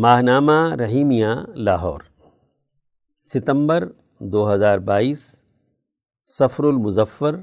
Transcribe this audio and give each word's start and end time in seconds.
ماہنامہ 0.00 0.74
رحیمیہ 0.80 1.26
لاہور، 1.54 2.00
ستمبر 3.22 3.88
دو 4.18 4.54
ہزار 4.54 4.78
بائیس 4.78 5.44
سفر 6.24 6.64
المظفر، 6.64 7.36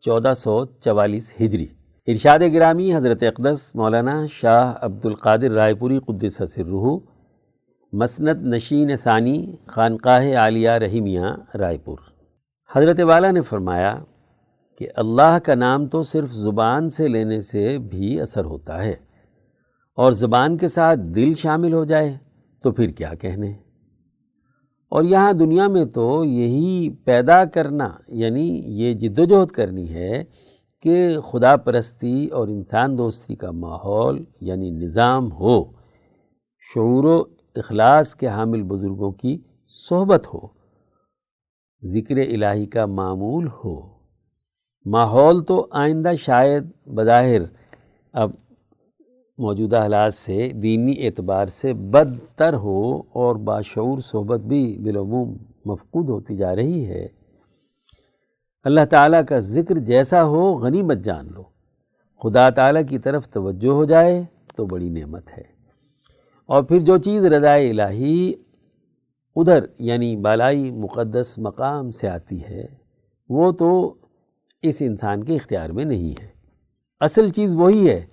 چودہ 0.00 0.32
سو 0.36 0.64
چوالیس 0.64 1.32
ہجری۔ 1.40 1.66
ارشاد 2.06 2.38
گرامی 2.54 2.94
حضرت 2.94 3.22
اقدس 3.22 3.74
مولانا 3.74 4.26
شاہ 4.26 4.72
عبد 4.80 5.06
القادر 5.06 5.50
رائے 5.50 5.74
پوری 5.74 5.98
قدس 5.98 6.36
سرہ 6.36 6.96
مسند 7.92 8.46
نشین 8.54 8.96
ثانی 8.96 9.56
خانقاہ 9.66 10.36
عالیہ 10.36 10.70
رحیمیہ 10.70 11.26
رائے 11.54 11.78
پور۔ 11.78 11.98
حضرت 12.76 13.00
والا 13.00 13.30
نے 13.30 13.42
فرمایا 13.42 13.98
کہ 14.78 14.88
اللہ 14.96 15.38
کا 15.44 15.54
نام 15.54 15.86
تو 15.86 16.02
صرف 16.02 16.30
زبان 16.30 16.90
سے 16.90 17.08
لینے 17.08 17.40
سے 17.40 17.78
بھی 17.78 18.20
اثر 18.20 18.44
ہوتا 18.44 18.84
ہے۔ 18.84 19.09
اور 20.00 20.12
زبان 20.12 20.56
کے 20.56 20.68
ساتھ 20.68 21.00
دل 21.00 21.34
شامل 21.34 21.72
ہو 21.72 21.84
جائے 21.84 22.16
تو 22.62 22.72
پھر 22.72 22.90
کیا 22.90 23.14
کہنے؟ 23.14 23.50
اور 24.88 25.02
یہاں 25.02 25.32
دنیا 25.32 25.68
میں 25.68 25.84
تو 25.84 26.24
یہی 26.24 26.90
پیدا 27.04 27.44
کرنا 27.44 27.88
یعنی 28.08 28.62
یہ 28.64 28.94
جد 28.94 29.18
و 29.18 29.24
جہد 29.24 29.48
کرنی 29.48 29.94
ہے 29.94 30.24
کہ 30.82 31.20
خدا 31.20 31.56
پرستی 31.56 32.26
اور 32.26 32.48
انسان 32.48 32.98
دوستی 32.98 33.34
کا 33.34 33.50
ماحول 33.50 34.24
یعنی 34.40 34.70
نظام 34.70 35.32
ہو، 35.32 35.64
شعور 36.74 37.04
و 37.04 37.24
اخلاص 37.56 38.14
کے 38.14 38.26
حامل 38.26 38.62
بزرگوں 38.62 39.12
کی 39.12 39.38
صحبت 39.88 40.26
ہو، 40.34 40.40
ذکر 41.84 42.16
الہی 42.16 42.66
کا 42.66 42.86
معمول 42.86 43.46
ہو۔ 43.46 43.80
ماحول 44.84 45.44
تو 45.44 45.66
آئندہ 45.70 46.12
شاید 46.20 46.70
بظاہر 46.86 47.40
اب 48.12 48.30
موجودہ 49.40 49.76
حالات 49.76 50.14
سے 50.14 50.48
دینی 50.48 50.94
اعتبار 50.98 51.46
سے 51.46 51.74
بدتر 51.74 52.54
ہو 52.54 53.02
اور 53.12 53.36
باشعور 53.36 53.98
صحبت 53.98 54.40
بھی 54.40 54.78
بالعموم 54.78 55.36
مفقود 55.64 56.08
ہوتی 56.08 56.36
جا 56.36 56.56
رہی 56.56 56.86
ہے۔ 56.86 57.08
اللہ 58.64 58.80
تعالیٰ 58.90 59.24
کا 59.28 59.38
ذکر 59.38 59.78
جیسا 59.78 60.24
ہو 60.24 60.58
غنیمت 60.58 60.98
جان 60.98 61.28
لو۔ 61.32 61.42
خدا 62.22 62.50
تعالیٰ 62.50 62.82
کی 62.88 62.98
طرف 62.98 63.28
توجہ 63.28 63.68
ہو 63.68 63.84
جائے 63.84 64.24
تو 64.56 64.66
بڑی 64.66 64.88
نعمت 64.88 65.38
ہے۔ 65.38 65.42
اور 66.46 66.62
پھر 66.62 66.78
جو 66.78 66.98
چیز 66.98 67.24
رضائے 67.24 67.70
الہی 67.70 68.32
ادھر 69.36 69.64
یعنی 69.78 70.16
بالائی 70.16 70.70
مقدس 70.70 71.38
مقام 71.38 71.90
سے 71.90 72.08
آتی 72.08 72.42
ہے، 72.42 72.66
وہ 73.28 73.52
تو 73.52 73.94
اس 74.62 74.76
انسان 74.80 75.24
کے 75.24 75.34
اختیار 75.34 75.70
میں 75.70 75.84
نہیں 75.84 76.22
ہے۔ 76.22 76.28
اصل 77.00 77.28
چیز 77.28 77.54
وہی 77.54 77.88
ہے 77.88 78.06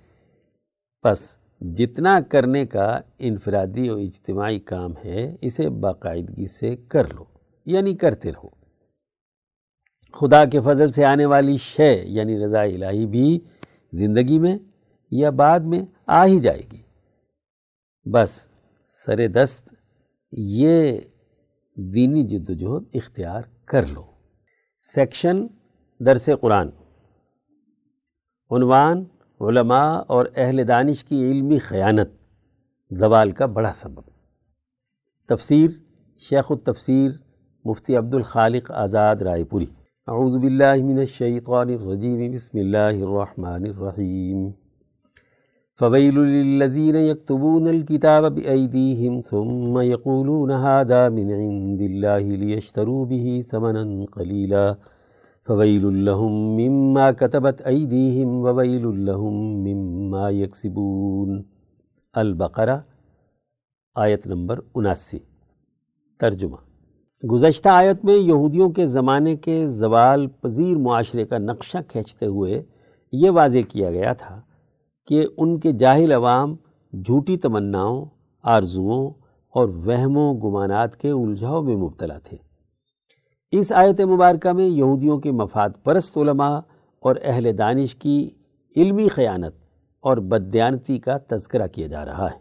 پس 1.02 1.36
جتنا 1.60 2.20
کرنے 2.20 2.66
کا 2.66 3.00
انفرادی 3.18 3.88
اور 3.88 4.00
اجتماعی 4.00 4.58
کام 4.58 4.92
ہے، 5.04 5.36
اسے 5.40 5.68
باقاعدگی 5.68 6.46
سے 6.46 6.76
کر 6.76 7.14
لو 7.14 7.24
یعنی 7.66 7.94
کرتے 7.94 8.32
رہو۔ 8.32 8.48
خدا 10.12 10.44
کے 10.44 10.60
فضل 10.60 10.90
سے 10.90 11.04
آنے 11.04 11.26
والی 11.26 11.56
شے 11.56 12.02
یعنی 12.06 12.44
رضا 12.44 12.62
الہی 12.62 13.06
بھی 13.06 13.40
زندگی 13.92 14.38
میں 14.38 14.58
یا 15.10 15.30
بعد 15.30 15.60
میں 15.60 15.82
آ 16.06 16.26
ہی 16.26 16.38
جائے 16.38 16.62
گی۔ 16.72 16.82
بس 18.10 18.48
سر 18.86 19.26
دست، 19.26 19.74
یہ 20.32 21.00
دینی 21.76 22.22
جد 22.22 22.50
و 22.50 22.54
جہد 22.54 22.96
اختیار 22.96 23.42
کر 23.64 23.86
لو۔ 23.86 24.02
سیکشن، 24.78 25.46
درس 26.00 26.30
قرآن۔ 26.40 26.68
عنوان 28.50 29.04
علماء 29.40 30.02
اور 30.06 30.26
اہل 30.36 30.68
دانش 30.68 31.04
کی 31.04 31.30
علمی 31.30 31.58
خیانت 31.58 32.08
زوال 32.90 33.30
کا 33.30 33.46
بڑا 33.46 33.72
سبب۔ 33.72 34.00
تفسیر 35.28 35.70
شیخ 36.18 36.44
التفسیر 36.50 37.10
مفتی 37.64 37.96
عبد 37.96 38.14
الخالق 38.14 38.70
آزاد 38.70 39.16
رائے 39.16 39.44
پوری۔ 39.44 39.66
اعوذ 40.08 40.40
باللہ 40.40 40.84
من 40.84 40.98
الشیطان 40.98 41.68
الرجیم، 41.68 42.32
بسم 42.34 42.58
اللہ 42.58 42.76
الرحمن 42.76 43.64
الرحیم۔ 43.64 44.50
فویل 45.80 46.18
للذین 46.18 46.96
یکتبون 46.96 47.68
الكتاب 47.68 48.32
بأیدیہم 48.32 49.20
ثم 49.22 49.80
یقولون 49.80 50.50
هذا 50.50 51.08
من 51.08 51.30
عند 51.30 51.80
اللہ 51.80 52.36
لیشتروا 52.36 53.04
به 53.04 53.40
ثمنا 53.50 54.04
قلیلا۔ 54.14 54.72
فویل 55.48 55.86
الحم 55.86 56.32
مما 56.32 57.12
کتبت 57.12 57.62
ایدیہم 57.64 58.28
وویل 58.28 58.86
الحم 58.86 59.36
مما 59.62 60.30
یکسبون 60.30 61.42
البقرہ، 62.12 62.78
آیت 63.94 64.26
نمبر 64.26 64.60
اناسی۔ 64.74 65.18
ترجمہ۔ 66.20 66.56
گزشتہ 67.26 67.68
آیت 67.68 68.04
میں 68.04 68.14
یہودیوں 68.14 68.70
کے 68.70 68.86
زمانے 68.86 69.36
کے 69.36 69.66
زوال، 69.66 70.26
پذیر 70.26 70.76
معاشرے 70.76 71.24
کا 71.24 71.38
نقشہ 71.38 71.78
کھینچتے 71.88 72.26
ہوئے 72.26 72.62
یہ 73.12 73.30
واضح 73.30 73.58
کیا 73.68 73.90
گیا 73.90 74.12
تھا 74.12 74.40
کہ 75.06 75.26
ان 75.36 75.58
کے 75.58 75.72
جاہل 75.72 76.12
عوام 76.12 76.56
جھوٹی 76.92 77.36
تمناؤں، 77.36 78.04
آرزوؤں 78.42 79.10
اور 79.50 79.68
وہموں، 79.68 80.34
گمانات 80.34 80.96
کے 80.96 81.10
الجھاؤ 81.10 81.62
میں 81.62 81.76
مبتلا 81.76 82.18
تھے۔ 82.18 82.47
اس 83.52 83.72
آیت 83.72 84.00
مبارکہ 84.00 84.52
میں 84.52 84.66
یہودیوں 84.66 85.18
کے 85.18 85.30
مفاد 85.30 85.70
پرست 85.82 86.18
علماء 86.18 86.60
اور 87.02 87.16
اہل 87.22 87.58
دانش 87.58 87.94
کی 87.94 88.30
علمی 88.76 89.08
خیانت 89.08 89.54
اور 90.04 90.16
بدیانتی 90.16 90.98
کا 90.98 91.16
تذکرہ 91.28 91.66
کیا 91.66 91.86
جا 91.86 92.04
رہا 92.04 92.26
ہے۔ 92.30 92.36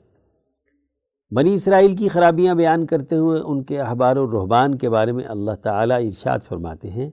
بنی 1.36 1.54
اسرائیل 1.54 1.96
کی 1.96 2.08
خرابیاں 2.08 2.56
بیان 2.56 2.86
کرتے 2.86 3.16
ہوئے 3.16 3.40
ان 3.40 3.64
کے 3.64 3.80
احبار 3.82 4.18
و 4.18 4.26
رحبان 4.32 4.78
کے 4.78 4.90
بارے 4.90 5.12
میں 5.12 5.24
اللہ 5.28 5.56
تعالیٰ 5.62 5.98
ارشاد 5.98 6.40
فرماتے 6.48 6.90
ہیں 6.90 7.10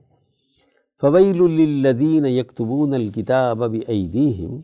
فویل 1.02 1.42
للذین 1.50 2.26
یکتبون 2.26 2.94
الکتاب 2.94 3.58
بعیدیہم 3.58 4.60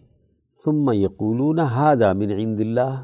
ثم 0.64 0.92
یقولون 0.92 1.58
هذا 1.58 2.12
من 2.12 2.30
عند 2.30 2.60
اللہ 2.60 2.98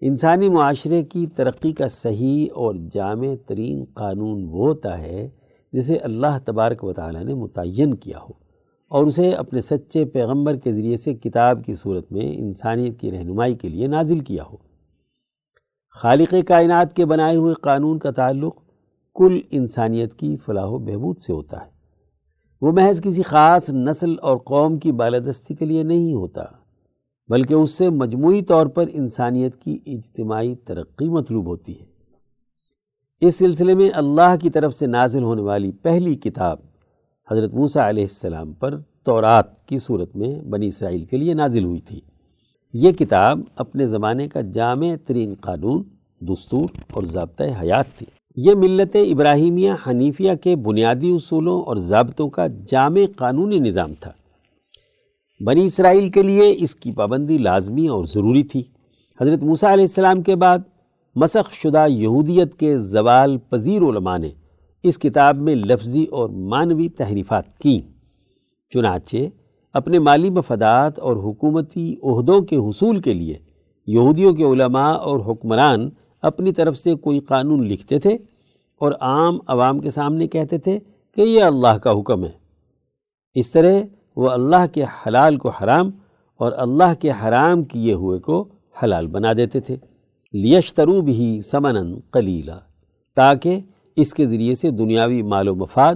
انسانی 0.00 0.48
معاشرے 0.48 1.02
کی 1.02 1.26
ترقی 1.26 1.72
کا 1.72 1.88
صحیح 1.88 2.46
اور 2.54 2.74
جامع 2.92 3.34
ترین 3.46 3.84
قانون 3.94 4.44
وہ 4.44 4.66
ہوتا 4.68 4.98
ہے 4.98 5.28
جسے 5.72 5.96
اللہ 5.96 6.38
تبارک 6.44 6.84
و 6.84 6.92
تعالیٰ 6.92 7.24
نے 7.24 7.34
متعین 7.34 7.94
کیا 7.94 8.18
ہو 8.18 8.32
اور 8.88 9.04
اسے 9.04 9.30
اپنے 9.30 9.60
سچے 9.60 10.04
پیغمبر 10.04 10.56
کے 10.56 10.72
ذریعے 10.72 10.96
سے 10.96 11.14
کتاب 11.14 11.64
کی 11.66 11.74
صورت 11.74 12.12
میں 12.12 12.32
انسانیت 12.36 13.00
کی 13.00 13.10
رہنمائی 13.10 13.54
کے 13.54 13.68
لیے 13.68 13.86
نازل 13.86 14.20
کیا 14.20 14.44
ہو۔ 14.44 14.56
خالق 15.90 16.34
کائنات 16.46 16.96
کے 16.96 17.04
بنائے 17.04 17.36
ہوئے 17.36 17.54
قانون 17.54 17.98
کا 17.98 18.10
تعلق 18.10 18.62
کل 19.14 19.40
انسانیت 19.50 20.14
کی 20.14 20.36
فلاح 20.36 20.66
و 20.66 20.78
بہبود 20.78 21.18
سے 21.18 21.32
ہوتا 21.32 21.64
ہے۔ 21.64 21.70
وہ 22.60 22.72
محض 22.72 23.02
کسی 23.02 23.22
خاص 23.22 23.70
نسل 23.70 24.14
اور 24.22 24.36
قوم 24.36 24.78
کی 24.78 24.92
بالادستی 24.92 25.54
کے 25.54 25.64
لیے 25.64 25.82
نہیں 25.82 26.14
ہوتا۔ 26.14 26.65
بلکہ 27.28 27.54
اس 27.54 27.70
سے 27.70 27.90
مجموعی 27.90 28.42
طور 28.42 28.66
پر 28.66 28.84
انسانیت 28.92 29.62
کی 29.62 29.78
اجتماعی 29.86 30.54
ترقی 30.54 31.08
مطلوب 31.08 31.46
ہوتی 31.46 31.80
ہے۔ 31.80 31.84
اس 33.20 33.34
سلسلے 33.34 33.74
میں 33.74 33.90
اللہ 33.94 34.34
کی 34.42 34.50
طرف 34.50 34.74
سے 34.74 34.86
نازل 34.86 35.22
ہونے 35.22 35.42
والی 35.42 35.72
پہلی 35.72 36.14
کتاب 36.14 36.58
حضرت 37.30 37.54
موسیٰ 37.54 37.82
علیہ 37.82 38.02
السلام 38.02 38.52
پر 38.52 38.74
تورات 39.04 39.68
کی 39.68 39.78
صورت 39.78 40.16
میں 40.16 40.40
بنی 40.42 40.66
اسرائیل 40.66 41.04
کے 41.04 41.16
لیے 41.16 41.34
نازل 41.34 41.64
ہوئی 41.64 41.80
تھی۔ 41.80 42.00
یہ 42.74 42.92
کتاب 42.92 43.40
اپنے 43.56 43.86
زمانے 43.86 44.28
کا 44.28 44.40
جامع 44.40 44.94
ترین 45.06 45.34
قانون، 45.40 45.82
دستور 46.20 46.68
اور 46.92 47.02
ضابطۂ 47.02 47.44
حیات 47.62 47.98
تھی۔ 47.98 48.06
یہ 48.36 48.54
ملت 48.54 48.96
ابراہیمیہ 48.96 49.72
حنیفیہ 49.86 50.32
کے 50.42 50.56
بنیادی 50.56 51.10
اصولوں 51.10 51.62
اور 51.62 51.76
ضابطوں 51.76 52.28
کا 52.28 52.46
جامع 52.46 53.00
قانونی 53.16 53.58
نظام 53.58 53.92
تھا۔ 54.00 54.12
بنی 55.40 55.64
اسرائیل 55.64 56.10
کے 56.10 56.22
لیے 56.22 56.54
اس 56.58 56.76
کی 56.76 56.92
پابندی 56.92 57.38
لازمی 57.38 57.88
اور 57.88 58.04
ضروری 58.04 58.42
تھی۔ 58.42 58.62
حضرت 59.20 59.42
موسیٰ 59.42 59.72
علیہ 59.72 59.84
السلام 59.84 60.22
کے 60.22 60.36
بعد 60.36 60.58
مسخ 61.14 61.52
شدہ 61.52 61.86
یہودیت 61.88 62.54
کے 62.54 62.76
زوال 62.76 63.38
پذیر 63.38 63.82
علماء 63.82 64.18
نے 64.18 64.30
اس 64.82 64.98
کتاب 64.98 65.36
میں 65.36 65.54
لفظی 65.54 66.04
اور 66.04 66.28
معنوی 66.28 66.88
تحریفات 66.88 67.58
کیں۔ 67.58 67.80
چنانچہ 68.70 69.16
اپنے 69.72 69.98
مالی 69.98 70.30
مفادات 70.30 70.98
اور 70.98 71.16
حکومتی 71.16 71.94
عہدوں 72.02 72.40
کے 72.40 72.56
حصول 72.56 72.98
کے 72.98 73.12
لیے 73.12 73.38
یہودیوں 73.86 74.34
کے 74.34 74.44
علماء 74.44 74.92
اور 74.92 75.20
حکمران 75.26 75.90
اپنی 76.22 76.52
طرف 76.52 76.76
سے 76.76 76.94
کوئی 76.94 77.20
قانون 77.20 77.66
لکھتے 77.66 77.98
تھے 77.98 78.16
اور 78.80 78.92
عام 79.00 79.38
عوام 79.46 79.78
کے 79.78 79.90
سامنے 79.90 80.26
کہتے 80.26 80.58
تھے 80.58 80.78
کہ 81.14 81.20
یہ 81.20 81.42
اللہ 81.42 81.78
کا 81.78 82.00
حکم 82.00 82.24
ہے۔ 82.24 82.32
اس 83.34 83.52
طرح 83.52 83.80
وہ 84.16 84.30
اللہ 84.30 84.66
کے 84.72 84.84
حلال 84.84 85.36
کو 85.36 85.48
حرام 85.48 85.90
اور 86.36 86.52
اللہ 86.56 86.94
کے 87.00 87.10
حرام 87.10 87.64
کیے 87.64 87.92
ہوئے 87.92 88.18
کو 88.18 88.48
حلال 88.82 89.06
بنا 89.06 89.32
دیتے 89.32 89.60
تھے۔ 89.60 89.76
لیشترو 90.32 91.00
بھی 91.00 91.40
سمن 91.40 92.00
قلیلا، 92.10 92.58
تاکہ 93.14 93.60
اس 93.96 94.14
کے 94.14 94.26
ذریعے 94.26 94.54
سے 94.54 94.70
دنیاوی 94.70 95.22
مال 95.22 95.48
و 95.48 95.54
مفاد 95.54 95.94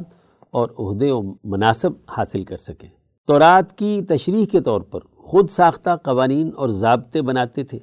اور 0.50 0.68
عہدے 0.78 1.10
و 1.10 1.22
مناسب 1.44 1.92
حاصل 2.18 2.44
کر 2.44 2.56
سکیں 2.56 2.88
تورات 3.26 3.78
کی 3.78 4.02
تشریح 4.08 4.46
کے 4.52 4.60
طور 4.60 4.80
پر 4.80 5.00
خود 5.16 5.50
ساختہ 5.50 5.96
قوانین 5.96 6.50
اور 6.56 6.68
ضابطے 6.68 7.22
بناتے 7.22 7.64
تھے 7.64 7.78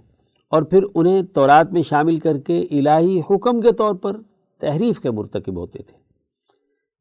اور 0.50 0.62
پھر 0.62 0.84
انہیں 0.96 1.22
تورات 1.24 1.74
میں 1.74 1.82
شامل 1.90 2.18
کر 2.18 2.38
کے 2.38 2.60
الہی 2.60 3.22
حکم 3.30 3.62
کے 3.62 3.72
طور 3.72 3.96
پر 3.96 4.18
تحریف 4.60 5.00
کے 5.00 5.12
مرتکب 5.12 5.58
ہوتے 5.58 5.80
تھے۔ 5.80 6.07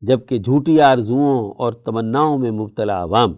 جبکہ 0.00 0.38
جھوٹی 0.38 0.80
آرزوؤں 0.80 1.52
اور 1.58 1.72
تمناؤں 1.72 2.38
میں 2.38 2.50
مبتلا 2.50 3.02
عوام، 3.02 3.32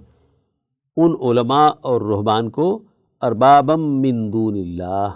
ان 0.96 1.14
علماء 1.20 1.68
اور 1.80 2.00
رحبان 2.00 2.50
کو 2.50 2.82
اربابم 3.20 4.00
من 4.00 4.32
دون 4.32 4.54
اللہ 4.54 5.10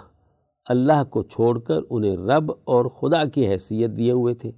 اللہ 0.65 1.03
کو 1.09 1.23
چھوڑ 1.23 1.59
کر 1.59 1.79
انہیں 1.89 2.17
رب 2.17 2.51
اور 2.51 2.85
خدا 2.85 3.25
کی 3.25 3.47
حیثیت 3.47 3.95
دیے 3.97 4.11
ہوئے 4.11 4.33
تھے۔ 4.33 4.51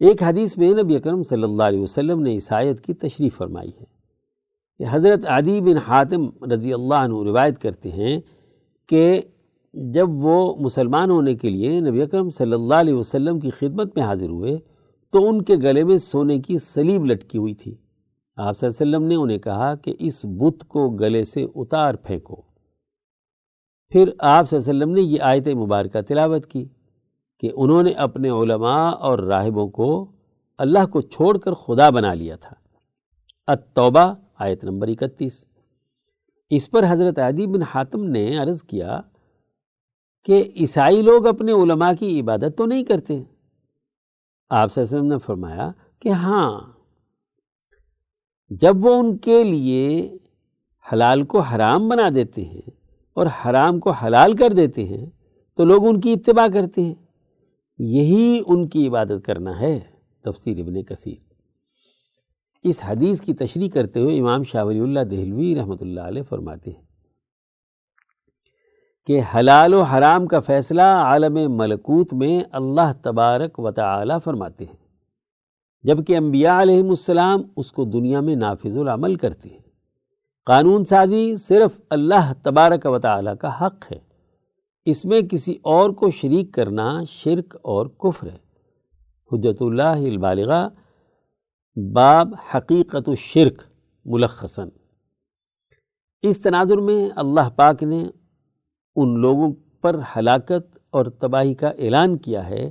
ایک 0.00 0.22
حدیث 0.22 0.56
میں 0.56 0.74
نبی 0.82 0.96
اکرم 0.96 1.22
صلی 1.22 1.42
اللہ 1.42 1.62
علیہ 1.62 1.80
وسلم 1.80 2.20
نے 2.20 2.30
عیسائیت 2.30 2.80
کی 2.80 2.94
تشریف 2.94 3.36
فرمائی 3.36 3.70
ہے۔ 3.80 3.84
کہ 4.78 4.84
حضرت 4.90 5.26
عدی 5.26 5.60
بن 5.60 5.76
حاتم 5.76 6.44
رضی 6.52 6.74
اللہ 6.74 6.94
عنہ 6.94 7.14
روایت 7.24 7.58
کرتے 7.58 7.90
ہیں 7.90 8.20
کہ 8.88 9.22
جب 9.72 10.08
وہ 10.10 10.56
مسلمان 10.56 11.10
ہونے 11.10 11.34
کے 11.34 11.50
لیے 11.50 11.80
نبی 11.80 12.02
اکرم 12.02 12.30
صلی 12.30 12.52
اللہ 12.52 12.74
علیہ 12.74 12.94
وسلم 12.94 13.40
کی 13.40 13.50
خدمت 13.50 13.96
میں 13.96 14.04
حاضر 14.04 14.28
ہوئے 14.28 14.58
تو 15.12 15.28
ان 15.28 15.42
کے 15.42 15.56
گلے 15.56 15.84
میں 15.84 15.98
سونے 15.98 16.38
کی 16.38 16.58
سلیب 16.58 17.04
لٹکی 17.04 17.38
ہوئی 17.38 17.54
تھی۔ 17.54 17.74
آپ 18.36 18.58
صلی 18.58 18.68
اللہ 18.68 18.82
علیہ 18.82 18.96
وسلم 18.96 19.08
نے 19.08 19.14
انہیں 19.14 19.38
کہا 19.38 19.74
کہ 19.74 19.94
اس 19.98 20.24
بت 20.24 20.64
کو 20.68 20.90
گلے 20.90 21.24
سے 21.24 21.46
اتار 21.54 21.94
پھینکو۔ 21.94 22.42
پھر 23.88 24.10
آپ 24.18 24.48
صلی 24.48 24.58
اللہ 24.58 24.70
علیہ 24.70 24.82
وسلم 24.82 24.94
نے 24.94 25.00
یہ 25.00 25.20
آیت 25.20 25.48
مبارکہ 25.48 26.00
تلاوت 26.00 26.46
کی 26.46 26.64
کہ 27.40 27.50
انہوں 27.54 27.82
نے 27.82 27.90
اپنے 27.90 28.28
علماء 28.28 28.90
اور 28.90 29.18
راہبوں 29.18 29.68
کو 29.68 30.12
اللہ 30.58 30.86
کو 30.86 31.00
چھوڑ 31.00 31.38
کر 31.38 31.52
خدا 31.52 31.90
بنا 31.90 32.14
لیا 32.14 32.36
تھا۔ 32.36 32.54
التوبہ، 33.46 34.14
آیت 34.38 34.64
نمبر 34.64 34.88
اکتیس۔ 34.88 35.48
اس 36.50 36.70
پر 36.70 36.84
حضرت 36.88 37.18
عدی 37.18 37.46
بن 37.46 37.62
حاتم 37.62 38.04
نے 38.04 38.38
عرض 38.38 38.62
کیا 38.62 39.00
کہ 40.24 40.44
عیسائی 40.56 41.02
لوگ 41.02 41.26
اپنے 41.26 41.52
علماء 41.52 41.92
کی 41.98 42.20
عبادت 42.20 42.56
تو 42.56 42.66
نہیں 42.66 42.84
کرتے۔ 42.84 43.22
آپ 44.50 44.72
صلی 44.72 44.82
اللہ 44.82 44.90
علیہ 44.90 44.98
وسلم 44.98 45.12
نے 45.12 45.18
فرمایا 45.18 45.70
کہ 45.98 46.08
ہاں 46.08 46.60
جب 48.50 48.84
وہ 48.84 48.94
ان 48.94 49.18
کے 49.18 49.44
لیے 49.44 50.16
حلال 50.92 51.24
کو 51.24 51.40
حرام 51.40 51.88
بنا 51.88 52.08
دیتے 52.14 52.44
ہیں 52.44 52.70
اور 53.14 53.26
حرام 53.26 53.78
کو 53.78 53.90
حلال 53.90 54.36
کر 54.36 54.52
دیتے 54.52 54.84
ہیں، 54.84 55.06
تو 55.56 55.64
لوگ 55.64 55.86
ان 55.86 56.00
کی 56.00 56.12
اتباع 56.12 56.46
کرتے 56.52 56.82
ہیں۔ 56.82 56.94
یہی 57.78 58.40
ان 58.46 58.68
کی 58.68 58.88
عبادت 58.88 59.24
کرنا 59.24 59.60
ہے، 59.60 59.80
تفسیر 60.20 60.60
ابن 60.60 60.82
کثیر۔ 60.82 61.32
اس 62.64 62.80
حدیث 62.84 63.20
کی 63.20 63.34
تشریح 63.34 63.68
کرتے 63.68 64.00
ہوئے 64.00 64.18
امام 64.18 64.42
شاہ 64.42 64.64
ولی 64.64 64.80
اللہ 64.80 65.00
دہلوی 65.00 65.56
رحمۃ 65.56 65.76
اللہ 65.80 66.00
علیہ 66.00 66.22
فرماتے 66.22 66.70
ہیں۔ 66.70 66.87
کہ 69.08 69.20
حلال 69.34 69.74
و 69.74 69.82
حرام 69.82 70.26
کا 70.26 70.40
فیصلہ 70.40 70.82
عالم 70.82 71.56
ملکوت 71.56 72.14
میں 72.14 72.40
اللہ 72.52 72.92
تبارک 73.02 73.58
و 73.58 73.70
تعالی 73.70 74.14
فرماتے 74.24 74.64
ہیں۔ 74.64 74.76
جبکہ 75.82 76.16
انبیاء 76.16 76.62
علیہ 76.62 76.82
السلام 76.82 77.42
اس 77.56 77.72
کو 77.72 77.84
دنیا 77.84 78.20
میں 78.20 78.36
نافذ 78.36 78.78
العمل 78.78 79.14
کرتے 79.14 79.48
ہیں۔ 79.48 79.58
قانون 80.46 80.84
سازی 80.84 81.36
صرف 81.36 81.80
اللہ 81.90 82.32
تبارک 82.42 82.86
و 82.86 82.98
تعالی 82.98 83.30
کا 83.40 83.66
حق 83.66 83.92
ہے۔ 83.92 83.98
اس 84.84 85.04
میں 85.04 85.20
کسی 85.20 85.54
اور 85.62 85.90
کو 85.90 86.10
شریک 86.10 86.54
کرنا 86.54 87.04
شرک 87.04 87.56
اور 87.62 87.86
کفر 87.86 88.26
ہے۔ 88.26 88.38
حجت 89.32 89.62
اللہ 89.62 89.82
البالغہ، 89.82 90.68
باب 91.76 92.34
حقیقت 92.54 93.08
الشرک 93.08 93.62
ملخصن 94.04 94.68
اس 96.22 96.40
تناظر 96.40 96.78
میں 96.78 97.10
اللہ 97.16 97.48
پاک 97.56 97.82
نے 97.82 98.04
ان 99.00 99.18
لوگوں 99.18 99.52
پر 99.82 100.00
ہلاکت 100.16 100.78
اور 100.90 101.06
تباہی 101.06 101.54
کا 101.54 101.68
اعلان 101.68 102.16
کیا 102.16 102.50
ہے 102.50 102.70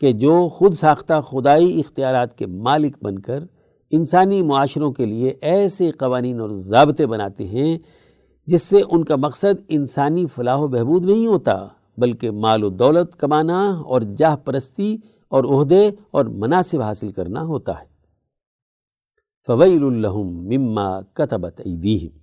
کہ 0.00 0.12
جو 0.12 0.48
خود 0.48 0.74
ساختہ 0.74 1.20
خدائی 1.20 1.80
اختیارات 1.80 2.38
کے 2.38 2.46
مالک 2.46 2.96
بن 3.02 3.18
کر 3.18 3.44
انسانی 3.90 4.42
معاشروں 4.42 4.92
کے 4.92 5.06
لیے 5.06 5.34
ایسے 5.40 5.90
قوانین 5.90 6.40
اور 6.40 6.50
ضابطے 6.52 7.06
بناتے 7.06 7.44
ہیں 7.44 7.78
جس 8.46 8.62
سے 8.62 8.82
ان 8.90 9.04
کا 9.04 9.16
مقصد 9.16 9.62
انسانی 9.68 10.26
فلاح 10.34 10.56
و 10.56 10.68
بہبود 10.68 11.04
نہیں 11.04 11.26
ہوتا، 11.26 11.66
بلکہ 11.98 12.30
مال 12.30 12.64
و 12.64 12.68
دولت 12.68 13.16
کمانا 13.16 13.70
اور 13.70 14.00
جاہ 14.16 14.36
پرستی 14.36 14.96
اور 15.28 15.44
عہدے 15.44 15.90
اور 16.10 16.24
مناسب 16.24 16.80
حاصل 16.80 17.12
کرنا 17.12 17.42
ہوتا 17.42 17.80
ہے۔ 17.80 17.86
فویل 19.46 19.84
الحم 19.84 20.46
مما 20.46 21.00
کتبت 21.00 21.60
ایدیہم۔ 21.64 22.18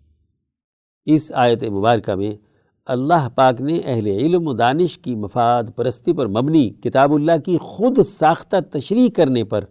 اس 1.05 1.31
آیت 1.35 1.63
مبارکہ 1.63 2.15
میں 2.15 2.52
اللہ 2.85 3.27
پاک 3.35 3.61
نے 3.61 3.79
اہل 3.85 4.07
علم 4.07 4.47
و 4.47 4.53
دانش 4.53 4.97
کی 4.97 5.15
مفاد 5.15 5.63
پرستی 5.75 6.13
پر 6.13 6.27
مبنی 6.27 6.69
کتاب 6.69 7.13
اللہ 7.13 7.31
کی 7.45 7.57
خود 7.57 7.99
ساختہ 7.99 8.55
تشریح 8.71 9.09
کرنے 9.15 9.43
پر 9.43 9.63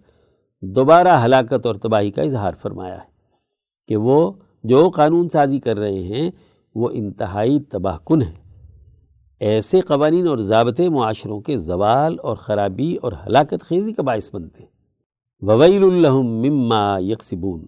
دوبارہ 0.61 1.25
ہلاکت 1.25 1.67
اور 1.67 1.75
تباہی 1.75 2.11
کا 2.11 2.23
اظہار 2.23 2.53
فرمایا 2.63 2.95
ہے 2.95 3.11
کہ 3.89 3.97
وہ 3.97 4.33
جو 4.65 4.91
قانون 4.91 5.29
سازی 5.29 5.61
کر 5.61 5.79
رہے 5.79 6.03
ہیں، 6.03 6.31
وہ 6.75 6.89
انتہائی 6.93 7.61
تباہ 7.61 7.99
کن 8.07 8.23
ہے 8.23 8.35
ایسے 9.41 9.81
قوانین 9.81 10.29
اور 10.29 10.39
ضابطے 10.39 10.89
معاشروں 10.89 11.41
کے 11.41 11.57
زوال 11.57 12.17
اور 12.23 12.37
خرابی 12.37 12.97
اور 13.03 13.13
ہلاکت 13.27 13.63
خیزی 13.63 13.93
کا 13.93 14.03
باعث 14.03 14.35
بنتے 14.35 14.63
ہیں۔ 14.63 14.71
وویل 15.41 15.85
الحم 15.85 16.27
مما 16.27 16.99
یکسبون 16.99 17.67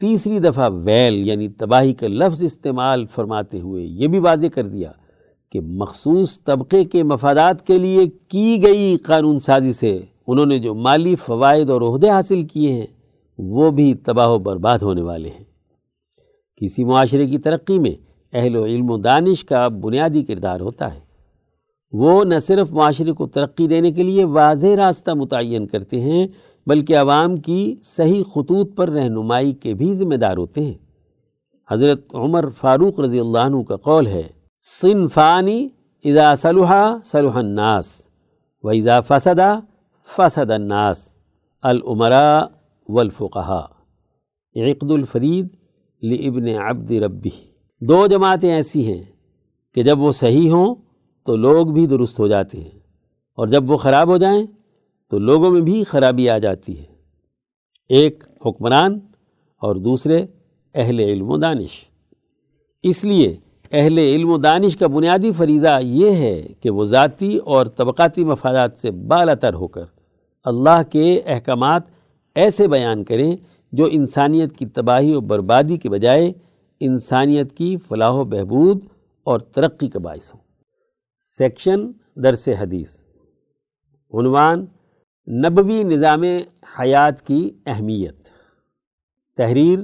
تیسری 0.00 0.38
دفعہ 0.38 0.70
ویل 0.72 1.28
یعنی 1.28 1.48
تباہی 1.48 1.94
کا 1.94 2.08
لفظ 2.08 2.42
استعمال 2.42 3.06
فرماتے 3.06 3.60
ہوئے 3.60 3.84
یہ 3.84 4.08
بھی 4.08 4.18
واضح 4.18 4.46
کر 4.54 4.68
دیا 4.68 4.92
کہ 5.52 5.60
مخصوص 5.60 6.44
طبقے 6.44 6.84
کے 6.84 7.02
مفادات 7.02 7.66
کے 7.66 7.78
لیے 7.78 8.06
کی 8.28 8.62
گئی 8.62 8.96
قانون 8.96 9.40
سازی 9.40 9.72
سے 9.72 10.00
انہوں 10.26 10.46
نے 10.46 10.58
جو 10.58 10.74
مالی 10.74 11.16
فوائد 11.16 11.70
اور 11.70 11.80
عہدے 11.80 12.10
حاصل 12.10 12.42
کیے 12.42 12.72
ہیں، 12.72 12.86
وہ 13.38 13.70
بھی 13.70 13.94
تباہ 13.94 14.28
و 14.28 14.38
برباد 14.38 14.78
ہونے 14.78 15.02
والے 15.02 15.28
ہیں۔ 15.28 15.44
کسی 16.56 16.84
معاشرے 16.84 17.26
کی 17.26 17.38
ترقی 17.38 17.78
میں 17.78 17.94
اہل 18.32 18.56
و 18.56 18.64
علم 18.64 18.90
و 18.90 18.96
دانش 18.96 19.44
کا 19.44 19.68
بنیادی 19.68 20.22
کردار 20.22 20.60
ہوتا 20.60 20.94
ہے۔ 20.94 21.00
وہ 21.92 22.24
نہ 22.24 22.38
صرف 22.38 22.72
معاشرے 22.72 23.12
کو 23.12 23.26
ترقی 23.26 23.66
دینے 23.66 23.92
کے 23.92 24.02
لیے 24.02 24.24
واضح 24.24 24.66
راستہ 24.76 25.10
متعین 25.10 25.66
کرتے 25.66 26.00
ہیں 26.00 26.26
بلکہ 26.66 26.98
عوام 26.98 27.36
کی 27.36 27.76
صحیح 27.82 28.22
خطوط 28.22 28.76
پر 28.76 28.88
رہنمائی 28.88 29.52
کے 29.52 29.74
بھی 29.74 29.94
ذمہ 29.94 30.14
دار 30.14 30.36
ہوتے 30.36 30.60
ہیں۔ 30.60 30.74
حضرت 31.70 32.14
عمر 32.14 32.48
فاروق 32.50 33.00
رضی 33.00 33.20
اللہ 33.20 33.38
عنہ 33.38 33.62
کا 33.62 33.76
قول 33.76 34.06
ہے 34.06 34.22
صنفانی 34.58 35.68
اذا 36.04 36.34
صلحا 36.34 36.96
صلح 37.04 37.36
الناس 37.36 38.08
و 38.62 38.68
اذا 38.68 39.00
فسدا 39.00 39.60
فسد 40.08 40.50
الناس 40.50 41.18
العمراء 41.62 42.40
والفقہا 42.88 43.64
عقد 44.56 44.90
الفرید 44.90 45.48
لابن 46.02 46.48
عبد 46.48 46.90
ربی 46.90 47.30
دو 47.80 48.06
جماعتیں 48.06 48.54
ایسی 48.54 48.92
ہیں 48.92 49.02
کہ 49.74 49.82
جب 49.82 50.00
وہ 50.00 50.12
صحیح 50.12 50.50
ہوں 50.50 50.74
تو 51.26 51.36
لوگ 51.36 51.66
بھی 51.66 51.86
درست 51.86 52.20
ہو 52.20 52.28
جاتے 52.28 52.60
ہیں 52.60 52.78
اور 53.38 53.48
جب 53.48 53.70
وہ 53.70 53.76
خراب 53.76 54.08
ہو 54.08 54.16
جائیں 54.16 54.46
تو 55.10 55.18
لوگوں 55.18 55.50
میں 55.50 55.60
بھی 55.60 55.84
خرابی 55.84 56.28
آ 56.28 56.38
جاتی 56.38 56.78
ہے۔ 56.78 56.84
ایک 57.88 58.24
حکمران 58.46 58.98
اور 59.58 59.76
دوسرے 59.76 60.26
اہل 60.74 61.00
علم 61.00 61.30
و 61.30 61.36
دانش۔ 61.36 61.84
اس 62.82 63.04
لیے 63.04 63.36
اہل 63.72 63.98
علم 63.98 64.30
و 64.30 64.38
دانش 64.38 64.76
کا 64.76 64.86
بنیادی 64.86 65.32
فریضہ 65.32 65.78
یہ 65.82 66.10
ہے 66.10 66.46
کہ 66.60 66.70
وہ 66.70 66.84
ذاتی 66.84 67.36
اور 67.36 67.66
طبقاتی 67.66 68.24
مفادات 68.24 68.78
سے 68.78 68.90
بالا 68.90 69.34
تر 69.34 69.54
ہو 69.54 69.68
کر 69.68 69.84
اللہ 70.44 70.82
کے 70.90 71.20
احکامات 71.26 71.82
ایسے 72.34 72.68
بیان 72.68 73.04
کریں 73.04 73.36
جو 73.72 73.88
انسانیت 73.90 74.56
کی 74.56 74.66
تباہی 74.66 75.16
و 75.16 75.20
بربادی 75.20 75.76
کے 75.76 75.90
بجائے 75.90 76.32
انسانیت 76.80 77.56
کی 77.56 77.76
فلاح 77.88 78.12
و 78.12 78.24
بہبود 78.24 78.80
اور 79.24 79.40
ترقی 79.40 79.88
کا 79.88 79.98
باعث 79.98 80.34
ہوں۔ 80.34 80.40
سیکشن 81.18 81.90
درس 82.16 82.48
حدیث۔ 82.60 83.06
عنوان 84.12 84.66
نبوی 85.28 85.82
نظام 85.84 86.22
حیات 86.80 87.26
کی 87.26 87.50
اہمیت۔ 87.66 88.28
تحریر 89.36 89.78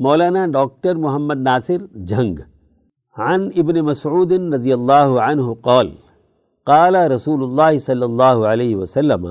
مولانا 0.00 0.46
ڈاکٹر 0.46 0.94
محمد 0.94 1.40
ناصر 1.40 1.84
جھنگ۔ 2.06 2.38
عن 3.16 3.48
ابن 3.56 3.80
مسعود 3.84 4.32
رضی 4.54 4.72
اللہ 4.72 5.18
عنہ 5.24 5.52
قول 5.62 5.90
قال 6.66 6.96
رسول 7.12 7.42
اللہ 7.42 7.78
صلی 7.78 8.02
اللہ 8.02 8.46
علیہ 8.52 8.76
وسلم، 8.76 9.26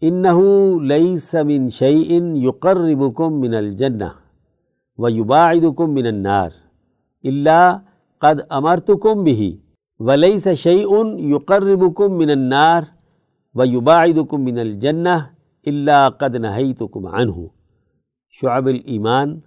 انہو 0.00 0.80
لیس 0.80 1.34
من 1.34 1.68
شیئن 1.68 2.36
یقربکم 2.36 3.40
من 3.40 3.54
الجنہ 3.54 4.08
ویباعدکم 4.98 5.94
من 5.94 6.06
النار 6.06 6.50
اللہ 7.24 7.78
قد 8.18 8.40
امرتکم 8.50 9.22
بھی 9.24 9.56
ولیس 10.00 10.48
شیئن 10.62 11.18
یقربکم 11.34 12.18
من 12.18 12.30
النار 12.30 12.82
و 13.54 13.64
یباعدکم 13.64 14.44
من 14.44 14.58
الجنہ 14.58 15.08
اللہ 15.66 16.08
قد 16.18 16.34
نہیتکم 16.34 17.06
عنہ 17.06 17.46
شعب 18.30 18.66
الایمان 18.66 19.38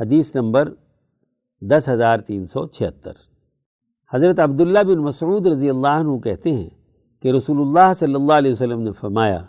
حدیث 0.00 0.34
نمبر 0.34 0.68
دس 1.60 1.88
ہزار 1.88 2.18
تین 2.18 2.46
سو 2.46 2.66
چھہتر۔ 2.66 3.12
حضرت 4.12 4.40
عبداللہ 4.40 4.82
بن 4.86 4.98
مسعود 4.98 5.46
رضی 5.46 5.70
اللہ 5.70 6.00
عنہ 6.00 6.18
کہتے 6.18 6.52
ہیں 6.52 6.68
کہ 7.22 7.28
رسول 7.28 7.60
اللہ 7.60 7.92
صلی 7.96 8.14
اللہ 8.14 8.32
علیہ 8.32 8.52
وسلم 8.52 8.80
نے 8.80 8.92
فرمایا، 8.92 9.42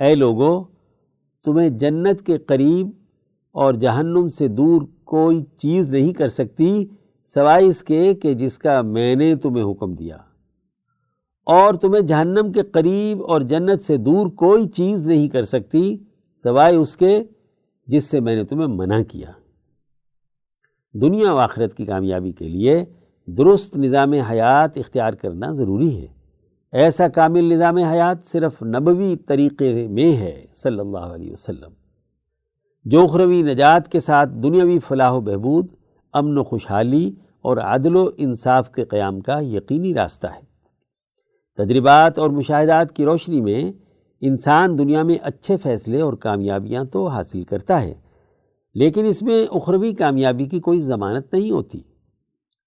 اے 0.00 0.14
لوگو، 0.14 0.64
تمہیں 1.44 1.68
جنت 1.68 2.26
کے 2.26 2.38
قریب 2.38 2.90
اور 3.54 3.74
جہنم 3.74 4.28
سے 4.28 4.48
دور 4.48 4.82
کوئی 5.04 5.42
چیز 5.56 5.90
نہیں 5.90 6.12
کر 6.12 6.28
سکتی 6.28 6.86
سوائے 7.30 7.66
اس 7.66 7.82
کے 7.84 8.14
کہ 8.14 8.34
جس 8.34 8.58
کا 8.58 8.80
میں 8.82 9.14
نے 9.14 9.34
تمہیں 9.36 9.64
حکم 9.64 9.94
دیا۔ 9.94 10.16
اور 11.44 11.74
تمہیں 11.74 12.02
جہنم 12.02 12.52
کے 12.52 12.62
قریب 12.62 13.22
اور 13.22 13.40
جنت 13.40 13.82
سے 13.82 13.96
دور 13.96 14.26
کوئی 14.26 14.68
چیز 14.68 15.04
نہیں 15.04 15.28
کر 15.28 15.42
سکتی 15.42 15.96
سوائے 16.42 16.76
اس 16.76 16.96
کے 16.96 17.24
جس 17.86 18.04
سے 18.04 18.20
میں 18.20 18.36
نے 18.36 18.44
تمہیں 18.44 18.66
منع 18.66 19.02
کیا۔ 19.02 19.30
دنیا 20.94 21.32
و 21.32 21.36
آخرت 21.36 21.74
کی 21.74 21.84
کامیابی 21.84 22.32
کے 22.32 22.48
لیے 22.48 22.84
درست 23.26 23.76
نظام 23.76 24.12
حیات 24.12 24.78
اختیار 24.78 25.12
کرنا 25.12 25.52
ضروری 25.52 26.02
ہے۔ 26.02 26.06
ایسا 26.72 27.08
کامل 27.08 27.44
نظام 27.44 27.76
حیات 27.76 28.26
صرف 28.26 28.62
نبوی 28.62 29.16
طریقے 29.16 29.88
میں 29.88 30.16
ہے، 30.16 30.46
صلی 30.54 30.78
اللہ 30.78 30.98
علیہ 30.98 31.32
وسلم۔ 31.32 31.70
جو 32.84 33.04
اخروی 33.04 33.42
نجات 33.42 33.92
کے 33.92 34.00
ساتھ 34.00 34.30
دنیاوی 34.30 34.78
فلاح 34.78 35.12
و 35.12 35.20
بہبود، 35.20 35.66
امن 36.12 36.38
و 36.38 36.44
خوشحالی 36.44 37.12
اور 37.42 37.56
عدل 37.56 37.96
و 37.96 38.10
انصاف 38.16 38.72
کے 38.72 38.84
قیام 38.84 39.20
کا 39.20 39.40
یقینی 39.40 39.94
راستہ 39.94 40.26
ہے۔ 40.26 40.53
تجربات 41.58 42.18
اور 42.18 42.30
مشاہدات 42.30 42.96
کی 42.96 43.04
روشنی 43.04 43.40
میں 43.40 43.72
انسان 44.20 44.78
دنیا 44.78 45.02
میں 45.02 45.14
اچھے 45.22 45.56
فیصلے 45.56 46.00
اور 46.00 46.12
کامیابیاں 46.12 46.84
تو 46.84 47.06
حاصل 47.06 47.42
کرتا 47.42 47.82
ہے، 47.82 47.94
لیکن 48.74 49.06
اس 49.06 49.22
میں 49.22 49.46
اخروی 49.50 49.92
کامیابی 49.92 50.44
کی 50.44 50.60
کوئی 50.60 50.80
ضمانت 50.80 51.32
نہیں 51.32 51.50
ہوتی۔ 51.50 51.80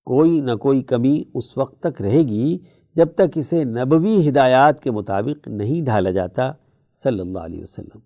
کوئی 0.05 0.41
نہ 0.41 0.55
کوئی 0.55 0.81
کمی 0.81 1.23
اس 1.33 1.57
وقت 1.57 1.79
تک 1.83 2.01
رہے 2.01 2.21
گی 2.21 2.57
جب 2.95 3.07
تک 3.15 3.37
اسے 3.37 3.63
نبوی 3.63 4.29
ہدایات 4.29 4.83
کے 4.83 4.91
مطابق 4.91 5.47
نہیں 5.47 5.81
ڈھالا 5.81 6.11
جاتا۔ 6.11 6.51
صلی 7.03 7.19
اللہ 7.19 7.39
علیہ 7.39 7.61
وسلم۔ 7.61 7.99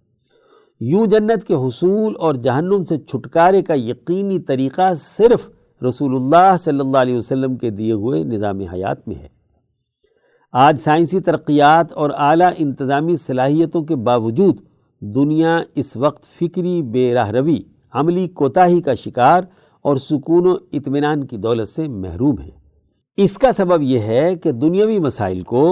یوں 0.80 1.06
جنت 1.08 1.48
کے 1.48 1.54
حصول 1.54 2.14
اور 2.20 2.36
جہنم 2.36 2.84
سے 2.84 2.98
چھٹکارے 2.98 3.62
کا 3.62 3.74
یقینی 3.74 4.40
طریقہ 4.40 4.94
صرف 4.94 5.50
رسول 5.88 6.16
اللہ 6.16 6.58
صلی 6.60 6.80
اللہ 6.80 6.98
علیہ 6.98 7.18
وسلم 7.18 7.56
کے 7.56 7.70
دیے 7.70 7.92
ہوئے 7.92 8.24
نظام 8.24 8.60
حیات 8.60 9.08
میں 9.08 9.16
ہے۔ 9.16 9.41
آج 10.54 10.80
سائنسی 10.80 11.20
ترقیات 11.20 11.92
اور 11.92 12.10
اعلیٰ 12.18 12.52
انتظامی 12.58 13.16
صلاحیتوں 13.16 13.84
کے 13.84 13.96
باوجود 13.96 14.58
دنیا 15.02 15.60
اس 15.76 15.96
وقت 15.98 16.24
فکری 16.40 16.82
بے 16.82 17.14
راہ 17.14 17.30
روی، 17.32 17.58
عملی 17.94 18.28
کوتاہی 18.28 18.82
کا 18.82 18.94
شکار 18.94 19.44
اور 19.82 19.98
سکون 19.98 20.48
و 20.48 20.56
اطمینان 20.74 21.26
کی 21.26 21.38
دولت 21.38 21.70
سے 21.70 21.88
محروم 21.88 22.40
ہے۔ 22.40 22.50
اس 23.18 23.38
کا 23.38 23.52
سبب 23.52 23.82
یہ 23.82 24.00
ہے 24.00 24.36
کہ 24.36 24.52
دنیاوی 24.52 25.00
مسائل 25.00 25.42
کو 25.42 25.64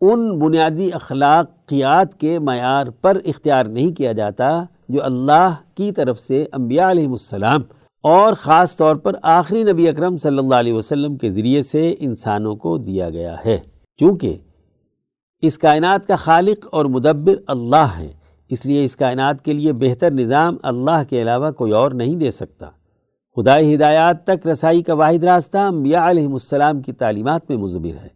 ان 0.00 0.38
بنیادی 0.38 0.88
اخلاقیات 0.92 2.20
کے 2.20 2.38
معیار 2.38 2.86
پر 2.86 3.18
اختیار 3.24 3.64
نہیں 3.64 3.92
کیا 3.92 4.12
جاتا 4.12 4.50
جو 4.88 5.04
اللہ 5.04 5.54
کی 5.74 5.92
طرف 5.92 6.20
سے 6.20 6.44
انبیاء 6.52 6.90
علیہ 6.90 7.08
السلام 7.08 7.62
اور 8.04 8.32
خاص 8.32 8.76
طور 8.76 8.96
پر 8.96 9.12
آخری 9.22 9.62
نبی 9.62 9.88
اکرم 9.88 10.16
صلی 10.16 10.38
اللہ 10.38 10.54
علیہ 10.54 10.72
وسلم 10.72 11.16
کے 11.16 11.30
ذریعے 11.30 11.62
سے 11.62 11.94
انسانوں 11.98 12.56
کو 12.56 12.78
دیا 12.78 13.10
گیا 13.10 13.36
ہے۔ 13.44 13.58
چونکہ 13.96 14.36
اس 15.42 15.58
کائنات 15.58 16.06
کا 16.06 16.16
خالق 16.16 16.68
اور 16.72 16.84
مدبر 16.84 17.34
اللہ 17.46 17.88
ہے، 17.98 18.12
اس 18.48 18.66
لیے 18.66 18.84
اس 18.84 18.96
کائنات 18.96 19.44
کے 19.44 19.52
لیے 19.52 19.72
بہتر 19.72 20.10
نظام 20.10 20.56
اللہ 20.62 21.02
کے 21.10 21.22
علاوہ 21.22 21.50
کوئی 21.50 21.72
اور 21.72 21.90
نہیں 21.90 22.16
دے 22.16 22.30
سکتا۔ 22.30 22.66
خدائی 23.36 23.74
ہدایات 23.74 24.26
تک 24.26 24.46
رسائی 24.46 24.82
کا 24.82 24.94
واحد 24.94 25.24
راستہ 25.24 25.58
انبیاء 25.58 26.10
علیہ 26.10 26.28
السلام 26.28 26.80
کی 26.80 26.92
تعلیمات 26.92 27.50
میں 27.50 27.58
مضبر 27.58 28.04
ہے۔ 28.04 28.08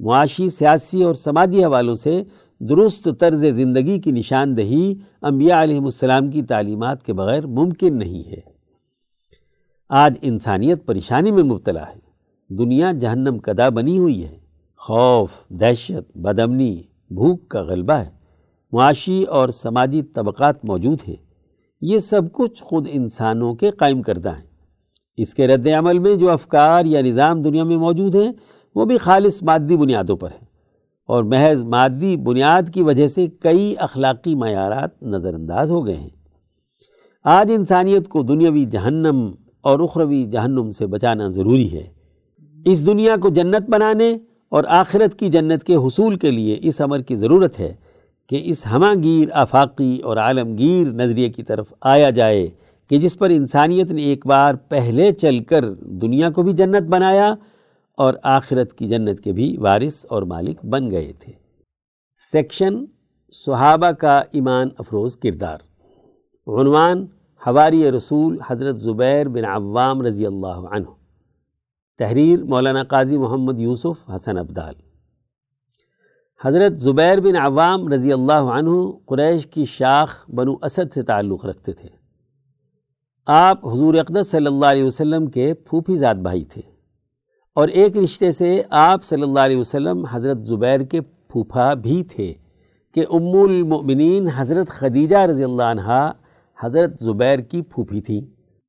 معاشی، 0.00 0.48
سیاسی 0.48 1.02
اور 1.02 1.14
سماجی 1.14 1.64
حوالوں 1.64 1.94
سے 1.94 2.22
درست 2.60 3.08
طرز 3.20 3.44
زندگی 3.46 3.98
کی 3.98 4.12
نشاندہی 4.12 4.94
انبیاء 5.22 5.62
علیہ 5.62 5.80
السلام 5.80 6.30
کی 6.30 6.42
تعلیمات 6.42 7.02
کے 7.02 7.12
بغیر 7.12 7.46
ممکن 7.46 7.98
نہیں 7.98 8.30
ہے۔ 8.30 8.40
آج 9.88 10.18
انسانیت 10.22 10.86
پریشانی 10.86 11.30
میں 11.30 11.42
مبتلا 11.42 11.88
ہے۔ 11.88 11.98
دنیا 12.54 12.92
جہنم 12.92 13.38
کدا 13.38 13.68
بنی 13.68 13.98
ہوئی 13.98 14.24
ہے۔ 14.24 14.43
خوف، 14.76 15.30
دہشت 15.48 16.16
بدمنی 16.16 16.82
بھوک 17.10 17.48
کا 17.48 17.62
غلبہ 17.62 17.92
ہے۔ 17.92 18.10
معاشی 18.72 19.24
اور 19.24 19.48
سماجی 19.48 20.02
طبقات 20.02 20.64
موجود 20.64 20.98
ہیں۔ 21.08 21.16
یہ 21.80 21.98
سب 21.98 22.32
کچھ 22.32 22.62
خود 22.62 22.86
انسانوں 22.90 23.54
کے 23.54 23.70
قائم 23.70 24.02
کردہ 24.02 24.28
ہیں۔ 24.28 24.46
اس 25.16 25.34
کے 25.34 25.46
رد 25.46 25.66
عمل 25.78 25.98
میں 25.98 26.16
جو 26.16 26.30
افکار 26.30 26.84
یا 26.84 27.00
نظام 27.00 27.42
دنیا 27.42 27.64
میں 27.64 27.76
موجود 27.76 28.14
ہیں، 28.14 28.32
وہ 28.74 28.84
بھی 28.84 28.98
خالص 28.98 29.42
مادی 29.42 29.76
بنیادوں 29.76 30.16
پر 30.16 30.28
ہیں۔ 30.30 30.44
اور 31.06 31.24
محض 31.24 31.64
مادی 31.64 32.16
بنیاد 32.16 32.62
کی 32.74 32.82
وجہ 32.82 33.06
سے 33.06 33.26
کئی 33.26 33.74
اخلاقی 33.78 34.34
معیارات 34.34 35.02
نظر 35.02 35.34
انداز 35.34 35.70
ہو 35.70 35.86
گئے 35.86 35.96
ہیں۔ 35.96 36.08
آج 37.24 37.50
انسانیت 37.54 38.08
کو 38.08 38.22
دنیاوی 38.22 38.64
جہنم 38.64 39.30
اور 39.60 39.80
اخروی 39.80 40.24
جہنم 40.24 40.70
سے 40.70 40.86
بچانا 40.86 41.28
ضروری 41.28 41.72
ہے۔ 41.72 41.86
اس 42.64 42.86
دنیا 42.86 43.16
کو 43.16 43.28
جنت 43.28 43.70
بنانے 43.70 44.18
اور 44.54 44.64
آخرت 44.68 45.18
کی 45.18 45.28
جنت 45.28 45.64
کے 45.64 45.74
حصول 45.74 46.16
کے 46.16 46.30
لیے 46.30 46.58
اس 46.62 46.80
عمر 46.80 47.00
کی 47.00 47.16
ضرورت 47.16 47.60
ہے 47.60 47.74
کہ 48.28 48.40
اس 48.44 48.66
ہمہ 48.72 49.02
گیر 49.02 49.28
آفاقی 49.32 49.98
اور 49.98 50.16
عالمگیر 50.16 50.86
نظریے 50.86 51.28
کی 51.28 51.42
طرف 51.42 51.72
آیا 51.80 52.10
جائے 52.10 52.46
کہ 52.90 52.98
جس 52.98 53.18
پر 53.18 53.30
انسانیت 53.30 53.90
نے 53.90 54.02
ایک 54.02 54.26
بار 54.26 54.54
پہلے 54.54 55.12
چل 55.12 55.38
کر 55.38 55.72
دنیا 55.72 56.30
کو 56.30 56.42
بھی 56.42 56.52
جنت 56.52 56.82
بنایا 56.82 57.34
اور 57.94 58.14
آخرت 58.22 58.72
کی 58.72 58.88
جنت 58.88 59.20
کے 59.20 59.32
بھی 59.32 59.56
وارث 59.56 60.06
اور 60.08 60.22
مالک 60.22 60.64
بن 60.64 60.90
گئے 60.90 61.12
تھے۔ 61.20 61.32
سیکشن 62.32 62.84
صحابہ 63.32 63.90
کا 63.90 64.22
ایمان 64.32 64.68
افروز 64.78 65.16
کردار۔ 65.16 65.58
عنوان 66.46 67.06
حواری 67.46 67.90
رسول 67.90 68.38
حضرت 68.46 68.78
زبیر 68.78 69.28
بن 69.28 69.44
عوام 69.44 70.02
رضی 70.02 70.26
اللہ 70.26 70.60
عنہ۔ 70.70 71.03
تحریر 71.98 72.44
مولانا 72.44 72.82
قاضی 72.82 73.18
محمد 73.18 73.60
یوسف 73.60 74.10
حسن 74.14 74.38
عبدال 74.38 74.74
حضرت 76.44 76.72
زبیر 76.72 77.20
بن 77.20 77.36
عوام 77.36 77.88
رضی 77.88 78.12
اللہ 78.12 78.32
عنہ 78.32 78.70
قریش 79.06 79.46
کی 79.46 79.64
شاخ 79.64 80.30
بنو 80.30 80.54
اسد 80.62 80.92
سے 80.94 81.02
تعلق 81.02 81.44
رکھتے 81.44 81.72
تھے۔ 81.72 81.88
آپ 83.26 83.66
حضور 83.66 83.94
اقدس 83.94 84.30
صلی 84.30 84.46
اللہ 84.46 84.66
علیہ 84.66 84.84
وسلم 84.84 85.26
کے 85.26 85.54
پھوپھی 85.54 85.96
ذات 85.96 86.16
بھائی 86.16 86.44
تھے۔ 86.44 86.62
اور 87.54 87.68
ایک 87.68 87.96
رشتے 87.96 88.32
سے 88.32 88.62
آپ 88.70 89.04
صلی 89.04 89.22
اللہ 89.22 89.40
علیہ 89.40 89.56
وسلم 89.56 90.04
حضرت 90.04 90.46
زبیر 90.46 90.80
کے 90.80 91.00
پھوپھا 91.00 91.74
بھی 91.74 92.02
تھے 92.02 92.34
کہ 92.94 93.04
ام 93.10 93.42
المؤمنین 93.42 94.28
حضرت 94.28 94.68
خدیجہ 94.68 95.16
رضی 95.16 95.44
اللہ 95.44 95.62
عنہ 95.62 96.10
حضرت 96.62 97.00
زبیر 97.00 97.38
کی 97.38 97.62
پھوپھی 97.62 98.00
تھیں۔ 98.00 98.20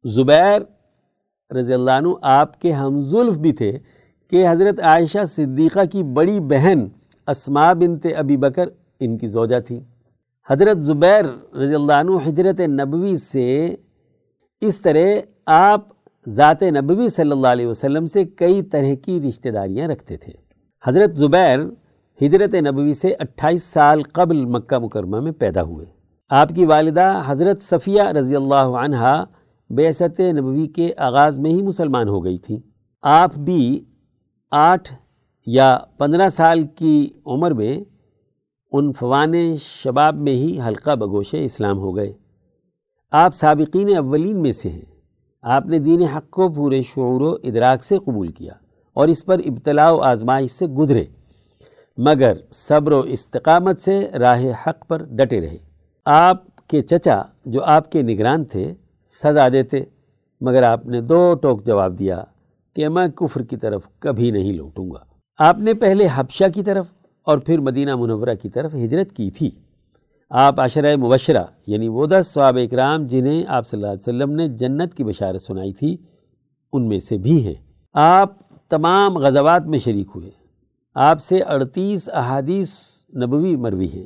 زبیر 0.04 0.62
رضی 1.52 1.74
اللہ 1.74 1.92
عنہ، 1.92 2.08
آپ 2.22 2.62
کے 2.62 2.72
ہمظلف 2.72 3.38
بھی 3.38 3.54
تھے 3.54 3.78
کہ 4.32 4.48
حضرت 4.50 4.80
عائشہ 4.80 5.26
صدیقہ 5.26 5.86
کی 5.92 6.04
بڑی 6.04 6.40
بہن 6.40 6.88
اسما 7.28 7.74
بنت 7.74 8.08
ابی 8.16 8.38
بکر 8.38 8.70
ان 9.00 9.18
کی 9.18 9.28
زوجہ 9.28 9.60
تھی۔ 9.60 9.80
حضرت 10.50 10.82
زبیر 10.82 11.26
رضی 11.58 11.76
اللہ 11.76 11.94
عنہ 11.94 12.12
حجرت 12.26 12.60
نبوی 12.60 13.16
سے 13.18 13.76
اس 14.62 14.82
طرح 14.82 15.08
آپ 15.46 15.82
ذات 16.28 16.64
نبوی 16.64 17.10
صلی 17.10 17.32
اللہ 17.32 17.48
علیہ 17.48 17.68
وسلم 17.68 18.08
سے 18.08 18.24
کئی 18.26 18.62
طرح 18.62 18.94
کی 19.02 19.22
رشتہ 19.30 19.50
داریاں 19.50 19.88
رکھتے 19.88 20.18
تھے۔ 20.18 20.34
حضرت 20.88 21.18
زبیر 21.18 21.60
ہجرت 22.22 22.56
نبوی 22.56 22.94
سے 22.94 23.14
اٹھائیس 23.20 23.64
سال 23.64 24.04
قبل 24.04 24.46
مکہ 24.46 24.78
مکرمہ 24.80 25.20
میں 25.20 25.32
پیدا 25.32 25.64
ہوئے۔ 25.64 25.86
آپ 26.30 26.50
کی 26.56 26.66
والدہ 26.66 27.22
حضرت 27.26 27.62
صفیہ 27.62 28.02
رضی 28.02 28.36
اللہ 28.36 28.78
عنہ 28.84 29.24
بیست 29.70 30.20
نبوی 30.20 30.68
کے 30.68 30.94
آغاز 30.98 31.40
میں 31.40 31.52
ہی 31.52 31.62
مسلمان 31.62 32.08
ہو 32.08 32.26
گئی 32.26 32.38
تھی۔ 32.38 32.60
آپ 33.02 33.36
بھی 33.36 33.86
آٹھ 34.52 34.94
یا 35.46 35.80
پندرہ 35.98 36.30
سال 36.30 36.64
کی 36.64 37.10
عمر 37.26 37.52
میں 37.52 37.80
ان 38.72 38.94
فوان 38.94 39.34
شباب 39.58 40.16
میں 40.16 40.34
ہی 40.34 40.60
حلقہ 40.68 40.96
بگوش 40.96 41.36
اسلام 41.38 41.78
ہو 41.78 41.96
گئے۔ 41.96 42.14
آپ 43.12 43.36
سابقین 43.36 43.98
اولین 43.98 44.42
میں 44.42 44.52
سے 44.52 44.70
ہیں۔ 44.70 44.96
آپ 45.42 45.66
نے 45.66 45.80
دین 45.80 46.02
حق 46.02 46.30
کو 46.30 46.50
پورے 46.50 46.82
شعور 46.82 47.22
و 47.22 47.36
ادراک 47.44 47.84
سے 47.84 47.98
قبول 47.98 48.28
کیا 48.28 48.54
اور 48.94 49.08
اس 49.08 49.26
پر 49.26 49.40
ابتلاء 49.46 49.92
و 49.92 50.02
آزمائش 50.02 50.52
سے 50.52 50.68
گزرے۔ 50.68 51.04
مگر 51.98 52.34
صبر 52.52 52.92
و 52.92 53.00
استقامت 53.00 53.82
سے 53.82 54.10
راہ 54.20 54.46
حق 54.68 54.88
پر 54.88 55.04
ڈٹے 55.04 55.42
رہے۔ 55.42 55.58
آپ 56.06 56.68
کے 56.68 56.82
چچا 56.82 57.22
جو 57.46 57.64
آپ 57.64 57.92
کے 57.92 58.02
نگران 58.02 58.46
تھے 58.46 58.74
سزا 59.06 59.50
دیتے، 59.50 59.84
مگر 60.42 60.64
آپ 60.64 60.86
نے 60.86 61.02
دو 61.02 61.36
ٹوک 61.42 61.66
جواب 61.66 62.00
دیا 62.00 62.24
کہ 62.76 62.90
میں 62.90 63.08
کفر 63.08 63.42
کی 63.42 63.58
طرف 63.58 63.88
کبھی 64.00 64.32
نہیں 64.32 64.54
لوٹوں 64.54 64.92
گا۔ 64.92 65.00
آپ 65.40 65.60
نے 65.60 65.74
پہلے 65.74 66.08
حبشہ 66.14 66.44
کی 66.54 66.64
طرف 66.64 66.86
اور 67.24 67.38
پھر 67.38 67.60
مدینہ 67.60 67.96
منورہ 67.96 68.36
کی 68.42 68.50
طرف 68.50 68.76
ہجرت 68.76 69.12
کی 69.12 69.32
تھی۔ 69.32 69.52
آپ 70.30 70.60
عشرہ 70.60 70.96
مبشرہ 70.96 71.44
یعنی 71.68 71.88
وہ 71.88 72.06
دس 72.06 72.28
صحابہ 72.28 72.60
اکرام 72.60 73.08
جنہیں 73.08 73.44
آپ 73.48 73.68
صلی 73.68 73.78
اللہ 73.78 73.92
علیہ 73.92 74.02
وسلم 74.02 74.36
نے 74.36 74.48
جنت 74.48 74.94
کی 74.94 75.04
بشارت 75.04 75.42
سنائی 75.42 75.74
تھی، 75.74 75.98
ان 76.74 76.88
میں 76.88 77.00
سے 77.00 77.18
بھی 77.18 77.48
ہیں۔ 77.48 77.54
آپ 77.94 78.30
تمام 78.70 79.18
غزوات 79.18 79.66
میں 79.66 79.80
شریک 79.80 80.08
ہوئے۔ 80.16 80.30
آپ 80.96 81.22
سے 81.22 81.40
اڑتیس 81.40 82.10
احادیث 82.14 82.70
نبوی 83.16 83.56
مروی 83.56 83.88
ہیں۔ 83.88 84.06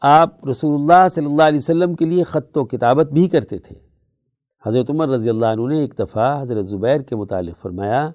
آپ 0.00 0.46
رسول 0.46 0.80
اللہ 0.80 1.08
صلی 1.10 1.26
اللہ 1.26 1.42
علیہ 1.42 1.58
وسلم 1.58 1.94
کے 1.94 2.04
لیے 2.04 2.22
خط 2.22 2.58
و 2.58 2.64
کتابت 2.64 3.12
بھی 3.12 3.28
کرتے 3.28 3.58
تھے۔ 3.58 3.89
حضرت 4.66 4.90
عمر 4.90 5.08
رضی 5.08 5.30
اللہ 5.30 5.46
عنہ 5.46 5.66
نے 5.66 5.78
ایک 5.78 5.94
دفعہ 5.98 6.42
حضرت 6.42 6.66
زبیر 6.68 7.00
کے 7.00 7.16
متعلق 7.16 7.62
فرمایا 7.62 8.10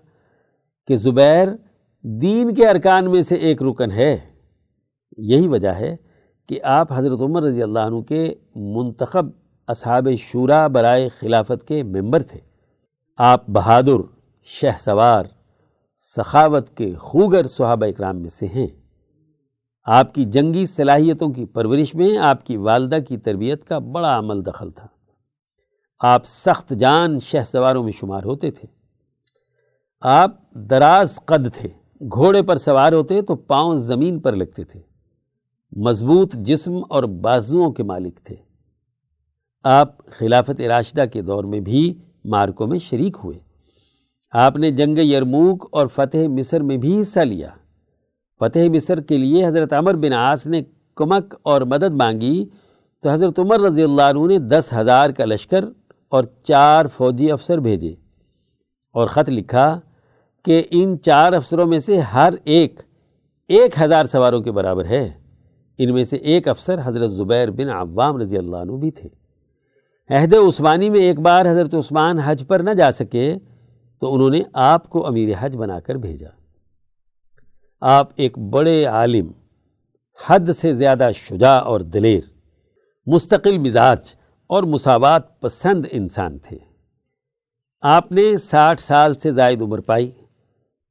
کہ 0.87 0.95
زبیر 0.95 1.47
دین 2.01 2.55
کے 2.55 2.67
ارکان 2.67 3.11
میں 3.11 3.21
سے 3.21 3.35
ایک 3.35 3.63
رکن 3.63 3.91
ہے۔ 3.91 4.17
یہی 5.17 5.47
وجہ 5.47 5.69
ہے 5.69 5.95
کہ 6.49 6.59
آپ 6.63 6.93
حضرت 6.93 7.19
عمر 7.21 7.43
رضی 7.43 7.63
اللہ 7.63 7.79
عنہ 7.79 8.01
کے 8.01 8.33
منتخب 8.55 9.25
اصحاب 9.67 10.07
شورا 10.19 10.67
برائے 10.67 11.09
خلافت 11.09 11.67
کے 11.67 11.83
ممبر 11.83 12.23
تھے۔ 12.23 12.39
آپ 13.17 13.49
بہادر، 13.49 14.01
شہ 14.43 14.77
سوار، 14.79 15.25
سخاوت 15.97 16.77
کے 16.77 16.93
خوگر 16.93 17.45
صحابہ 17.45 17.85
اکرام 17.85 18.17
میں 18.17 18.29
سے 18.29 18.45
ہیں۔ 18.45 18.67
آپ 19.85 20.13
کی 20.13 20.25
جنگی 20.25 20.65
صلاحیتوں 20.65 21.29
کی 21.29 21.45
پرورش 21.45 21.95
میں 21.95 22.17
آپ 22.17 22.45
کی 22.45 22.57
والدہ 22.57 22.97
کی 23.07 23.17
تربیت 23.17 23.63
کا 23.63 23.79
بڑا 23.79 24.19
عمل 24.19 24.45
دخل 24.45 24.71
تھا۔ 24.71 24.87
آپ 26.07 26.21
سخت 26.25 26.69
جان 26.69 27.19
شہ 27.19 27.37
سواروں 27.45 27.83
میں 27.83 27.91
شمار 27.91 28.23
ہوتے 28.23 28.51
تھے۔ 28.51 28.67
آپ 30.01 30.53
دراز 30.53 31.19
قد 31.25 31.53
تھے، 31.53 31.69
گھوڑے 32.01 32.41
پر 32.41 32.55
سوار 32.55 32.93
ہوتے 32.93 33.21
تو 33.21 33.35
پاؤں 33.35 33.75
زمین 33.75 34.19
پر 34.19 34.35
لگتے 34.35 34.63
تھے۔ 34.63 34.81
مضبوط 35.71 36.35
جسم 36.35 36.77
اور 36.89 37.03
بازوؤں 37.03 37.71
کے 37.71 37.83
مالک 37.83 38.19
تھے۔ 38.23 38.35
آپ 39.63 40.05
خلافت 40.05 40.61
راشدہ 40.61 41.05
کے 41.13 41.21
دور 41.21 41.43
میں 41.43 41.59
بھی 41.59 41.99
مارکوں 42.25 42.67
میں 42.67 42.79
شریک 42.79 43.17
ہوئے۔ 43.23 43.39
آپ 44.31 44.57
نے 44.57 44.71
جنگ 44.71 44.97
یرموک 44.97 45.69
اور 45.71 45.87
فتح 45.87 46.27
مصر 46.27 46.63
میں 46.63 46.77
بھی 46.77 47.01
حصہ 47.01 47.19
لیا۔ 47.19 47.49
فتح 48.39 48.69
مصر 48.73 49.01
کے 49.01 49.17
لیے 49.17 49.47
حضرت 49.47 49.73
عمر 49.73 49.93
بن 49.93 50.13
آس 50.13 50.47
نے 50.47 50.61
کمک 50.95 51.35
اور 51.41 51.61
مدد 51.61 51.93
مانگی 51.93 52.45
تو 53.03 53.09
حضرت 53.09 53.39
عمر 53.39 53.59
رضی 53.59 53.83
اللہ 53.83 54.01
عنہ 54.01 54.27
نے 54.27 54.39
دس 54.39 54.73
ہزار 54.77 55.09
کا 55.09 55.25
لشکر 55.25 55.65
اور 56.09 56.23
چار 56.43 56.85
فوجی 56.85 57.31
افسر 57.31 57.57
بھیجے 57.57 57.95
اور 58.93 59.07
خط 59.07 59.29
لکھا 59.29 59.79
کہ 60.45 60.63
ان 60.71 61.01
چار 61.01 61.33
افسروں 61.33 61.65
میں 61.65 61.79
سے 61.79 61.99
ہر 61.99 62.33
ایک 62.43 62.81
ایک 63.47 63.81
ہزار 63.81 64.05
سواروں 64.05 64.41
کے 64.41 64.51
برابر 64.51 64.85
ہے۔ 64.85 65.13
ان 65.77 65.93
میں 65.93 66.03
سے 66.03 66.17
ایک 66.17 66.47
افسر 66.47 66.79
حضرت 66.83 67.11
زبیر 67.11 67.51
بن 67.51 67.69
عوام 67.69 68.17
رضی 68.17 68.37
اللہ 68.37 68.57
عنہ 68.57 68.71
بھی 68.71 68.91
تھے۔ 68.91 69.09
عہد 70.09 70.33
عثمانی 70.33 70.89
میں 70.89 70.99
ایک 70.99 71.19
بار 71.19 71.45
حضرت 71.45 71.75
عثمان 71.75 72.19
حج 72.19 72.47
پر 72.47 72.59
نہ 72.59 72.69
جا 72.69 72.91
سکے 72.91 73.35
تو 74.01 74.13
انہوں 74.13 74.29
نے 74.29 74.41
آپ 74.53 74.89
کو 74.89 75.07
امیر 75.07 75.29
حج 75.39 75.57
بنا 75.57 75.79
کر 75.79 75.95
بھیجا۔ 75.95 76.29
آپ 77.81 78.09
ایک 78.15 78.39
بڑے 78.39 78.85
عالم، 78.85 79.31
حد 80.25 80.51
سے 80.57 80.73
زیادہ 80.73 81.09
شجاع 81.15 81.59
اور 81.59 81.79
دلیر، 81.79 82.21
مستقل 83.05 83.57
مزاج 83.57 84.15
اور 84.47 84.63
مساوات 84.63 85.39
پسند 85.39 85.85
انسان 85.91 86.37
تھے۔ 86.37 86.57
آپ 87.81 88.11
نے 88.11 88.37
ساٹھ 88.37 88.81
سال 88.81 89.13
سے 89.13 89.31
زائد 89.31 89.61
عمر 89.61 89.79
پائی۔ 89.79 90.11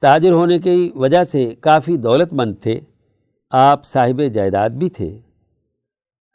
تاجر 0.01 0.33
ہونے 0.33 0.59
کی 0.59 0.93
وجہ 0.95 1.25
سے 1.25 1.55
کافی 1.55 1.97
دولت 1.97 2.33
مند 2.33 2.55
تھے۔ 2.63 2.81
آپ 3.51 3.85
صاحب 3.85 4.23
جائیداد 4.35 4.71
بھی 4.71 4.91
تھے۔ 4.91 5.21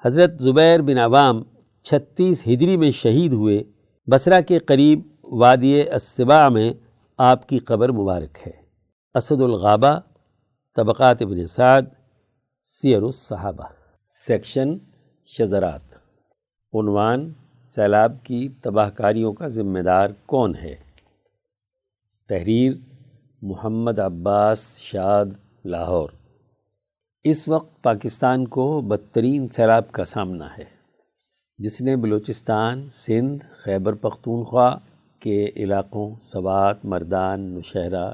حضرت 0.05 0.41
زبیر 0.41 0.81
بن 0.81 0.97
عوام 0.97 1.43
چھتیس 1.81 2.47
ہجری 2.47 2.77
میں 2.77 2.91
شہید 2.91 3.33
ہوئے۔ 3.33 3.63
بسرا 4.07 4.41
کے 4.41 4.59
قریب 4.59 4.99
وادی 5.23 5.81
اسبا 5.81 6.49
میں 6.49 6.73
آپ 7.17 7.49
کی 7.49 7.59
قبر 7.59 7.91
مبارک 7.91 8.47
ہے۔ 8.47 8.51
اسد 9.15 9.41
الغابہ، 9.41 9.99
طبقات 10.75 11.21
ابن 11.21 11.47
سعد، 11.47 11.81
سیر 12.59 13.03
الصحابہ۔ 13.03 13.63
سیکشن 14.07 14.77
شزرات 15.25 15.88
عنوان 16.73 17.33
سیلاب 17.61 18.13
کی 18.23 18.49
تباہ 18.61 18.89
کاریوں 18.89 19.33
کا 19.33 19.47
ذمہ 19.47 19.79
دار 19.79 20.09
کون 20.25 20.55
ہے؟ 20.55 20.75
تحریر 22.29 22.73
محمد 23.41 23.99
عباس 23.99 24.79
شاد، 24.79 25.25
لاہور۔ 25.65 26.09
اس 27.23 27.47
وقت 27.47 27.81
پاکستان 27.81 28.47
کو 28.47 28.81
بدترین 28.81 29.47
سیلاب 29.47 29.91
کا 29.91 30.05
سامنا 30.05 30.47
ہے، 30.57 30.63
جس 31.57 31.81
نے 31.81 31.95
بلوچستان، 31.95 32.89
سندھ، 32.91 33.43
خیبر 33.51 33.93
پختونخوا 33.93 34.75
کے 35.19 35.49
علاقوں، 35.55 36.15
سوات، 36.19 36.85
مردان 36.85 37.41
نشہرہ 37.41 38.11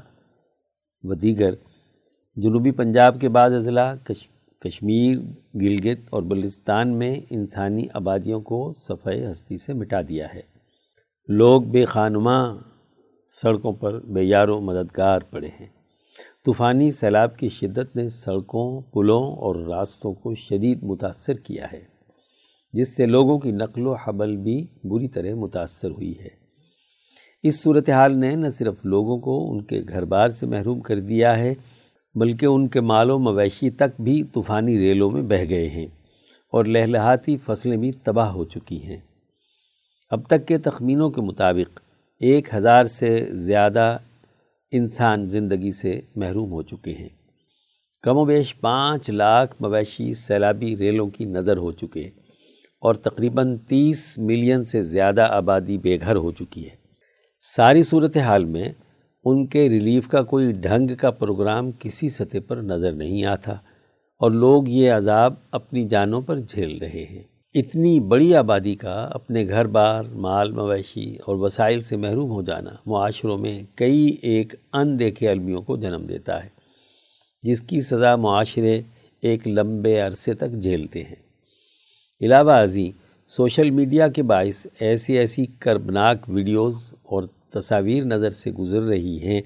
و 1.02 1.14
دیگر 1.14 1.54
جنوبی 2.36 2.70
پنجاب 2.70 3.20
کے 3.20 3.28
بعض 3.28 3.54
اضلاع، 3.54 3.94
کش 4.04 4.28
کشمیر، 4.64 5.18
گلگت 5.54 6.00
اور 6.10 6.22
بلستان 6.22 6.98
میں 6.98 7.20
انسانی 7.30 7.86
آبادیوں 7.94 8.40
کو 8.40 8.72
صفحہ 8.72 9.30
ہستی 9.32 9.58
سے 9.58 9.72
مٹا 9.72 10.00
دیا 10.08 10.26
ہے۔ 10.34 10.40
لوگ 11.28 11.62
بے 11.62 11.84
خانماں 11.84 12.56
سڑکوں 13.42 13.72
پر 13.72 14.00
بے 14.00 14.22
یار 14.22 14.48
و 14.48 14.60
مددگار 14.60 15.20
پڑے 15.20 15.48
ہیں۔ 15.60 15.66
طوفانی 16.44 16.92
سیلاب 16.92 17.36
کی 17.36 17.48
شدت 17.48 17.96
نے 17.96 18.08
سڑکوں، 18.08 18.80
پلوں 18.80 19.36
اور 19.36 19.56
راستوں 19.56 20.14
کو 20.14 20.34
شدید 20.34 20.82
متاثر 20.82 21.34
کیا 21.34 21.66
ہے، 21.72 21.84
جس 22.72 22.96
سے 22.96 23.06
لوگوں 23.06 23.38
کی 23.38 23.50
نقل 23.50 23.86
و 23.86 23.94
حمل 23.94 24.36
بھی 24.36 24.66
بری 24.84 25.08
طرح 25.08 25.34
متاثر 25.34 25.90
ہوئی 25.90 26.14
ہے۔ 26.20 26.46
اس 27.42 27.62
صورتحال 27.62 28.18
نے 28.18 28.34
نہ 28.34 28.48
صرف 28.48 28.74
لوگوں 28.84 29.18
کو 29.18 29.52
ان 29.52 29.62
کے 29.62 29.80
گھر 29.88 30.04
بار 30.04 30.28
سے 30.28 30.46
محروم 30.46 30.80
کر 30.80 31.00
دیا 31.00 31.38
ہے 31.38 31.54
بلکہ 32.16 32.46
ان 32.46 32.68
کے 32.68 32.80
مال 32.80 33.10
و 33.10 33.18
مویشی 33.18 33.70
تک 33.70 34.00
بھی 34.00 34.22
طوفانی 34.22 34.78
ریلوں 34.78 35.10
میں 35.10 35.22
بہہ 35.22 35.48
گئے 35.48 35.68
ہیں 35.68 35.86
اور 36.52 36.64
لہلہاتی 36.64 37.36
فصلیں 37.36 37.76
بھی 37.76 37.92
تباہ 37.92 38.28
ہو 38.28 38.44
چکی 38.44 38.82
ہیں۔ 38.82 38.96
اب 40.10 40.26
تک 40.26 40.46
کے 40.46 40.58
تخمینوں 40.58 41.10
کے 41.10 41.20
مطابق 41.20 41.80
ایک 42.20 42.54
ہزار 42.54 42.84
سے 42.84 43.26
زیادہ 43.30 43.98
انسان 44.72 45.28
زندگی 45.28 45.72
سے 45.72 46.00
محروم 46.16 46.50
ہو 46.50 46.62
چکے 46.62 46.92
ہیں۔ 46.92 47.08
کم 48.02 48.16
و 48.16 48.24
بیش 48.24 48.60
پانچ 48.60 49.10
لاکھ 49.10 49.56
مویشی 49.60 50.14
سیلابی 50.14 50.76
ریلوں 50.76 51.08
کی 51.08 51.24
نظر 51.24 51.56
ہو 51.56 51.72
چکے 51.72 52.10
اور 52.80 52.94
تقریباً 52.94 53.56
تیس 53.56 54.18
ملین 54.18 54.64
سے 54.64 54.82
زیادہ 54.82 55.22
آبادی 55.22 55.78
بے 55.78 56.00
گھر 56.00 56.16
ہو 56.16 56.32
چکی 56.32 56.64
ہے۔ 56.64 56.74
ساری 57.38 57.82
صورتحال 57.82 58.44
میں 58.44 58.68
ان 59.28 59.46
کے 59.46 59.68
ریلیف 59.68 60.08
کا 60.08 60.22
کوئی 60.22 60.52
ڈھنگ 60.52 60.94
کا 60.94 61.10
پروگرام 61.10 61.70
کسی 61.78 62.08
سطح 62.08 62.36
پر 62.48 62.56
نظر 62.56 62.92
نہیں 62.92 63.24
آتا 63.24 63.52
اور 64.20 64.30
لوگ 64.30 64.68
یہ 64.68 64.92
عذاب 64.92 65.34
اپنی 65.50 65.84
جانوں 65.88 66.20
پر 66.20 66.40
جھیل 66.40 66.78
رہے 66.78 67.04
ہیں۔ 67.10 67.22
اتنی 67.54 68.00
بڑی 68.00 68.34
آبادی 68.34 68.74
کا 68.74 68.94
اپنے 69.10 69.48
گھر 69.48 69.66
بار، 69.66 70.04
مال 70.04 70.50
مویشی 70.50 71.16
اور 71.16 71.36
وسائل 71.36 71.82
سے 71.82 71.96
محروم 71.96 72.30
ہو 72.30 72.42
جانا 72.42 72.70
معاشروں 72.86 73.38
میں 73.38 73.60
کئی 73.74 74.16
ایک 74.22 74.54
ان 74.72 74.98
دیکھے 74.98 75.28
المیوں 75.28 75.62
کو 75.62 75.76
جنم 75.76 76.06
دیتا 76.06 76.44
ہے، 76.44 76.48
جس 77.42 77.60
کی 77.60 77.80
سزا 77.80 78.16
معاشرے 78.16 78.80
ایک 79.22 79.48
لمبے 79.48 80.00
عرصے 80.00 80.34
تک 80.34 80.52
جھیلتے 80.52 81.02
ہیں۔ 81.02 81.22
علاوہ 82.20 82.52
ازیں، 82.52 82.90
سوشل 83.26 83.70
میڈیا 83.70 84.08
کے 84.08 84.22
باعث 84.22 84.66
ایسی 84.80 85.18
ایسی 85.18 85.46
کربناک 85.58 86.16
ویڈیوز 86.28 86.94
اور 87.02 87.22
تصاویر 87.60 88.04
نظر 88.04 88.30
سے 88.30 88.52
گزر 88.52 88.82
رہی 88.82 89.22
ہیں 89.22 89.40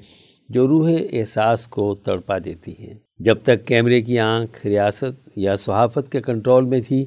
جو 0.48 0.68
روح 0.68 0.90
احساس 1.12 1.66
کو 1.66 1.94
تڑپا 1.94 2.38
دیتی 2.44 2.72
ہیں۔ 2.80 2.94
جب 3.18 3.38
تک 3.42 3.66
کیمرے 3.66 4.00
کی 4.00 4.18
آنکھ 4.18 4.66
ریاست 4.66 5.28
یا 5.36 5.56
صحافت 5.56 6.12
کے 6.12 6.20
کنٹرول 6.20 6.64
میں 6.64 6.80
تھی، 6.88 7.04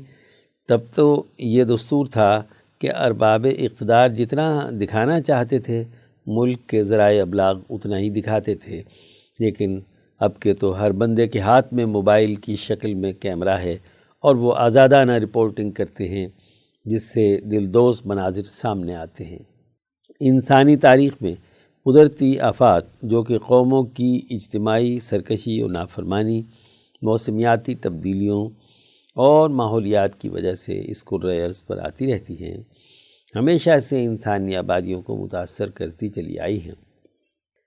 تب 0.68 0.80
تو 0.96 1.24
یہ 1.38 1.64
دستور 1.64 2.06
تھا 2.06 2.44
کہ 2.82 2.96
ارباب 2.96 3.48
اقتدار 3.60 4.10
جتنا 4.10 4.70
دکھانا 4.72 5.22
چاہتے 5.22 5.60
تھے، 5.60 5.84
ملک 6.28 6.68
کے 6.68 6.84
ذرائع 6.84 7.22
ابلاغ 7.22 7.60
اتنا 7.70 8.00
ہی 8.00 8.10
دکھاتے 8.10 8.56
تھے۔ 8.56 8.82
لیکن 9.40 9.80
اب 10.20 10.40
کے 10.40 10.54
تو 10.54 10.80
ہر 10.80 10.92
بندے 10.92 11.28
کے 11.28 11.40
ہاتھ 11.40 11.74
میں 11.74 11.86
موبائل 11.86 12.36
کی 12.36 12.56
شکل 12.56 12.94
میں 12.94 13.14
کیمرہ 13.14 13.58
ہے 13.58 13.78
اور 14.20 14.36
وہ 14.36 14.54
آزادانہ 14.56 15.12
رپورٹنگ 15.12 15.72
کرتے 15.72 16.08
ہیں، 16.08 16.28
جس 16.86 17.14
سے 17.14 17.38
دل 17.38 17.74
دوست 17.74 18.06
مناظر 18.06 18.44
سامنے 18.44 18.96
آتے 18.96 19.26
ہیں۔ 19.26 19.53
انسانی 20.26 20.76
تاریخ 20.76 21.16
میں 21.22 21.34
قدرتی 21.86 22.40
آفات 22.40 22.86
جو 23.02 23.22
کہ 23.24 23.38
قوموں 23.38 23.84
کی 23.84 24.22
اجتماعی 24.30 25.00
سرکشی 25.00 25.62
و 25.64 25.68
نافرمانی، 25.68 26.42
موسمیاتی 27.02 27.76
تبدیلیوں 27.76 28.44
اور 29.18 29.50
ماحولیات 29.50 30.20
کی 30.22 30.30
وجہ 30.30 30.54
سے 30.56 30.82
اس 30.86 31.04
عرض 31.14 31.64
پر 31.66 31.78
آتی 31.78 32.14
رہتی 32.14 32.44
ہیں، 32.44 32.58
ہمیشہ 33.36 33.78
سے 33.80 34.04
انسانی 34.04 34.56
آبادیوں 34.56 35.02
کو 35.02 35.16
متاثر 35.16 35.70
کرتی 35.70 36.08
چلی 36.08 36.40
آئی 36.40 36.60
ہیں۔ 36.62 36.76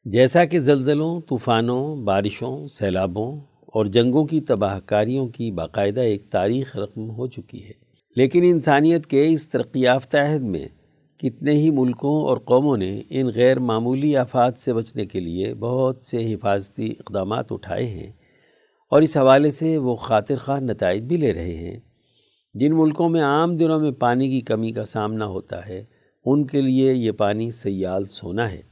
جیسا 0.07 0.45
کہ 0.45 0.59
زلزلوں، 0.59 1.21
طوفانوں، 1.21 1.97
بارشوں، 1.97 2.57
سیلابوں 2.69 3.31
اور 3.67 3.87
جنگوں 3.87 4.25
کی 4.25 4.41
تباہ 4.41 4.79
کاریوں 4.87 5.27
کی 5.29 5.51
باقاعدہ 5.51 6.01
ایک 6.01 6.31
تاریخ 6.31 6.77
رقم 6.77 7.11
ہو 7.11 7.27
چکی 7.27 7.65
ہے، 7.65 7.73
لیکن 8.17 8.43
انسانیت 8.45 9.07
کے 9.07 9.27
اس 9.29 9.49
ترقی 9.49 9.81
یافتہ 9.81 10.17
عہد 10.17 10.43
میں 10.43 10.67
کتنے 11.19 11.53
ہی 11.53 11.71
ملکوں 11.71 12.23
اور 12.23 12.37
قوموں 12.37 12.77
نے 12.77 13.03
ان 13.11 13.27
غیر 13.35 13.59
معمولی 13.59 14.17
آفات 14.17 14.55
سے 14.61 14.73
بچنے 14.73 15.07
کے 15.07 15.21
لیے 15.21 15.55
بہت 15.55 16.05
سے 16.05 16.35
حفاظتی 16.35 16.95
اقدامات 17.01 17.53
اٹھائے 17.53 17.87
ہیں 17.87 18.13
اور 18.91 19.03
اس 19.03 19.17
حوالے 19.17 19.51
سے 19.51 19.79
وہ 19.79 19.97
خاطر 19.97 20.37
خواہ 20.37 20.61
نتائج 20.61 21.03
بھی 21.03 21.17
لے 21.17 21.33
رہے 21.33 21.57
ہیں۔ 21.57 21.81
جن 22.55 22.77
ملکوں 22.77 23.09
میں 23.09 23.23
عام 23.23 23.57
دنوں 23.57 23.81
میں 23.81 23.91
پانی 23.91 24.31
کی 24.31 24.41
کمی 24.41 24.71
کا 24.71 24.85
سامنا 24.85 25.27
ہوتا 25.27 25.69
ہے، 25.69 25.85
ان 26.25 26.47
کے 26.47 26.61
لیے 26.61 26.93
یہ 26.93 27.11
پانی 27.11 27.51
سیال 27.51 28.05
سونا 28.05 28.53
ہے۔ 28.53 28.63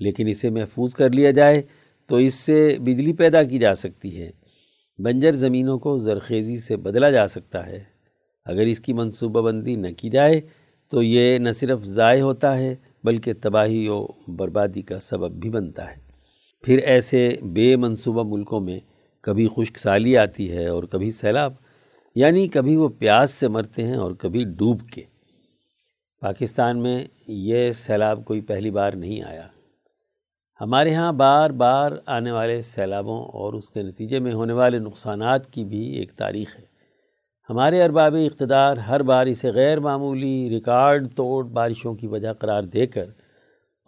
لیکن 0.00 0.26
اسے 0.28 0.50
محفوظ 0.50 0.94
کر 0.94 1.10
لیا 1.10 1.30
جائے 1.30 1.62
تو 2.06 2.16
اس 2.16 2.34
سے 2.34 2.76
بجلی 2.78 3.12
پیدا 3.12 3.42
کی 3.42 3.58
جا 3.58 3.74
سکتی 3.74 4.22
ہے۔ 4.22 4.30
بنجر 4.98 5.32
زمینوں 5.32 5.78
کو 5.78 5.98
زرخیزی 5.98 6.58
سے 6.58 6.76
بدلا 6.76 7.10
جا 7.10 7.26
سکتا 7.26 7.66
ہے۔ 7.66 7.84
اگر 8.44 8.60
اس 8.60 8.80
کی 8.80 8.92
منصوبہ 8.92 9.40
بندی 9.40 9.76
نہ 9.76 9.86
کی 9.96 10.10
جائے 10.10 10.40
تو 10.90 11.02
یہ 11.02 11.38
نہ 11.38 11.52
صرف 11.52 11.82
ضائع 11.82 12.22
ہوتا 12.22 12.58
ہے 12.58 12.76
بلکہ 13.04 13.32
تباہی 13.42 13.88
و 13.88 14.06
بربادی 14.28 14.82
کا 14.82 14.98
سبب 14.98 15.32
بھی 15.32 15.50
بنتا 15.50 15.90
ہے۔ 15.90 15.96
پھر 16.62 16.78
ایسے 16.78 17.36
بے 17.42 17.76
منصوبہ 17.76 18.22
ملکوں 18.22 18.60
میں 18.60 18.80
کبھی 19.20 19.48
خشک 19.56 19.78
سالی 19.78 20.16
آتی 20.16 20.52
ہے 20.52 20.66
اور 20.66 20.84
کبھی 20.84 21.10
سیلاب 21.10 21.52
یعنی 22.14 22.48
کبھی 22.48 22.76
وہ 22.76 22.88
پیاس 22.88 23.30
سے 23.30 23.48
مرتے 23.48 23.84
ہیں 23.84 23.96
اور 23.96 24.12
کبھی 24.12 24.44
ڈوب 24.44 24.88
کے۔ 24.88 25.02
پاکستان 26.20 26.82
میں 26.82 27.04
یہ 27.26 27.72
سیلاب 27.72 28.24
کوئی 28.24 28.40
پہلی 28.40 28.70
بار 28.70 28.92
نہیں 28.92 29.22
آیا۔ 29.22 29.46
ہمارے 30.60 30.94
ہاں 30.94 31.12
بار 31.12 31.50
بار 31.50 31.92
آنے 32.06 32.32
والے 32.32 32.62
سیلابوں 32.62 33.24
اور 33.24 33.52
اس 33.52 33.70
کے 33.70 33.82
نتیجے 33.82 34.18
میں 34.18 34.32
ہونے 34.32 34.52
والے 34.52 34.78
نقصانات 34.78 35.52
کی 35.52 35.64
بھی 35.64 35.80
ایک 35.80 36.12
تاریخ 36.12 36.58
ہے۔ 36.58 36.69
ہمارے 37.50 37.82
ارباب 37.82 38.14
اقتدار 38.14 38.76
ہر 38.76 39.02
بار 39.02 39.26
اسے 39.26 39.50
غیر 39.52 39.80
معمولی 39.80 40.48
ریکارڈ 40.50 41.06
توڑ 41.16 41.44
بارشوں 41.44 41.94
کی 41.94 42.06
وجہ 42.06 42.32
قرار 42.32 42.62
دے 42.62 42.86
کر 42.86 43.06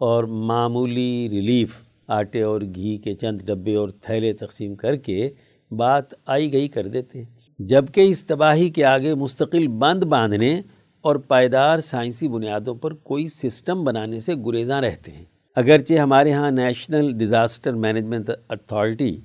اور 0.01 0.23
معمولی 0.23 1.27
ریلیف، 1.31 1.75
آٹے 2.07 2.41
اور 2.41 2.61
گھی 2.75 2.97
کے 2.97 3.13
چند 3.13 3.41
ڈبے 3.41 3.75
اور 3.75 3.89
تھیلے 3.89 4.33
تقسیم 4.33 4.75
کر 4.75 4.95
کے 4.95 5.29
بات 5.71 6.13
آئی 6.25 6.51
گئی 6.53 6.67
کر 6.67 6.87
دیتے 6.87 7.19
ہیں۔ 7.19 7.25
جبکہ 7.59 8.01
اس 8.01 8.25
تباہی 8.25 8.69
کے 8.69 8.85
آگے 8.85 9.13
مستقل 9.15 9.67
بند 9.67 10.03
باندھنے 10.03 10.61
اور 11.01 11.15
پائیدار 11.15 11.79
سائنسی 11.79 12.27
بنیادوں 12.27 12.75
پر 12.75 12.93
کوئی 12.93 13.27
سسٹم 13.27 13.83
بنانے 13.83 14.19
سے 14.19 14.35
گریزاں 14.47 14.81
رہتے 14.81 15.11
ہیں۔ 15.11 15.25
اگرچہ 15.55 15.93
ہمارے 15.93 16.33
ہاں 16.33 16.51
national 16.51 17.11
disaster 17.17 17.73
management 17.75 18.29
authority, 18.49 19.15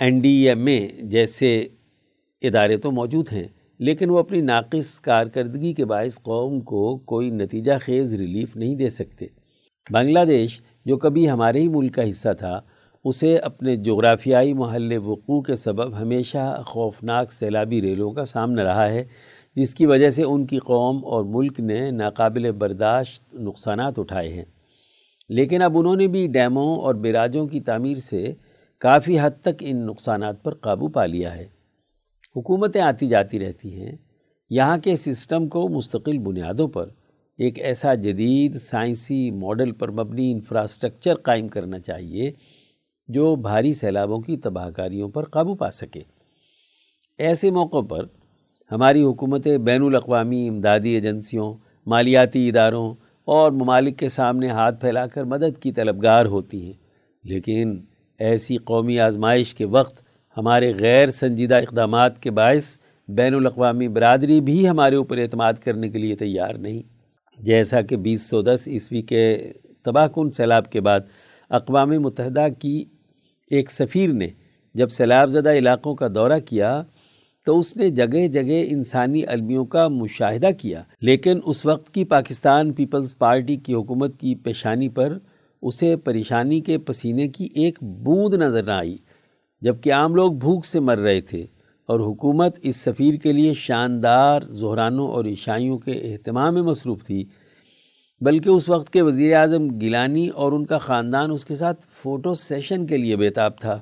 N 0.00 0.20
D 0.20 0.36
M 0.48 0.66
A 0.66 0.80
جیسے 1.02 1.66
ادارے 2.42 2.76
تو 2.76 2.90
موجود 2.90 3.26
ہیں، 3.32 3.48
لیکن 3.78 4.10
وہ 4.10 4.18
اپنی 4.18 4.40
ناقص 4.40 5.00
کارکردگی 5.00 5.72
کے 5.72 5.84
باعث 5.84 6.18
قوم 6.22 6.60
کو 6.60 6.96
کوئی 6.96 7.30
نتیجہ 7.30 7.72
خیز 7.80 8.14
ریلیف 8.14 8.56
نہیں 8.56 8.74
دے 8.74 8.90
سکتے۔ 8.90 9.26
بنگلہ 9.90 10.24
دیش، 10.28 10.60
جو 10.84 10.96
کبھی 10.96 11.30
ہمارے 11.30 11.60
ہی 11.60 11.68
ملک 11.68 11.94
کا 11.94 12.10
حصہ 12.10 12.28
تھا، 12.38 12.60
اسے 13.04 13.36
اپنے 13.36 13.76
جغرافیائی 13.76 14.54
محل 14.54 14.98
وقوع 14.98 15.42
کے 15.42 15.56
سبب 15.56 16.00
ہمیشہ 16.00 16.62
خوفناک 16.66 17.32
سیلابی 17.32 17.82
ریلوں 17.82 18.10
کا 18.10 18.24
سامنا 18.24 18.64
رہا 18.64 18.90
ہے، 18.90 19.04
جس 19.56 19.74
کی 19.74 19.86
وجہ 19.86 20.10
سے 20.10 20.22
ان 20.22 20.46
کی 20.46 20.58
قوم 20.58 21.04
اور 21.04 21.24
ملک 21.24 21.60
نے 21.60 21.90
ناقابل 21.90 22.52
برداشت 22.52 23.34
نقصانات 23.34 23.98
اٹھائے 23.98 24.28
ہیں۔ 24.28 24.44
لیکن 25.28 25.62
اب 25.62 25.78
انہوں 25.78 25.96
نے 25.96 26.06
بھی 26.06 26.26
ڈیموں 26.26 26.76
اور 26.76 26.94
بیراجوں 26.94 27.46
کی 27.46 27.60
تعمیر 27.60 27.96
سے 27.96 28.34
کافی 28.78 29.20
حد 29.20 29.30
تک 29.42 29.54
ان 29.60 29.76
نقصانات 29.76 30.42
پر 30.42 30.54
قابو 30.54 30.88
پا 30.88 31.06
لیا 31.06 31.36
ہے۔ 31.36 31.57
حکومتیں 32.36 32.80
آتی 32.80 33.08
جاتی 33.08 33.38
رہتی 33.38 33.80
ہیں، 33.80 33.96
یہاں 34.50 34.78
کے 34.78 34.96
سسٹم 34.96 35.48
کو 35.48 35.68
مستقل 35.68 36.18
بنیادوں 36.18 36.68
پر 36.68 36.88
ایک 37.38 37.58
ایسا 37.58 37.94
جدید 37.94 38.56
سائنسی 38.56 39.30
ماڈل 39.30 39.72
پر 39.72 39.90
مبنی 39.90 40.30
انفراسٹرکچر 40.32 41.14
قائم 41.14 41.48
کرنا 41.48 41.78
چاہیے 41.78 42.30
جو 43.08 43.34
بھاری 43.36 43.72
سیلابوں 43.72 44.20
کی 44.20 44.36
تباہ 44.36 44.70
کاریوں 44.70 45.08
پر 45.08 45.24
قابو 45.24 45.54
پا 45.54 45.70
سکے۔ 45.70 46.00
ایسے 47.18 47.50
موقعوں 47.50 47.82
پر 47.82 48.04
ہماری 48.70 49.02
حکومتیں 49.02 49.56
بین 49.58 49.82
الاقوامی 49.82 50.46
امدادی 50.48 50.90
ایجنسیوں، 50.90 51.54
مالیاتی 51.86 52.48
اداروں 52.48 52.94
اور 53.28 53.52
ممالک 53.52 53.98
کے 53.98 54.08
سامنے 54.08 54.48
ہاتھ 54.48 54.80
پھیلا 54.80 55.06
کر 55.06 55.24
مدد 55.24 55.62
کی 55.62 55.72
طلبگار 55.72 56.26
ہوتی 56.26 56.64
ہیں، 56.64 56.72
لیکن 57.24 57.78
ایسی 58.20 58.56
قومی 58.56 59.00
آزمائش 59.00 59.54
کے 59.54 59.64
وقت 59.64 60.02
ہمارے 60.38 60.72
غیر 60.78 61.08
سنجیدہ 61.08 61.54
اقدامات 61.54 62.22
کے 62.22 62.30
باعث 62.30 62.76
بین 63.08 63.34
الاقوامی 63.34 63.88
برادری 63.88 64.40
بھی 64.40 64.68
ہمارے 64.68 64.96
اوپر 64.96 65.18
اعتماد 65.18 65.52
کرنے 65.64 65.88
کے 65.88 65.98
لیے 65.98 66.16
تیار 66.16 66.54
نہیں۔ 66.54 66.82
جیسا 67.38 67.80
کہ 67.80 67.96
بیس 67.96 68.22
سو 68.22 68.42
دس 68.42 68.68
عیسوی 68.68 69.02
کے 69.02 69.52
تباہ 69.82 70.06
کن 70.06 70.30
سیلاب 70.30 70.70
کے 70.70 70.80
بعد 70.80 71.00
اقوام 71.50 71.90
متحدہ 71.90 72.46
کی 72.58 72.84
ایک 73.50 73.70
سفیر 73.70 74.12
نے 74.12 74.28
جب 74.74 74.88
سیلاب 74.88 75.30
زدہ 75.30 75.52
علاقوں 75.52 75.94
کا 75.94 76.08
دورہ 76.14 76.38
کیا 76.38 76.82
تو 77.46 77.58
اس 77.58 77.76
نے 77.76 77.90
جگہ 77.90 78.26
جگہ 78.26 78.62
انسانی 78.68 79.26
المیوں 79.26 79.64
کا 79.64 79.88
مشاہدہ 79.88 80.50
کیا، 80.58 80.82
لیکن 81.00 81.40
اس 81.44 81.66
وقت 81.66 81.94
کی 81.94 82.04
پاکستان 82.04 82.72
پیپلز 82.72 83.18
پارٹی 83.18 83.56
کی 83.56 83.74
حکومت 83.74 84.18
کی 84.20 84.34
پیشانی 84.34 84.88
پر 84.88 85.18
اسے 85.62 85.96
پریشانی 85.96 86.60
کے 86.60 86.78
پسینے 86.78 87.28
کی 87.28 87.48
ایک 87.54 87.82
بوند 87.82 88.34
نظر 88.34 88.62
نہ 88.62 88.70
آئی۔ 88.70 88.96
جبکہ 89.60 89.92
عام 89.92 90.14
لوگ 90.14 90.32
بھوک 90.32 90.66
سے 90.66 90.80
مر 90.80 90.98
رہے 90.98 91.20
تھے 91.20 91.46
اور 91.88 92.00
حکومت 92.00 92.58
اس 92.62 92.76
سفیر 92.76 93.14
کے 93.14 93.32
لیے 93.32 93.52
شاندار 93.54 94.42
زہرانوں 94.42 95.08
اور 95.08 95.24
عیشائیوں 95.24 95.78
کے 95.78 95.92
اہتمام 95.92 96.54
میں 96.54 96.62
مصروف 96.62 97.04
تھی، 97.04 97.24
بلکہ 98.20 98.48
اس 98.48 98.68
وقت 98.68 98.92
کے 98.92 99.02
وزیر 99.02 99.36
اعظم 99.36 99.80
گیلانی 99.80 100.28
اور 100.28 100.52
ان 100.52 100.66
کا 100.66 100.78
خاندان 100.78 101.30
اس 101.30 101.44
کے 101.44 101.56
ساتھ 101.56 101.86
فوٹو 102.02 102.34
سیشن 102.34 102.86
کے 102.86 102.96
لیے 102.96 103.16
بیتاب 103.16 103.58
تھا۔ 103.58 103.80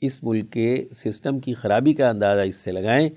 اس 0.00 0.22
ملک 0.22 0.52
کے 0.52 0.84
سسٹم 0.94 1.38
کی 1.38 1.54
خرابی 1.54 1.92
کا 1.92 2.08
اندازہ 2.08 2.40
اس 2.40 2.56
سے 2.56 2.72
لگائیں 2.72 3.08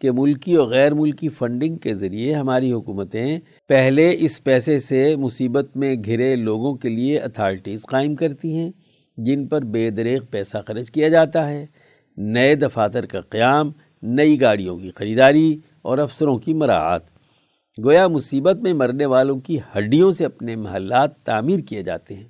کہ 0.00 0.10
ملکی 0.10 0.54
اور 0.54 0.66
غیر 0.66 0.94
ملکی 0.94 1.28
فنڈنگ 1.28 1.76
کے 1.76 1.94
ذریعے 1.94 2.34
ہماری 2.34 2.72
حکومتیں 2.72 3.38
پہلے 3.68 4.16
اس 4.18 4.44
پیسے 4.44 4.78
سے 4.78 5.16
مصیبت 5.16 5.76
میں 5.76 5.94
گھرے 6.04 6.36
لوگوں 6.36 6.74
کے 6.74 6.88
لیے 6.88 7.18
اتھارٹیز 7.18 7.82
قائم 7.82 8.14
کرتی 8.14 8.56
ہیں۔ 8.56 8.70
جن 9.16 9.46
پر 9.46 9.62
بے 9.62 9.90
دریغ 9.90 10.24
پیسہ 10.30 10.58
خرچ 10.66 10.90
کیا 10.90 11.08
جاتا 11.08 11.50
ہے۔ 11.50 11.66
نئے 12.16 12.54
دفاتر 12.54 13.06
کا 13.06 13.20
قیام، 13.20 13.72
نئی 14.02 14.40
گاڑیوں 14.40 14.78
کی 14.78 14.90
خریداری 14.90 15.58
اور 15.82 15.98
افسروں 15.98 16.38
کی 16.38 16.54
مراعات۔ 16.54 17.00
گویا 17.84 18.08
مصیبت 18.08 18.56
میں 18.56 18.72
مرنے 18.72 19.06
والوں 19.06 19.40
کی 19.40 19.58
ہڈیوں 19.76 20.12
سے 20.12 20.24
اپنے 20.24 20.56
محلات 20.56 21.16
تعمیر 21.16 21.60
کیے 21.60 21.82
جاتے 21.82 22.14
ہیں۔ 22.14 22.28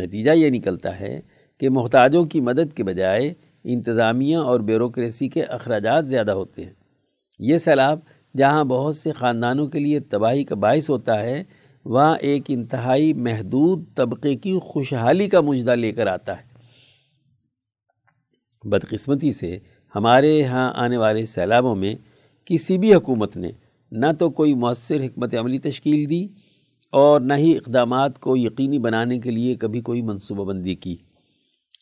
نتیجہ 0.00 0.30
یہ 0.30 0.50
نکلتا 0.50 1.00
ہے 1.00 1.20
کہ 1.60 1.70
محتاجوں 1.70 2.24
کی 2.24 2.40
مدد 2.40 2.72
کے 2.72 2.84
بجائے 2.84 3.34
انتظامیہ 3.64 4.36
اور 4.36 4.60
بیوروکریسی 4.60 5.28
کے 5.28 5.42
اخراجات 5.42 6.08
زیادہ 6.08 6.30
ہوتے 6.30 6.64
ہیں۔ 6.64 6.72
یہ 7.38 7.56
سیلاب 7.56 7.98
جہاں 8.36 8.64
بہت 8.64 8.96
سے 8.96 9.12
خاندانوں 9.12 9.66
کے 9.66 9.78
لیے 9.78 10.00
تباہی 10.00 10.44
کا 10.44 10.54
باعث 10.54 10.90
ہوتا 10.90 11.20
ہے 11.20 11.44
وہاں 11.84 12.16
ایک 12.16 12.42
انتہائی 12.48 13.12
محدود 13.12 13.84
طبقے 13.94 14.34
کی 14.34 14.58
خوشحالی 14.62 15.28
کا 15.28 15.40
مجدہ 15.40 15.70
لے 15.70 15.92
کر 15.92 16.06
آتا 16.06 16.38
ہے۔ 16.38 16.48
بدقسمتی 18.64 19.30
سے 19.30 19.58
ہمارے 19.94 20.44
ہاں 20.44 20.72
آنے 20.74 20.96
والے 20.96 21.26
سیلابوں 21.26 21.76
میں 21.76 21.94
کسی 22.44 22.78
بھی 22.78 22.94
حکومت 22.94 23.36
نے 23.36 23.50
نہ 23.92 24.06
تو 24.18 24.30
کوئی 24.30 24.54
مؤثر 24.54 25.04
حکمت 25.04 25.34
عملی 25.34 25.58
تشکیل 25.58 26.10
دی 26.10 26.28
اور 26.92 27.20
نہ 27.20 27.34
ہی 27.34 27.56
اقدامات 27.56 28.18
کو 28.18 28.36
یقینی 28.36 28.78
بنانے 28.78 29.18
کے 29.18 29.30
لیے 29.30 29.54
کبھی 29.54 29.80
کوئی 29.80 30.02
منصوبہ 30.02 30.44
بندی 30.44 30.74
کی۔ 30.74 30.96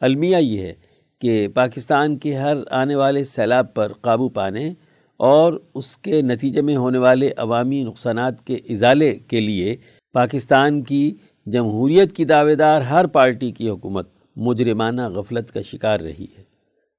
المیہ 0.00 0.36
یہ 0.36 0.60
ہے 0.60 0.74
کہ 1.20 1.48
پاکستان 1.48 2.18
کے 2.18 2.36
ہر 2.36 2.56
آنے 2.70 2.94
والے 2.94 3.24
سیلاب 3.24 3.74
پر 3.74 3.92
قابو 3.92 4.28
پانے 4.28 4.74
اور 5.16 5.52
اس 5.74 5.96
کے 5.98 6.22
نتیجے 6.22 6.62
میں 6.62 6.76
ہونے 6.76 6.98
والے 6.98 7.30
عوامی 7.36 7.82
نقصانات 7.82 8.46
کے 8.46 8.54
ازالے 8.54 9.18
کے 9.18 9.40
لیے 9.40 9.76
پاکستان 10.12 10.82
کی 10.82 11.14
جمہوریت 11.46 12.16
کی 12.16 12.24
دعوے 12.24 12.54
دار 12.54 12.82
ہر 12.82 13.06
پارٹی 13.06 13.50
کی 13.50 13.68
حکومت 13.68 14.08
مجرمانہ 14.36 15.08
غفلت 15.08 15.52
کا 15.52 15.62
شکار 15.62 16.00
رہی 16.00 16.26
ہے۔ 16.38 16.42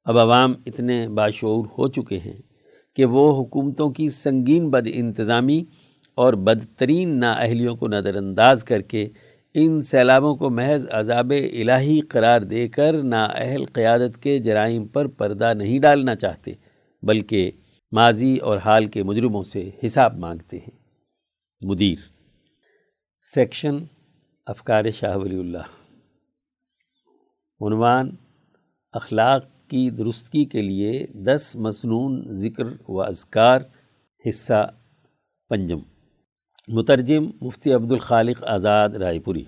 اب 0.05 0.17
عوام 0.17 0.53
اتنے 0.65 1.09
باشعور 1.09 1.65
ہو 1.77 1.87
چکے 1.87 2.17
ہیں 2.17 2.41
کہ 2.95 3.05
وہ 3.05 3.41
حکومتوں 3.41 3.89
کی 3.89 4.09
سنگین 4.09 4.69
بد 4.69 4.87
انتظامی 4.93 5.63
اور 6.15 6.33
بدترین 6.33 7.19
نااہلیوں 7.19 7.75
کو 7.75 7.87
نظر 7.87 8.15
انداز 8.15 8.63
کر 8.63 8.81
کے 8.81 9.07
ان 9.53 9.81
سیلابوں 9.81 10.35
کو 10.35 10.49
محض 10.49 10.87
عذاب 10.91 11.31
الہی 11.31 11.99
قرار 11.99 12.41
دے 12.41 12.67
کر 12.67 12.93
نااہل 13.03 13.65
قیادت 13.65 14.23
کے 14.23 14.37
جرائم 14.39 14.87
پر 14.87 15.07
پردہ 15.07 15.53
نہیں 15.53 15.79
ڈالنا 15.79 16.15
چاہتے، 16.15 16.51
بلکہ 17.03 17.51
ماضی 17.91 18.37
اور 18.37 18.57
حال 18.57 18.85
کے 18.85 19.03
مجرموں 19.03 19.43
سے 19.43 19.69
حساب 19.85 20.17
مانگتے 20.17 20.57
ہیں۔ 20.57 20.79
مدیر۔ 21.61 21.97
سیکشن 23.21 23.77
افکار 24.45 24.89
شاہ 24.89 25.17
ولی 25.17 25.39
اللہ۔ 25.39 25.93
عنوان 27.61 28.09
اخلاق 28.91 29.45
کی 29.67 29.89
درستگی 29.89 30.45
کے 30.45 30.61
لیے 30.61 31.07
دس 31.07 31.55
مصنون 31.55 32.33
ذکر 32.33 32.89
و 32.89 33.01
اذکار، 33.01 33.61
حصہ 34.29 34.71
پنجم۔ 35.49 35.79
مترجم 36.67 37.29
مفتی 37.41 37.73
عبد 37.73 37.91
الخالق 37.91 38.43
آزاد، 38.43 38.89
رائے 38.89 39.19
پوری۔ 39.19 39.43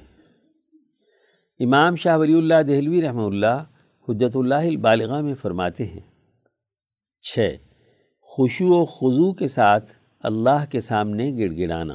امام 1.59 1.95
شاہ 1.95 2.17
ولی 2.17 2.37
اللہ 2.37 2.63
دہلوی 2.67 3.01
رحمہ 3.01 3.21
اللہ 3.21 3.63
حجت 4.09 4.37
اللہ 4.37 4.55
البالغہ 4.55 5.21
میں 5.21 5.35
فرماتے 5.35 5.85
ہیں۔ 5.85 6.01
چھ۔ 7.21 7.55
خوشو 8.31 8.65
و 8.65 8.85
خضو 8.85 9.31
کے 9.33 9.47
ساتھ 9.47 9.91
اللہ 10.19 10.65
کے 10.71 10.79
سامنے 10.79 11.31
گڑ 11.37 11.57
گڑانا۔ 11.57 11.93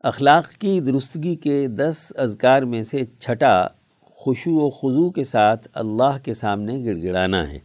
اخلاق 0.00 0.52
کی 0.52 0.80
درستگی 0.80 1.36
کے 1.36 1.68
دس 1.68 2.12
اذکار 2.16 2.62
میں 2.62 2.82
سے 2.82 3.04
چھٹا 3.04 3.66
خوشو 4.02 4.50
و 4.50 4.70
خضو 4.70 5.10
کے 5.10 5.24
ساتھ 5.24 5.68
اللہ 5.72 6.18
کے 6.24 6.34
سامنے 6.34 6.84
گڑ 6.84 7.02
گڑانا 7.02 7.50
ہے۔ 7.50 7.58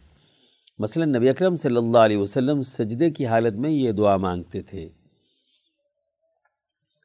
مثلا 0.78 1.04
نبی 1.04 1.28
اکرم 1.28 1.56
صلی 1.56 1.76
اللہ 1.76 1.98
علیہ 1.98 2.16
وسلم 2.16 2.62
سجدے 2.62 3.10
کی 3.10 3.26
حالت 3.26 3.54
میں 3.54 3.70
یہ 3.70 3.92
دعا 3.92 4.16
مانگتے 4.16 4.62
تھے۔ 4.62 4.88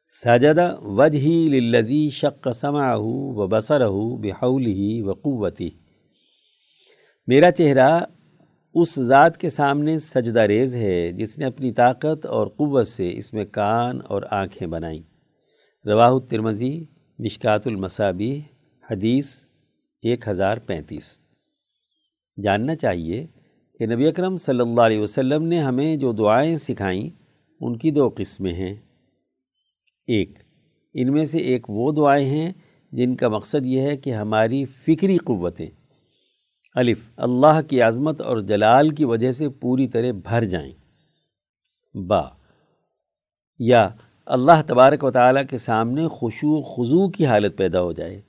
سجدہ 0.08 0.76
وجہی 0.80 1.48
للذی 1.48 2.10
شق 2.10 2.48
سمعہ 2.54 2.98
و 2.98 3.46
بصرہ 3.46 3.88
بحولہ 4.20 5.02
و 5.02 5.12
قوتی 5.12 5.70
میرا 7.26 7.50
چہرہ 7.50 8.00
اس 8.74 9.00
ذات 9.00 9.36
کے 9.36 9.50
سامنے 9.50 9.98
سجدہ 9.98 10.40
ریز 10.40 10.76
ہے 10.76 11.12
جس 11.12 11.38
نے 11.38 11.44
اپنی 11.44 11.72
طاقت 11.72 12.26
اور 12.26 12.46
قوت 12.46 12.86
سے 12.86 13.16
اس 13.16 13.32
میں 13.32 13.44
کان 13.44 13.98
اور 14.04 14.22
آنکھیں 14.30 14.68
بنائیں۔ 14.68 15.02
رواہ 15.86 16.10
الترمزی 16.10 16.84
مشکات 17.18 17.66
المصابی 17.66 18.40
حدیث 18.90 19.46
ایک 20.02 20.28
ہزار 20.28 20.56
پینتیس۔ 20.56 21.20
جاننا 22.42 22.76
چاہیے 22.76 23.26
کہ 23.78 23.86
نبی 23.86 24.06
اکرم 24.06 24.36
صلی 24.36 24.60
اللہ 24.60 24.80
علیہ 24.80 25.00
وسلم 25.00 25.42
نے 25.42 25.60
ہمیں 25.60 25.96
جو 25.96 26.12
دعائیں 26.12 26.56
سکھائیں، 26.56 27.10
ان 27.60 27.76
کی 27.76 27.90
دو 27.90 28.10
قسمیں 28.16 28.52
ہیں۔ 28.52 28.74
ایک، 30.06 30.38
ان 30.94 31.12
میں 31.12 31.24
سے 31.24 31.38
ایک 31.38 31.70
وہ 31.70 31.92
دعائیں 31.92 32.26
ہیں 32.26 32.52
جن 32.92 33.16
کا 33.16 33.28
مقصد 33.28 33.66
یہ 33.66 33.80
ہے 33.80 33.96
کہ 33.96 34.14
ہماری 34.14 34.64
فکری 34.64 35.16
قوتیں 35.16 35.70
الف، 36.74 36.98
اللہ 37.16 37.62
کی 37.68 37.82
عظمت 37.82 38.20
اور 38.20 38.38
جلال 38.38 38.90
کی 38.90 39.04
وجہ 39.04 39.32
سے 39.32 39.48
پوری 39.48 39.88
طرح 39.88 40.12
بھر 40.12 40.44
جائیں۔ 40.44 40.72
با، 41.94 42.22
یا 43.58 43.88
اللہ 44.26 44.62
تبارک 44.66 45.04
و 45.04 45.10
تعالیٰ 45.10 45.42
کے 45.50 45.58
سامنے 45.58 46.08
خوشو 46.08 46.58
و 46.58 46.62
خضو 46.62 47.10
کی 47.10 47.26
حالت 47.26 47.56
پیدا 47.56 47.82
ہو 47.82 47.92
جائے۔ 47.92 48.20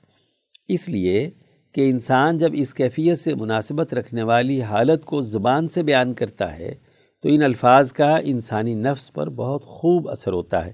اس 0.68 0.88
لیے 0.88 1.30
کہ 1.72 1.90
انسان 1.90 2.38
جب 2.38 2.50
اس 2.54 2.74
کیفیت 2.74 3.18
سے 3.18 3.34
مناسبت 3.34 3.94
رکھنے 3.94 4.22
والی 4.22 4.62
حالت 4.62 5.04
کو 5.04 5.20
زبان 5.20 5.68
سے 5.68 5.82
بیان 5.82 6.14
کرتا 6.14 6.56
ہے، 6.56 6.74
تو 7.22 7.28
ان 7.32 7.42
الفاظ 7.42 7.92
کا 7.92 8.16
انسانی 8.16 8.74
نفس 8.74 9.12
پر 9.12 9.30
بہت 9.30 9.64
خوب 9.64 10.08
اثر 10.08 10.32
ہوتا 10.32 10.66
ہے۔ 10.66 10.72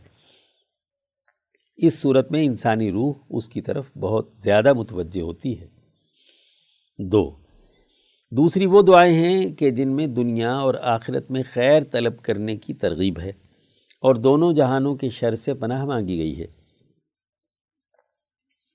اس 1.77 1.99
صورت 1.99 2.33
میں 2.33 2.45
انسانی 2.45 2.91
روح 2.91 3.15
اس 3.31 3.49
کی 3.49 3.61
طرف 3.61 3.97
بہت 3.97 4.29
زیادہ 4.35 4.73
متوجہ 4.73 5.21
ہوتی 5.21 5.61
ہے۔ 5.61 5.67
دو 6.99 7.48
دوسری 8.31 8.67
وہ 8.67 8.83
دعائیں 8.83 9.15
ہیں 9.15 9.51
کہ 9.51 9.71
جن 9.71 9.97
میں 9.97 10.07
دنیا 10.07 10.53
اور 10.53 10.75
آخرت 10.83 11.31
میں 11.31 11.43
خیر 11.53 11.83
طلب 11.85 12.23
کرنے 12.23 12.57
کی 12.57 12.75
ترغیب 12.75 13.21
ہے 13.21 13.33
اور 14.01 14.15
دونوں 14.15 14.53
جہانوں 14.53 14.97
کے 14.97 15.11
شر 15.11 15.35
سے 15.35 15.55
پناہ 15.55 15.85
مانگی 15.85 16.19
گئی 16.19 16.41
ہے۔ 16.41 16.47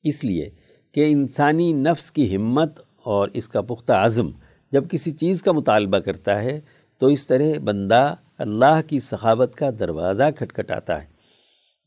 اس 0.04 0.24
لیے 0.24 0.50
کہ 0.92 1.12
انسانی 1.12 1.74
نفس 1.74 2.12
کی 2.12 2.36
ہمت 2.36 2.80
اور 3.04 3.28
اس 3.34 3.50
کا 3.50 3.62
پختہ 3.62 3.94
عزم 3.94 4.30
جب 4.72 4.90
کسی 4.90 5.12
چیز 5.12 5.44
کا 5.44 5.52
مطالبہ 5.52 5.98
کرتا 5.98 6.42
ہے 6.44 6.60
تو 7.00 7.08
اس 7.08 7.28
طرح 7.28 7.60
بندہ 7.64 8.16
اللہ 8.38 8.82
کی 8.88 9.00
سخاوت 9.00 9.56
کا 9.56 9.70
دروازہ 9.80 10.24
کھٹکھٹاتا 10.36 11.02
ہے۔ 11.02 11.08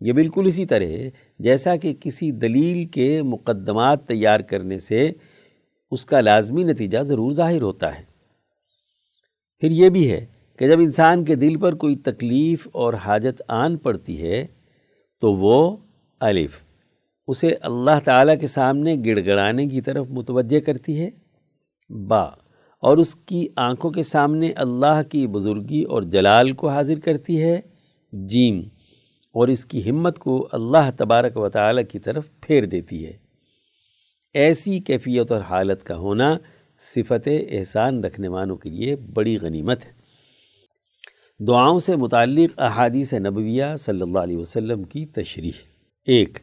یہ 0.01 0.13
بالکل 0.13 0.47
اسی 0.47 0.67
طرح 0.67 0.85
جیسا 1.39 1.77
کہ 1.77 1.95
کسی 2.01 2.31
دلیل 2.31 2.85
کے 2.85 3.23
مقدمات 3.23 4.07
تیار 4.07 4.41
کرنے 4.41 4.79
سے 4.79 5.13
اس 5.91 6.07
کا 6.07 6.21
لازمی 6.21 6.65
نتیجہ 6.65 6.99
ضرور 6.99 7.33
ظاہر 7.33 7.63
ہوتا 7.63 7.99
ہے۔ 7.99 8.03
پھر 9.59 9.71
یہ 9.71 9.89
بھی 9.89 10.11
ہے 10.11 10.27
کہ 10.59 10.69
جب 10.69 10.81
انسان 10.81 11.25
کے 11.25 11.35
دل 11.35 11.57
پر 11.57 11.75
کوئی 11.75 11.97
تکلیف 11.97 12.69
اور 12.73 12.95
حاجت 12.95 13.43
آن 13.49 13.77
پڑتی 13.77 14.23
ہے، 14.23 14.47
تو 15.21 15.33
وہ 15.33 15.77
الف، 16.21 16.51
اسے 17.27 17.55
اللہ 17.61 18.01
تعالیٰ 18.05 18.41
کے 18.41 18.47
سامنے 18.47 18.97
گڑ 19.07 19.19
گڑانے 19.27 19.67
کی 19.67 19.81
طرف 19.81 20.07
متوجہ 20.11 20.61
کرتی 20.61 21.01
ہے۔ 21.01 21.11
با، 21.89 22.25
اور 22.81 22.99
اس 22.99 23.15
کی 23.15 23.49
آنکھوں 23.57 23.91
کے 23.91 24.03
سامنے 24.03 24.53
اللہ 24.57 25.01
کی 25.11 25.27
بزرگی 25.27 25.83
اور 25.83 26.03
جلال 26.03 26.53
کو 26.53 26.69
حاضر 26.69 26.99
کرتی 27.05 27.43
ہے۔ 27.43 27.61
جیم، 28.13 28.61
اور 29.33 29.49
اس 29.49 29.67
کی 29.67 29.91
ہمت 29.91 30.19
کو 30.19 30.49
اللہ 30.53 30.91
تبارک 30.97 31.37
و 31.37 31.49
تعالیٰ 31.49 31.83
کی 31.91 31.99
طرف 31.99 32.29
پھیر 32.41 32.65
دیتی 32.65 33.07
ہے۔ 33.07 33.26
ایسی 34.37 34.79
کیفیت 34.79 35.33
اور 35.33 35.41
حالت 35.41 35.85
کا 35.85 35.97
ہونا 35.97 36.39
صفت 36.79 37.29
احسان 37.51 38.05
رکھنے 38.05 38.29
والوں 38.29 38.57
کے 38.57 38.71
لیے 38.71 38.97
بڑی 38.97 39.39
غنیمت 39.43 39.85
ہے۔ 39.85 39.91
دعاؤں 41.45 41.79
سے 41.79 41.97
متعلق 41.97 42.61
احادیث 42.61 43.13
نبویہ 43.13 43.65
صلی 43.79 44.01
اللہ 44.01 44.19
علیہ 44.19 44.37
وسلم 44.37 44.83
کی 44.83 45.07
تشریح۔ 45.07 45.51
ایک، 46.07 46.39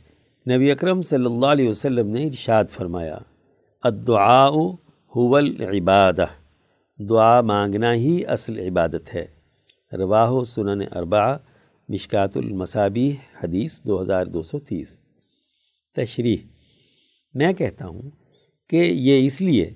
نبی 0.51 0.71
اکرم 0.71 1.01
صلی 1.01 1.25
اللہ 1.25 1.45
علیہ 1.45 1.69
وسلم 1.69 2.07
نے 2.07 2.23
ارشاد 2.23 2.65
فرمایا، 2.69 3.17
الدعاء 3.83 4.51
هو 5.17 5.35
العبادہ 5.35 6.25
دعا 6.99 7.41
مانگنا 7.41 7.93
ہی 7.93 8.25
اصل 8.25 8.59
عبادت 8.59 9.15
ہے۔ 9.15 9.25
رواہ 9.93 10.43
سنن 10.43 10.83
اربعہ، 10.95 11.37
مشکات 11.89 12.37
المصابی 12.37 13.15
حدیث 13.43 13.81
دو 13.81 14.01
ہزار 14.01 14.25
دو 14.25 14.41
سو 14.41 14.59
تیس۔ 14.59 14.99
تشریح 15.95 16.52
میں 17.33 17.53
کہتا 17.53 17.87
ہوں 17.87 18.01
کہ 18.69 18.75
یہ 18.75 19.25
اس 19.25 19.41
لیے 19.41 19.73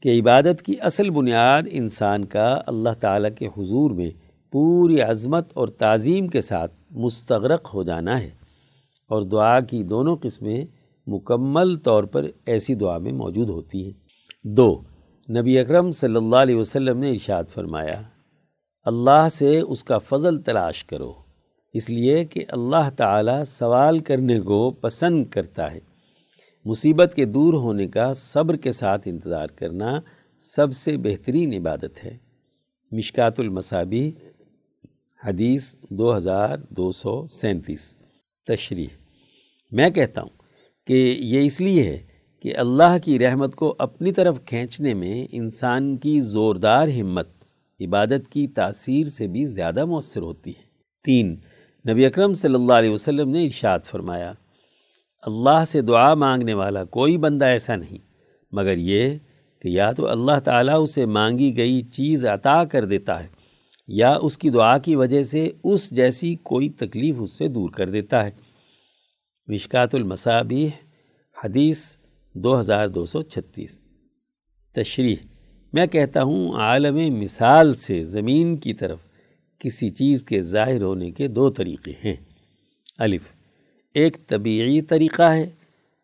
کہ 0.00 0.20
عبادت 0.20 0.62
کی 0.62 0.74
اصل 0.80 1.10
بنیاد 1.10 1.62
انسان 1.70 2.24
کا 2.24 2.60
اللہ 2.66 2.88
تعالیٰ 3.00 3.30
کے 3.38 3.46
حضور 3.46 3.90
میں 3.90 4.10
پوری 4.52 5.00
عظمت 5.00 5.50
اور 5.54 5.68
تعظیم 5.68 6.28
کے 6.28 6.40
ساتھ 6.40 6.74
مستغرق 6.90 7.74
ہو 7.74 7.82
جانا 7.82 8.20
ہے 8.20 8.30
اور 9.06 9.22
دعا 9.22 9.60
کی 9.60 9.82
دونوں 9.82 10.16
قسمیں 10.22 10.64
مکمل 11.06 11.76
طور 11.76 12.04
پر 12.04 12.26
ایسی 12.46 12.74
دعا 12.74 12.98
میں 12.98 13.12
موجود 13.12 13.48
ہوتی 13.48 13.84
ہیں۔ 13.84 13.92
دو، 14.44 14.80
نبی 15.40 15.58
اکرم 15.58 15.90
صلی 15.90 16.16
اللہ 16.16 16.36
علیہ 16.36 16.56
وسلم 16.56 16.98
نے 16.98 17.10
ارشاد 17.10 17.44
فرمایا، 17.54 18.02
اللہ 18.84 19.28
سے 19.32 19.60
اس 19.60 19.84
کا 19.84 19.98
فضل 19.98 20.42
تلاش 20.42 20.84
کرو، 20.84 21.12
اس 21.74 21.90
لیے 21.90 22.24
کہ 22.24 22.44
اللہ 22.48 22.90
تعالیٰ 22.96 23.44
سوال 23.44 23.98
کرنے 23.98 24.40
کو 24.40 24.70
پسند 24.70 25.24
کرتا 25.24 25.72
ہے۔ 25.72 25.87
مصیبت 26.68 27.12
کے 27.16 27.24
دور 27.24 27.54
ہونے 27.54 27.88
کا 27.88 28.12
صبر 28.14 28.56
کے 28.56 28.72
ساتھ 28.72 29.08
انتظار 29.08 29.46
کرنا 29.46 30.00
سب 30.38 30.72
سے 30.72 30.96
بہترین 30.96 31.54
عبادت 31.54 32.04
ہے۔ 32.04 32.16
مشکات 32.92 33.40
المصابی 33.40 34.12
حدیث 35.24 35.74
دو 35.90 36.16
ہزار 36.16 36.58
دو 36.70 36.92
سو 36.92 37.26
سینتیس۔ 37.26 37.96
تشریح۔ 38.46 38.86
میں 39.72 39.90
کہتا 39.90 40.22
ہوں 40.22 40.28
کہ 40.86 41.16
یہ 41.20 41.40
اس 41.40 41.60
لیے 41.60 41.82
ہے 41.82 42.02
کہ 42.42 42.56
اللہ 42.56 42.98
کی 43.04 43.18
رحمت 43.18 43.54
کو 43.54 43.76
اپنی 43.78 44.12
طرف 44.12 44.38
کھینچنے 44.44 44.94
میں 44.94 45.26
انسان 45.32 45.96
کی 45.96 46.20
زوردار 46.20 46.88
ہمت، 46.88 47.28
عبادت 47.80 48.32
کی 48.32 48.48
تاثیر 48.48 49.06
سے 49.06 49.26
بھی 49.26 49.46
زیادہ 49.46 49.84
مؤثر 49.84 50.22
ہوتی 50.22 50.50
ہے۔ 50.50 50.62
تین، 51.04 51.36
نبی 51.90 52.06
اکرم 52.06 52.34
صلی 52.34 52.54
اللہ 52.54 52.72
علیہ 52.72 52.90
وسلم 52.90 53.30
نے 53.30 53.44
ارشاد 53.44 53.80
فرمایا 53.84 54.32
اللہ 55.22 55.64
سے 55.66 55.80
دعا 55.80 56.14
مانگنے 56.14 56.54
والا 56.54 56.84
کوئی 56.84 57.16
بندہ 57.16 57.44
ایسا 57.44 57.76
نہیں۔ 57.76 57.98
مگر 58.52 58.76
یہ 58.76 59.18
کہ 59.62 59.68
یا 59.68 59.92
تو 59.92 60.08
اللہ 60.08 60.40
تعالیٰ 60.44 60.82
اسے 60.82 61.06
مانگی 61.06 61.56
گئی 61.56 61.82
چیز 61.82 62.24
عطا 62.24 62.64
کر 62.64 62.84
دیتا 62.84 63.22
ہے 63.22 63.28
یا 63.88 64.16
اس 64.22 64.38
کی 64.38 64.50
دعا 64.50 64.78
کی 64.78 64.96
وجہ 64.96 65.22
سے 65.22 65.50
اس 65.64 65.90
جیسی 65.90 66.36
کوئی 66.42 66.68
تکلیف 66.68 67.14
اس 67.18 67.32
سے 67.32 67.48
دور 67.48 67.70
کر 67.70 67.90
دیتا 67.90 68.24
ہے۔ 68.24 68.30
مشکات 69.46 69.94
المصابیح، 69.94 70.68
حدیث 71.44 71.96
دو 72.34 72.60
ہزار 72.60 72.88
دو 72.88 73.06
سو 73.06 73.22
چھتیس۔ 73.22 73.84
تشریح، 74.74 75.16
میں 75.72 75.86
کہتا 75.86 76.22
ہوں 76.22 76.52
عالم 76.52 77.20
مثال 77.20 77.74
سے 77.74 78.04
زمین 78.04 78.56
کی 78.56 78.74
طرف 78.74 78.98
کسی 79.58 79.90
چیز 79.90 80.24
کے 80.24 80.42
ظاہر 80.42 80.82
ہونے 80.82 81.10
کے 81.10 81.28
دو 81.28 81.50
طریقے 81.50 81.92
ہیں۔ 82.04 82.16
الف 82.98 83.22
ایک 83.98 84.16
طبیعی 84.26 84.82
طریقہ 84.82 85.22
ہے۔ 85.22 85.50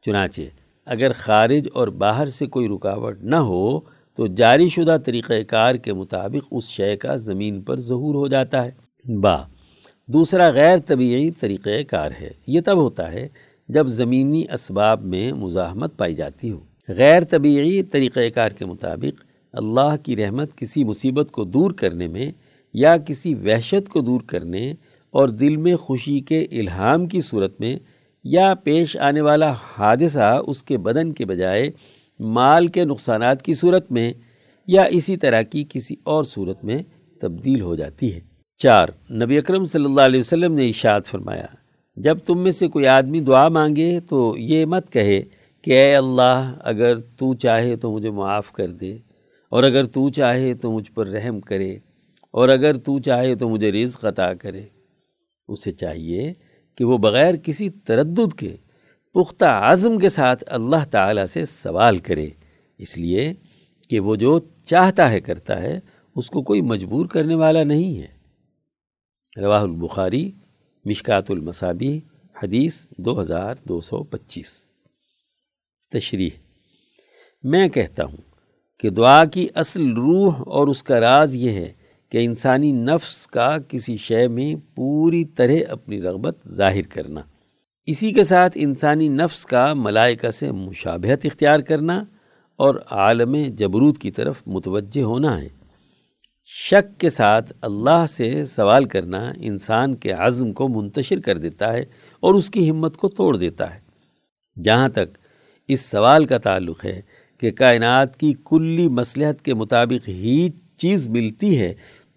چنانچہ، 0.06 0.42
اگر 0.86 1.12
خارج 1.12 1.68
اور 1.74 1.88
باہر 1.88 2.26
سے 2.26 2.46
کوئی 2.46 2.68
رکاوٹ 2.68 3.22
نہ 3.22 3.36
ہو، 3.36 3.80
تو 4.16 4.26
جاری 4.26 4.68
شدہ 4.68 4.96
طریقہ 5.04 5.32
کار 5.48 5.74
کے 5.74 5.92
مطابق 5.92 6.48
اس 6.50 6.64
شے 6.64 6.96
کا 6.96 7.16
زمین 7.16 7.62
پر 7.62 7.76
ظہور 7.76 8.14
ہو 8.14 8.26
جاتا 8.26 8.64
ہے۔ 8.64 8.70
با، 9.20 9.36
دوسرا 10.06 10.48
غیر 10.48 10.78
طبیعی 10.78 11.30
طریقہ 11.30 11.82
کار 11.88 12.10
ہے۔ 12.20 12.30
یہ 12.46 12.60
تب 12.64 12.76
ہوتا 12.76 13.12
ہے 13.12 13.28
جب 13.68 13.86
زمینی 13.86 14.44
اسباب 14.52 15.04
میں 15.04 15.32
مزاحمت 15.32 15.96
پائی 15.96 16.14
جاتی 16.14 16.50
ہو۔ 16.50 16.60
غیر 16.88 17.22
طبیعی 17.24 17.82
طریقہ 17.82 18.20
کار 18.34 18.50
کے 18.50 18.64
مطابق، 18.64 19.24
اللہ 19.52 19.94
کی 20.02 20.16
رحمت 20.16 20.56
کسی 20.56 20.84
مصیبت 20.84 21.30
کو 21.30 21.44
دور 21.44 21.70
کرنے 21.70 22.06
میں 22.06 22.32
یا 22.74 22.96
کسی 22.96 23.34
وحشت 23.34 23.88
کو 23.88 24.00
دور 24.00 24.20
کرنے 24.26 24.74
اور 25.14 25.28
دل 25.28 25.56
میں 25.56 25.76
خوشی 25.76 26.20
کے 26.20 26.46
الہام 26.52 27.06
کی 27.06 27.20
صورت 27.20 27.60
میں 27.60 27.76
یا 28.24 28.52
پیش 28.64 28.96
آنے 28.96 29.20
والا 29.20 29.52
حادثہ 29.78 30.40
اس 30.46 30.62
کے 30.62 30.78
بدن 30.78 31.12
کے 31.12 31.24
بجائے 31.24 31.70
مال 32.20 32.66
کے 32.66 32.84
نقصانات 32.84 33.42
کی 33.42 33.54
صورت 33.54 33.92
میں 33.92 34.12
یا 34.68 34.82
اسی 34.90 35.16
طرح 35.16 35.42
کی 35.42 35.64
کسی 35.68 35.96
اور 36.04 36.24
صورت 36.24 36.64
میں 36.64 36.82
تبدیل 37.20 37.60
ہو 37.60 37.74
جاتی 37.74 38.12
ہے۔ 38.14 38.20
چار، 38.60 38.88
نبی 39.10 39.38
اکرم 39.38 39.64
صلی 39.64 39.84
اللہ 39.84 40.00
علیہ 40.00 40.20
وسلم 40.20 40.54
نے 40.54 40.68
اشاد 40.68 41.06
فرمایا، 41.06 41.46
جب 41.96 42.18
تم 42.26 42.42
میں 42.42 42.50
سے 42.50 42.68
کوئی 42.68 42.86
آدمی 42.86 43.20
دعا 43.20 43.48
مانگے 43.48 43.98
تو 44.08 44.34
یہ 44.38 44.64
مت 44.66 44.92
کہے 44.92 45.20
کہ 45.64 45.70
اے 45.70 45.94
اللہ، 45.96 46.52
اگر 46.60 47.00
تو 47.18 47.34
چاہے 47.34 47.76
تو 47.76 47.92
مجھے 47.92 48.10
معاف 48.10 48.52
کر 48.52 48.68
دے، 48.72 48.96
اور 49.52 49.62
اگر 49.62 49.84
تو 49.84 50.08
چاہے 50.10 50.54
تو 50.54 50.72
مجھ 50.72 50.90
پر 50.92 51.06
رحم 51.06 51.40
کرے، 51.40 51.74
اور 52.34 52.48
اگر 52.48 52.76
تو 52.76 52.98
چاہے 52.98 53.34
تو 53.34 53.48
مجھے 53.48 53.72
رزق 53.72 54.04
عطا 54.04 54.32
کرے۔ 54.34 54.62
اسے 55.48 55.70
چاہیے 55.70 56.32
کہ 56.74 56.84
وہ 56.84 56.98
بغیر 56.98 57.36
کسی 57.36 57.70
تردد 57.70 58.38
کے 58.38 58.56
پختہ 59.14 59.44
عزم 59.44 59.98
کے 59.98 60.08
ساتھ 60.08 60.44
اللہ 60.46 60.84
تعالیٰ 60.90 61.26
سے 61.26 61.46
سوال 61.46 61.98
کرے۔ 61.98 62.28
اس 62.78 62.98
لیے 62.98 63.34
کہ 63.88 64.00
وہ 64.00 64.16
جو 64.16 64.38
چاہتا 64.64 65.10
ہے 65.10 65.20
کرتا 65.20 65.62
ہے، 65.62 65.80
اس 66.16 66.30
کو 66.30 66.42
کوئی 66.42 66.60
مجبور 66.60 67.06
کرنے 67.06 67.34
والا 67.34 67.64
نہیں 67.64 67.98
ہے۔ 67.98 68.08
رواہ 69.40 69.62
البخاری، 69.62 70.32
مشکات 70.84 71.30
المصابی 71.30 72.00
حدیث 72.42 72.88
دو 72.98 73.20
ہزار 73.20 73.54
دو 73.68 73.80
سو 73.80 74.02
پچیس۔ 74.02 74.68
تشریح۔ 75.92 76.30
میں 77.42 77.68
کہتا 77.68 78.04
ہوں 78.04 78.16
کہ 78.80 78.90
دعا 78.90 79.24
کی 79.24 79.48
اصل 79.54 79.92
روح 79.92 80.42
اور 80.46 80.68
اس 80.68 80.82
کا 80.82 81.00
راز 81.00 81.36
یہ 81.36 81.50
ہے 81.50 81.72
کہ 82.14 82.24
انسانی 82.24 82.72
نفس 82.72 83.26
کا 83.26 83.56
کسی 83.68 83.96
شے 83.96 84.28
میں 84.28 84.54
پوری 84.76 85.24
طرح 85.24 85.52
اپنی 85.68 86.02
رغبت 86.02 86.38
ظاہر 86.48 86.82
کرنا۔ 86.82 87.20
اسی 87.86 88.12
کے 88.12 88.24
ساتھ 88.24 88.52
انسانی 88.60 89.08
نفس 89.08 89.46
کا 89.46 89.74
ملائکہ 89.74 90.30
سے 90.30 90.52
مشابہت 90.52 91.26
اختیار 91.26 91.60
کرنا 91.60 92.04
اور 92.56 92.74
عالم 92.90 93.36
جبروت 93.48 93.98
کی 93.98 94.10
طرف 94.10 94.42
متوجہ 94.46 95.02
ہونا 95.02 95.42
ہے۔ 95.42 95.48
شک 96.44 97.00
کے 97.00 97.10
ساتھ 97.10 97.52
اللہ 97.62 98.06
سے 98.08 98.44
سوال 98.44 98.84
کرنا 98.84 99.32
انسان 99.36 99.94
کے 99.94 100.12
عزم 100.12 100.52
کو 100.52 100.68
منتشر 100.68 101.20
کر 101.20 101.38
دیتا 101.38 101.72
ہے 101.72 101.84
اور 102.20 102.34
اس 102.34 102.50
کی 102.50 102.70
ہمت 102.70 102.96
کو 102.96 103.08
توڑ 103.08 103.36
دیتا 103.36 103.74
ہے۔ 103.74 103.80
جہاں 104.62 104.88
تک 104.88 105.18
اس 105.68 105.80
سوال 105.80 106.26
کا 106.26 106.38
تعلق 106.38 106.84
ہے 106.84 107.00
کہ 107.40 107.50
کائنات 107.50 108.16
کی 108.16 108.34
کلی 108.44 108.88
مصلحت 108.88 109.42
کے 109.42 109.54
مطابق 109.54 110.08
ہی 110.08 110.48
چیز 110.76 111.08
ملتی 111.08 111.60
ہے 111.60 111.74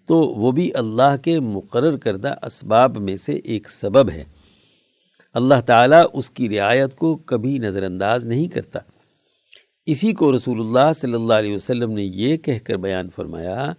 تو 0.08 0.20
وہ 0.20 0.52
بھی 0.52 0.70
اللہ 0.74 1.16
کے 1.22 1.40
مقرر 1.40 1.96
کردہ 1.96 2.34
اسباب 2.42 2.98
میں 2.98 3.16
سے 3.16 3.32
ایک 3.32 3.68
سبب 3.68 4.10
ہے۔ 4.10 4.24
اللہ 5.34 5.60
تعالیٰ 5.66 6.04
اس 6.12 6.30
کی 6.30 6.58
رعایت 6.58 6.96
کو 6.96 7.16
کبھی 7.16 7.58
نظر 7.58 7.82
انداز 7.82 8.26
نہیں 8.26 8.48
کرتا۔ 8.48 8.78
اسی 9.86 10.12
کو 10.12 10.36
رسول 10.36 10.60
اللہ 10.60 10.92
صلی 10.94 11.14
اللہ 11.14 11.32
علیہ 11.32 11.54
وسلم 11.54 11.92
نے 11.92 12.02
یہ 12.02 12.36
کہہ 12.36 12.58
کر 12.64 12.76
بیان 12.76 13.08
فرمایا 13.16 13.72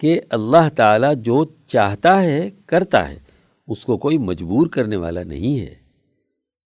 کہ 0.00 0.20
اللہ 0.30 0.68
تعالیٰ 0.76 1.14
جو 1.16 1.44
چاہتا 1.66 2.22
ہے، 2.22 2.50
کرتا 2.66 3.10
ہے، 3.10 3.18
اس 3.68 3.84
کو 3.84 3.98
کوئی 3.98 4.18
مجبور 4.18 4.66
کرنے 4.66 4.96
والا 4.96 5.22
نہیں 5.22 5.60
ہے۔ 5.60 5.74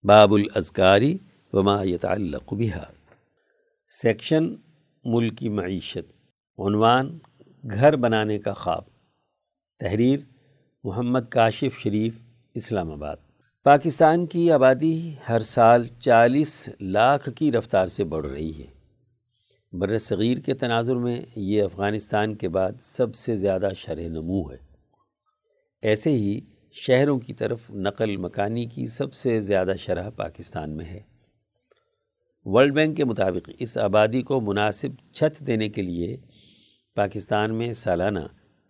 باب 0.05 0.35
الازکاری 0.35 1.19
وما 1.53 1.83
يتعلق 1.83 2.53
بها 2.53 2.85
سیکشن 3.89 4.55
ملکی 5.05 5.49
معیشت، 5.49 6.13
عنوان، 6.59 7.19
گھر 7.71 7.97
بنانے 7.97 8.39
کا 8.39 8.53
خواب۔ 8.53 8.92
تحریر 9.83 10.21
محمد 10.85 11.19
کاشف 11.31 11.79
شریف، 11.79 12.15
اسلام 12.55 12.93
آباد۔ 12.93 13.17
پاکستان 13.65 14.27
کی 14.27 14.53
آبادی 14.53 15.13
ہر 15.29 15.39
سال 15.39 15.85
چالیس 16.01 16.69
لاکھ 16.81 17.29
کی 17.37 17.53
رفتار 17.53 17.87
سے 17.87 18.05
بڑھ 18.05 18.27
رہی 18.27 18.53
ہے۔ 18.59 18.67
بر 19.73 19.99
صغیر 19.99 20.39
کے 20.39 20.55
تناظر 20.55 20.97
میں 20.97 21.21
یہ 21.37 21.63
افغانستان 21.63 22.35
کے 22.35 22.49
بعد 22.49 22.73
سب 22.83 23.15
سے 23.15 23.37
زیادہ 23.37 23.69
شرح 23.77 24.09
نمو 24.09 24.53
ہے۔ 24.53 24.57
ایسے 25.83 26.11
ہی 26.11 26.41
شہروں 26.73 27.19
کی 27.19 27.35
طرف 27.35 27.59
نقل 27.71 28.17
مکانی 28.17 28.67
کی 28.67 28.87
سب 28.87 29.15
سے 29.15 29.41
زیادہ 29.41 29.73
شرح 29.79 30.11
پاکستان 30.11 30.71
میں 30.71 30.85
ہے۔ 30.85 31.01
ورلڈ 32.45 32.75
بینک 32.75 32.97
کے 32.97 33.05
مطابق 33.05 33.51
اس 33.59 33.79
آبادی 33.79 34.23
کو 34.23 34.41
مناسب 34.41 35.15
چھت 35.15 35.47
دینے 35.47 35.69
کے 35.69 35.83
لیے 35.83 36.17
پاکستان 36.95 37.55
میں 37.55 37.73
سالانہ 37.73 38.21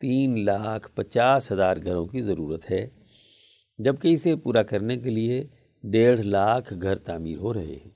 تین 0.03 0.45
لاکھ 0.45 0.89
پچاس 0.95 1.51
ہزار 1.53 1.77
گھروں 1.85 2.07
کی 2.07 2.21
ضرورت 2.21 2.71
ہے، 2.71 2.87
جبکہ 3.79 4.09
اسے 4.09 4.37
پورا 4.37 4.63
کرنے 4.63 4.97
کے 4.97 5.11
لیے 5.11 5.43
ڈیڑھ 5.85 6.21
لاکھ 6.21 6.73
گھر 6.83 6.99
تعمیر 6.99 7.39
ہو 7.39 7.53
رہے 7.55 7.77
ہیں۔ 7.77 7.91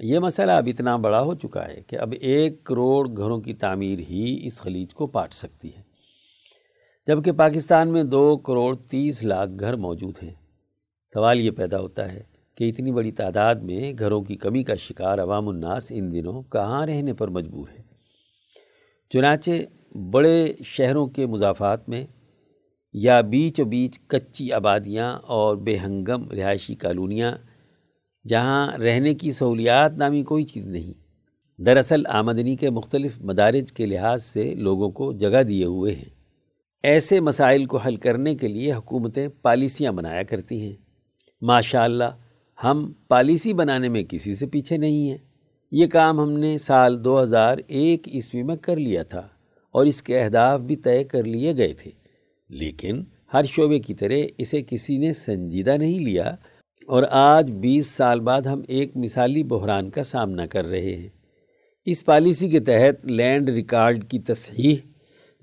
یہ 0.00 0.18
مسئلہ 0.18 0.52
اب 0.52 0.66
اتنا 0.66 0.96
بڑا 0.96 1.20
ہو 1.20 1.34
چکا 1.34 1.66
ہے 1.68 1.80
کہ 1.82 1.96
اب 1.96 2.14
ایک 2.20 2.64
کروڑ 2.64 3.08
گھروں 3.08 3.40
کی 3.40 3.54
تعمیر 3.54 3.98
ہی 3.98 4.38
اس 4.42 4.60
خلیج 4.60 4.94
کو 4.94 5.06
پاٹ 5.06 5.32
سکتی 5.32 5.68
ہے، 5.68 5.82
جبکہ 7.08 7.32
پاکستان 7.32 7.92
میں 7.92 8.02
دو 8.04 8.36
کروڑ 8.36 8.74
تیس 8.90 9.22
لاکھ 9.24 9.50
گھر 9.60 9.76
موجود 9.76 10.22
ہیں۔ 10.22 10.34
سوال 11.14 11.40
یہ 11.40 11.50
پیدا 11.50 11.78
ہوتا 11.78 12.12
ہے 12.12 12.22
کہ 12.54 12.68
اتنی 12.68 12.92
بڑی 12.92 13.10
تعداد 13.12 13.54
میں 13.54 13.92
گھروں 13.98 14.22
کی 14.22 14.36
کمی 14.36 14.62
کا 14.62 14.74
شکار 14.74 15.18
عوام 15.18 15.48
الناس 15.48 15.92
ان 15.96 16.12
دنوں 16.12 16.42
کہاں 16.42 16.86
رہنے 16.86 17.12
پر 17.12 17.28
مجبور 17.28 17.68
ہے۔ 17.68 17.82
چنانچہ 19.10 19.50
بڑے 19.96 20.52
شہروں 20.64 21.06
کے 21.06 21.26
مضافات 21.26 21.88
میں 21.88 22.06
یا 22.92 23.20
بیچ 23.20 23.60
و 23.60 23.64
بیچ 23.64 24.00
کچی 24.06 24.52
آبادیاں 24.52 25.18
اور 25.22 25.56
بے 25.56 25.78
ہنگم 25.78 26.30
رہائشی 26.30 26.74
کالونیاں، 26.74 27.32
جہاں 28.28 28.78
رہنے 28.78 29.14
کی 29.14 29.32
سہولیات 29.32 29.92
نامی 29.98 30.22
کوئی 30.22 30.44
چیز 30.44 30.66
نہیں۔ 30.66 31.06
دراصل 31.62 32.02
آمدنی 32.06 32.56
کے 32.56 32.70
مختلف 32.70 33.12
مدارج 33.20 33.72
کے 33.72 33.86
لحاظ 33.86 34.24
سے 34.24 34.54
لوگوں 34.54 34.90
کو 34.90 35.12
جگہ 35.12 35.42
دیے 35.42 35.64
ہوئے 35.64 35.94
ہیں۔ 35.94 36.16
ایسے 36.82 37.20
مسائل 37.20 37.64
کو 37.64 37.76
حل 37.76 37.96
کرنے 37.96 38.34
کے 38.34 38.48
لیے 38.48 38.72
حکومتیں 38.72 39.28
پالیسیاں 39.42 39.92
بنایا 39.92 40.22
کرتی 40.22 40.60
ہیں۔ 40.60 40.76
ماشاء 41.42 41.84
اللہ 41.84 42.16
ہم 42.64 42.92
پالیسی 43.08 43.52
بنانے 43.52 43.88
میں 43.88 44.02
کسی 44.02 44.34
سے 44.34 44.46
پیچھے 44.46 44.76
نہیں 44.76 45.10
ہیں۔ 45.10 45.18
یہ 45.72 45.86
کام 45.86 46.20
ہم 46.20 46.32
نے 46.32 46.58
سال 46.58 47.04
دو 47.04 47.22
ہزار 47.22 47.58
ایک 47.66 48.08
عیسوی 48.08 48.42
میں 48.42 48.56
کر 48.56 48.76
لیا 48.76 49.02
تھا۔ 49.02 49.28
اور 49.76 49.86
اس 49.86 50.02
کے 50.02 50.20
اہداف 50.20 50.60
بھی 50.60 50.76
طے 50.76 51.04
کر 51.04 51.24
لیے 51.24 51.56
گئے 51.56 51.72
تھے۔ 51.72 51.90
لیکن 52.48 53.04
ہر 53.34 53.42
شعبے 53.42 53.78
کی 53.78 53.94
طرح 53.94 54.14
اسے 54.38 54.62
کسی 54.70 54.98
نے 54.98 55.12
سنجیدہ 55.12 55.70
نہیں 55.70 55.98
لیا۔ 55.98 56.34
اور 56.86 57.02
آج 57.10 57.50
بیس 57.50 57.86
سال 57.86 58.20
بعد 58.20 58.42
ہم 58.42 58.62
ایک 58.68 58.96
مثالی 58.96 59.42
بحران 59.42 59.90
کا 59.90 60.04
سامنا 60.04 60.46
کر 60.46 60.64
رہے 60.64 60.96
ہیں۔ 60.96 61.08
اس 61.84 62.04
پالیسی 62.04 62.48
کے 62.48 62.60
تحت 62.60 63.06
لینڈ 63.06 63.48
ریکارڈ 63.48 64.04
کی 64.04 64.18
تصحیح، 64.18 64.76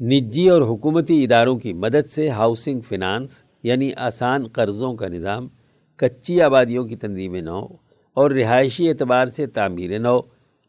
نجی 0.02 0.50
اور 0.50 0.62
حکومتی 0.62 1.24
اداروں 1.24 1.60
کی 1.60 1.74
مدد 1.74 2.10
سے 2.10 2.30
ہاؤسنگ 2.30 2.82
فنانس 2.82 3.44
یعنی 3.64 3.92
آسان 3.96 4.48
قرضوں 4.48 4.96
کا 4.96 5.08
نظام، 5.08 5.48
کچی 5.96 6.42
آبادیوں 6.42 6.86
کی 6.86 6.96
تنظیم 6.96 7.36
نو 7.36 7.66
اور 8.14 8.32
رہائشی 8.32 8.90
اعتبار 8.90 9.28
سے 9.28 9.48
تعمیر 9.48 10.00
نو، 10.00 10.20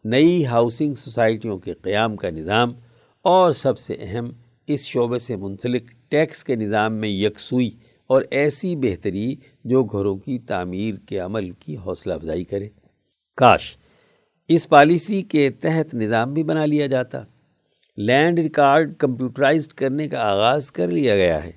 نئی 0.05 0.47
ہاؤسنگ 0.47 0.95
سوسائٹیوں 0.95 1.59
کے 1.59 1.73
قیام 1.73 2.17
کا 2.17 2.31
نظام 2.31 2.73
اور 3.25 3.53
سب 3.53 3.79
سے 3.79 3.97
اہم، 4.01 4.29
اس 4.67 4.85
شعبے 4.85 5.19
سے 5.19 5.37
منسلک 5.37 5.83
ٹیکس 6.09 6.45
کے 6.45 6.57
نظام 6.57 6.95
میں 6.95 7.09
یکسوئی 7.09 7.71
اور 8.07 8.23
ایسی 8.31 8.77
بہتری 8.77 9.35
جو 9.65 9.85
گھروں 9.85 10.17
کی 10.17 10.39
تعمیر 10.39 10.95
کے 11.09 11.19
عمل 11.19 11.51
کی 11.51 11.77
حوصلہ 11.77 12.15
افزائی 12.15 12.45
کرے۔ 12.45 12.69
کاش، 13.37 13.77
اس 14.49 14.69
پالیسی 14.69 15.23
کے 15.23 15.51
تحت 15.51 15.95
نظام 15.95 16.35
بھی 16.35 16.43
بنا 16.43 16.65
لیا 16.65 16.87
جاتا۔ 16.87 17.23
لینڈ 17.97 18.39
ریکارڈ 18.39 18.97
کمپیوٹرائزڈ 18.97 19.73
کرنے 19.73 20.09
کا 20.09 20.19
آغاز 20.19 20.73
کر 20.73 20.89
لیا 20.89 21.17
گیا 21.17 21.45
ہے۔ 21.45 21.53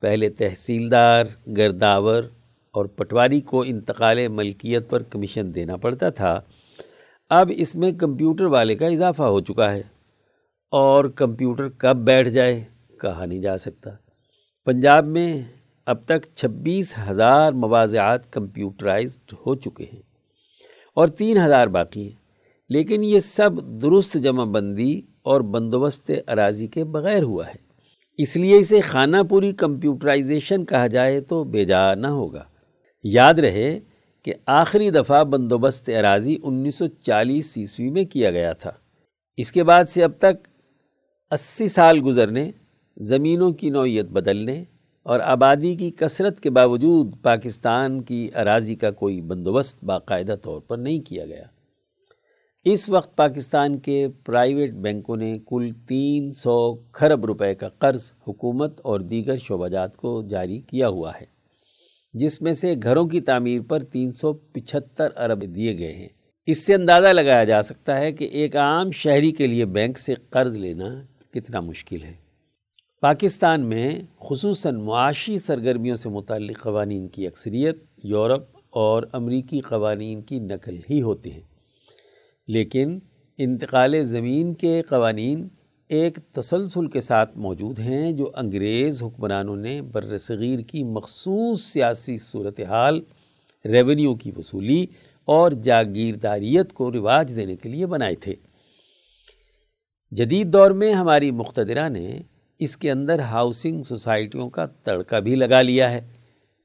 پہلے 0.00 0.28
تحصیلدار 0.28 1.24
گرداور 1.56 2.24
اور 2.70 2.84
پٹواری 2.84 3.40
کو 3.40 3.64
انتقال 3.66 4.28
ملکیت 4.28 4.90
پر 4.90 5.02
کمیشن 5.02 5.54
دینا 5.54 5.76
پڑتا 5.76 6.10
تھا۔ 6.10 6.40
اب 7.30 7.50
اس 7.56 7.74
میں 7.74 7.92
کمپیوٹر 7.92 8.44
والے 8.44 8.74
کا 8.74 8.86
اضافہ 8.86 9.22
ہو 9.22 9.40
چکا 9.40 9.72
ہے۔ 9.72 9.82
اور 10.72 11.04
کمپیوٹر 11.04 11.68
کب 11.68 11.96
بیٹھ 11.96 12.28
جائے 12.28 12.64
کہا 13.00 13.24
نہیں 13.24 13.38
جا 13.38 13.58
سکتا۔ 13.58 13.90
پنجاب 14.64 15.06
میں 15.06 15.42
اب 15.86 16.04
تک 16.04 16.26
چھبیس 16.34 16.94
ہزار 17.10 17.52
مواضعات 17.52 18.32
کمپیوٹرائزڈ 18.32 19.34
ہو 19.46 19.54
چکے 19.54 19.84
ہیں 19.92 20.02
اور 20.94 21.08
تین 21.08 21.36
ہزار 21.36 21.66
باقی 21.66 22.02
ہیں۔ 22.02 22.16
لیکن 22.68 23.04
یہ 23.04 23.18
سب 23.18 23.50
درست 23.82 24.14
جمع 24.14 24.44
بندی 24.44 25.02
اور 25.22 25.40
بندوبست 25.40 26.10
اراضی 26.28 26.66
کے 26.66 26.84
بغیر 26.84 27.22
ہوا 27.22 27.46
ہے۔ 27.46 27.54
اس 28.18 28.36
لیے 28.36 28.58
اسے 28.58 28.80
خانہ 28.80 29.16
پوری 29.28 29.52
کمپیوٹرائزیشن 29.52 30.64
کہا 30.64 30.86
جائے 30.86 31.20
تو 31.20 31.44
بے 31.44 31.64
جا 31.64 31.94
نہ 31.94 32.06
ہوگا۔ 32.06 32.44
یاد 33.04 33.34
رہے 33.34 33.80
کہ 34.22 34.34
آخری 34.46 34.90
دفعہ 34.90 35.24
بندوبست 35.24 35.88
اراضی 35.88 36.36
انیس 36.42 36.74
سو 36.74 36.86
چالیس 36.86 37.54
عیسوی 37.56 37.90
میں 37.90 38.04
کیا 38.04 38.30
گیا 38.30 38.52
تھا۔ 38.52 38.70
اس 39.36 39.52
کے 39.52 39.64
بعد 39.64 39.84
سے 39.84 40.04
اب 40.04 40.12
تک 40.18 40.48
اسی 41.32 41.68
سال 41.68 42.00
گزرنے، 42.04 42.50
زمینوں 42.96 43.52
کی 43.52 43.70
نوعیت 43.70 44.04
بدلنے 44.04 44.64
اور 45.02 45.20
آبادی 45.20 45.74
کی 45.76 45.90
کثرت 45.90 46.40
کے 46.40 46.50
باوجود 46.50 47.14
پاکستان 47.22 48.02
کی 48.02 48.28
اراضی 48.34 48.74
کا 48.74 48.90
کوئی 48.90 49.20
بندوبست 49.20 49.84
باقاعدہ 49.84 50.34
طور 50.42 50.60
پر 50.60 50.78
نہیں 50.78 51.00
کیا 51.00 51.26
گیا۔ 51.26 51.44
اس 52.64 52.88
وقت 52.88 53.16
پاکستان 53.16 53.78
کے 53.78 54.08
پرائیویٹ 54.26 54.72
بینکوں 54.72 55.16
نے 55.16 55.38
کل 55.48 55.70
تین 55.88 56.30
سو 56.32 56.74
کھرب 56.74 57.24
روپے 57.24 57.54
کا 57.54 57.68
قرض 57.68 58.12
حکومت 58.28 58.80
اور 58.84 59.00
دیگر 59.00 59.36
شعبہ 59.36 59.68
جات 59.68 59.96
کو 59.96 60.22
جاری 60.22 60.58
کیا 60.58 60.88
ہوا 60.88 61.12
ہے، 61.20 61.24
جس 62.14 62.42
میں 62.42 62.52
سے 62.52 62.74
گھروں 62.82 63.06
کی 63.06 63.20
تعمیر 63.20 63.62
پر 63.62 63.84
تین 63.84 64.10
سو 64.10 64.32
پچھتر 64.32 65.08
ارب 65.16 65.42
دیے 65.54 65.78
گئے 65.78 65.92
ہیں۔ 65.92 66.08
اس 66.46 66.66
سے 66.66 66.74
اندازہ 66.74 67.08
لگایا 67.08 67.44
جا 67.44 67.62
سکتا 67.62 67.98
ہے 68.00 68.12
کہ 68.12 68.24
ایک 68.24 68.56
عام 68.56 68.90
شہری 68.90 69.30
کے 69.30 69.46
لیے 69.46 69.64
بینک 69.64 69.98
سے 69.98 70.14
قرض 70.30 70.56
لینا 70.56 70.84
کتنا 71.32 71.60
مشکل 71.60 72.02
ہے۔ 72.02 72.14
پاکستان 73.00 73.60
میں 73.60 74.00
خصوصاً 74.20 74.74
معاشی 74.74 75.38
سرگرمیوں 75.38 75.96
سے 75.96 76.08
متعلق 76.08 76.62
قوانین 76.62 77.08
کی 77.08 77.26
اکثریت 77.26 77.84
یورپ 78.04 78.42
اور 78.70 79.02
امریکی 79.12 79.60
قوانین 79.60 80.22
کی 80.22 80.38
نقل 80.38 80.78
ہی 80.90 81.02
ہوتے 81.02 81.30
ہیں۔ 81.30 81.40
لیکن 82.48 82.98
انتقال 83.38 84.04
زمین 84.04 84.54
کے 84.54 84.82
قوانین 84.82 85.48
ایک 85.88 86.18
تسلسل 86.32 86.86
کے 86.86 87.00
ساتھ 87.00 87.38
موجود 87.38 87.78
ہیں 87.78 88.12
جو 88.12 88.30
انگریز 88.34 89.02
حکمرانوں 89.02 89.56
نے 89.56 89.82
بر 89.82 90.18
صغیر 90.18 90.58
کی 90.58 90.84
مخصوص 90.84 91.60
سیاسی 91.60 92.18
صورتحال 92.18 93.00
ریونیو 93.64 94.14
کی 94.14 94.30
وصولی 94.36 94.86
اور 95.24 95.52
جاگیرداریت 95.52 96.72
کو 96.72 96.92
رواج 96.92 97.32
دینے 97.36 97.56
کے 97.56 97.68
لیے 97.68 97.86
بنائے 97.86 98.14
تھے۔ 98.14 98.34
جدید 100.12 100.52
دور 100.52 100.70
میں 100.70 100.94
ہماری 100.94 101.30
مقتدرہ 101.30 101.88
نے 101.88 102.20
اس 102.58 102.76
کے 102.76 102.90
اندر 102.90 103.18
ہاؤسنگ 103.18 103.82
سوسائٹیوں 103.82 104.50
کا 104.50 104.66
تڑکا 104.66 105.18
بھی 105.18 105.34
لگا 105.34 105.62
لیا 105.62 105.90
ہے۔ 105.90 106.00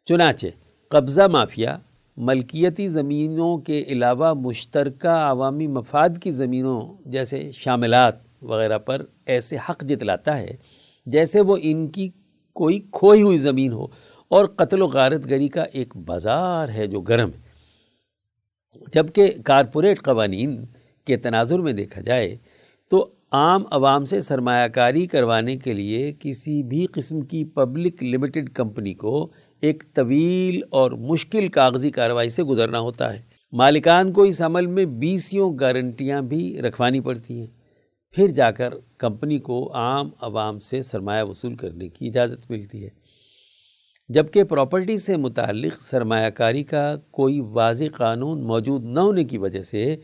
چنانچہ 0.06 0.48
قبضہ 0.90 1.22
مافیا 1.22 1.78
ملکیتی 2.18 2.90
زمینوں 2.90 3.58
کے 3.58 3.84
علاوہ 3.88 4.34
مشترکہ 4.34 5.08
عوامی 5.08 5.68
مفاد 5.68 6.10
کی 6.24 6.32
زمینوں 6.32 6.82
جیسے 7.06 7.52
شاملات 7.52 8.16
وغیرہ 8.42 8.78
پر 8.78 9.02
ایسے 9.26 9.58
حق 9.70 9.84
جتلاتا 9.84 10.38
ہے 10.38 10.56
جیسے 11.06 11.42
وہ 11.42 11.58
ان 11.62 11.88
کی 11.88 12.10
کوئی 12.54 12.80
کھوئی 12.92 13.22
ہوئی 13.22 13.38
زمین 13.38 13.72
ہو 13.72 13.86
اور 14.28 14.46
قتل 14.46 14.82
و 14.82 14.88
غارت 14.88 15.26
گری 15.26 15.48
کا 15.48 15.64
ایک 15.64 15.98
بازار 15.98 16.70
ہے 16.70 16.88
جو 16.88 17.02
گرم 17.02 17.30
ہے۔ 17.30 17.48
جبکہ 18.94 19.34
کارپوریٹ 19.46 20.02
قوانین 20.02 20.66
کے 21.06 21.18
تناظر 21.18 21.60
میں 21.60 21.74
دیکھا 21.74 22.02
جائے 22.02 22.38
تو 22.90 23.10
عام 23.32 23.64
عوام 23.72 24.06
سے 24.06 24.22
سرمایہ 24.22 24.68
کاری 24.68 25.08
کروانے 25.08 25.58
کے 25.58 25.74
لیے 25.74 26.14
کسی 26.20 26.64
بھی 26.64 26.86
قسم 26.86 27.22
کی 27.22 27.46
پبلک 27.46 28.04
لمیٹڈ 28.04 28.50
کمپنی 28.50 28.94
کو 28.94 29.32
ایک 29.62 29.84
طویل 29.94 30.62
اور 30.70 30.92
مشکل 30.92 31.48
کاغذی 31.48 31.92
کارروائی 31.92 32.30
سے 32.30 32.44
گزرنا 32.44 32.80
ہوتا 32.80 33.14
ہے۔ 33.14 33.22
مالکان 33.52 34.14
کو 34.14 34.24
اس 34.24 34.42
عمل 34.42 34.66
میں 34.66 34.86
بیسیوں 34.86 35.54
گارنٹیاں 35.60 36.22
بھی 36.22 36.62
رکھوانی 36.62 37.00
پڑتی 37.00 37.40
ہیں۔ 37.40 37.48
پھر 38.12 38.28
جا 38.28 38.52
کر 38.52 38.74
کمپنی 38.98 39.40
کو 39.40 39.74
عام 39.74 40.10
عوام 40.22 40.60
سے 40.60 40.82
سرمایہ 40.82 41.24
وصول 41.24 41.56
کرنے 41.56 41.90
کی 41.90 42.08
اجازت 42.08 42.52
ملتی 42.52 42.84
ہے۔ 42.84 42.90
جبکہ 44.10 44.44
پراپرٹی 44.44 44.98
سے 44.98 45.18
متعلق 45.18 45.82
سرمایہ 45.82 46.30
کاری 46.30 46.64
کا 46.64 46.96
کوئی 47.12 47.40
واضح 47.40 47.84
قانون 47.96 48.44
موجود 48.44 48.84
نہ 48.84 49.00
ہونے 49.00 49.24
کی 49.24 49.38
وجہ 49.38 49.62
سے 49.62 49.96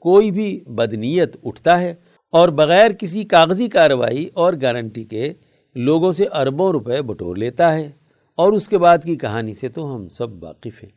کوئی 0.00 0.30
بھی 0.30 0.60
بدنیت 0.66 1.36
اٹھتا 1.44 1.80
ہے۔ 1.80 1.94
اور 2.30 2.48
بغیر 2.48 2.90
کسی 2.90 3.24
کاغذی 3.24 3.66
کارروائی 3.66 4.28
اور 4.34 4.52
گارنٹی 4.62 5.04
کے 5.04 5.32
لوگوں 5.74 6.12
سے 6.12 6.24
اربوں 6.24 6.72
روپے 6.72 7.02
بٹور 7.02 7.36
لیتا 7.36 7.74
ہے 7.74 7.90
اور 8.34 8.52
اس 8.52 8.68
کے 8.68 8.78
بعد 8.78 8.98
کی 9.04 9.16
کہانی 9.16 9.52
سے 9.52 9.68
تو 9.68 9.96
ہم 9.96 10.08
سب 10.08 10.44
واقف 10.44 10.82
ہیں۔ 10.82 10.90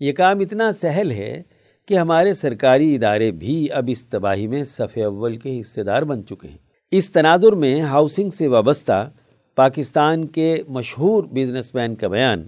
یہ 0.00 0.12
کام 0.12 0.40
اتنا 0.40 0.72
سہل 0.72 1.10
ہے 1.10 1.42
کہ 1.88 1.98
ہمارے 1.98 2.34
سرکاری 2.34 2.94
ادارے 2.94 3.30
بھی 3.30 3.72
اب 3.72 3.84
اس 3.88 4.06
تباہی 4.06 4.46
میں 4.46 4.64
صفحہ 4.64 5.02
اول 5.02 5.36
کے 5.36 5.60
حصے 5.60 5.82
دار 5.82 6.02
بن 6.02 6.26
چکے 6.26 6.48
ہیں۔ 6.48 6.58
اس 6.90 7.12
تناظر 7.12 7.52
میں 7.52 7.80
ہاؤسنگ 7.80 8.30
سے 8.30 8.48
وابستہ 8.48 9.10
پاکستان 9.54 10.26
کے 10.26 10.62
مشہور 10.68 11.24
بزنس 11.24 11.74
مین 11.74 11.94
کا 11.94 12.08
بیان 12.08 12.46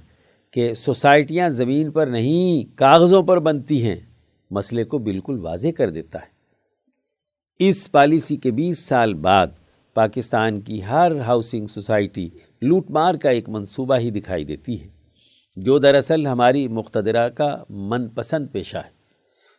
کہ 0.51 0.75
سوسائٹیاں 0.75 1.49
زمین 1.49 1.91
پر 1.91 2.07
نہیں، 2.07 2.79
کاغذوں 2.79 3.23
پر 3.23 3.39
بنتی 3.39 3.87
ہیں، 3.87 3.97
مسئلے 4.51 4.85
کو 4.85 4.99
بالکل 4.99 5.39
واضح 5.39 5.69
کر 5.77 5.91
دیتا 5.91 6.19
ہے۔ 6.19 6.36
اس 7.59 7.91
پالیسی 7.93 8.37
کے 8.37 8.51
بیس 8.51 8.79
سال 8.79 9.15
بعد 9.15 9.47
پاکستان 9.95 10.61
کی 10.61 10.85
ہر 10.85 11.13
ہاؤسنگ 11.21 11.67
سوسائٹی 11.67 12.29
لوٹ 12.63 12.91
مار 12.91 13.15
کا 13.15 13.31
ایک 13.31 13.49
منصوبہ 13.49 13.99
ہی 13.99 14.11
دکھائی 14.11 14.45
دیتی 14.45 14.83
ہے، 14.83 14.89
جو 15.57 15.79
دراصل 15.79 16.27
ہماری 16.27 16.69
مقتدرہ 16.69 17.29
کا 17.29 17.65
من 17.69 18.09
پسند 18.09 18.47
پیشہ 18.53 18.77
ہے۔ 18.77 18.91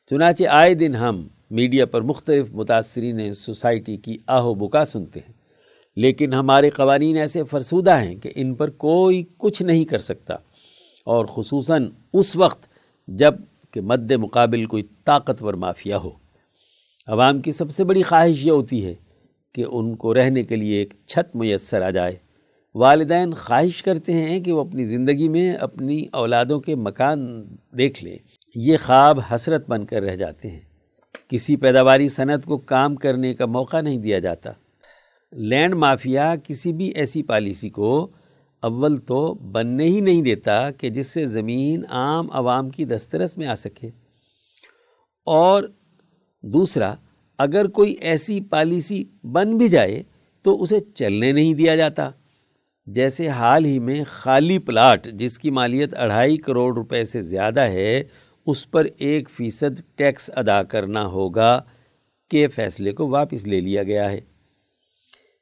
چنانچہ 0.10 0.43
آئے 0.43 0.74
دن 0.74 0.95
ہم 0.95 1.28
میڈیا 1.52 1.86
پر 1.86 2.02
مختلف 2.02 2.45
متاثرین 2.52 3.34
سوسائٹی 3.34 3.98
کی 3.98 4.18
آہو 4.28 4.54
بکا 4.54 4.86
سنتے 4.86 5.20
ہیں، 5.20 5.34
لیکن 5.95 6.34
ہمارے 6.34 6.70
قوانین 6.70 7.18
ایسے 7.18 7.43
فرسودہ 7.43 7.98
ہیں 7.98 8.16
کہ 8.16 8.32
ان 8.36 8.56
پر 8.56 8.70
کوئی 8.70 9.24
کچھ 9.38 9.62
نہیں 9.62 9.86
کر 9.86 10.00
سکتا۔ 10.00 10.34
اور 11.06 11.26
خصوصاً 11.26 11.89
اس 12.14 12.36
وقت 12.36 12.66
جبکہ 13.08 13.82
مد 13.82 14.12
مقابل 14.12 14.66
کوئی 14.66 14.84
طاقتور 15.06 15.54
مافیا 15.54 15.98
ہو۔ 15.98 16.26
عوام 17.08 17.41
کی 17.41 17.51
سب 17.51 17.72
سے 17.72 17.84
بڑی 17.84 18.03
خواہش 18.03 18.45
یہ 18.45 18.51
ہوتی 18.51 18.86
ہے 18.86 18.95
کہ 19.53 19.66
ان 19.72 19.95
کو 19.95 20.14
رہنے 20.14 20.43
کے 20.43 20.55
لیے 20.55 20.80
ایک 20.80 20.93
چھت 21.08 21.36
میسر 21.36 21.82
آ 21.82 21.89
جائے۔ 21.89 22.16
والدین 22.76 23.34
خواہش 23.34 23.84
کرتے 23.84 24.14
ہیں 24.14 24.39
کہ 24.39 24.51
وہ 24.51 24.62
اپنی 24.62 24.86
زندگی 24.86 25.30
میں 25.30 25.53
اپنی 25.53 26.01
اولادوں 26.12 26.60
کے 26.60 26.76
مکان 26.76 27.47
دیکھ 27.78 28.03
لیں۔ 28.03 28.18
یہ 28.55 28.78
خواب 28.86 29.20
حسرت 29.32 29.70
بن 29.70 29.86
کر 29.86 30.01
رہ 30.01 30.16
جاتے 30.16 30.51
ہیں۔ 30.51 30.60
کسی 31.30 31.55
پیداواری 31.55 32.10
صنعت 32.10 32.45
کو 32.45 32.58
کام 32.58 32.95
کرنے 32.95 33.34
کا 33.34 33.45
موقع 33.45 33.82
نہیں 33.82 33.97
دیا 33.97 34.20
جاتا۔ 34.20 34.51
لینڈ 35.32 35.74
مافیا 35.74 36.36
کسی 36.43 36.74
بھی 36.74 36.86
ایسی 36.86 37.24
پالیسی 37.24 37.70
کو 37.70 38.12
اول 38.62 38.97
تو 38.97 39.34
بننے 39.34 39.86
ہی 39.86 40.01
نہیں 40.01 40.22
دیتا 40.22 40.72
کہ 40.72 40.89
جس 40.89 41.08
سے 41.08 41.26
زمین 41.26 41.84
عام 41.89 42.32
عوام 42.32 42.70
کی 42.70 42.86
دسترس 42.86 43.38
میں 43.38 43.47
آ 43.47 43.55
سکے۔ 43.55 43.89
اور 45.26 45.64
دوسرا، 46.54 46.95
اگر 47.38 47.68
کوئی 47.68 47.91
ایسی 47.91 48.41
پالیسی 48.41 49.04
بن 49.24 49.58
بھی 49.58 49.68
جائے 49.68 50.04
تو 50.41 50.64
اسے 50.64 50.80
چلنے 50.80 51.32
نہیں 51.32 51.54
دیا 51.54 51.76
جاتا۔ 51.76 52.10
جیسے 52.86 53.28
حال 53.28 53.66
ہی 53.66 53.80
میں 53.80 54.04
خالی 54.08 54.60
پلاٹ 54.60 55.08
جس 55.08 55.39
کی 55.39 55.52
مالیت 55.52 55.93
اڑھائی 55.98 56.38
کروڑ 56.38 56.74
روپے 56.74 57.04
سے 57.04 57.22
زیادہ 57.22 57.60
ہے، 57.60 58.04
اس 58.45 58.72
پر 58.72 58.88
ایک 58.98 59.30
فیصد 59.30 59.82
ٹیکس 59.95 60.32
ادا 60.36 60.64
کرنا 60.64 61.06
ہوگا 61.06 61.62
کے 62.30 62.48
فیصلے 62.48 62.91
کو 62.91 63.08
واپس 63.08 63.48
لے 63.48 63.62
لیا 63.62 63.84
گیا 63.84 64.12
ہے۔ 64.12 64.20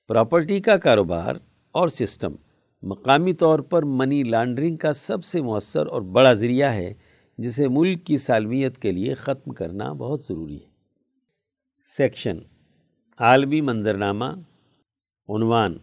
پراپرٹی 0.07 0.59
کا 0.59 0.77
کاروبار 0.77 1.35
اور 1.71 1.87
سسٹم، 1.87 2.35
مقامی 2.83 3.33
طور 3.33 3.59
پر 3.59 3.83
منی 3.83 4.23
لانڈرنگ 4.23 4.77
کا 4.77 4.93
سب 4.93 5.23
سے 5.23 5.41
مؤثر 5.41 5.87
اور 5.87 6.01
بڑا 6.01 6.33
ذریعہ 6.33 6.73
ہے، 6.73 6.93
جسے 7.37 7.67
ملک 7.67 8.05
کی 8.05 8.17
سالمیت 8.17 8.77
کے 8.77 8.91
لیے 8.91 9.13
ختم 9.13 9.53
کرنا 9.53 9.93
بہت 9.93 10.23
ضروری 10.23 10.55
ہے۔ 10.55 10.74
سیکشن، 11.87 12.37
عالمی 13.19 13.61
منظرنامہ، 13.61 14.25
عنوان، 15.29 15.77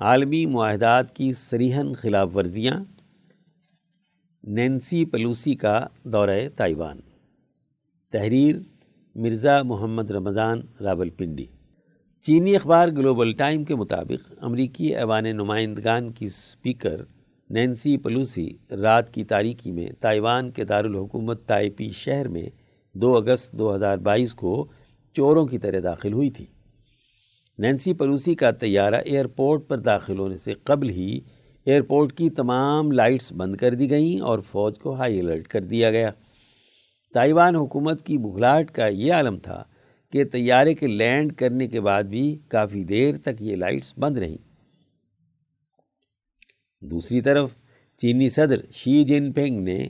عالمی 0.00 0.46
معاہدات 0.46 1.16
کی 1.16 1.32
سریحن 1.32 1.92
خلاف 1.94 2.28
ورزیاں، 2.34 2.84
نینسی 4.44 5.04
پلوسی 5.04 5.54
کا 5.54 5.86
دورہ 6.04 6.38
تائیوان، 6.56 7.00
تحریر 8.12 8.56
مرزا 9.14 9.62
محمد 9.62 10.10
رمضان 10.10 10.60
رابل 10.80 11.10
پنڈی 11.10 11.46
چینی 12.24 12.56
اخبار 12.56 12.88
گلوبل 12.88 13.32
ٹائم 13.32 13.64
کے 13.64 13.74
مطابق 13.74 14.32
امریکی 14.40 14.96
ایوان 14.96 15.24
نمائندگان 15.24 16.12
کی 16.12 16.28
سپیکر 16.28 17.02
نینسی 17.50 17.96
پلوسی 17.96 18.48
رات 18.70 19.12
کی 19.14 19.24
تاریکی 19.24 19.72
میں 19.72 19.88
تائیوان 20.00 20.50
کے 20.50 20.64
دارالحکومت 20.64 21.46
تائپی 21.46 21.90
شہر 21.92 22.28
میں 22.28 22.48
دو 23.00 23.16
اگست 23.16 23.52
دو 23.52 23.74
ہزار 23.74 23.98
بائیس 23.98 24.34
کو 24.34 24.66
چوروں 25.14 25.46
کی 25.46 25.58
طرح 25.58 25.80
داخل 25.82 26.12
ہوئی 26.12 26.30
تھی۔ 26.30 26.46
نینسی 27.58 27.92
پلوسی 27.92 28.34
کا 28.34 28.50
طیارہ 28.50 28.94
ایئرپورٹ 28.94 29.68
پر 29.68 29.78
داخل 29.78 30.18
ہونے 30.18 30.36
سے 30.36 30.52
قبل 30.52 30.90
ہی 30.90 31.20
ایئرپورٹ 31.64 32.12
کی 32.12 32.30
تمام 32.30 32.92
لائٹس 32.92 33.32
بند 33.32 33.56
کر 33.56 33.74
دی 33.74 33.90
گئیں 33.90 34.20
اور 34.20 34.38
فوج 34.38 34.78
کو 34.78 34.94
ہائی 34.94 35.20
الرٹ 35.20 35.48
کر 35.48 35.60
دیا 35.60 35.90
گیا۔ 35.90 36.10
تائیوان 37.14 37.56
حکومت 37.56 38.06
کی 38.06 38.18
بھگلاٹ 38.18 38.70
کا 38.70 38.86
یہ 38.86 39.12
عالم 39.12 39.38
تھا 39.38 39.64
کہ 40.12 40.24
طیارے 40.24 40.74
کے 40.74 40.86
لینڈ 40.86 41.32
کرنے 41.32 41.66
کے 41.66 41.80
بعد 41.80 42.04
بھی 42.04 42.38
کافی 42.48 42.84
دیر 42.84 43.16
تک 43.18 43.42
یہ 43.42 43.56
لائٹس 43.56 43.94
بند 43.98 44.18
رہیں۔ 44.18 44.38
دوسری 46.80 47.20
طرف 47.20 47.50
چینی 47.96 48.28
صدر 48.28 48.56
شی 48.72 49.04
جن 49.04 49.32
پینگ 49.32 49.64
نے 49.64 49.88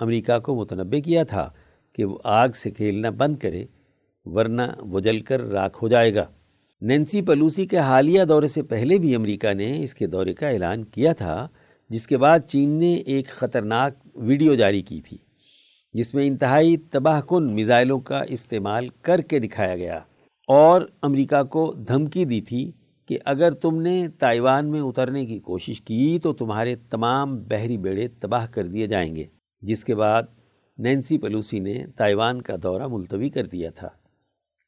امریکہ 0.00 0.38
کو 0.38 0.54
متنبع 0.54 1.00
کیا 1.00 1.24
تھا۔ 1.24 1.52
کہ 1.94 2.04
وہ 2.04 2.18
آگ 2.24 2.48
سے 2.48 2.70
کھیلنا 2.70 3.10
بند 3.10 3.36
کرے، 3.36 3.64
ورنہ 4.24 4.62
وہ 4.80 5.00
جل 5.00 5.20
کر 5.20 5.40
راکھ 5.40 5.82
ہو 5.82 5.88
جائے 5.88 6.14
گا۔ 6.14 6.24
نینسی 6.80 7.22
پلوسی 7.22 7.66
کے 7.66 7.78
حالیہ 7.78 8.24
دورے 8.24 8.46
سے 8.46 8.62
پہلے 8.62 8.98
بھی 8.98 9.14
امریکہ 9.14 9.52
نے 9.54 9.82
اس 9.82 9.94
کے 9.94 10.06
دورے 10.06 10.34
کا 10.34 10.48
اعلان 10.48 10.84
کیا 10.84 11.12
تھا، 11.12 11.48
جس 11.90 12.06
کے 12.06 12.18
بعد 12.18 12.38
چین 12.38 12.70
نے 12.70 12.94
ایک 12.94 13.26
خطرناک 13.26 13.92
ویڈیو 14.14 14.54
جاری 14.54 14.82
کی 14.82 15.00
تھی، 15.00 15.16
جس 15.92 16.14
میں 16.14 16.26
انتہائی 16.26 16.76
تباہ 16.76 17.20
کن 17.20 17.54
میزائلوں 17.54 18.00
کا 18.00 18.22
استعمال 18.28 18.88
کر 19.02 19.20
کے 19.20 19.38
دکھایا 19.38 19.76
گیا۔ 19.76 19.98
اور 20.48 20.82
امریکہ 21.02 21.42
کو 21.42 21.72
دھمکی 21.88 22.24
دی 22.24 22.40
تھی 22.40 22.72
کہ 23.08 23.18
اگر 23.24 23.52
تم 23.52 23.80
نے 23.82 24.08
تائیوان 24.18 24.70
میں 24.70 24.80
اترنے 24.80 25.26
کی 25.26 25.38
کوشش 25.38 25.80
کی 25.80 26.18
تو 26.22 26.32
تمہارے 26.32 26.76
تمام 26.90 27.36
بحری 27.42 27.76
بیڑے 27.76 28.08
تباہ 28.08 28.46
کر 28.46 28.66
دیے 28.66 28.86
جائیں 28.86 29.16
گے، 29.16 29.24
جس 29.62 29.84
کے 29.84 29.94
بعد 29.94 30.22
نینسی 30.80 31.18
پلوسی 31.18 31.58
نے 31.58 31.86
تائیوان 31.96 32.42
کا 32.42 32.56
دورہ 32.62 32.86
ملتوی 32.86 33.28
کر 33.28 33.46
دیا 33.46 33.70
تھا۔ 33.70 33.88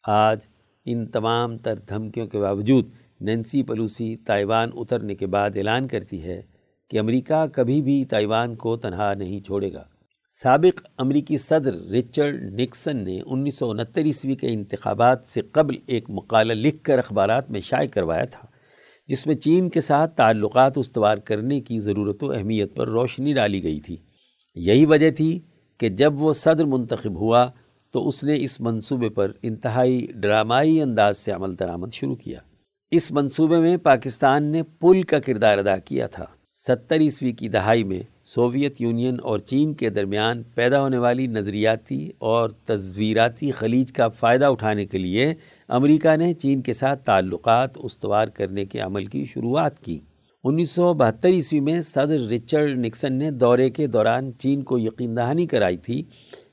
آج 0.04 0.38
ان 0.84 1.06
تمام 1.06 1.58
تر 1.58 1.78
دھمکیوں 1.88 2.26
کے 2.26 2.38
باوجود 2.38 2.88
نینسی 3.20 3.62
پلوسی 3.62 4.16
تائیوان 4.16 4.70
اترنے 4.74 5.14
کے 5.14 5.26
بعد 5.26 5.50
اعلان 5.56 5.88
کرتی 5.88 6.22
ہے 6.22 6.42
کہ 6.90 6.98
امریکہ 6.98 7.46
کبھی 7.52 7.82
بھی 7.82 8.04
تائیوان 8.04 8.54
کو 8.54 8.76
تنہا 8.76 9.14
نہیں 9.14 9.40
چھوڑے 9.40 9.72
گا۔ 9.72 9.84
سابق 10.42 10.80
امریکی 10.98 11.38
صدر 11.38 11.74
رچرڈ 11.74 12.60
نکسن 12.60 13.04
نے 13.04 13.20
انیس 13.26 13.58
سو 13.58 13.70
انہتر 13.70 14.02
عیسوی 14.02 14.34
کے 14.34 14.46
انتخابات 14.46 15.26
سے 15.26 15.40
قبل 15.40 15.76
ایک 15.86 16.10
مقالہ 16.10 16.52
لکھ 16.52 16.82
کر 16.84 16.98
اخبارات 16.98 17.50
میں 17.50 17.60
شائع 17.60 17.88
کروایا 17.88 18.24
تھا، 18.24 18.46
جس 19.08 19.26
میں 19.26 19.34
چین 19.34 19.70
کے 19.70 19.80
ساتھ 19.80 20.16
تعلقات 20.16 20.78
استوار 20.78 21.18
کرنے 21.18 21.60
کی 21.60 21.78
ضرورت 21.78 22.24
و 22.24 22.32
اہمیت 22.32 22.76
پر 22.76 22.88
روشنی 22.88 23.32
ڈالی 23.32 23.62
گئی 23.62 23.80
تھی۔ 23.80 23.96
یہی 24.54 24.86
وجہ 24.86 25.10
تھی 25.10 25.40
کہ 25.82 25.88
جب 25.88 26.22
وہ 26.22 26.32
صدر 26.32 26.64
منتخب 26.64 27.14
ہوا 27.14 27.50
تو 27.90 28.08
اس 28.08 28.24
نے 28.24 28.36
اس 28.36 28.60
منصوبے 28.60 29.08
پر 29.08 29.32
انتہائی 29.42 30.06
ڈرامائی 30.14 30.82
انداز 30.82 31.16
سے 31.16 31.32
عمل 31.32 31.58
درآمد 31.58 31.92
شروع 31.92 32.14
کیا۔ 32.14 32.38
اس 32.90 33.12
منصوبے 33.12 33.56
میں 33.56 33.76
پاکستان 33.76 34.44
نے 34.44 34.62
پل 34.62 35.02
کا 35.02 35.18
کردار 35.18 35.58
ادا 35.58 35.76
کیا 35.76 36.06
تھا۔ 36.06 36.26
ستر 36.54 37.00
عیسوی 37.00 37.32
کی 37.32 37.48
دہائی 37.48 37.84
میں 37.84 38.02
سوویت 38.24 38.80
یونین 38.80 39.16
اور 39.22 39.38
چین 39.38 39.74
کے 39.74 39.90
درمیان 39.90 40.42
پیدا 40.54 40.80
ہونے 40.80 40.98
والی 40.98 41.26
نظریاتی 41.26 42.10
اور 42.18 42.50
تصویراتی 42.66 43.50
خلیج 43.50 43.92
کا 43.92 44.08
فائدہ 44.08 44.44
اٹھانے 44.44 44.86
کے 44.86 44.98
لیے 44.98 45.34
امریکہ 45.68 46.16
نے 46.16 46.34
چین 46.34 46.62
کے 46.62 46.72
ساتھ 46.72 47.04
تعلقات 47.04 47.70
استوار 47.74 48.28
کرنے 48.28 48.64
کے 48.64 48.80
عمل 48.80 49.06
کی 49.06 49.24
شروعات 49.24 49.80
کی۔ 49.80 49.98
انیس 50.44 50.70
سو 50.70 50.94
بہتر 50.94 51.28
عیسوی 51.28 51.60
میں 51.60 51.82
صدر 51.82 52.20
رچرڈ 52.20 52.78
نکسن 52.78 53.12
نے 53.12 53.30
دورے 53.30 53.70
کے 53.70 53.86
دوران 53.86 54.30
چین 54.38 54.62
کو 54.62 54.78
یقین 54.78 55.16
دہانی 55.16 55.46
کرائی 55.46 55.76
تھی 55.76 56.02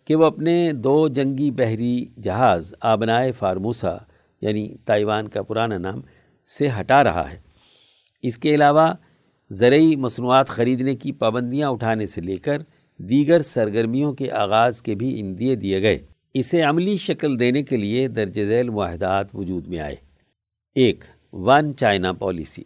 کہ 0.06 0.16
وہ 0.16 0.26
اپنے 0.26 0.72
دو 0.74 1.08
جنگی 1.08 1.52
بحری 1.52 2.06
جہاز 2.24 2.74
آبنائے 2.82 3.32
فارموسا 3.32 3.98
یعنی 4.42 4.76
تائیوان 4.86 5.28
کا 5.28 5.42
پرانا 5.42 5.78
نام، 5.78 6.02
سے 6.46 6.68
ہٹا 6.80 7.04
رہا 7.04 7.32
ہے۔ 7.32 7.38
اس 8.22 8.38
کے 8.38 8.56
علاوہ، 8.56 8.94
زرعی 9.50 9.96
مصنوعات 9.96 10.48
خریدنے 10.48 10.96
کی 10.96 11.12
پابندیاں 11.12 11.70
اٹھانے 11.70 12.06
سے 12.06 12.22
لے 12.22 12.36
کر 12.36 12.62
دیگر 12.98 13.42
سرگرمیوں 13.42 14.14
کے 14.14 14.32
آغاز 14.32 14.82
کے 14.82 14.96
بھی 14.96 15.20
اندیے 15.20 15.56
دیے 15.56 15.82
گئے۔ 15.82 16.00
اسے 16.34 16.62
عملی 16.62 16.98
شکل 16.98 17.40
دینے 17.40 17.64
کے 17.64 17.78
لیے 17.78 18.08
درج 18.08 18.44
ذیل 18.44 18.70
معاہدات 18.70 19.36
وجود 19.36 19.68
میں 19.68 19.80
آئے۔ 19.80 19.96
ایک، 20.76 21.04
ون 21.34 21.76
چائنا 21.78 22.14
پالیسی۔ 22.14 22.64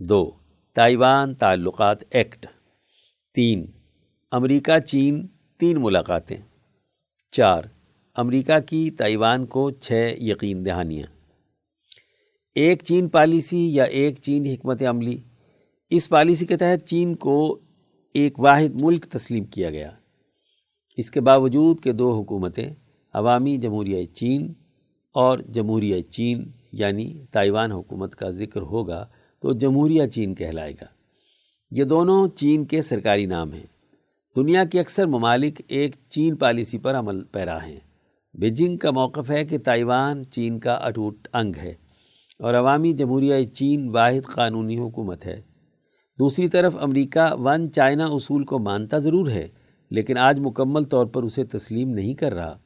دو، 0.00 0.30
تائیوان 0.74 1.34
تعلقات 1.34 1.98
ایکٹ۔ 2.10 2.46
تین، 3.34 3.66
امریکہ 4.30 4.78
چین 4.78 5.26
تین 5.58 5.82
ملاقاتیں۔ 5.82 6.36
چار، 7.32 7.62
امریکہ 8.14 8.58
کی 8.66 8.90
تائیوان 8.90 9.46
کو 9.46 9.70
چھ 9.70 10.14
یقین 10.20 10.66
دہانیاں۔ 10.66 11.06
ایک 12.54 12.82
چین 12.82 13.08
پالیسی 13.08 13.74
یا 13.74 13.84
ایک 13.84 14.18
چین 14.20 14.46
حکمت 14.46 14.82
عملی۔ 14.82 15.18
اس 15.90 16.08
پالیسی 16.08 16.46
کے 16.46 16.56
تحت 16.56 16.86
چین 16.86 17.14
کو 17.14 17.60
ایک 18.14 18.40
واحد 18.40 18.74
ملک 18.74 19.04
تسلیم 19.04 19.44
کیا 19.44 19.70
گیا۔ 19.70 19.90
اس 20.96 21.10
کے 21.10 21.20
باوجود 21.20 21.82
کہ 21.82 21.92
دو 21.92 22.20
حکومتیں، 22.20 22.70
عوامی 23.12 23.56
جمہوریہ 23.56 24.06
چین 24.06 24.52
اور 25.14 25.38
جمہوریہ 25.38 26.02
چین 26.02 26.50
یعنی 26.72 27.26
تائیوان 27.30 27.72
حکومت 27.72 28.14
کا 28.14 28.30
ذکر 28.30 28.60
ہوگا 28.60 29.06
تو 29.42 29.52
جمہوریہ 29.52 30.06
چین 30.06 30.34
کہلائے 30.34 30.72
گا۔ 30.72 30.84
یہ 31.70 31.84
دونوں 31.84 32.28
چین 32.28 32.64
کے 32.64 32.82
سرکاری 32.82 33.26
نام 33.26 33.52
ہیں۔ 33.52 33.66
دنیا 34.36 34.64
کے 34.64 34.80
اکثر 34.80 35.06
ممالک 35.06 35.60
ایک 35.68 35.96
چین 36.10 36.36
پالیسی 36.36 36.78
پر 36.78 36.94
عمل 36.94 37.24
پیرا 37.24 37.66
ہیں۔ 37.66 37.80
بیجنگ 38.34 38.76
کا 38.76 38.90
موقف 38.90 39.30
ہے 39.30 39.44
کہ 39.44 39.58
تائیوان 39.58 40.24
چین 40.30 40.58
کا 40.58 40.72
اٹوٹ 40.72 41.28
انگ 41.32 41.52
ہے 41.56 41.74
اور 42.38 42.54
عوامی 42.54 42.92
جمہوریہ 42.92 43.44
چین 43.44 43.88
واحد 43.88 44.26
قانونی 44.26 44.78
حکومت 44.78 45.26
ہے۔ 45.26 45.40
دوسری 46.18 46.48
طرف 46.48 46.76
امریکہ 46.80 47.32
ون 47.32 47.72
چائنا 47.72 48.04
اصول 48.04 48.44
کو 48.44 48.58
مانتا 48.58 48.98
ضرور 48.98 49.30
ہے، 49.30 49.48
لیکن 49.90 50.18
آج 50.18 50.40
مکمل 50.40 50.84
طور 50.84 51.06
پر 51.06 51.22
اسے 51.22 51.44
تسلیم 51.44 51.90
نہیں 51.90 52.14
کر 52.14 52.34
رہا 52.34 52.58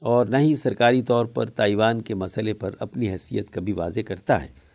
اور 0.00 0.26
نہ 0.26 0.36
ہی 0.36 0.54
سرکاری 0.54 1.02
طور 1.02 1.26
پر 1.26 1.46
تائیوان 1.46 2.02
کے 2.02 2.14
مسئلے 2.14 2.54
پر 2.54 2.74
اپنی 2.78 3.10
حیثیت 3.10 3.50
کبھی 3.50 3.72
واضح 3.72 4.00
کرتا 4.06 4.44
ہے۔ 4.44 4.69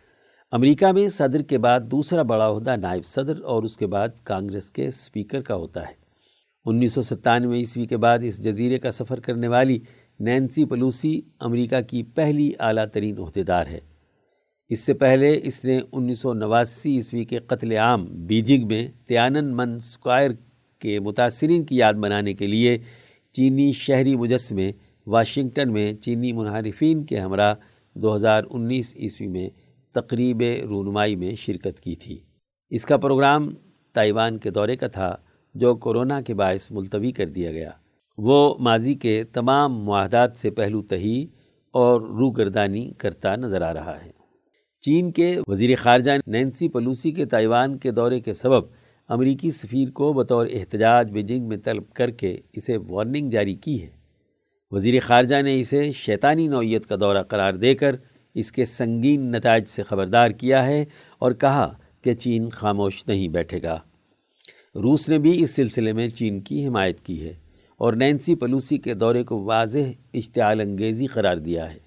امریکہ 0.52 0.86
میں 0.86 1.08
صدر 1.08 1.42
کے 1.42 1.58
بعد 1.58 1.80
دوسرا 1.80 2.22
بڑا 2.22 2.48
عہدہ 2.50 2.76
نائب 2.76 3.06
صدر 3.06 3.42
اور 3.44 3.62
اس 3.62 3.76
کے 3.76 3.86
بعد 3.86 4.08
کانگریس 4.22 4.72
کے 4.72 4.86
اسپیکر 4.86 5.40
کا 5.42 5.54
ہوتا 5.54 5.80
ہے۔ 5.80 5.92
انیس 6.64 6.92
سو 6.92 7.02
ستانوے 7.02 7.58
عیسوی 7.58 7.86
کے 7.86 7.96
بعد 7.96 8.18
اس 8.22 8.44
جزیرے 8.44 8.78
کا 8.78 8.90
سفر 8.90 9.20
کرنے 9.20 9.48
والی 9.48 9.78
نینسی 10.20 10.64
پلوسی 10.64 11.20
امریکہ 11.40 11.80
کی 11.80 12.02
پہلی 12.02 12.52
اعلیٰ 12.58 12.86
ترین 12.86 13.18
عہدیدار 13.18 13.66
ہے۔ 13.66 13.80
اس 14.68 14.80
سے 14.80 14.94
پہلے 14.94 15.40
اس 15.42 15.64
نے 15.64 15.80
انیس 15.92 16.18
سو 16.18 16.32
نواسی 16.32 16.96
عیسوی 16.96 17.24
کے 17.24 17.38
قتل 17.38 17.72
عام 17.72 18.04
بیجنگ 18.04 18.66
میں 18.66 18.88
تیانن 19.06 19.56
من 19.56 19.78
سکوائر 19.78 20.30
کے 20.78 21.00
متاثرین 21.00 21.64
کی 21.64 21.76
یاد 21.76 21.94
منانے 21.94 22.34
کے 22.34 22.46
لیے 22.46 22.78
چینی 23.32 23.72
شہری 23.72 24.16
مجسمے 24.16 24.72
واشنگٹن 25.06 25.72
میں 25.72 25.94
چینی 25.94 26.32
منحرفین 26.32 27.04
کے 27.04 27.20
ہمراہ 27.20 27.54
دو 27.94 28.14
ہزار 28.14 28.42
انیس 28.50 28.96
عیسوی 28.96 29.26
میں 29.26 29.48
تقریب 30.00 30.42
رونمائی 30.68 31.16
میں 31.16 31.34
شرکت 31.34 31.80
کی 31.80 31.96
تھی۔ 31.96 32.18
اس 32.70 32.86
کا 32.86 32.96
پروگرام 32.96 33.54
تائیوان 33.94 34.38
کے 34.38 34.50
دورے 34.50 34.76
کا 34.76 34.86
تھا، 34.86 35.16
جو 35.54 35.74
کورونا 35.74 36.20
کے 36.20 36.34
باعث 36.34 36.70
ملتوی 36.70 37.12
کر 37.12 37.26
دیا 37.26 37.52
گیا۔ 37.52 37.70
وہ 38.18 38.54
ماضی 38.58 38.94
کے 38.94 39.24
تمام 39.24 39.84
معاہدات 39.84 40.36
سے 40.36 40.50
پہلو 40.50 40.82
تہی 40.82 41.26
اور 41.72 42.00
روگردانی 42.00 42.90
کرتا 42.98 43.36
نظر 43.36 43.62
آ 43.62 43.74
رہا 43.74 44.04
ہے۔ 44.04 44.10
چین 44.80 45.10
کے 45.12 45.38
وزیر 45.48 45.76
خارجہ 45.76 46.10
نینسی 46.26 46.68
پلوسی 46.68 47.10
کے 47.10 47.24
تائیوان 47.24 47.78
کے 47.78 47.90
دورے 47.90 48.20
کے 48.20 48.32
سبب 48.32 48.62
امریکی 49.08 49.50
سفیر 49.50 49.90
کو 49.90 50.12
بطور 50.12 50.46
احتجاج 50.52 51.10
بیجنگ 51.10 51.48
میں 51.48 51.56
طلب 51.64 51.92
کر 51.94 52.10
کے 52.10 52.40
اسے 52.52 52.76
وارننگ 52.88 53.30
جاری 53.30 53.54
کی 53.54 53.82
ہے۔ 53.82 53.90
وزیر 54.70 55.00
خارجہ 55.02 55.42
نے 55.42 55.60
اسے 55.60 55.92
شیطانی 55.92 56.48
نوعیت 56.48 56.86
کا 56.86 56.96
دورہ 57.00 57.22
قرار 57.22 57.54
دے 57.54 57.74
کر 57.74 57.96
اس 58.36 58.52
کے 58.52 58.64
سنگین 58.64 59.32
نتائج 59.32 59.64
سے 59.64 59.82
خبردار 59.82 60.30
کیا 60.30 60.66
ہے 60.66 60.84
اور 61.18 61.32
کہا 61.32 61.78
کہ 62.02 62.14
چین 62.14 62.48
خاموش 62.48 63.04
نہیں 63.06 63.28
بیٹھے 63.28 63.62
گا۔ 63.62 63.80
روس 64.74 65.08
نے 65.08 65.18
بھی 65.18 65.42
اس 65.42 65.50
سلسلے 65.50 65.92
میں 65.92 66.08
چین 66.08 66.40
کی 66.40 66.66
حمایت 66.66 67.00
کی 67.00 67.24
ہے 67.24 67.34
اور 67.78 67.92
نینسی 67.92 68.34
پلوسی 68.34 68.78
کے 68.78 68.94
دورے 68.94 69.24
کو 69.24 69.44
واضح 69.44 69.78
اشتعال 70.14 70.60
انگیزی 70.60 71.06
قرار 71.06 71.36
دیا 71.36 71.74
ہے۔ 71.74 71.78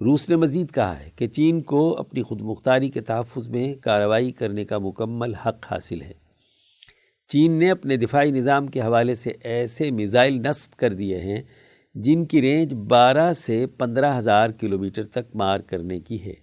روس 0.00 0.28
نے 0.28 0.36
مزید 0.36 0.70
کہا 0.70 1.00
ہے 1.00 1.10
کہ 1.16 1.26
چین 1.26 1.60
کو 1.60 1.98
اپنی 1.98 2.22
خود 2.22 2.40
مختاری 2.40 2.90
کے 2.90 3.00
تحفظ 3.00 3.48
میں 3.48 3.74
کارروائی 3.74 4.30
کرنے 4.30 4.64
کا 4.64 4.78
مکمل 4.78 5.34
حق 5.34 5.66
حاصل 5.70 6.02
ہے۔ 6.02 6.12
چین 7.28 7.52
نے 7.52 7.70
اپنے 7.70 7.96
دفاعی 7.96 8.30
نظام 8.30 8.66
کے 8.66 8.80
حوالے 8.80 9.14
سے 9.14 9.32
ایسے 9.40 9.90
میزائل 9.90 10.34
نصب 10.34 10.76
کر 10.76 10.92
دیے 10.92 11.20
ہیں 11.20 11.42
جن 11.94 12.24
کی 12.24 12.42
رینج 12.42 12.74
بارہ 12.74 13.32
سے 13.32 13.66
پندرہ 13.66 14.18
ہزار 14.18 14.50
کلومیٹر 14.50 15.06
تک 15.06 15.36
مار 15.36 15.60
کرنے 15.60 16.00
کی 16.00 16.24
ہے۔ 16.24 16.34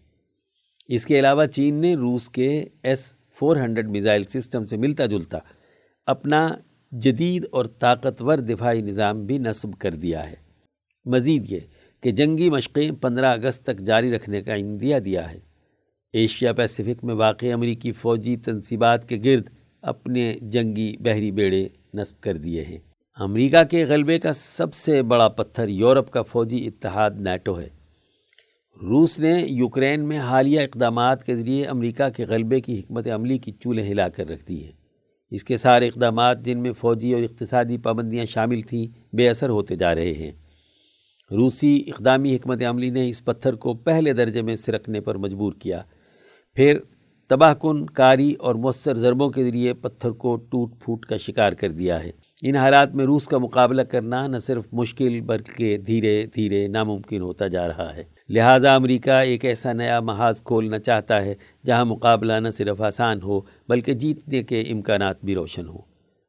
اس 0.87 1.05
کے 1.05 1.19
علاوہ 1.19 1.45
چین 1.45 1.75
نے 1.75 1.95
روس 1.95 2.29
کے 2.29 2.65
S 2.83 3.15
four 3.39 3.57
hundred 3.57 3.89
missile 3.89 4.23
system 4.23 4.65
سے 4.65 4.77
ملتا 4.77 5.05
جلتا 5.05 5.37
اپنا 6.05 6.49
جدید 6.91 7.45
اور 7.51 7.65
طاقتور 7.65 8.37
دفاعی 8.37 8.81
نظام 8.81 9.25
بھی 9.25 9.37
نصب 9.37 9.79
کر 9.79 9.91
دیا 9.91 10.29
ہے۔ 10.29 10.35
مزید 11.05 11.51
یہ 11.51 11.59
کہ 12.01 12.11
جنگی 12.11 12.49
مشقیں 12.49 12.91
پندرہ 12.91 13.25
اگست 13.25 13.63
تک 13.63 13.79
جاری 13.79 14.11
رکھنے 14.11 14.41
کا 14.41 14.53
اندیا 14.53 14.99
دیا 15.05 15.31
ہے۔ 15.31 15.39
ایشیا 16.13 16.53
پیسیفک 16.53 17.03
میں 17.03 17.15
واقع 17.15 17.45
امریکی 17.53 17.91
فوجی 17.91 18.37
تنصیبات 18.37 19.09
کے 19.09 19.17
گرد 19.25 19.49
اپنے 19.81 20.37
جنگی 20.41 20.97
بحری 20.99 21.31
بیڑے 21.31 21.67
نصب 21.93 22.21
کر 22.21 22.37
دیے 22.37 22.63
ہیں۔ 22.63 22.77
امریکہ 23.19 23.63
کے 23.63 23.85
غلبے 23.85 24.19
کا 24.19 24.33
سب 24.33 24.73
سے 24.73 25.01
بڑا 25.01 25.27
پتھر 25.27 25.67
یورپ 25.67 26.11
کا 26.11 26.21
فوجی 26.21 26.67
اتحاد 26.67 27.11
نیٹو 27.19 27.59
ہے۔ 27.59 27.67
روس 28.81 29.19
نے 29.19 29.45
یوکرین 29.49 30.07
میں 30.07 30.19
حالیہ 30.19 30.59
اقدامات 30.59 31.23
کے 31.23 31.35
ذریعے 31.35 31.65
امریکہ 31.65 32.09
کے 32.09 32.25
غلبے 32.25 32.59
کی 32.59 32.79
حکمت 32.79 33.07
عملی 33.07 33.37
کی 33.37 33.51
چولیں 33.51 33.91
ہلا 33.91 34.09
کر 34.09 34.27
رکھ 34.27 34.47
دی 34.47 34.63
ہیں 34.63 34.71
اس 35.31 35.43
کے 35.43 35.57
سارے 35.57 35.87
اقدامات 35.87 36.45
جن 36.45 36.59
میں 36.59 36.71
فوجی 36.71 37.13
اور 37.13 37.21
اقتصادی 37.21 37.77
پابندیاں 37.77 38.25
شامل 38.25 38.61
تھیں، 38.61 39.15
بے 39.15 39.29
اثر 39.29 39.49
ہوتے 39.49 39.75
جا 39.75 39.95
رہے 39.95 40.13
ہیں۔ 40.13 40.31
روسی 41.31 41.83
اقدامی 41.87 42.35
حکمت 42.35 42.61
عملی 42.69 42.89
نے 42.89 43.09
اس 43.09 43.25
پتھر 43.25 43.55
کو 43.55 43.73
پہلے 43.73 44.13
درجے 44.13 44.41
میں 44.41 44.55
سرکنے 44.55 45.01
پر 45.01 45.15
مجبور 45.15 45.53
کیا۔ 45.53 45.81
پھر 46.55 46.79
تباہ 47.27 47.53
کن 47.53 47.85
کاری 47.85 48.33
اور 48.33 48.55
مؤثر 48.55 48.95
ضربوں 48.95 49.29
کے 49.29 49.43
ذریعے 49.43 49.73
پتھر 49.73 50.11
کو 50.11 50.35
ٹوٹ 50.35 50.73
پھوٹ 50.79 51.05
کا 51.05 51.17
شکار 51.17 51.53
کر 51.53 51.71
دیا 51.71 52.03
ہے۔ 52.03 52.11
ان 52.41 52.55
حالات 52.55 52.95
میں 52.95 53.05
روس 53.05 53.27
کا 53.27 53.37
مقابلہ 53.37 53.81
کرنا 53.81 54.27
نہ 54.27 54.37
صرف 54.37 54.63
مشکل 54.71 55.21
بلکہ 55.21 55.77
دھیرے 55.77 56.25
دھیرے 56.35 56.67
ناممکن 56.67 57.21
ہوتا 57.21 57.47
جا 57.47 57.67
رہا 57.67 57.95
ہے۔ 57.95 58.03
لہٰذا 58.29 58.75
امریکہ 58.75 59.09
ایک 59.09 59.45
ایسا 59.45 59.73
نیا 59.73 59.99
محاذ 59.99 60.41
کھولنا 60.41 60.79
چاہتا 60.79 61.25
ہے 61.25 61.35
جہاں 61.65 61.85
مقابلہ 61.85 62.33
نہ 62.33 62.49
صرف 62.49 62.81
آسان 62.81 63.21
ہو 63.21 63.41
بلکہ 63.69 63.93
جیتنے 63.93 64.43
کے 64.43 64.61
امکانات 64.61 65.25
بھی 65.25 65.35
روشن 65.35 65.67
ہوں۔ 65.67 65.81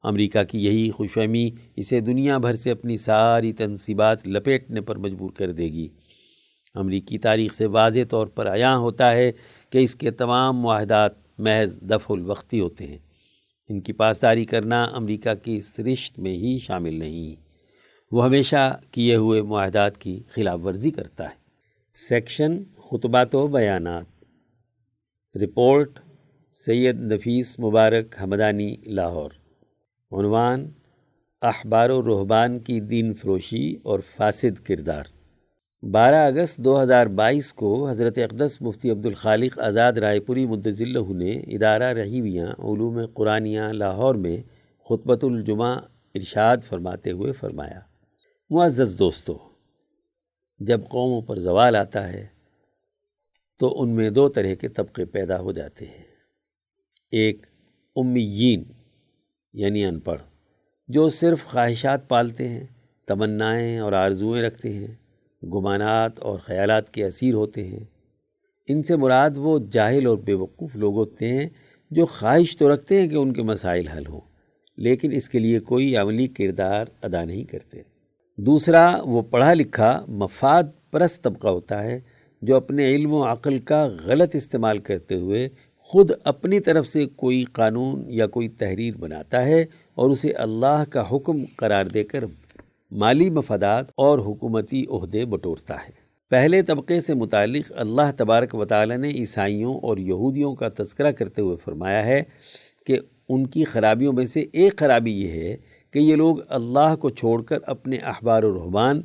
امریکہ 0.02 0.42
کی 0.42 0.64
یہی 0.64 0.90
خوش 0.90 1.12
فہمی 1.12 1.50
اسے 1.76 2.00
دنیا 2.00 2.38
بھر 2.38 2.54
سے 2.54 2.70
اپنی 2.70 2.96
ساری 2.96 3.52
تنصیبات 3.52 4.28
لپیٹنے 4.28 4.80
پر 4.80 4.96
مجبور 4.96 5.30
کر 5.30 5.52
دے 5.52 5.64
گی۔ 5.64 5.88
امریکی 6.74 7.18
تاریخ 7.18 7.52
سے 7.52 7.66
واضح 7.66 8.00
طور 8.10 8.26
پر 8.26 8.54
عیاں 8.54 8.76
ہوتا 8.76 9.12
ہے 9.12 9.32
کہ 9.70 9.78
اس 9.78 9.94
کے 9.94 10.10
تمام 10.10 10.60
معاہدات 10.60 11.12
محض 11.38 11.82
دفع 11.82 12.14
الوقتی 12.14 12.60
ہوتے 12.60 12.86
ہیں۔ 12.86 12.98
ان 13.70 13.80
کی 13.80 13.92
پاسداری 13.92 14.44
کرنا 14.44 14.84
امریکہ 14.84 15.34
کی 15.34 15.60
سرشت 15.60 16.18
میں 16.18 16.32
ہی 16.32 16.58
شامل 16.58 16.94
نہیں۔ 16.94 17.42
وہ 18.12 18.24
ہمیشہ 18.24 18.80
کیے 18.90 19.16
ہوئے 19.16 19.42
معاہدات 19.42 19.98
کی 19.98 20.22
خلاف 20.32 20.60
ورزی 20.64 20.90
کرتا 20.90 21.24
ہے۔ 21.24 21.34
سیکشن 22.08 22.62
خطبات 22.90 23.34
و 23.34 23.46
بیانات۔ 23.46 24.24
رپورٹ 25.36 26.00
سید 26.52 27.00
نفیس 27.00 27.60
مبارک 27.60 28.22
حمدانی، 28.22 28.76
لاہور۔ 28.86 29.30
عنوان 30.12 30.70
احبار 31.42 31.90
و 31.90 32.02
رحبان 32.02 32.58
کی 32.58 32.80
دین 32.80 33.14
فروشی 33.14 33.76
اور 33.82 34.00
فاسد 34.16 34.66
کردار۔ 34.66 35.04
بارہ 35.82 36.14
اگست 36.14 36.56
دو 36.56 36.82
ہزار 36.82 37.06
بائیس 37.06 37.52
کو 37.52 37.88
حضرت 37.88 38.18
اقدس 38.18 38.62
مفتی 38.62 38.90
عبدالخالق 38.90 39.58
آزاد 39.58 39.92
رائے 39.92 40.20
پوری 40.20 40.46
مدضلہ 40.46 41.12
نے 41.12 41.30
ادارہ 41.30 41.92
رحیویاں 41.92 42.46
علوم 42.46 43.00
قرآنیہ 43.14 43.60
لاہور 43.60 44.14
میں 44.14 44.42
خطبۃ 44.88 45.18
الجمعہ 45.22 45.80
ارشاد 46.14 46.56
فرماتے 46.68 47.10
ہوئے 47.10 47.32
فرمایا، 47.32 47.80
معزز 48.50 48.98
دوستو، 48.98 49.38
جب 50.58 50.80
قوموں 50.88 51.22
پر 51.22 51.38
زوال 51.38 51.76
آتا 51.76 52.08
ہے 52.08 52.26
تو 53.58 53.82
ان 53.82 53.88
میں 53.88 54.10
دو 54.10 54.28
طرح 54.28 54.54
کے 54.54 54.68
طبقے 54.68 55.04
پیدا 55.04 55.40
ہو 55.40 55.52
جاتے 55.52 55.84
ہیں۔ 55.84 56.04
ایک 57.10 57.46
امیین 57.96 58.64
یعنی 59.52 59.84
ان 59.84 60.00
پڑھ، 60.00 60.22
جو 60.88 61.08
صرف 61.08 61.44
خواہشات 61.44 62.08
پالتے 62.08 62.48
ہیں، 62.48 62.66
تمنائیں 63.06 63.78
اور 63.78 63.92
آرزوئیں 63.92 64.42
رکھتے 64.42 64.72
ہیں۔ 64.72 64.99
گمانات 65.42 66.20
اور 66.20 66.38
خیالات 66.38 66.94
کے 66.94 67.04
اسیر 67.04 67.34
ہوتے 67.34 67.64
ہیں۔ 67.64 67.84
ان 68.68 68.82
سے 68.82 68.96
مراد 68.96 69.30
وہ 69.36 69.58
جاہل 69.70 70.06
اور 70.06 70.18
بے 70.18 70.34
وقوف 70.34 70.76
لوگ 70.76 70.94
ہوتے 70.94 71.28
ہیں 71.28 71.48
جو 71.90 72.06
خواہش 72.06 72.56
تو 72.56 72.74
رکھتے 72.74 73.00
ہیں 73.00 73.08
کہ 73.08 73.14
ان 73.14 73.32
کے 73.32 73.42
مسائل 73.42 73.88
حل 73.88 74.06
ہوں، 74.06 74.20
لیکن 74.76 75.12
اس 75.12 75.28
کے 75.28 75.38
لیے 75.38 75.60
کوئی 75.60 75.96
عملی 75.96 76.26
کردار 76.26 76.86
ادا 77.02 77.24
نہیں 77.24 77.44
کرتے۔ 77.44 77.82
دوسرا، 78.36 78.96
وہ 79.04 79.22
پڑھا 79.22 79.54
لکھا 79.54 80.04
مفاد 80.08 80.62
پرست 80.90 81.22
طبقہ 81.22 81.48
ہوتا 81.48 81.82
ہے 81.82 82.00
جو 82.42 82.56
اپنے 82.56 82.94
علم 82.94 83.12
و 83.12 83.32
عقل 83.32 83.58
کا 83.58 83.88
غلط 84.04 84.34
استعمال 84.34 84.78
کرتے 84.78 85.14
ہوئے 85.14 85.48
خود 85.76 86.10
اپنی 86.24 86.60
طرف 86.60 86.86
سے 86.86 87.06
کوئی 87.06 87.44
قانون 87.52 88.02
یا 88.06 88.26
کوئی 88.26 88.48
تحریر 88.48 88.96
بناتا 88.96 89.44
ہے 89.44 89.64
اور 89.94 90.10
اسے 90.10 90.30
اللہ 90.30 90.82
کا 90.90 91.04
حکم 91.12 91.44
قرار 91.56 91.86
دے 91.86 92.04
کر 92.04 92.24
مالی 92.90 93.30
مفادات 93.30 93.86
اور 93.96 94.18
حکومتی 94.18 94.84
عہدے 94.88 95.26
بٹورتا 95.26 95.74
ہے۔ 95.74 95.90
پہلے 96.30 96.62
طبقے 96.62 97.00
سے 97.00 97.14
متعلق 97.14 97.72
اللہ 97.76 98.12
تبارک 98.16 98.54
و 98.54 98.64
تعالی 98.64 98.96
نے 98.96 99.10
عیسائیوں 99.10 99.78
اور 99.78 99.96
یہودیوں 99.96 100.54
کا 100.54 100.68
تذکرہ 100.78 101.12
کرتے 101.12 101.42
ہوئے 101.42 101.56
فرمایا 101.64 102.06
ہے 102.06 102.22
کہ 102.86 102.96
ان 103.28 103.46
کی 103.46 103.64
خرابیوں 103.64 104.12
میں 104.12 104.26
سے 104.26 104.44
ایک 104.52 104.76
خرابی 104.76 105.12
یہ 105.12 105.28
ہے 105.28 105.56
کہ 105.90 105.98
یہ 105.98 106.16
لوگ 106.16 106.36
اللہ 106.48 106.96
کو 106.96 107.10
چھوڑ 107.10 107.42
کر 107.42 107.58
اپنے 107.66 107.96
احبار 107.96 108.42
و 108.42 108.64
رحبان 108.64 109.02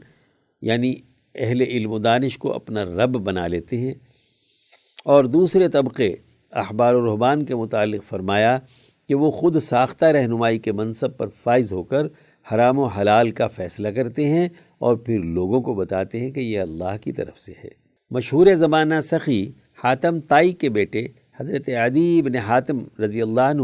یعنی 0.61 0.95
اہل 1.35 1.61
علم 1.61 1.91
و 1.91 1.99
دانش 1.99 2.37
کو 2.37 2.53
اپنا 2.53 2.83
رب 2.83 3.09
بنا 3.09 3.47
لیتے 3.47 3.77
ہیں۔ 3.77 3.93
اور 5.05 5.25
دوسرے 5.25 5.67
طبقے 5.67 6.15
احبار 6.51 6.93
و 6.93 7.13
رحبان 7.13 7.45
کے 7.45 7.55
متعلق 7.55 8.03
فرمایا 8.03 8.59
کہ 9.07 9.15
وہ 9.15 9.31
خود 9.31 9.57
ساختہ 9.57 10.05
رہنمائی 10.05 10.59
کے 10.59 10.71
منصب 10.71 11.17
پر 11.17 11.27
فائز 11.43 11.71
ہو 11.71 11.83
کر 11.83 12.07
حرام 12.53 12.79
و 12.79 12.85
حلال 12.85 13.31
کا 13.31 13.47
فیصلہ 13.47 13.87
کرتے 13.87 14.25
ہیں 14.25 14.49
اور 14.77 14.95
پھر 14.95 15.19
لوگوں 15.19 15.61
کو 15.61 15.73
بتاتے 15.73 16.19
ہیں 16.19 16.31
کہ 16.31 16.39
یہ 16.39 16.59
اللہ 16.59 16.97
کی 17.01 17.11
طرف 17.11 17.39
سے 17.39 17.53
ہے۔ 17.63 17.69
مشہور 18.11 18.47
زمانہ 18.55 18.93
سخی 19.03 19.51
حاتم 19.83 20.19
تائی 20.19 20.51
کے 20.51 20.69
بیٹے 20.69 21.07
حضرت 21.39 21.69
عدی 21.69 22.21
بن 22.21 22.35
حاتم 22.35 22.77
رضی 22.99 23.21
اللہ 23.21 23.41
عنہ 23.41 23.63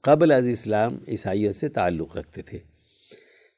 قبل 0.00 0.32
از 0.32 0.46
اسلام 0.46 0.98
عیسائیت 1.08 1.54
سے 1.54 1.68
تعلق 1.68 2.16
رکھتے 2.16 2.42
تھے۔ 2.42 2.58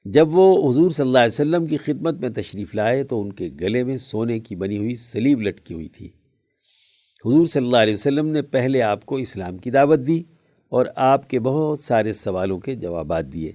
جب 0.05 0.29
وہ 0.31 0.71
حضور 0.71 0.91
صلی 0.91 1.07
اللہ 1.07 1.19
علیہ 1.19 1.35
وسلم 1.35 1.67
کی 1.67 1.77
خدمت 1.77 2.15
میں 2.15 2.29
تشریف 2.29 2.75
لائے 2.75 3.05
تو 3.05 3.21
ان 3.21 3.33
کے 3.33 3.49
گلے 3.61 3.85
میں 3.85 3.97
سونے 3.97 4.39
کی 4.39 4.55
بنی 4.55 4.79
ہوئی 4.79 4.97
سلیب 4.97 5.41
لٹکی 5.41 5.75
ہوئی 5.75 5.89
تھی۔ 5.89 6.07
حضور 7.25 7.47
صلی 7.47 7.65
اللہ 7.65 7.77
علیہ 7.77 7.95
وسلم 7.95 8.27
نے 8.27 8.43
پہلے 8.43 8.83
آپ 8.83 9.07
کو 9.07 9.17
اسلام 9.17 9.57
کی 9.57 9.71
دعوت 9.71 10.01
دی 10.07 10.23
اور 10.69 10.87
آپ 10.97 11.31
کے 11.31 11.41
بہت 11.41 11.81
سارے 11.81 12.13
سوالوں 12.13 12.59
کے 12.59 12.75
جوابات 12.75 13.33
دیے۔ 13.33 13.53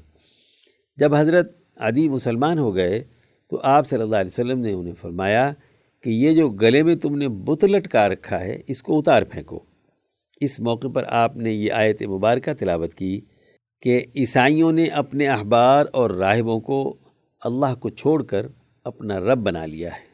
جب 0.98 1.16
حضرت 1.16 1.58
عدی 1.78 2.10
مسلمان 2.10 2.60
ہو 2.60 2.76
گئے 2.76 3.04
تو 3.50 3.60
آپ 3.64 3.88
صلی 3.88 4.02
اللہ 4.02 4.16
علیہ 4.16 4.32
وسلم 4.34 4.60
نے 4.60 4.74
انہیں 4.74 4.94
فرمایا 4.94 5.54
کہ 6.04 6.10
یہ 6.10 6.32
جو 6.32 6.50
گلے 6.50 6.84
میں 6.84 6.96
تم 6.96 7.18
نے 7.18 7.28
بت 7.28 7.64
لٹکا 7.64 8.10
رکھا 8.10 8.40
ہے، 8.40 8.62
اس 8.68 8.84
کو 8.84 9.00
اتار 9.00 9.24
پھینکو۔ 9.24 9.60
اس 10.42 10.60
موقع 10.60 10.88
پر 10.88 11.04
آپ 11.08 11.38
نے 11.38 11.52
یہ 11.52 11.72
آیت 11.72 12.02
مبارکہ 12.02 12.54
تلاوت 12.54 12.94
کی 12.94 13.22
کہ 13.82 14.06
عیسائیوں 14.16 14.72
نے 14.72 14.86
اپنے 14.86 15.28
احبار 15.28 15.86
اور 15.94 16.10
راہبوں 16.10 16.60
کو 16.60 16.98
اللہ 17.42 17.76
کو 17.80 17.90
چھوڑ 17.90 18.24
کر 18.24 18.48
اپنا 18.84 19.20
رب 19.20 19.38
بنا 19.38 19.66
لیا 19.66 19.90
ہے۔ 19.90 20.06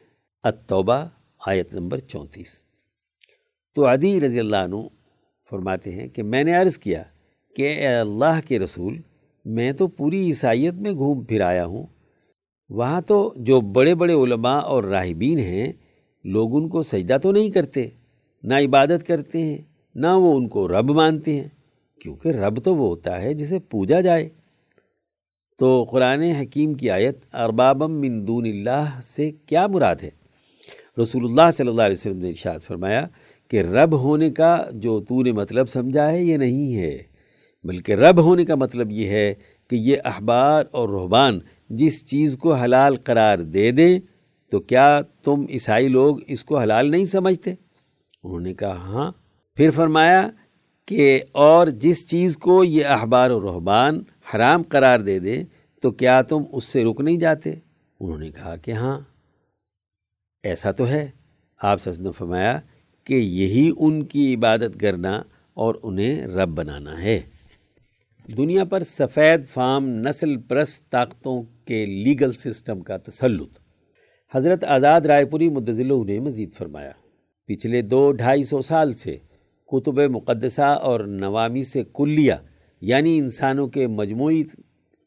التوبہ، 0.42 1.04
آیت 1.46 1.74
نمبر 1.74 1.98
چونتیس۔ 1.98 2.64
تو 3.74 3.92
عدی 3.92 4.20
رضی 4.20 4.40
اللہ 4.40 4.56
عنہ 4.56 4.76
فرماتے 5.50 5.90
ہیں 5.90 6.08
کہ 6.08 6.22
میں 6.22 6.44
نے 6.44 6.54
عرض 6.54 6.78
کیا 6.78 7.02
کہ 7.56 7.62
اے 7.62 7.86
اللہ 7.86 8.40
کے 8.48 8.58
رسول 8.58 9.00
میں 9.44 9.72
تو 9.72 9.86
پوری 9.86 10.26
عیسائیت 10.26 10.74
میں 10.74 10.92
گھوم 10.92 11.24
پھر 11.24 11.40
آیا 11.40 11.66
ہوں۔ 11.66 11.86
وہاں 12.70 13.00
تو 13.00 13.34
جو 13.36 13.60
بڑے 13.60 13.94
بڑے 13.94 14.12
علماء 14.12 14.58
اور 14.58 14.84
راہبین 14.84 15.38
ہیں، 15.38 15.72
لوگ 16.24 16.56
ان 16.56 16.68
کو 16.68 16.82
سجدہ 16.82 17.16
تو 17.22 17.32
نہیں 17.32 17.50
کرتے، 17.50 17.88
نہ 18.42 18.54
عبادت 18.54 19.06
کرتے 19.06 19.42
ہیں، 19.42 19.58
نہ 19.94 20.06
وہ 20.06 20.36
ان 20.36 20.48
کو 20.48 20.68
رب 20.68 20.90
مانتے 20.90 21.40
ہیں، 21.40 21.48
کیونکہ 22.00 22.28
رب 22.28 22.64
تو 22.64 22.76
وہ 22.76 22.88
ہوتا 22.88 23.22
ہے 23.22 23.34
جسے 23.34 23.58
پوجا 23.58 24.00
جائے۔ 24.00 24.28
تو 25.58 25.84
قرآن 25.90 26.22
حکیم 26.22 26.74
کی 26.74 26.90
آیت 26.90 27.18
اربابم 27.32 28.00
من 28.00 28.26
دون 28.26 28.46
اللہ 28.46 29.00
سے 29.02 29.30
کیا 29.46 29.66
مراد 29.66 29.96
ہے؟ 30.02 30.10
رسول 31.02 31.24
اللہ 31.24 31.50
صلی 31.56 31.68
اللہ 31.68 31.82
علیہ 31.82 31.96
وسلم 32.00 32.18
نے 32.18 32.28
ارشاد 32.28 32.58
فرمایا 32.60 33.06
کہ 33.50 33.56
رب 33.56 34.00
ہونے 34.00 34.30
کا 34.30 34.64
جو 34.72 35.00
تو 35.00 35.22
نے 35.22 35.32
مطلب 35.32 35.68
سمجھا 35.68 36.12
ہے، 36.12 36.22
یہ 36.22 36.36
نہیں 36.36 36.76
ہے۔ 36.76 37.11
بلکہ 37.64 37.92
رب 37.92 38.24
ہونے 38.24 38.44
کا 38.44 38.54
مطلب 38.54 38.90
یہ 38.90 39.08
ہے 39.08 39.34
کہ 39.70 39.76
یہ 39.76 39.96
احبار 40.04 40.64
اور 40.70 40.88
رحبان 40.88 41.40
جس 41.70 42.06
چیز 42.06 42.36
کو 42.36 42.54
حلال 42.54 42.96
قرار 42.96 43.38
دے 43.38 43.70
دیں، 43.70 44.00
تو 44.50 44.60
کیا 44.60 45.00
تم 45.24 45.44
عیسائی 45.50 45.88
لوگ 45.88 46.16
اس 46.26 46.44
کو 46.44 46.58
حلال 46.58 46.90
نہیں 46.90 47.04
سمجھتے؟ 47.04 47.54
انہوں 48.24 48.40
نے 48.40 48.54
کہا 48.54 48.76
ہاں۔ 48.76 49.12
پھر 49.54 49.70
فرمایا 49.70 50.30
کہ 50.86 51.20
اور 51.32 51.66
جس 51.66 52.10
چیز 52.10 52.36
کو 52.36 52.64
یہ 52.64 52.86
احبار 52.86 53.30
و 53.30 53.40
رحبان 53.40 54.00
حرام 54.34 54.62
قرار 54.68 55.00
دے 55.00 55.18
دیں، 55.18 55.44
تو 55.82 55.90
کیا 55.90 56.22
تم 56.22 56.42
اس 56.52 56.64
سے 56.64 56.84
رک 56.84 57.00
نہیں 57.00 57.16
جاتے؟ 57.16 57.54
انہوں 58.00 58.18
نے 58.18 58.30
کہا 58.30 58.56
کہ 58.56 58.70
ہاں۔ 58.70 59.00
ایسا 60.42 60.72
تو 60.72 60.86
ہے۔ 60.86 61.10
آپ 61.62 61.78
سس 61.80 62.00
نے 62.00 62.10
فرمایا 62.18 62.60
کہ 63.04 63.14
یہی 63.14 63.70
ان 63.76 64.04
کی 64.04 64.34
عبادت 64.34 64.80
کرنا 64.80 65.22
اور 65.54 65.74
انہیں 65.82 66.26
رب 66.26 66.48
بنانا 66.48 67.02
ہے۔ 67.02 67.20
دنیا 68.28 68.64
پر 68.64 68.82
سفید 68.82 69.40
فام 69.54 69.88
نسل 69.88 70.36
پرست 70.36 70.90
طاقتوں 70.90 71.42
کے 71.64 71.86
لیگل 71.86 72.32
سسٹم 72.32 72.80
کا 72.80 72.96
تسلط۔ 72.96 73.58
حضرت 74.34 74.64
آزاد 74.64 75.00
رائے 75.00 75.24
پوری 75.24 75.50
مدضلہ 75.50 75.92
نے 76.06 76.20
مزید 76.20 76.52
فرمایا۔ 76.52 76.90
پچھلے 77.46 77.82
دو 77.82 78.12
ڈھائی 78.12 78.44
سو 78.44 78.62
سال 78.62 78.94
سے 78.94 79.16
کتب 79.66 79.98
مقدسہ 79.98 80.62
اور 80.62 81.00
نوامی 81.00 81.62
سے 81.62 81.82
کلیہ 81.94 82.32
یعنی 82.80 83.18
انسانوں 83.18 83.66
کے 83.66 83.86
مجموعی 83.86 84.42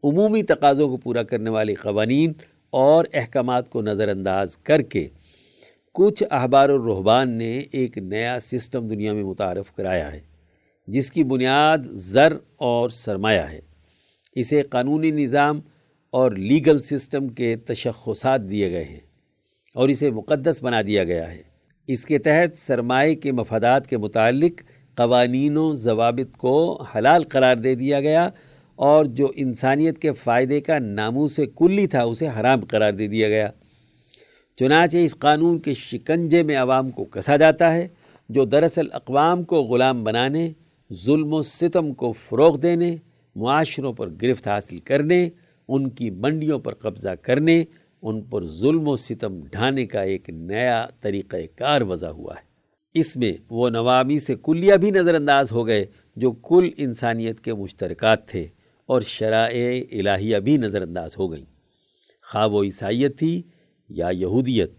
عمومی 0.03 0.43
تقاضوں 0.43 0.89
کو 0.89 0.97
پورا 0.97 1.23
کرنے 1.23 1.49
والے 1.49 1.73
قوانین 1.73 2.33
اور 2.69 3.05
احکامات 3.13 3.69
کو 3.69 3.81
نظر 3.81 4.07
انداز 4.07 4.57
کر 4.57 4.81
کے 4.81 5.07
کچھ 5.93 6.23
احبار 6.31 6.69
الرحبان 6.69 7.29
نے 7.29 7.61
ایک 7.71 7.97
نیا 7.97 8.39
سسٹم 8.39 8.87
دنیا 8.87 9.13
میں 9.13 9.23
متعارف 9.23 9.73
کرایا 9.73 10.13
ہے۔ 10.13 10.34
جس 10.87 11.11
کی 11.11 11.23
بنیاد 11.23 11.77
زر 11.91 12.33
اور 12.55 12.89
سرمایہ 12.89 13.41
ہے۔ 13.41 13.59
اسے 14.35 14.61
قانونی 14.61 15.11
نظام 15.11 15.59
اور 16.11 16.31
لیگل 16.31 16.81
سسٹم 16.81 17.27
کے 17.27 17.55
تشخصات 17.55 18.49
دیے 18.49 18.71
گئے 18.71 18.83
ہیں 18.83 18.99
اور 19.75 19.89
اسے 19.89 20.09
مقدس 20.11 20.63
بنا 20.63 20.81
دیا 20.81 21.03
گیا 21.03 21.31
ہے۔ 21.31 21.41
اس 21.87 22.05
کے 22.05 22.17
تحت 22.17 22.57
سرمایہ 22.57 23.15
کے 23.15 23.31
مفادات 23.31 23.87
کے 23.87 23.97
متعلق 23.97 24.61
قوانین 24.95 25.57
و 25.57 25.75
ضوابط 25.75 26.37
کو 26.37 26.81
حلال 26.81 27.23
قرار 27.23 27.55
دے 27.55 27.75
دیا 27.75 28.01
گیا 28.01 28.29
اور 28.75 29.05
جو 29.05 29.31
انسانیت 29.35 29.99
کے 29.99 30.13
فائدے 30.13 30.61
کا 30.61 30.79
ناموں 30.79 31.27
سے 31.27 31.45
کلی 31.45 31.87
تھا 31.87 32.03
اسے 32.03 32.27
حرام 32.27 32.65
قرار 32.65 32.93
دے 32.93 33.07
دیا 33.07 33.29
گیا۔ 33.29 33.49
چنانچہ 34.59 34.97
اس 34.97 35.15
قانون 35.19 35.59
کے 35.59 35.73
شکنجے 35.73 36.43
میں 36.43 36.55
عوام 36.55 36.89
کو 36.89 37.03
کسا 37.03 37.37
جاتا 37.37 37.73
ہے 37.73 37.87
جو 38.29 38.45
دراصل 38.45 38.87
اقوام 38.93 39.43
کو 39.43 39.63
غلام 39.63 40.03
بنانے 40.03 40.53
ظلم 40.93 41.33
و 41.33 41.41
ستم 41.41 41.93
کو 41.93 42.11
فروغ 42.11 42.57
دینے، 42.57 42.95
معاشروں 43.35 43.93
پر 43.93 44.09
گرفت 44.21 44.47
حاصل 44.47 44.77
کرنے، 44.77 45.29
ان 45.67 45.89
کی 45.89 46.09
منڈیوں 46.09 46.59
پر 46.59 46.73
قبضہ 46.73 47.09
کرنے، 47.09 47.63
ان 48.01 48.21
پر 48.21 48.45
ظلم 48.45 48.87
و 48.87 48.97
ستم 48.97 49.41
ڈھانے 49.51 49.85
کا 49.85 50.01
ایک 50.01 50.29
نیا 50.29 50.87
طریقہ 51.01 51.37
کار 51.55 51.81
وضع 51.81 52.07
ہوا 52.07 52.33
ہے۔ 52.35 52.45
اس 52.93 53.17
میں 53.17 53.33
وہ 53.49 53.69
نوامی 53.69 54.19
سے 54.19 54.35
کلیہ 54.43 54.73
بھی 54.73 54.91
نظر 54.91 55.15
انداز 55.15 55.51
ہو 55.51 55.67
گئے 55.67 55.85
جو 56.15 56.31
کل 56.31 56.69
انسانیت 56.77 57.41
کے 57.41 57.53
مشترکات 57.53 58.27
تھے 58.27 58.47
اور 58.85 59.01
شرائع 59.01 59.83
الہیہ 59.91 60.37
بھی 60.37 60.57
نظر 60.57 60.81
انداز 60.81 61.17
ہو 61.17 61.31
گئیں۔ 61.31 61.45
خواہ 62.31 62.47
و 62.47 62.63
عیسائیت 62.63 63.19
تھی 63.19 63.41
یا 63.89 64.09
یہودیت، 64.09 64.71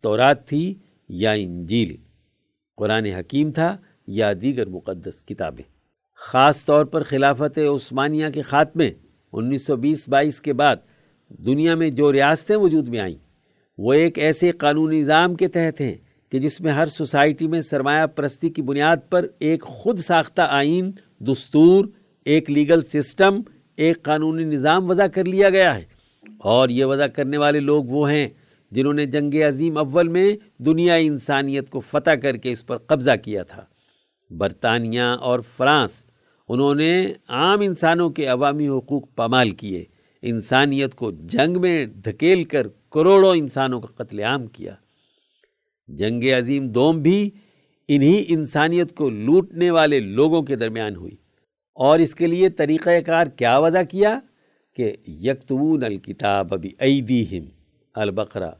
تورات 0.00 0.48
تھی 0.48 0.74
یا 1.08 1.32
انجیل۔ 1.32 1.96
قرآن 2.76 3.06
حکیم 3.06 3.52
تھا 3.52 3.76
یا 4.06 4.32
دیگر 4.42 4.66
مقدس 4.66 5.24
کتابیں۔ 5.24 5.64
خاص 6.16 6.64
طور 6.64 6.84
پر 6.84 7.02
خلافت 7.02 7.58
عثمانیہ 7.58 8.26
کے 8.34 8.42
خاتمے 8.42 8.90
انیس 9.32 9.66
سو 9.66 9.76
بیس 9.76 10.08
بائیس 10.08 10.40
کے 10.40 10.52
بعد 10.52 10.76
دنیا 11.28 11.74
میں 11.74 11.90
جو 11.90 12.12
ریاستیں 12.12 12.56
وجود 12.56 12.88
میں 12.88 12.98
آئیں، 12.98 13.16
وہ 13.78 13.92
ایک 13.92 14.18
ایسے 14.18 14.50
قانونی 14.50 15.00
نظام 15.00 15.34
کے 15.34 15.48
تحت 15.48 15.80
ہیں 15.80 15.94
کہ 16.30 16.38
جس 16.38 16.60
میں 16.60 16.72
ہر 16.72 16.86
سوسائٹی 16.86 17.46
میں 17.46 17.62
سرمایہ 17.62 18.06
پرستی 18.06 18.48
کی 18.48 18.62
بنیاد 18.62 18.96
پر 19.10 19.26
ایک 19.38 19.62
خود 19.62 19.98
ساختہ 19.98 20.42
آئین، 20.42 20.92
دستور، 21.20 21.84
ایک 22.24 22.50
لیگل 22.50 22.82
سسٹم، 22.82 23.40
ایک 23.76 24.02
قانونی 24.02 24.44
نظام 24.44 24.90
وضع 24.90 25.06
کر 25.06 25.24
لیا 25.24 25.50
گیا 25.50 25.76
ہے۔ 25.76 25.84
اور 26.38 26.68
یہ 26.68 26.84
وضع 26.84 27.06
کرنے 27.06 27.36
والے 27.36 27.60
لوگ 27.60 27.84
وہ 27.84 28.10
ہیں 28.10 28.28
جنہوں 28.70 28.92
نے 28.92 29.06
جنگ 29.06 29.34
عظیم 29.48 29.76
اول 29.76 30.08
میں 30.08 30.36
دنیا 30.58 30.94
انسانیت 30.94 31.70
کو 31.70 31.80
فتح 31.80 32.10
کر 32.10 32.36
کے 32.36 32.52
اس 32.52 32.66
پر 32.66 32.76
قبضہ 32.76 33.10
کیا 33.24 33.42
تھا۔ 33.42 33.64
برطانیہ 34.32 35.00
اور 35.00 35.40
فرانس، 35.56 36.06
انہوں 36.48 36.74
نے 36.74 37.12
عام 37.28 37.60
انسانوں 37.60 38.10
کے 38.10 38.26
عوامی 38.26 38.68
حقوق 38.68 39.14
پامال 39.14 39.50
کیے، 39.50 39.84
انسانیت 40.22 40.94
کو 40.94 41.10
جنگ 41.10 41.60
میں 41.60 41.86
دھکیل 41.86 42.44
کر 42.44 42.66
کروڑوں 42.90 43.36
انسانوں 43.36 43.80
کا 43.80 44.04
قتل 44.04 44.20
عام 44.20 44.46
کیا۔ 44.46 44.74
جنگ 45.88 46.24
عظیم 46.24 46.68
دوم 46.68 47.02
بھی 47.02 47.30
انہی 47.88 48.24
انسانیت 48.28 48.94
کو 48.94 49.10
لوٹنے 49.10 49.70
والے 49.70 50.00
لوگوں 50.00 50.42
کے 50.42 50.56
درمیان 50.56 50.96
ہوئی۔ 50.96 51.16
اور 51.74 51.98
اس 51.98 52.14
کے 52.14 52.26
لیے 52.26 52.48
طریقہ 52.48 52.90
کار 53.06 53.26
کیا 53.26 53.58
وضع 53.58 53.82
کیا 53.82 54.20
کہ 54.76 54.96
یکتبون 55.06 55.84
الکتاب 55.84 56.54
ابھی 56.54 56.70
ایدیہم 56.78 57.44
البقرہ، 57.94 58.50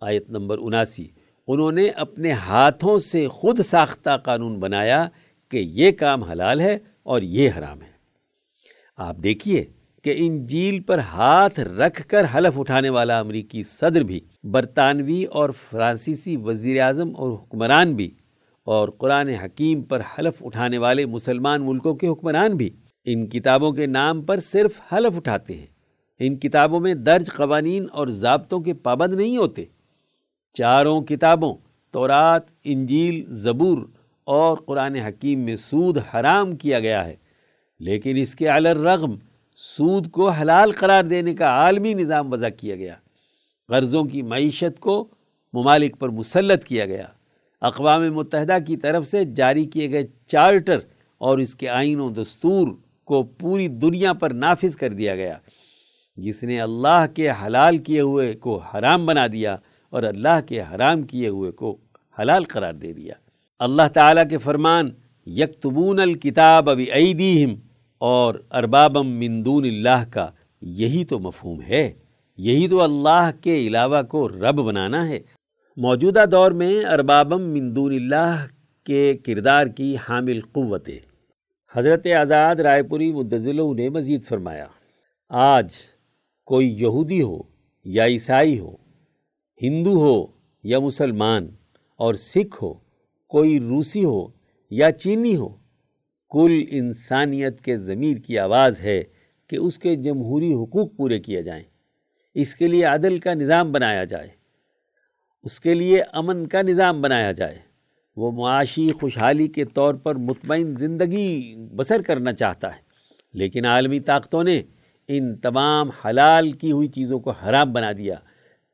آیت 0.00 0.30
نمبر 0.30 0.58
اناسی۔ 0.58 1.08
انہوں 1.48 1.72
نے 1.72 1.88
اپنے 1.88 2.32
ہاتھوں 2.32 2.98
سے 2.98 3.28
خود 3.28 3.60
ساختہ 3.60 4.16
قانون 4.24 4.58
بنایا 4.60 5.08
کہ 5.48 5.56
یہ 5.56 5.90
کام 5.90 6.22
حلال 6.22 6.60
ہے 6.60 6.78
اور 7.02 7.22
یہ 7.22 7.50
حرام 7.58 7.82
ہے۔ 7.82 7.90
آپ 8.96 9.16
دیکھیے 9.16 9.64
کہ 10.04 10.14
انجیل 10.16 10.80
پر 10.80 10.98
ہاتھ 10.98 11.60
رکھ 11.60 12.08
کر 12.08 12.26
حلف 12.34 12.58
اٹھانے 12.58 12.90
والا 12.90 13.18
امریکی 13.20 13.62
صدر 13.62 14.00
بھی، 14.00 14.20
برطانوی 14.42 15.24
اور 15.24 15.50
فرانسیسی 15.50 16.36
وزیر 16.36 16.80
اعظم 16.80 17.16
اور 17.16 17.32
حکمران 17.32 17.94
بھی، 17.94 18.10
اور 18.64 18.88
قرآن 18.88 19.28
حکیم 19.28 19.82
پر 19.82 20.00
حلف 20.18 20.42
اٹھانے 20.44 20.78
والے 20.78 21.06
مسلمان 21.06 21.66
ملکوں 21.66 21.94
کے 21.94 22.08
حکمران 22.08 22.56
بھی۔ 22.56 22.70
ان 23.04 23.26
کتابوں 23.26 23.72
کے 23.72 23.86
نام 23.86 24.22
پر 24.22 24.40
صرف 24.40 24.80
حلف 24.92 25.16
اٹھاتے 25.16 25.54
ہیں۔ 25.54 25.66
ان 26.18 26.36
کتابوں 26.36 26.80
میں 26.80 26.94
درج 26.94 27.30
قوانین 27.30 27.86
اور 27.92 28.08
ضابطوں 28.08 28.60
کے 28.60 28.74
پابند 28.74 29.14
نہیں 29.14 29.36
ہوتے۔ 29.36 29.64
چاروں 30.52 31.02
کتابوں، 31.02 31.54
تورات، 31.90 32.42
انجیل، 32.64 33.24
زبور 33.28 33.78
اور 34.24 34.58
قرآن 34.58 34.96
حکیم 34.96 35.40
میں 35.40 35.56
سود 35.56 35.98
حرام 36.14 36.56
کیا 36.56 36.80
گیا 36.80 37.06
ہے۔ 37.06 37.16
لیکن 37.80 38.16
اس 38.16 38.36
کے 38.36 38.50
رغم 38.50 39.16
سود 39.56 40.10
کو 40.10 40.28
حلال 40.28 40.72
قرار 40.72 41.04
دینے 41.04 41.34
کا 41.34 41.44
عالمی 41.44 41.94
نظام 41.94 42.32
وضع 42.32 42.48
کیا 42.48 42.76
گیا۔ 42.76 42.94
قرضوں 43.68 44.04
کی 44.04 44.22
معیشت 44.22 44.80
کو 44.80 45.08
ممالک 45.52 45.98
پر 45.98 46.08
مسلط 46.08 46.64
کیا 46.64 46.86
گیا۔ 46.86 47.06
اقوام 47.60 48.14
متحدہ 48.14 48.56
کی 48.66 48.76
طرف 48.76 49.06
سے 49.06 49.24
جاری 49.24 49.64
کیے 49.64 49.90
گئے 49.90 50.06
چارٹر 50.26 50.78
اور 51.18 51.38
اس 51.38 51.54
کے 51.54 51.68
آئین 51.68 52.00
و 52.00 52.10
دستور 52.10 52.68
کو 53.04 53.22
پوری 53.22 53.68
دنیا 53.68 54.12
پر 54.12 54.30
نافذ 54.30 54.76
کر 54.76 54.88
دیا 54.88 55.16
گیا۔ 55.16 55.38
جس 56.16 56.42
نے 56.42 56.60
اللہ 56.60 57.06
کے 57.14 57.30
حلال 57.30 57.78
کیے 57.78 58.00
ہوئے 58.00 58.32
کو 58.32 58.58
حرام 58.58 59.06
بنا 59.06 59.26
دیا 59.26 59.56
اور 59.90 60.02
اللہ 60.02 60.40
کے 60.48 60.60
حرام 60.60 61.02
کیے 61.02 61.28
ہوئے 61.28 61.50
کو 61.50 61.76
حلال 62.18 62.44
قرار 62.44 62.74
دے 62.74 62.92
دیا۔ 62.92 63.14
اللہ 63.58 63.88
تعالیٰ 63.94 64.24
کے 64.30 64.38
فرمان، 64.38 64.90
یکتبون 65.26 66.00
الکتاب 66.00 66.70
ابی 66.70 66.84
ایدیہم 66.84 67.54
اور 67.98 68.34
اربابم 68.50 69.08
من 69.18 69.44
دون 69.44 69.64
اللہ 69.64 70.04
کا 70.10 70.30
یہی 70.62 71.04
تو 71.04 71.18
مفہوم 71.18 71.60
ہے۔ 71.62 71.92
یہی 72.38 72.68
تو 72.68 72.82
اللہ 72.82 73.30
کے 73.40 73.56
علاوہ 73.66 74.02
کو 74.02 74.28
رب 74.28 74.58
بنانا 74.62 75.08
ہے۔ 75.08 75.18
موجودہ 75.76 76.24
دور 76.30 76.50
میں 76.50 76.84
اربابم 76.84 77.42
من 77.42 77.76
دون 77.76 77.92
اللہ 77.94 78.46
کے 78.86 79.14
کردار 79.26 79.66
کی 79.66 79.96
حامل 80.08 80.40
قوت 80.40 80.88
حضرت 81.74 82.06
آزاد 82.06 82.56
رائے 82.56 82.82
پوری 82.82 83.12
مدضلوں 83.12 83.74
نے 83.74 83.88
مزید 83.88 84.24
فرمایا، 84.24 84.66
آج 85.28 85.68
کوئی 86.44 86.82
یہودی 86.82 87.22
ہو 87.22 87.38
یا 87.84 88.06
عیسائی 88.06 88.58
ہو 88.58 88.76
ہندو 89.62 89.96
ہو 89.96 90.26
یا 90.64 90.78
مسلمان 90.78 91.48
اور 91.96 92.14
سکھ 92.14 92.64
ہو، 92.64 92.74
کوئی 93.26 93.60
روسی 93.60 94.04
ہو 94.04 94.26
یا 94.70 94.92
چینی 94.92 95.36
ہو، 95.36 95.48
کل 96.30 96.64
انسانیت 96.70 97.60
کے 97.60 97.76
ضمیر 97.76 98.16
کی 98.16 98.38
آواز 98.38 98.80
ہے 98.80 99.04
کہ 99.46 99.56
اس 99.56 99.78
کے 99.78 99.96
جمہوری 99.96 100.54
حقوق 100.54 100.96
پورے 100.96 101.20
کیے 101.20 101.42
جائیں۔ 101.42 101.64
اس 102.34 102.54
کے 102.54 102.68
لیے 102.68 102.84
عدل 102.84 103.18
کا 103.18 103.34
نظام 103.34 103.72
بنایا 103.72 104.04
جائے۔ 104.04 104.28
اس 105.42 105.60
کے 105.60 105.74
لیے 105.74 106.02
امن 106.12 106.46
کا 106.46 106.62
نظام 106.62 107.02
بنایا 107.02 107.32
جائے۔ 107.32 107.58
وہ 108.16 108.32
معاشی 108.32 108.92
خوشحالی 108.92 109.48
کے 109.48 109.64
طور 109.64 109.94
پر 109.94 110.14
مطمئن 110.14 110.76
زندگی 110.76 111.54
بسر 111.56 112.02
کرنا 112.02 112.32
چاہتا 112.32 112.76
ہے۔ 112.76 112.80
لیکن 113.32 113.64
عالمی 113.64 114.00
طاقتوں 114.00 114.44
نے 114.44 114.62
ان 115.08 115.36
تمام 115.36 115.88
حلال 115.88 116.52
کی 116.52 116.72
ہوئی 116.72 116.88
چیزوں 116.88 117.20
کو 117.20 117.30
حرام 117.30 117.72
بنا 117.72 117.92
دیا۔ 117.92 118.14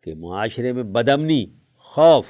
کہ 0.05 0.15
معاشرے 0.15 0.73
میں 0.73 0.83
بدمنی 0.83 1.47
خوف 1.79 2.27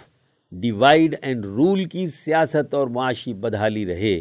ڈیوائیڈ 0.53 1.16
اینڈ 1.22 1.45
رول 1.45 1.85
کی 1.85 2.07
سیاست 2.07 2.75
اور 2.75 2.87
معاشی 2.87 3.33
بدحالی 3.33 3.87
رہے 3.87 4.20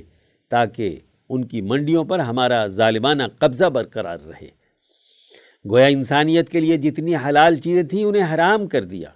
تاکہ 0.50 1.00
ان 1.30 1.46
کی 1.46 1.62
منڈیوں 1.62 2.04
پر 2.04 2.20
ہمارا 2.20 2.68
ظالمانہ 2.68 3.24
قبضہ 3.40 3.66
برقرار 3.66 4.18
رہے۔ 4.26 4.48
گویا 5.70 5.86
انسانیت 5.86 6.50
کے 6.50 6.60
لیے 6.60 6.78
جتنی 6.78 7.16
حلال 7.16 7.56
چیزیں 7.56 7.84
تھیں 7.84 8.06
انہیں 8.06 8.34
حرام 8.34 8.68
کر 8.68 8.84
دیا۔ 8.84 9.10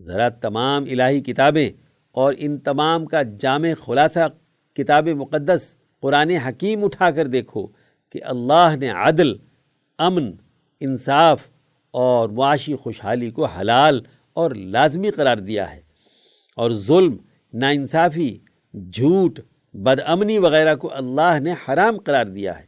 ذرا 0.00 0.28
تمام 0.28 0.84
الہی 0.90 1.20
کتابیں 1.20 1.70
اور 2.10 2.34
ان 2.38 2.58
تمام 2.58 3.06
کا 3.06 3.22
جامع 3.22 3.68
خلاصہ 3.84 4.28
کتاب 4.74 5.08
مقدس، 5.08 5.76
قرآن 6.00 6.30
حکیم 6.30 6.84
اٹھا 6.84 7.10
کر 7.10 7.26
دیکھو 7.26 7.66
کہ 8.12 8.18
اللہ 8.22 8.76
نے 8.80 8.88
عدل، 8.88 9.32
امن، 9.98 10.32
انصاف 10.80 11.48
اور 11.92 12.28
معاشی 12.28 12.76
خوشحالی 12.76 13.30
کو 13.30 13.44
حلال 13.44 14.00
اور 14.32 14.50
لازمی 14.50 15.10
قرار 15.10 15.36
دیا 15.36 15.74
ہے 15.74 15.80
اور 16.56 16.70
ظلم، 16.70 17.16
ناانصافی، 17.52 18.38
جھوٹ 18.74 19.40
بد 19.74 20.00
امنی 20.06 20.38
وغیرہ 20.38 20.74
کو 20.74 20.94
اللہ 20.94 21.40
نے 21.40 21.52
حرام 21.52 21.98
قرار 21.98 22.26
دیا 22.26 22.60
ہے۔ 22.60 22.64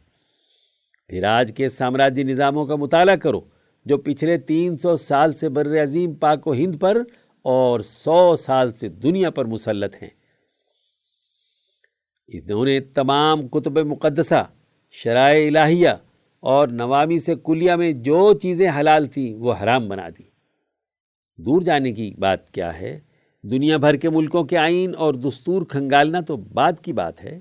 پھر 1.07 1.23
آج 1.23 1.51
کے 1.57 1.69
سامراجی 1.69 2.23
نظاموں 2.23 2.65
کا 2.65 2.75
مطالعہ 2.75 3.15
کرو 3.15 3.41
جو 3.85 3.97
پچھلے 3.97 4.37
تین 4.37 4.77
سو 4.77 4.95
سال 4.95 5.33
سے 5.33 5.49
بر 5.49 5.83
عظیم 5.83 6.13
پاک 6.13 6.47
و 6.47 6.53
ہند 6.53 6.75
پر 6.79 6.97
اور 7.41 7.79
سو 7.79 8.35
سال 8.35 8.71
سے 8.71 8.87
دنیا 8.87 9.29
پر 9.29 9.45
مسلط 9.45 9.95
ہیں۔ 10.01 10.09
انہوں 12.27 12.65
نے 12.65 12.79
تمام 12.79 13.47
کتب 13.47 13.77
مقدسہ، 13.77 14.47
شرائع 14.91 15.47
الہیہ 15.47 15.89
اور 16.45 16.67
نوامی 16.67 17.19
سے 17.19 17.35
کلیہ 17.35 17.71
میں 17.71 17.91
جو 17.91 18.33
چیزیں 18.33 18.71
حلال 18.79 19.07
تھیں 19.07 19.35
وہ 19.35 19.53
حرام 19.53 19.87
بنا 19.87 20.09
دی۔ 20.09 20.23
دور 21.37 21.61
جانے 21.61 21.93
کی 21.93 22.15
بات 22.19 22.51
کیا 22.51 22.79
ہے؟ 22.79 22.99
دنیا 23.43 23.77
بھر 23.77 23.95
کے 23.95 24.09
ملکوں 24.09 24.43
کے 24.43 24.57
آئین 24.57 24.91
اور 24.97 25.13
دستور 25.13 25.65
کھنگالنا 25.65 26.21
تو 26.21 26.37
بعد 26.37 26.73
کی 26.81 26.93
بات 26.93 27.23
ہے۔ 27.23 27.39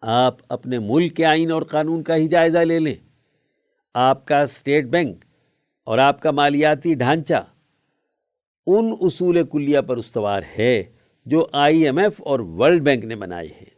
آپ 0.00 0.36
اپنے 0.48 0.78
ملک 0.78 1.16
کے 1.16 1.24
آئین 1.24 1.50
اور 1.50 1.62
قانون 1.62 2.02
کا 2.02 2.16
ہی 2.16 2.28
جائزہ 2.28 2.58
لے 2.58 2.78
لیں۔ 2.78 2.94
آپ 3.94 4.26
کا 4.26 4.42
اسٹیٹ 4.42 4.84
بینک 4.84 5.24
اور 5.84 5.98
آپ 5.98 6.22
کا 6.22 6.30
مالیاتی 6.30 6.94
ڈھانچہ 6.94 7.44
ان 8.66 8.92
اصول 9.00 9.46
کلیہ 9.46 9.80
پر 9.80 9.96
استوار 9.96 10.42
ہے 10.58 10.82
جو 11.26 11.46
آئی 11.52 11.84
ایم 11.84 11.98
ایف 11.98 12.22
اور 12.22 12.40
ورلڈ 12.40 12.82
بینک 12.82 13.04
نے 13.04 13.16
بنائے 13.16 13.46
ہیں، 13.46 13.70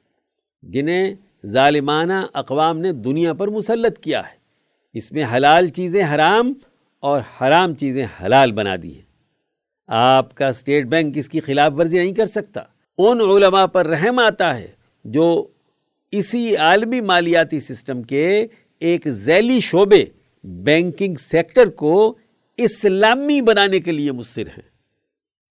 جنہیں 0.63 1.15
ظالمانہ 1.47 2.13
اقوام 2.35 2.79
نے 2.79 2.93
دنیا 2.93 3.33
پر 3.33 3.49
مسلط 3.49 3.99
کیا 3.99 4.21
ہے۔ 4.21 4.41
اس 4.95 5.13
میں 5.13 5.25
حلال 5.35 5.69
چیزیں 5.69 6.05
حرام 6.15 6.53
اور 7.01 7.21
حرام 7.41 7.75
چیزیں 7.75 8.07
حلال 8.23 8.53
بنا 8.53 8.77
دی 8.83 8.95
ہیں۔ 8.95 9.03
آپ 9.87 10.35
کا 10.35 10.49
اسٹیٹ 10.49 10.87
بینک 10.87 11.17
اس 11.17 11.29
کی 11.29 11.41
خلاف 11.41 11.73
ورزی 11.79 11.99
نہیں 11.99 12.15
کر 12.15 12.27
سکتا۔ 12.27 12.61
ان 12.99 13.21
علماء 13.21 13.67
پر 13.67 13.87
رحم 13.87 14.19
آتا 14.19 14.57
ہے 14.57 14.69
جو 15.05 15.47
اسی 16.11 16.57
عالمی 16.57 17.01
مالیاتی 17.01 17.61
سسٹم 17.61 18.03
کے 18.03 18.47
ایک 18.79 19.09
ذیلی 19.09 19.61
شعبے 19.61 20.05
بینکنگ 20.45 21.15
سیکٹر 21.15 21.71
کو 21.71 22.15
اسلامی 22.57 23.41
بنانے 23.41 23.81
کے 23.81 23.93
لیے 23.93 24.13
مصر 24.13 24.43
ہیں۔ 24.43 24.71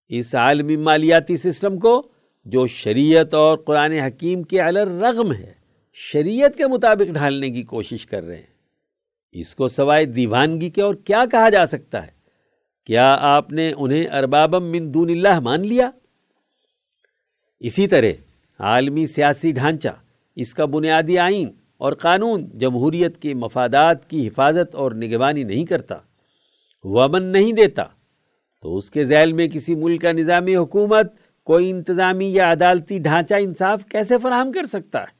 اس 0.09 0.35
عالمی 0.35 0.77
مالیاتی 0.77 1.37
سسٹم 1.37 1.79
کو 1.79 2.07
جو 2.45 2.67
شریعت 2.67 3.33
اور 3.33 3.57
قرآن 3.57 3.91
حکیم 3.91 4.43
کے 4.43 4.59
علر 4.59 4.87
رغم 4.87 5.33
ہے۔ 5.33 5.58
شریعت 6.01 6.55
کے 6.55 6.67
مطابق 6.67 7.11
ڈھالنے 7.11 7.49
کی 7.49 7.63
کوشش 7.63 8.05
کر 8.05 8.23
رہے 8.23 8.35
ہیں۔ 8.35 8.59
اس 9.31 9.55
کو 9.55 9.67
سوائے 9.67 10.05
دیوانگی 10.05 10.69
کے 10.69 10.81
اور 10.81 10.95
کیا 10.95 11.23
کہا 11.31 11.49
جا 11.49 11.65
سکتا 11.65 12.07
ہے؟ 12.07 12.11
کیا 12.85 13.17
آپ 13.19 13.51
نے 13.51 13.73
انہیں 13.77 14.07
اربابم 14.07 14.63
من 14.63 14.93
دون 14.93 15.09
اللہ 15.09 15.39
مان 15.39 15.67
لیا؟ 15.67 15.91
اسی 17.59 17.87
طرح 17.87 18.07
عالمی 18.59 19.05
سیاسی 19.05 19.51
ڈھانچہ، 19.51 19.89
اس 20.35 20.53
کا 20.53 20.65
بنیادی 20.65 21.17
آئین 21.17 21.51
اور 21.77 21.93
قانون 21.93 22.49
جمہوریت 22.57 23.21
کے 23.21 23.33
مفادات 23.33 24.09
کی 24.09 24.27
حفاظت 24.27 24.75
اور 24.75 24.91
نگبانی 24.91 25.43
نہیں 25.43 25.65
کرتا، 25.65 25.95
ومن 26.83 27.23
نہیں 27.23 27.53
دیتا، 27.53 27.83
تو 28.61 28.77
اس 28.77 28.91
کے 28.91 29.03
ذیل 29.03 29.33
میں 29.33 29.47
کسی 29.47 29.75
ملک 29.75 30.01
کا 30.01 30.11
نظامی 30.11 30.55
حکومت، 30.55 31.13
کوئی 31.43 31.69
انتظامی 31.69 32.33
یا 32.33 32.51
عدالتی 32.51 32.99
ڈھانچہ 32.99 33.35
انصاف 33.35 33.85
کیسے 33.85 34.17
فراہم 34.17 34.51
کر 34.51 34.63
سکتا 34.63 35.01
ہے؟ 35.01 35.18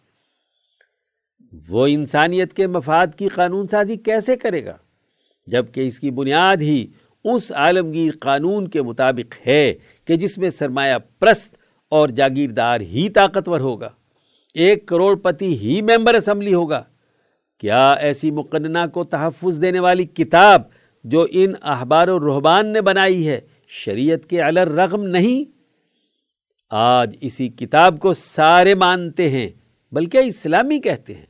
وہ 1.70 1.88
انسانیت 1.88 2.54
کے 2.54 2.68
مفاد 2.68 3.08
کی 3.18 3.28
قانون 3.28 3.68
سازی 3.68 3.95
کیسے 3.95 4.38
کرے 4.38 4.66
گا؟ 4.66 4.78
جبکہ 5.47 5.88
اس 5.88 6.00
کی 6.00 6.12
بنیاد 6.12 6.58
ہی 6.58 6.88
اس 7.24 7.52
عالمگیر 7.52 8.12
قانون 8.20 8.68
کے 8.68 8.82
مطابق 8.82 9.47
ہے 9.47 9.74
کہ 10.06 10.16
جس 10.16 10.38
میں 10.38 10.50
سرمایہ 10.50 10.95
پرست 11.20 11.56
اور 11.89 12.10
جاگیردار 12.10 12.80
ہی 12.80 13.10
طاقتور 13.10 13.60
ہوگا۔ 13.60 13.89
ایک 14.54 14.86
کروڑ 14.86 15.16
پتی 15.16 15.58
ہی 15.58 15.82
ممبر 15.82 16.14
اسمبلی 16.14 16.54
ہوگا۔ 16.54 16.84
کیا 17.60 17.93
ایسی 17.93 18.32
مقننہ 18.32 18.78
کو 18.93 19.04
تحفظ 19.04 19.62
دینے 19.62 19.80
والی 19.80 20.06
کتاب 20.06 20.62
جو 21.04 21.26
ان 21.30 21.54
احبار 21.62 22.08
و 22.08 22.20
رحبان 22.20 22.68
نے 22.68 22.82
بنائی 22.82 23.28
ہے 23.28 23.41
شریعت 23.68 24.26
کے 24.26 24.41
علر 24.41 24.68
رغم 24.68 25.04
نہیں؟ 25.04 25.52
آج 26.70 27.18
اسی 27.22 27.47
کتاب 27.47 28.00
کو 28.00 28.14
سارے 28.14 28.76
مانتے 28.76 29.30
ہیں، 29.30 29.50
بلکہ 29.91 30.18
اسلامی 30.18 30.80
کہتے 30.80 31.14
ہیں۔ 31.14 31.28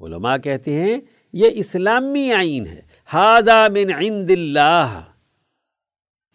علماء 0.00 0.36
کہتے 0.36 0.72
ہیں، 0.72 1.00
یہ 1.32 1.50
اسلامی 1.54 2.32
آئین 2.32 2.66
ہے۔ 2.66 2.80
ہاضا 3.12 3.66
من 3.68 3.92
عند 3.98 4.30
اللہ۔ 4.30 5.00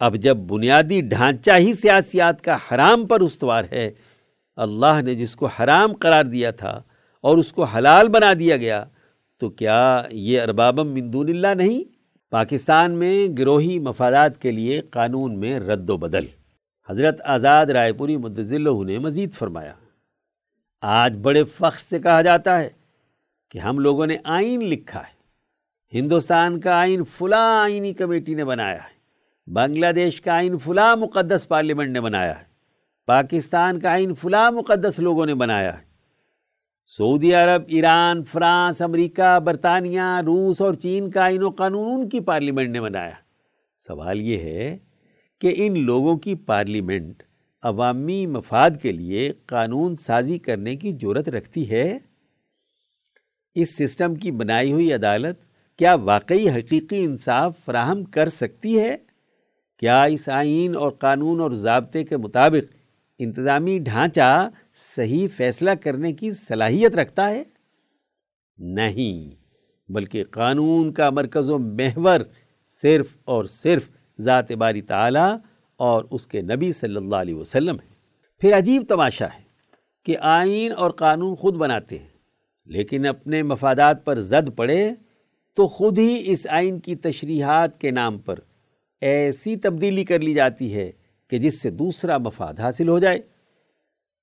اب 0.00 0.16
جب 0.16 0.36
بنیادی 0.36 1.00
ڈھانچہ 1.00 1.50
ہی 1.58 1.72
سیاسیات 1.72 2.40
کا 2.44 2.56
حرام 2.68 3.06
پر 3.06 3.20
استوار 3.20 3.64
ہے، 3.72 3.90
اللہ 4.58 5.00
نے 5.04 5.14
جس 5.14 5.36
کو 5.36 5.46
حرام 5.46 5.92
قرار 5.92 6.24
دیا 6.24 6.50
تھا 6.50 6.80
اور 7.24 7.38
اس 7.38 7.52
کو 7.52 7.64
حلال 7.64 8.08
بنا 8.08 8.32
دیا 8.38 8.56
گیا، 8.56 8.84
تو 9.40 9.50
کیا 9.50 10.02
یہ 10.10 10.42
اربابم 10.42 10.88
من 10.88 11.12
دون 11.12 11.28
اللہ 11.28 11.54
نہیں؟ 11.54 11.82
پاکستان 12.32 12.92
میں 12.92 13.28
گروہی 13.38 13.78
مفادات 13.78 14.40
کے 14.42 14.50
لیے 14.50 14.80
قانون 14.80 15.38
میں 15.40 15.58
رد 15.60 15.90
و 15.90 15.96
بدل۔ 15.96 16.26
حضرت 16.88 17.20
آزاد 17.24 17.66
رائے 17.66 17.92
پوری 17.92 18.16
مدضل 18.16 18.68
نے 18.86 18.98
مزید 18.98 19.32
فرمایا، 19.32 19.72
آج 20.82 21.16
بڑے 21.22 21.44
فخر 21.44 21.78
سے 21.78 21.98
کہا 21.98 22.22
جاتا 22.22 22.58
ہے 22.60 22.68
کہ 23.52 23.58
ہم 23.58 23.78
لوگوں 23.78 24.06
نے 24.06 24.16
آئین 24.24 24.64
لکھا 24.64 25.00
ہے۔ 25.00 25.22
ہندوستان 25.98 26.60
کا 26.60 26.80
آئین 26.80 27.04
فلاں 27.04 27.62
آئینی 27.62 27.92
کمیٹی 27.92 28.34
نے 28.34 28.44
بنایا 28.44 28.76
ہے۔ 28.76 29.02
بنگلہ 29.50 29.86
دیش 29.92 30.20
کا 30.20 30.32
آئین 30.32 30.58
فلاں 30.58 30.96
مقدس 30.96 31.48
پارلیمنٹ 31.48 31.90
نے 31.90 32.00
بنایا 32.00 32.38
ہے۔ 32.38 32.44
پاکستان 33.06 33.80
کا 33.80 33.90
آئین 33.90 34.14
فلاں 34.14 34.50
مقدس 34.50 34.98
لوگوں 34.98 35.26
نے 35.26 35.34
بنایا 35.34 35.78
ہے۔ 35.78 35.84
سعودی 36.86 37.34
عرب، 37.34 37.62
ایران، 37.66 38.24
فرانس، 38.24 38.82
امریکہ، 38.82 39.38
برطانیہ، 39.40 40.00
روس 40.26 40.62
اور 40.62 40.74
چین 40.74 41.10
کا 41.10 41.22
آئین 41.22 41.42
و 41.42 41.50
قانون 41.50 42.00
ان 42.00 42.08
کی 42.08 42.20
پارلیمنٹ 42.20 42.70
نے 42.70 42.80
بنایا۔ 42.80 43.14
سوال 43.78 44.20
یہ 44.20 44.38
ہے 44.38 44.78
کہ 45.40 45.52
ان 45.56 45.78
لوگوں 45.78 46.16
کی 46.16 46.34
پارلیمنٹ 46.34 47.22
عوامی 47.62 48.26
مفاد 48.26 48.70
کے 48.82 48.92
لیے 48.92 49.32
قانون 49.46 49.96
سازی 49.96 50.38
کرنے 50.38 50.76
کی 50.76 50.92
جورت 50.92 51.28
رکھتی 51.28 51.70
ہے؟ 51.70 51.98
اس 53.54 53.76
سسٹم 53.76 54.14
کی 54.14 54.30
بنائی 54.30 54.72
ہوئی 54.72 54.92
عدالت 54.92 55.36
کیا 55.78 55.94
واقعی 55.94 56.48
حقیقی 56.48 57.04
انصاف 57.04 57.52
فراہم 57.64 58.04
کر 58.04 58.28
سکتی 58.28 58.80
ہے؟ 58.80 58.96
کیا 59.78 60.04
اس 60.04 60.28
آئین 60.28 60.76
اور 60.76 60.92
قانون 60.92 61.40
اور 61.40 61.50
ضابطے 61.50 62.04
کے 62.04 62.16
مطابق 62.16 62.74
انتظامی 63.18 63.78
ڈھانچہ 63.78 64.48
صحیح 64.74 65.28
فیصلہ 65.36 65.70
کرنے 65.70 66.12
کی 66.12 66.32
صلاحیت 66.32 66.94
رکھتا 66.94 67.30
ہے؟ 67.30 67.42
نہیں، 68.58 69.34
بلکہ 69.92 70.24
قانون 70.24 70.92
کا 70.92 71.10
مرکز 71.10 71.50
و 71.50 71.58
محور 71.58 72.20
صرف 72.66 73.06
اور 73.24 73.44
صرف 73.44 73.88
ذات 74.20 74.52
باری 74.52 74.82
تعالی 74.82 75.36
اور 75.76 76.04
اس 76.10 76.26
کے 76.26 76.42
نبی 76.42 76.72
صلی 76.72 76.96
اللہ 76.96 77.16
علیہ 77.16 77.34
وسلم 77.34 77.74
ہے۔ 77.74 77.90
پھر 78.40 78.56
عجیب 78.56 78.82
تماشا 78.88 79.26
ہے 79.26 79.42
کہ 80.04 80.16
آئین 80.20 80.72
اور 80.72 80.90
قانون 80.90 81.34
خود 81.34 81.54
بناتے 81.54 81.98
ہیں۔ 81.98 82.11
لیکن 82.66 83.06
اپنے 83.06 83.42
مفادات 83.42 84.04
پر 84.04 84.20
زد 84.20 84.56
پڑے 84.56 84.90
تو 85.54 85.66
خود 85.66 85.98
ہی 85.98 86.22
اس 86.26 86.46
آئین 86.50 86.80
کی 86.80 86.96
تشریحات 86.96 87.80
کے 87.80 87.90
نام 87.90 88.18
پر 88.18 88.38
ایسی 89.00 89.56
تبدیلی 89.56 90.04
کر 90.04 90.20
لی 90.20 90.34
جاتی 90.34 90.74
ہے 90.74 90.92
کہ 91.28 91.38
جس 91.38 91.60
سے 91.62 91.70
دوسرا 91.70 92.18
مفاد 92.18 92.60
حاصل 92.60 92.88
ہو 92.88 92.98
جائے۔ 92.98 93.20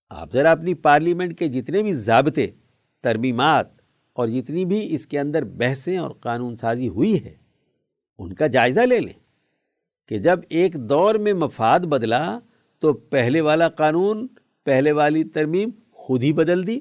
آپ 0.09 0.33
ذرا 0.33 0.51
اپنی 0.51 0.73
پارلیمنٹ 0.73 1.39
کے 1.39 1.47
جتنے 1.47 1.83
بھی 1.83 1.93
ضابطے، 1.93 2.47
ترمیمات 3.03 3.67
اور 4.13 4.27
جتنی 4.27 4.65
بھی 4.65 4.95
اس 4.95 5.07
کے 5.07 5.19
اندر 5.19 5.43
بحثیں 5.43 5.97
اور 5.97 6.11
قانون 6.11 6.55
سازی 6.55 6.87
ہوئی 6.87 7.23
ہے، 7.25 7.33
ان 8.17 8.33
کا 8.33 8.47
جائزہ 8.47 8.81
لے 8.81 8.99
لیں 8.99 9.19
کہ 10.07 10.17
جب 10.17 10.39
ایک 10.49 10.73
دور 10.73 11.15
میں 11.15 11.33
مفاد 11.33 11.79
بدلا 11.79 12.39
تو 12.79 12.93
پہلے 12.93 13.41
والا 13.41 13.69
قانون، 13.69 14.27
پہلے 14.63 14.91
والی 14.91 15.23
ترمیم 15.23 15.69
خود 15.91 16.23
ہی 16.23 16.33
بدل 16.33 16.67
دی۔ 16.67 16.79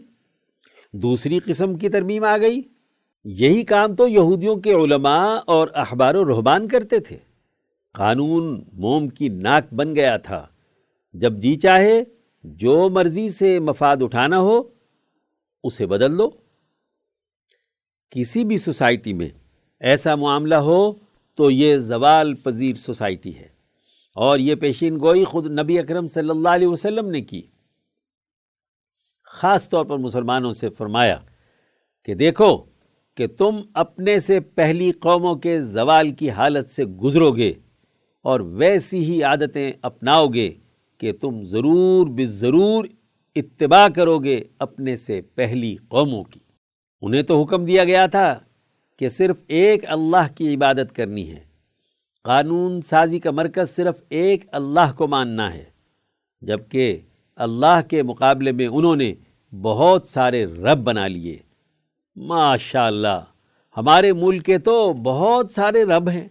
دوسری 0.92 1.38
قسم 1.38 1.74
کی 1.74 1.88
ترمیم 1.88 2.24
آ 2.24 2.38
گئی۔ 2.38 2.62
یہی 3.24 3.62
کام 3.62 3.94
تو 3.94 4.08
یہودیوں 4.08 4.56
کے 4.56 4.72
علماء 4.72 5.36
اور 5.46 5.68
احبار 5.74 6.14
و 6.14 6.24
رحبان 6.24 6.68
کرتے 6.68 7.00
تھے۔ 7.00 7.16
قانون 7.92 8.64
موم 8.72 9.08
کی 9.08 9.28
ناک 9.28 9.74
بن 9.74 9.96
گیا 9.96 10.16
تھا۔ 10.16 10.46
جب 11.12 11.36
جی 11.36 11.54
چاہے، 11.54 12.02
جو 12.44 12.88
مرضی 12.88 13.28
سے 13.28 13.60
مفاد 13.60 13.96
اٹھانا 14.00 14.38
ہو، 14.38 14.62
اسے 15.64 15.86
بدل 15.86 16.18
دو۔ 16.18 16.30
کسی 18.10 18.44
بھی 18.44 18.58
سوسائٹی 18.58 19.12
میں 19.12 19.28
ایسا 19.80 20.14
معاملہ 20.14 20.54
ہو 20.54 20.92
تو 21.34 21.50
یہ 21.50 21.76
زوال 21.76 22.34
پذیر 22.34 22.76
سوسائٹی 22.76 23.36
ہے۔ 23.36 23.48
اور 24.14 24.38
یہ 24.38 24.54
پیشین 24.54 25.00
گوئی 25.00 25.24
خود 25.24 25.46
نبی 25.46 25.78
اکرم 25.78 26.06
صلی 26.06 26.30
اللہ 26.30 26.48
علیہ 26.48 26.66
وسلم 26.66 27.10
نے 27.10 27.20
کی۔ 27.20 27.42
خاص 29.38 29.68
طور 29.68 29.84
پر 29.84 29.96
مسلمانوں 29.96 30.52
سے 30.52 30.68
فرمایا 30.68 31.18
کہ 32.04 32.14
دیکھو 32.14 32.56
کہ 33.16 33.26
تم 33.26 33.60
اپنے 33.74 34.20
سے 34.20 34.40
پہلی 34.40 34.90
قوموں 34.90 35.34
کے 35.34 35.60
زوال 35.62 36.10
کی 36.10 36.30
حالت 36.30 36.70
سے 36.70 36.84
گزرو 36.84 37.30
گے 37.32 37.52
اور 38.22 38.40
ویسی 38.40 39.04
ہی 39.04 39.22
عادتیں 39.22 39.72
اپناؤ 39.82 40.26
گے 40.26 40.50
کہ 40.98 41.12
تم 41.12 41.44
ضرور 41.44 42.06
بے 42.06 42.26
ضرور 42.26 42.84
اتباع 43.36 43.88
کرو 43.88 44.18
گے 44.18 44.44
اپنے 44.58 44.96
سے 44.96 45.20
پہلی 45.20 45.76
قوموں 45.88 46.24
کی۔ 46.24 46.40
انہیں 47.02 47.22
تو 47.22 47.42
حکم 47.42 47.64
دیا 47.64 47.84
گیا 47.84 48.06
تھا 48.06 48.40
کہ 48.96 49.08
صرف 49.08 49.36
ایک 49.48 49.84
اللہ 49.86 50.26
کی 50.34 50.54
عبادت 50.54 50.96
کرنی 50.96 51.30
ہے۔ 51.30 51.44
قانون 52.24 52.82
سازی 52.82 53.18
کا 53.18 53.30
مرکز 53.30 53.70
صرف 53.70 54.02
ایک 54.08 54.44
اللہ 54.52 54.92
کو 54.96 55.06
ماننا 55.06 55.54
ہے، 55.54 55.64
جبکہ 56.42 56.98
اللہ 57.36 57.80
کے 57.90 58.02
مقابلے 58.02 58.52
میں 58.52 58.66
انہوں 58.66 58.96
نے 58.96 59.14
بہت 59.52 60.06
سارے 60.06 60.46
رب 60.46 60.78
بنا 60.78 61.06
لیے۔ 61.06 61.38
ماشاء 62.16 62.86
اللہ 62.86 63.24
ہمارے 63.76 64.12
ملک 64.12 64.44
کے 64.44 64.58
تو 64.58 64.92
بہت 64.92 65.50
سارے 65.50 65.84
رب 65.84 66.08
ہیں۔ 66.08 66.28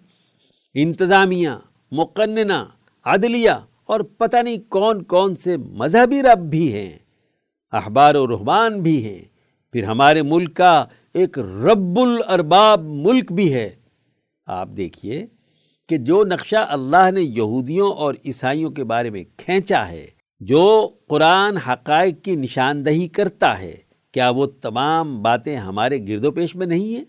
انتظامیہ، 0.73 1.49
مقننہ، 1.91 2.65
عدلیہ 3.05 3.51
اور 3.85 3.99
پتہ 3.99 4.37
نہیں 4.37 4.57
کون 4.69 5.03
کون 5.03 5.35
سے 5.35 5.57
مذہبی 5.57 6.21
رب 6.21 6.39
بھی 6.39 6.73
ہیں۔ 6.73 6.93
احبار 7.71 8.15
و 8.15 8.27
رحمان 8.27 8.81
بھی 8.81 9.05
ہیں۔ 9.05 9.23
پھر 9.71 9.83
ہمارے 9.83 10.21
ملک 10.21 10.57
کا 10.57 10.85
ایک 11.13 11.39
رب 11.39 11.99
الارباب 11.99 12.81
ملک 12.83 13.31
بھی 13.31 13.53
ہے۔ 13.53 13.75
آپ 14.45 14.69
دیکھیے 14.77 15.27
کہ 15.89 15.97
جو 15.97 16.23
نقشہ 16.23 16.65
اللہ 16.69 17.11
نے 17.11 17.21
یہودیوں 17.21 17.93
اور 17.93 18.13
عیسائیوں 18.25 18.71
کے 18.71 18.83
بارے 18.83 19.09
میں 19.09 19.23
کھینچا 19.37 19.87
ہے 19.87 20.16
جو 20.39 20.89
قرآن 21.07 21.57
حقائق 21.57 22.23
کی 22.23 22.35
نشاندہی 22.35 23.07
کرتا 23.07 23.59
ہے، 23.59 23.75
کیا 24.11 24.29
وہ 24.29 24.45
تمام 24.45 25.21
باتیں 25.21 25.55
ہمارے 25.55 26.07
گرد 26.07 26.25
و 26.25 26.31
پیش 26.31 26.55
میں 26.55 26.67
نہیں 26.67 26.95
ہیں؟ 26.95 27.05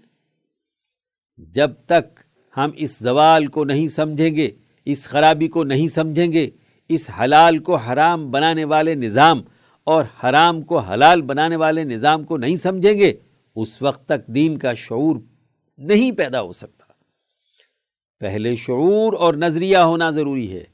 جب 1.39 1.71
تک 1.87 2.21
ہم 2.57 2.71
اس 2.77 2.99
زوال 2.99 3.47
کو 3.47 3.65
نہیں 3.65 3.89
سمجھیں 3.89 4.37
گے، 4.37 4.51
اس 4.85 5.09
خرابی 5.09 5.49
کو 5.49 5.65
نہیں 5.65 5.89
سمجھیں 5.89 6.33
گے، 6.33 6.51
اس 6.89 7.11
حلال 7.21 7.59
کو 7.59 7.77
حرام 7.77 8.31
بنانے 8.31 8.65
والے 8.65 8.95
نظام 8.95 9.43
اور 9.85 10.05
حرام 10.25 10.63
کو 10.63 10.79
حلال 10.79 11.23
بنانے 11.23 11.57
والے 11.57 11.85
نظام 11.85 12.25
کو 12.25 12.37
نہیں 12.37 12.57
سمجھیں 12.57 12.95
گے، 12.95 13.13
اس 13.57 13.83
وقت 13.83 14.09
تک 14.09 14.27
دین 14.27 14.59
کا 14.59 14.75
شعور 14.75 15.17
نہیں 15.79 16.13
پیدا 16.13 16.43
ہو 16.43 16.53
سکتا۔ 16.53 16.85
پہلے 18.21 18.57
شعور 18.57 19.13
اور 19.13 19.35
نظریہ 19.35 19.77
ہونا 19.77 20.11
ضروری 20.11 20.53
ہے۔ 20.53 20.65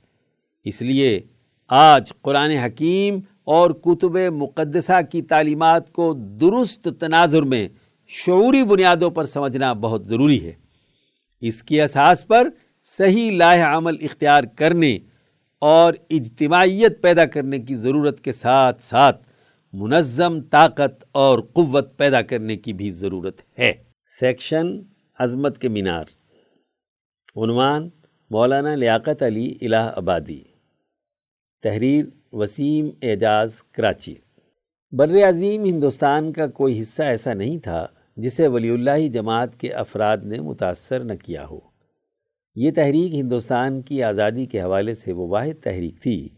اس 0.65 0.83
لیے 0.83 1.21
آج 1.69 2.13
قرآن 2.23 2.51
حکیم 2.51 3.19
اور 3.45 3.71
کتب 3.71 4.17
مقدسہ 4.17 5.03
کی 5.11 5.23
تعلیمات 5.23 5.93
کو 5.93 6.15
درست 6.15 6.89
تناظر 7.01 7.43
میں 7.43 7.69
شعوری 8.09 8.65
بنیادوں 8.65 9.11
پر 9.11 9.25
سمجھنا 9.25 9.73
بہت 9.73 10.09
ضروری 10.09 10.47
ہے۔ 10.47 10.53
اس 11.41 11.63
کی 11.63 11.81
اساس 11.81 12.27
پر 12.27 12.49
صحیح 12.85 13.31
لاہ 13.31 13.77
عمل 13.77 13.97
اختیار 14.01 14.45
کرنے 14.57 14.99
اور 15.59 15.95
اجتماعیت 16.11 17.03
پیدا 17.03 17.27
کرنے 17.27 17.59
کی 17.59 17.77
ضرورت 17.77 18.21
کے 18.21 18.33
ساتھ 18.33 18.83
ساتھ 18.83 19.29
منظم 19.73 20.41
طاقت 20.41 21.05
اور 21.13 21.39
قوت 21.39 21.99
پیدا 21.99 22.23
کرنے 22.23 22.57
کی 22.57 22.73
بھی 22.73 22.91
ضرورت 22.91 23.41
ہے۔ 23.59 23.73
سیکشن 24.05 24.67
عظمت 25.19 25.59
کے 25.59 25.69
مینار۔ 25.69 26.05
عنوان 27.37 27.89
مولانا 28.31 28.75
لیاقت 28.75 29.23
علی 29.23 29.55
الہ 29.61 29.93
آبادی۔ 29.97 30.54
تحریر 31.65 32.05
وسیم 32.33 32.89
اعجاز 33.03 33.63
کراچی۔ 33.63 34.15
بر 34.93 35.29
عظیم 35.29 35.65
ہندوستان 35.65 36.33
کا 36.33 36.47
کوئی 36.47 36.81
حصہ 36.81 37.03
ایسا 37.03 37.35
نہیں 37.35 37.59
تھا 37.59 37.87
جسے 38.17 38.47
ولی 38.47 38.71
اللہ 38.71 39.09
جماعت 39.09 39.61
کے 39.61 39.73
افراد 39.73 40.19
نے 40.25 40.41
متاثر 40.41 41.01
نہ 41.01 41.13
کیا 41.13 41.47
ہو۔ 41.47 41.59
یہ 42.55 42.71
تحریک 42.71 43.15
ہندوستان 43.15 43.83
کی 43.83 44.03
آزادی 44.03 44.47
کے 44.47 44.61
حوالے 44.61 44.95
سے 44.95 45.13
وہ 45.13 45.29
واحد 45.29 45.63
تحریک 45.63 46.03
تھی 46.03 46.29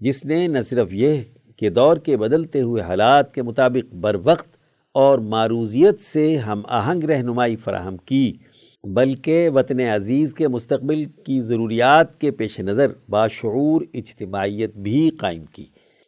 جس 0.00 0.24
نے 0.24 0.46
نہ 0.46 0.60
صرف 0.60 0.88
یہ 0.92 1.16
کہ 1.56 1.68
دور 1.68 1.96
کے 1.96 2.16
بدلتے 2.16 2.60
ہوئے 2.60 2.82
حالات 2.82 3.34
کے 3.34 3.42
مطابق 3.42 3.94
بر 3.94 4.16
وقت 4.24 4.56
اور 4.92 5.18
معروضیت 5.18 6.00
سے 6.00 6.36
ہم 6.36 6.62
آہنگ 6.68 7.04
رہنمائی 7.04 7.56
فراہم 7.56 7.96
کی 7.96 8.32
بلکہ 8.84 9.48
وطن 9.48 9.80
عزیز 9.80 10.34
کے 10.34 10.48
مستقبل 10.48 11.04
کی 11.04 11.40
ضروریات 11.42 12.20
کے 12.20 12.30
پیش 12.30 12.60
نظر 12.60 12.86
باشعور 13.08 13.82
اجتماعیت 13.94 14.76
بھی 14.76 15.10
قائم 15.10 15.44
کی۔ 15.44 15.64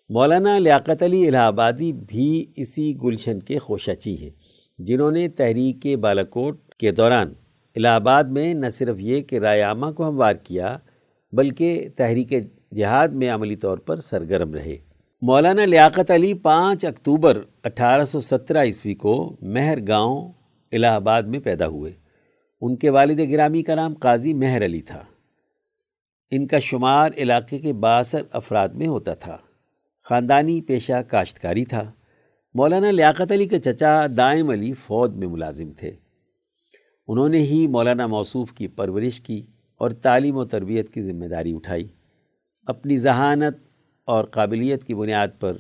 مولانا 0.09 0.59
لیاقت 0.59 1.03
علی 1.03 1.29
الہ 1.29 1.37
آبادی 1.37 1.93
بھی 1.93 2.47
اسی 2.57 2.95
گلشن 3.03 3.41
کے 3.41 3.59
خوشچی 3.59 4.17
ہیں، 4.19 4.31
جنہوں 4.79 5.11
نے 5.11 5.29
تحریک 5.29 5.99
بالاکوٹ 5.99 6.75
کے 6.75 6.91
دوران 6.91 7.33
الہ 7.77 7.89
آباد 7.89 8.25
میں 8.25 8.55
نہ 8.55 8.67
صرف 8.79 8.97
یہ 8.99 9.21
کہ 9.21 9.39
رائے 9.39 9.61
عامہ 9.61 9.91
کو 9.91 10.09
ہموار 10.09 10.35
کیا، 10.35 10.77
بلکہ 11.33 11.89
تحریک 11.97 12.35
جہاد 12.77 13.09
میں 13.09 13.31
عملی 13.31 13.57
طور 13.57 13.79
پر 13.79 14.01
سرگرم 14.01 14.55
رہے۔ 14.55 14.77
مولانا 15.23 15.65
لیاقت 15.65 16.11
علی 16.11 16.35
پانچ 16.35 16.85
اکتوبر 16.85 17.41
اٹھارہ 17.65 18.05
سو 18.05 18.21
سترہ 18.21 18.63
عیسوی 18.63 18.95
کو 18.95 19.37
مہر 19.43 19.79
گاؤں 19.89 20.33
الہ 20.73 20.87
آباد 20.87 21.23
میں 21.23 21.39
پیدا 21.39 21.67
ہوئے۔ 21.67 22.06
ان 22.61 22.77
کے 22.77 22.91
والد 22.91 23.21
گرامی 23.31 23.63
کا 23.63 23.75
نام 23.75 23.95
قاضی 23.95 24.35
مہر 24.35 24.65
علی 24.65 24.81
تھا۔ 24.81 25.05
ان 26.31 26.47
کا 26.47 26.59
شمار 26.59 27.11
علاقے 27.17 27.59
کے 27.59 27.73
باثر 27.73 28.23
افراد 28.33 28.69
میں 28.69 28.87
ہوتا 28.87 29.15
تھا۔ 29.15 29.39
خاندانی 30.05 30.61
پیشہ 30.61 31.03
کاشتکاری 31.03 31.65
تھا۔ 31.65 31.93
مولانا 32.55 32.91
لیاقت 32.91 33.33
علی 33.33 33.47
کے 33.47 33.61
چچا 33.61 34.07
دائم 34.17 34.51
علی 34.51 34.73
فوج 34.73 35.15
میں 35.15 35.29
ملازم 35.29 35.73
تھے۔ 35.73 35.91
انہوں 37.09 37.29
نے 37.29 37.39
ہی 37.39 37.67
مولانا 37.67 38.07
موصوف 38.07 38.53
کی 38.53 38.69
پرورش 38.69 39.21
کی 39.21 39.47
اور 39.77 39.91
تعلیم 39.91 40.37
و 40.37 40.45
تربیت 40.45 40.93
کی 40.95 41.03
ذمہ 41.03 41.27
داری 41.27 41.55
اٹھائی۔ 41.55 41.89
اپنی 42.67 42.99
ذہانت 42.99 43.57
اور 44.05 44.25
قابلیت 44.25 44.85
کی 44.85 44.95
بنیاد 44.95 45.29
پر 45.41 45.57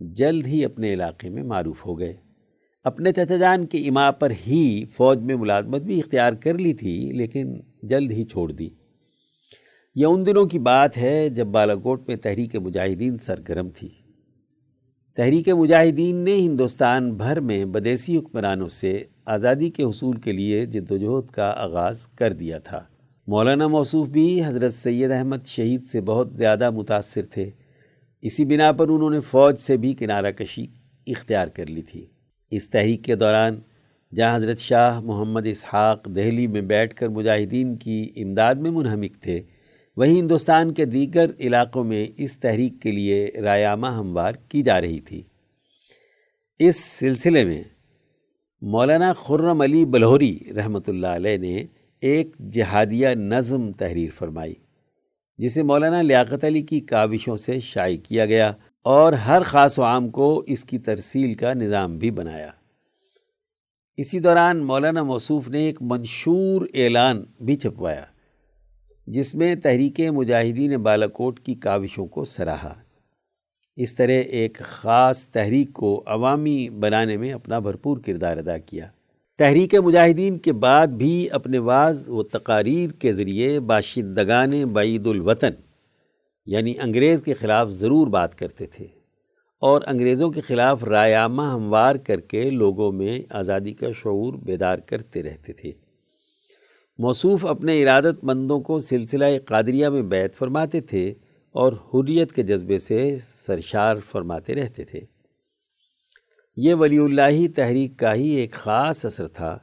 جلد 0.00 0.46
ہی 0.46 0.64
اپنے 0.64 0.92
علاقے 0.92 1.28
میں 1.28 1.42
معروف 1.42 1.86
ہو 1.86 1.98
گئے۔ 1.98 2.16
اپنے 2.84 3.12
چچا 3.12 3.36
جان 3.36 3.66
کے 3.66 3.78
اما 3.78 4.10
پر 4.10 4.32
ہی 4.46 4.84
فوج 4.96 5.18
میں 5.18 5.36
ملازمت 5.36 5.82
بھی 5.82 5.98
اختیار 5.98 6.32
کر 6.32 6.58
لی 6.58 6.72
تھی، 6.72 7.12
لیکن 7.12 7.60
جلد 7.82 8.10
ہی 8.10 8.24
چھوڑ 8.24 8.52
دی۔ 8.52 8.68
یہ 9.94 10.06
ان 10.06 10.26
دنوں 10.26 10.44
کی 10.44 10.58
بات 10.58 10.96
ہے 10.96 11.28
جب 11.28 11.46
بالاکوٹ 11.46 12.08
میں 12.08 12.16
تحریک 12.16 12.56
مجاہدین 12.56 13.18
سرگرم 13.18 13.68
تھی۔ 13.68 13.88
تحریک 15.16 15.48
مجاہدین 15.48 16.16
نے 16.16 16.34
ہندوستان 16.34 17.14
بھر 17.14 17.40
میں 17.40 17.64
بدیسی 17.64 18.16
حکمرانوں 18.16 18.68
سے 18.68 19.04
آزادی 19.26 19.70
کے 19.70 19.82
حصول 19.82 20.16
کے 20.16 20.32
لیے 20.32 20.66
جد 20.66 20.92
وجہد 20.92 21.30
کا 21.30 21.52
آغاز 21.56 22.06
کر 22.06 22.32
دیا 22.32 22.58
تھا۔ 22.58 22.84
مولانا 23.26 23.66
موصوف 23.66 24.08
بھی 24.08 24.44
حضرت 24.44 24.74
سید 24.74 25.10
احمد 25.10 25.46
شہید 25.46 25.86
سے 25.86 26.00
بہت 26.00 26.28
زیادہ 26.36 26.70
متاثر 26.70 27.22
تھے۔ 27.30 27.50
اسی 28.22 28.44
بنا 28.44 28.72
پر 28.72 28.88
انہوں 28.88 29.10
نے 29.10 29.20
فوج 29.20 29.56
سے 29.58 29.76
بھی 29.76 29.94
کنارہ 29.94 30.30
کشی 30.30 30.66
اختیار 31.06 31.48
کر 31.48 31.66
لی 31.66 31.82
تھی۔ 31.82 32.06
اس 32.50 32.68
تحریک 32.70 33.04
کے 33.04 33.14
دوران 33.14 33.60
جہاں 34.12 34.36
حضرت 34.36 34.58
شاہ 34.58 35.00
محمد 35.00 35.46
اسحاق 35.46 36.06
دہلی 36.16 36.46
میں 36.46 36.60
بیٹھ 36.60 36.94
کر 36.94 37.08
مجاہدین 37.08 37.76
کی 37.76 38.02
امداد 38.16 38.54
میں 38.54 38.70
منہمک 38.70 39.20
تھے، 39.22 39.40
وہیں 39.96 40.18
ہندوستان 40.18 40.72
کے 40.74 40.84
دیگر 40.84 41.30
علاقوں 41.40 41.84
میں 41.84 42.06
اس 42.16 42.38
تحریک 42.38 42.80
کے 42.82 42.90
لیے 42.90 43.28
رایامہ 43.42 43.86
ہموار 43.86 44.32
کی 44.48 44.62
جا 44.62 44.80
رہی 44.80 45.00
تھی۔ 45.00 45.22
اس 46.60 46.76
سلسلے 46.76 47.44
میں 47.44 47.62
مولانا 48.62 49.12
خرم 49.12 49.60
علی 49.60 49.84
بلہوری 49.84 50.36
رحمۃ 50.56 50.88
اللہ 50.88 51.06
علیہ 51.06 51.36
نے 51.36 51.64
ایک 52.02 52.36
جہادیہ 52.52 53.08
نظم 53.08 53.70
تحریر 53.72 54.10
فرمائی، 54.18 54.54
جسے 55.38 55.62
مولانا 55.62 56.02
لیاقت 56.02 56.44
علی 56.44 56.62
کی 56.62 56.80
کاوشوں 56.80 57.36
سے 57.36 57.58
شائع 57.60 57.96
کیا 57.96 58.26
گیا۔ 58.26 58.52
اور 58.84 59.12
ہر 59.12 59.42
خاص 59.42 59.78
و 59.78 59.82
عام 59.82 60.08
کو 60.08 60.44
اس 60.46 60.64
کی 60.64 60.78
ترسیل 60.78 61.34
کا 61.34 61.54
نظام 61.54 61.98
بھی 61.98 62.10
بنایا۔ 62.10 62.50
اسی 63.96 64.18
دوران 64.18 64.58
مولانا 64.58 65.02
موصوف 65.02 65.48
نے 65.48 65.58
ایک 65.58 65.82
منشور 65.82 66.66
اعلان 66.74 67.24
بھی 67.40 67.56
چھپوایا، 67.56 68.04
جس 69.06 69.34
میں 69.34 69.54
تحریک 69.54 70.00
مجاہدین 70.00 70.76
بالاکوٹ 70.76 71.40
کی 71.40 71.54
کاوشوں 71.54 72.06
کو 72.06 72.24
سراہا۔ 72.24 72.74
اس 73.76 73.94
طرح 73.94 74.22
ایک 74.28 74.58
خاص 74.58 75.26
تحریک 75.26 75.72
کو 75.72 76.02
عوامی 76.06 76.68
بنانے 76.68 77.16
میں 77.16 77.32
اپنا 77.32 77.58
بھرپور 77.58 77.98
کردار 77.98 78.36
ادا 78.36 78.58
کیا۔ 78.58 78.86
تحریک 79.38 79.74
مجاہدین 79.74 80.38
کے 80.38 80.52
بعد 80.52 80.86
بھی 80.86 81.30
اپنے 81.30 81.58
واز 81.58 82.08
و 82.08 82.22
تقاریر 82.22 82.90
کے 82.90 83.12
ذریعے 83.12 83.60
باشندگان 83.60 84.50
بعید 84.50 85.06
الوطن 85.06 85.50
یعنی 86.50 86.74
انگریز 86.78 87.22
کے 87.22 87.34
خلاف 87.34 87.68
ضرور 87.68 88.06
بات 88.06 88.38
کرتے 88.38 88.66
تھے 88.66 88.86
اور 89.60 89.82
انگریزوں 89.86 90.30
کے 90.30 90.40
خلاف 90.40 90.84
رایامہ 90.84 91.42
ہموار 91.42 91.96
کر 91.96 92.20
کے 92.20 92.50
لوگوں 92.50 92.92
میں 92.92 93.20
آزادی 93.30 93.72
کا 93.72 93.86
شعور 93.92 94.34
بیدار 94.34 94.78
کرتے 94.78 95.22
رہتے 95.22 95.52
تھے۔ 95.52 95.72
موصوف 96.98 97.46
اپنے 97.46 97.82
ارادت 97.82 98.24
مندوں 98.24 98.60
کو 98.60 98.78
سلسلہ 98.78 99.24
قادریہ 99.44 99.88
میں 99.88 100.02
بیت 100.02 100.34
فرماتے 100.34 100.80
تھے 100.80 101.14
اور 101.52 101.72
حریت 101.72 102.32
کے 102.32 102.42
جذبے 102.42 102.78
سے 102.78 103.16
سرشار 103.22 103.96
فرماتے 104.12 104.54
رہتے 104.54 104.84
تھے۔ 104.84 105.00
یہ 106.56 106.74
ولی 106.74 106.98
اللہ 106.98 107.56
تحریک 107.56 107.98
کا 107.98 108.14
ہی 108.14 108.28
ایک 108.28 108.52
خاص 108.52 109.04
اثر 109.04 109.28
تھا۔ 109.28 109.58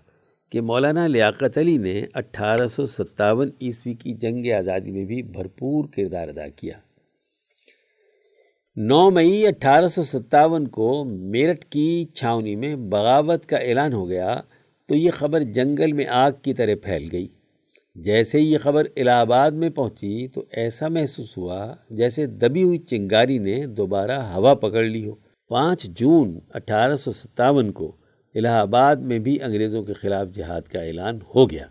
کہ 0.51 0.61
مولانا 0.61 1.07
لیاقت 1.07 1.57
علی 1.57 1.77
نے 1.77 2.05
اٹھارہ 2.13 2.67
سو 2.67 2.85
ستاون 2.85 3.49
عیسوی 3.61 3.93
کی 3.93 4.13
جنگ 4.13 4.51
آزادی 4.51 4.91
میں 4.91 5.05
بھی 5.05 5.21
بھرپور 5.21 5.85
کردار 5.95 6.27
ادا 6.27 6.47
کیا۔ 6.47 6.73
نو 8.75 9.09
مئی 9.09 9.47
اٹھارہ 9.47 9.87
سو 9.87 10.03
ستاون 10.03 10.67
کو 10.67 11.03
میرٹھ 11.05 11.65
کی 11.65 12.05
چھاونی 12.13 12.55
میں 12.55 12.75
بغاوت 12.75 13.45
کا 13.45 13.57
اعلان 13.57 13.93
ہو 13.93 14.09
گیا 14.09 14.41
تو 14.87 14.95
یہ 14.95 15.11
خبر 15.11 15.43
جنگل 15.43 15.93
میں 15.93 16.05
آگ 16.07 16.31
کی 16.41 16.53
طرح 16.53 16.75
پھیل 16.83 17.09
گئی۔ 17.11 17.27
جیسے 17.95 18.37
ہی 18.37 18.51
یہ 18.51 18.57
خبر 18.57 18.85
الہ 18.95 19.11
آباد 19.11 19.51
میں 19.51 19.69
پہنچی 19.69 20.27
تو 20.27 20.43
ایسا 20.51 20.87
محسوس 20.87 21.37
ہوا 21.37 21.75
جیسے 21.89 22.25
دبی 22.25 22.63
ہوئی 22.63 22.77
چنگاری 22.77 23.37
نے 23.37 23.65
دوبارہ 23.65 24.19
ہوا 24.33 24.53
پکڑ 24.53 24.83
لی 24.83 25.07
ہو۔ 25.07 25.15
پانچ 25.49 25.83
جون 25.83 26.39
اٹھارہ 26.53 26.95
سو 26.95 27.11
ستاون 27.11 27.71
کو 27.71 27.95
الہ 28.37 28.47
آباد 28.47 28.95
میں 28.95 29.19
بھی 29.19 29.41
انگریزوں 29.41 29.83
کے 29.83 29.93
خلاف 29.93 30.27
جہاد 30.35 30.61
کا 30.61 30.79
اعلان 30.79 31.19
ہو 31.35 31.49
گیا۔ 31.49 31.65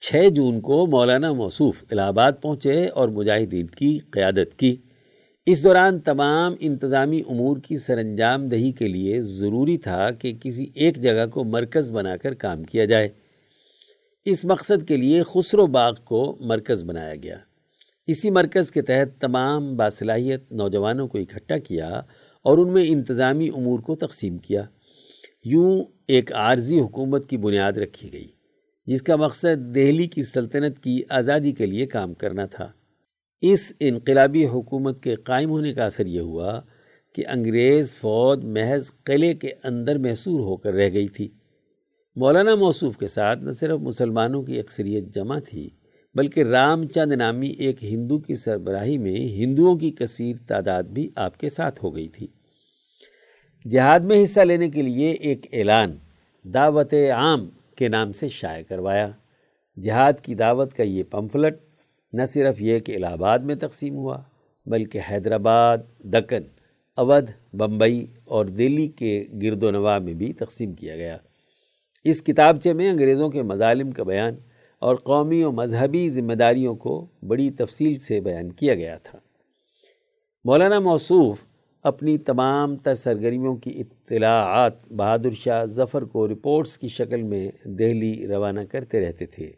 چھ 0.00 0.28
جون 0.30 0.60
کو 0.60 0.86
مولانا 0.86 1.32
موصوف 1.32 1.84
الہ 1.90 2.00
آباد 2.00 2.32
پہنچے 2.42 2.86
اور 2.86 3.08
مجاہدین 3.08 3.66
کی 3.66 3.98
قیادت 4.10 4.58
کی۔ 4.58 4.76
اس 5.46 5.64
دوران 5.64 5.98
تمام 5.98 6.54
انتظامی 6.60 7.22
امور 7.28 7.56
کی 7.56 7.78
سر 7.78 7.98
انجام 7.98 8.48
دہی 8.48 8.72
کے 8.72 8.88
لیے 8.88 9.22
ضروری 9.22 9.78
تھا 9.78 10.10
کہ 10.10 10.32
کسی 10.42 10.66
ایک 10.74 10.96
جگہ 10.96 11.26
کو 11.26 11.44
مرکز 11.44 11.90
بنا 11.90 12.16
کر 12.16 12.34
کام 12.34 12.64
کیا 12.64 12.84
جائے۔ 12.84 13.08
اس 14.24 14.44
مقصد 14.44 14.88
کے 14.88 14.96
لیے 14.96 15.22
خسرو 15.22 15.66
باغ 15.66 15.94
کو 16.04 16.36
مرکز 16.40 16.84
بنایا 16.84 17.14
گیا۔ 17.22 17.38
اسی 18.06 18.30
مرکز 18.30 18.72
کے 18.72 18.82
تحت 18.82 19.20
تمام 19.20 19.76
باصلاحیت 19.76 20.52
نوجوانوں 20.52 21.08
کو 21.08 21.18
اکٹھا 21.18 21.58
کیا 21.58 21.88
اور 22.42 22.58
ان 22.58 22.72
میں 22.72 22.84
انتظامی 22.88 23.48
امور 23.48 23.78
کو 23.78 23.96
تقسیم 23.96 24.38
کیا۔ 24.38 24.62
یوں 25.44 25.84
ایک 26.08 26.32
عارضی 26.32 26.80
حکومت 26.80 27.30
کی 27.30 27.36
بنیاد 27.36 27.72
رکھی 27.72 28.12
گئی، 28.12 28.28
جس 28.86 29.02
کا 29.02 29.16
مقصد 29.16 29.74
دہلی 29.74 30.06
کی 30.06 30.22
سلطنت 30.22 30.78
کی 30.78 31.02
آزادی 31.08 31.52
کے 31.52 31.66
لیے 31.66 31.86
کام 31.86 32.14
کرنا 32.14 32.46
تھا۔ 32.46 32.68
اس 33.40 33.72
انقلابی 33.80 34.46
حکومت 34.46 35.02
کے 35.02 35.14
قائم 35.14 35.50
ہونے 35.50 35.72
کا 35.74 35.84
اثر 35.84 36.06
یہ 36.06 36.20
ہوا 36.20 36.60
کہ 37.14 37.26
انگریز 37.26 37.94
فوج 37.94 38.44
محض 38.44 38.90
قلعے 39.04 39.34
کے 39.34 39.50
اندر 39.64 39.98
محصور 39.98 40.40
ہو 40.40 40.56
کر 40.56 40.72
رہ 40.72 40.90
گئی 40.92 41.08
تھی۔ 41.08 41.28
مولانا 42.16 42.54
موصوف 42.54 42.96
کے 42.96 43.06
ساتھ 43.06 43.38
نہ 43.38 43.50
صرف 43.50 43.80
مسلمانوں 43.80 44.42
کی 44.42 44.60
اکثریت 44.60 45.14
جمع 45.14 45.38
تھی، 45.38 45.70
بلکہ 46.14 46.42
رام 46.42 46.86
چند 46.86 47.12
نامی 47.12 47.48
ایک 47.48 47.84
ہندو 47.84 48.18
کی 48.18 48.36
سربراہی 48.36 48.98
میں 48.98 49.16
ہندوؤں 49.16 49.78
کی 49.78 49.90
کثیر 49.90 50.36
تعداد 50.46 50.82
بھی 50.82 51.10
آپ 51.14 51.40
کے 51.40 51.50
ساتھ 51.50 51.84
ہو 51.84 51.96
گئی 51.96 52.08
تھی۔ 52.08 52.26
جہاد 53.70 54.00
میں 54.00 54.24
حصہ 54.24 54.40
لینے 54.40 54.70
کے 54.70 54.82
لیے 54.82 55.10
ایک 55.10 55.46
اعلان 55.52 55.96
دعوت 56.42 56.94
عام 56.94 57.48
کے 57.76 57.88
نام 57.88 58.12
سے 58.12 58.28
شائع 58.28 58.62
کروایا۔ 58.68 59.10
جہاد 59.82 60.12
کی 60.22 60.34
دعوت 60.34 60.74
کا 60.74 60.82
یہ 60.82 61.02
پمفلٹ 61.02 61.56
نہ 62.12 62.22
صرف 62.28 62.62
یہ 62.62 62.78
کہ 62.78 62.96
الہ 62.96 63.06
آباد 63.06 63.38
میں 63.38 63.54
تقسیم 63.54 63.94
ہوا، 63.94 64.22
بلکہ 64.66 65.00
حیدرآباد، 65.10 65.78
دکن، 66.04 66.42
اودھ، 66.96 67.56
بمبئی 67.56 68.06
اور 68.24 68.46
دلی 68.46 68.88
کے 68.88 69.24
گرد 69.42 69.62
و 69.62 69.70
نواح 69.70 69.98
میں 69.98 70.14
بھی 70.14 70.32
تقسیم 70.32 70.72
کیا 70.72 70.96
گیا۔ 70.96 71.16
اس 72.04 72.22
کتابچے 72.22 72.72
میں 72.72 72.90
انگریزوں 72.90 73.30
کے 73.30 73.42
مظالم 73.42 73.90
کا 73.90 74.02
بیان 74.02 74.34
اور 74.78 74.96
قومی 74.96 75.42
و 75.42 75.52
مذہبی 75.52 76.10
ذمہ 76.10 76.32
داریوں 76.32 76.74
کو 76.74 77.06
بڑی 77.26 77.50
تفصیل 77.50 77.98
سے 77.98 78.20
بیان 78.20 78.52
کیا 78.52 78.74
گیا 78.74 78.98
تھا۔ 79.02 79.18
مولانا 80.44 80.80
موصوف 80.80 81.36
اپنی 81.84 82.18
تمام 82.18 82.76
تر 82.76 82.94
سرگرمیوں 82.94 83.56
کی 83.56 83.80
اطلاعات 83.80 84.92
بہادر 84.92 85.30
شاہ 85.30 85.64
ظفر 85.64 86.02
کو 86.02 86.28
رپورٹس 86.28 86.78
کی 86.78 86.88
شکل 86.88 87.22
میں 87.22 87.50
دہلی 87.64 88.26
روانہ 88.26 88.60
کرتے 88.60 89.00
رہتے 89.00 89.26
تھے۔ 89.26 89.52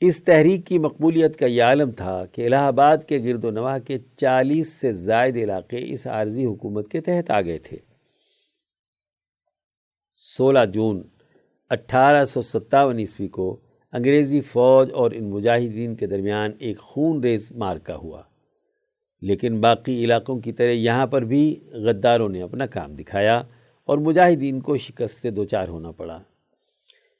اس 0.00 0.24
تحریک 0.24 0.66
کی 0.66 0.78
مقبولیت 0.78 1.38
کا 1.38 1.46
یہ 1.46 1.62
عالم 1.62 1.90
تھا 1.90 2.26
کہ 2.26 2.46
الہ 2.46 2.56
آباد 2.56 2.98
کے 3.08 3.18
گرد 3.18 3.44
و 3.44 3.50
نواح 3.50 3.78
کے 3.78 3.98
چالیس 4.16 4.68
سے 4.68 4.92
زائد 4.92 5.36
علاقے 5.36 5.92
اس 5.92 6.06
عارضی 6.06 6.44
حکومت 6.46 6.90
کے 6.90 7.00
تحت 7.00 7.30
آ 7.30 7.40
گئے 7.40 7.58
تھے۔ 7.58 7.76
سولہ 10.10 10.64
جون 10.74 11.02
اٹھارہ 11.70 12.24
سو 12.24 12.42
ستاون 12.42 12.98
عیسوی 12.98 13.28
کو 13.28 13.60
انگریزی 13.92 14.40
فوج 14.40 14.90
اور 14.92 15.10
ان 15.10 15.30
مجاہدین 15.30 15.94
کے 15.94 16.06
درمیان 16.06 16.52
ایک 16.58 16.78
خون 16.78 17.24
ریز 17.24 17.52
مارکا 17.52 17.96
ہوا۔ 17.96 18.22
لیکن 19.20 19.60
باقی 19.60 20.04
علاقوں 20.04 20.40
کی 20.40 20.52
طرح 20.52 20.70
یہاں 20.70 21.06
پر 21.06 21.22
بھی 21.22 21.60
غداروں 21.72 22.28
نے 22.28 22.42
اپنا 22.42 22.66
کام 22.66 22.94
دکھایا 22.94 23.42
اور 23.84 23.98
مجاہدین 23.98 24.60
کو 24.60 24.76
شکست 24.76 25.22
سے 25.22 25.30
دوچار 25.30 25.68
ہونا 25.68 25.90
پڑا۔ 25.90 26.18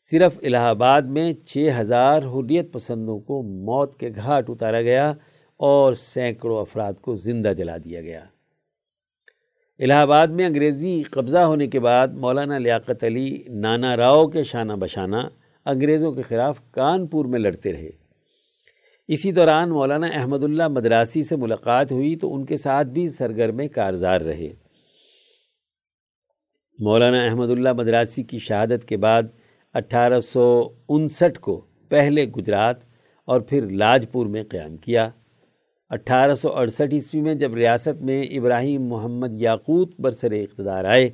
صرف 0.00 0.38
الہ 0.42 0.56
آباد 0.56 1.02
میں 1.02 1.32
چھ 1.32 1.68
ہزار 1.80 2.22
حریت 2.22 2.72
پسندوں 2.72 3.18
کو 3.18 3.42
موت 3.42 4.00
کے 4.00 4.10
گھاٹ 4.16 4.50
اتارا 4.50 4.82
گیا 4.82 5.14
اور 5.56 5.92
سینکڑوں 5.92 6.60
افراد 6.60 6.92
کو 7.00 7.14
زندہ 7.14 7.52
جلا 7.56 7.76
دیا 7.76 8.00
گیا۔ 8.00 8.24
الہ 9.78 9.92
آباد 9.92 10.26
میں 10.26 10.46
انگریزی 10.46 11.02
قبضہ 11.02 11.38
ہونے 11.38 11.66
کے 11.66 11.80
بعد 11.80 12.08
مولانا 12.08 12.58
لیاقت 12.58 13.04
علی، 13.04 13.42
نانا 13.48 13.96
راؤ 13.96 14.26
کے 14.26 14.42
شانہ 14.42 14.72
بشانہ 14.72 15.16
انگریزوں 15.64 16.12
کے 16.12 16.22
خلاف 16.22 16.58
کانپور 16.70 17.24
میں 17.24 17.38
لڑتے 17.38 17.72
رہے۔ 17.72 18.05
اسی 19.08 19.32
دوران 19.32 19.68
مولانا 19.68 20.06
احمد 20.06 20.44
اللہ 20.44 20.68
مدراسی 20.68 21.22
سے 21.22 21.36
ملاقات 21.36 21.92
ہوئی 21.92 22.16
تو 22.16 22.34
ان 22.34 22.44
کے 22.44 22.56
ساتھ 22.56 22.86
بھی 22.86 23.08
سرگرم 23.08 23.68
کارزار 23.68 24.20
رہے۔ 24.20 24.48
مولانا 26.78 27.24
احمد 27.24 27.50
اللہ 27.50 27.72
مدراسی 27.72 28.22
کی 28.22 28.38
شہادت 28.38 28.88
کے 28.88 28.96
بعد 28.96 29.22
اٹھارہ 29.74 30.20
سو 30.20 30.68
انسٹھ 30.88 31.40
کو 31.40 31.66
پہلے 31.88 32.24
گجرات 32.24 32.76
اور 33.24 33.40
پھر 33.40 33.68
لاجپور 33.68 34.26
میں 34.26 34.42
قیام 34.42 34.76
کیا۔ 34.76 35.10
اٹھارہ 35.90 36.34
سو 36.34 36.52
اڑسٹھ 36.52 36.94
عیسوی 36.94 37.20
میں 37.20 37.34
جب 37.34 37.54
ریاست 37.54 38.02
میں 38.02 38.22
ابراہیم 38.22 38.82
محمد 38.82 39.40
یاقوت 39.40 40.00
برسر 40.00 40.32
اقتدار 40.32 40.84
آئے 40.84 41.10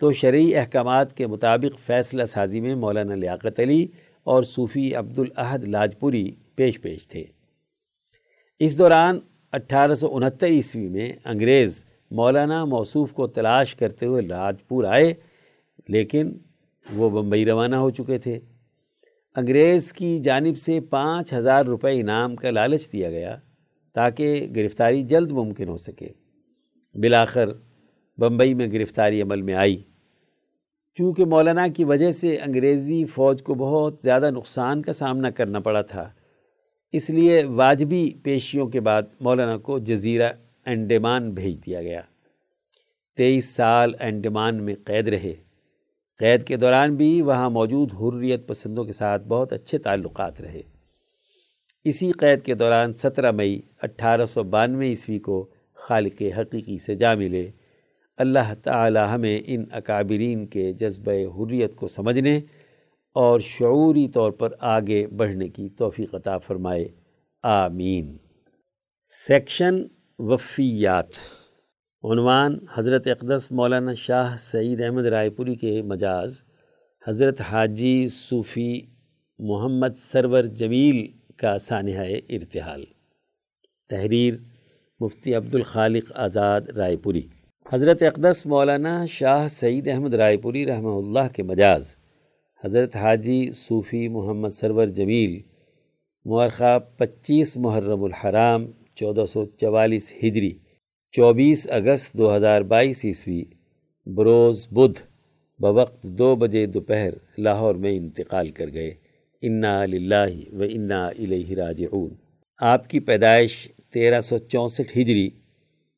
تو 0.00 0.12
شرعی 0.12 0.56
احکامات 0.56 1.16
کے 1.16 1.26
مطابق 1.26 1.86
فیصلہ 1.86 2.24
سازی 2.24 2.60
میں 2.60 2.74
مولانا 2.74 3.14
لیاقت 3.14 3.60
علی 3.60 3.86
اور 4.24 4.42
صوفی 4.42 4.94
عبدالعہد 4.94 5.64
لاجپوری 5.64 6.30
پیش 6.58 6.80
پیش 6.80 7.08
تھے۔ 7.08 7.24
اس 8.58 8.78
دوران 8.78 9.18
اٹھارہ 9.52 9.94
سو 9.94 10.16
انہتر 10.16 10.46
عیسوی 10.46 10.88
میں 10.88 11.12
انگریز 11.24 11.84
مولانا 12.10 12.64
موصوف 12.64 13.12
کو 13.12 13.26
تلاش 13.26 13.74
کرتے 13.74 14.06
ہوئے 14.06 14.22
لاجپور 14.22 14.84
آئے، 14.84 15.14
لیکن 15.88 16.38
وہ 16.92 17.10
بمبئی 17.10 17.44
روانہ 17.44 17.76
ہو 17.76 17.90
چکے 17.90 18.18
تھے۔ 18.18 18.38
انگریز 19.36 19.92
کی 19.92 20.18
جانب 20.18 20.58
سے 20.58 20.80
پانچ 20.80 21.32
ہزار 21.32 21.66
روپے 21.66 22.00
انعام 22.00 22.36
کا 22.36 22.50
لالچ 22.50 22.92
دیا 22.92 23.10
گیا 23.10 23.36
تاکہ 23.94 24.48
گرفتاری 24.56 25.02
جلد 25.02 25.32
ممکن 25.32 25.68
ہو 25.68 25.76
سکے۔ 25.76 26.08
بلاخر 26.94 27.48
بمبئی 28.18 28.54
میں 28.54 28.66
گرفتاری 28.72 29.22
عمل 29.22 29.42
میں 29.42 29.54
آئی۔ 29.54 29.82
چونکہ 30.94 31.24
مولانا 31.24 31.68
کی 31.68 31.84
وجہ 31.84 32.10
سے 32.10 32.36
انگریزی 32.36 33.04
فوج 33.04 33.42
کو 33.42 33.54
بہت 33.54 33.98
زیادہ 34.02 34.30
نقصان 34.30 34.82
کا 34.82 34.92
سامنا 34.92 35.30
کرنا 35.30 35.60
پڑا 35.60 35.82
تھا۔ 35.82 36.10
اس 36.92 37.10
لیے 37.10 37.44
واجبی 37.44 38.10
پیشیوں 38.22 38.66
کے 38.66 38.80
بعد 38.80 39.02
مولانا 39.20 39.56
کو 39.56 39.78
جزیرہ 39.78 40.32
انڈیمان 40.66 41.30
بھیج 41.30 41.66
دیا 41.66 41.82
گیا۔ 41.82 42.00
تیئیس 43.16 43.44
سال 43.44 43.94
انڈیمان 44.00 44.62
میں 44.62 44.74
قید 44.84 45.08
رہے۔ 45.08 45.34
قید 46.18 46.44
کے 46.44 46.56
دوران 46.56 46.94
بھی 46.94 47.22
وہاں 47.22 47.50
موجود 47.50 47.92
حریت 47.92 48.48
پسندوں 48.48 48.84
کے 48.84 48.92
ساتھ 48.92 49.22
بہت 49.22 49.52
اچھے 49.52 49.78
تعلقات 49.78 50.40
رہے۔ 50.40 50.62
اسی 51.84 52.12
قید 52.12 52.42
کے 52.42 52.54
دوران 52.54 52.94
سترہ 52.94 53.30
مئی 53.30 53.60
اٹھارہ 53.82 54.26
سو 54.26 54.42
بانوے 54.42 54.86
عیسوی 54.86 55.18
کو 55.18 55.48
خالق 55.74 56.22
حقیقی 56.22 56.78
سے 56.78 56.94
جا 56.94 57.14
ملے۔ 57.14 57.50
اللہ 58.16 58.54
تعالی 58.62 59.00
ہمیں 59.12 59.40
ان 59.46 59.64
اکابرین 59.72 60.46
کے 60.46 60.72
جذبہ 60.72 61.12
حریت 61.12 61.76
کو 61.76 61.88
سمجھنے 61.88 62.40
اور 63.14 63.40
شعوری 63.40 64.08
طور 64.08 64.30
پر 64.30 64.52
آگے 64.58 65.06
بڑھنے 65.06 65.48
کی 65.48 65.68
توفیق 65.68 66.14
عطا 66.14 66.38
فرمائے۔ 66.38 66.88
آمین۔ 67.42 68.16
سیکشن 69.04 69.82
وفیات۔ 70.18 71.06
عنوان 72.04 72.58
حضرت 72.74 73.06
اقدس 73.06 73.52
مولانا 73.52 73.92
شاہ 73.92 74.36
سعید 74.36 74.80
احمد 74.80 75.06
رائے 75.06 75.30
پوری 75.30 75.54
کے 75.54 75.82
مجاز۔ 75.82 76.42
حضرت 77.08 77.40
حاجی 77.40 78.08
صوفی 78.08 78.80
محمد 79.38 79.98
سرور 79.98 80.42
جمیل 80.42 81.06
کا 81.36 81.58
سانحہ 81.58 82.06
ارتحال۔ 82.28 82.84
تحریر 83.90 84.34
مفتی 85.00 85.34
عبد 85.34 85.54
الخالق 85.54 86.12
آزاد 86.14 86.60
رائے 86.60 86.96
پوری۔ 86.96 87.22
حضرت 87.72 88.02
اقدس 88.02 88.46
مولانا 88.46 89.06
شاہ 89.06 89.48
سعید 89.48 89.88
احمد 89.88 90.14
رائے 90.14 90.36
پوری 90.36 90.66
رحمہ 90.66 90.88
اللہ 90.88 91.32
کے 91.32 91.42
مجاز۔ 91.42 91.96
حضرت 92.64 92.96
حاجی 92.96 93.52
صوفی 93.52 94.08
محمد 94.08 94.48
سرور 94.48 94.86
جمیل، 94.86 95.40
مورخہ 96.24 96.78
پچیس 96.96 97.56
محرم 97.56 98.04
الحرام، 98.04 98.66
چودہ 98.94 99.24
سو 99.26 99.44
چوالیس 99.44 100.12
ہجری، 100.24 100.52
چوبیس 101.12 101.68
اگست 101.70 102.14
دو 102.14 102.36
ہزار 102.36 102.62
بائیس 102.62 103.04
عیسوی، 103.04 103.44
بروز 104.06 104.68
بدھ، 104.70 105.02
بوقت 105.58 106.02
دو 106.02 106.36
بجے 106.36 106.66
دوپہر 106.66 107.14
لاہور 107.38 107.74
میں 107.74 107.96
انتقال 107.96 108.50
کر 108.50 108.66
گئے۔ 108.72 108.94
انا 109.42 109.86
للہ 109.86 110.52
و 110.52 110.62
انا 110.62 111.06
الیہ 111.06 111.56
راجعون۔ 111.56 112.10
آپ 112.60 112.90
کی 112.90 113.00
پیدائش 113.00 113.68
تیرہ 113.92 114.20
سو 114.20 114.38
چونسٹھ 114.38 114.98
ہجری 114.98 115.30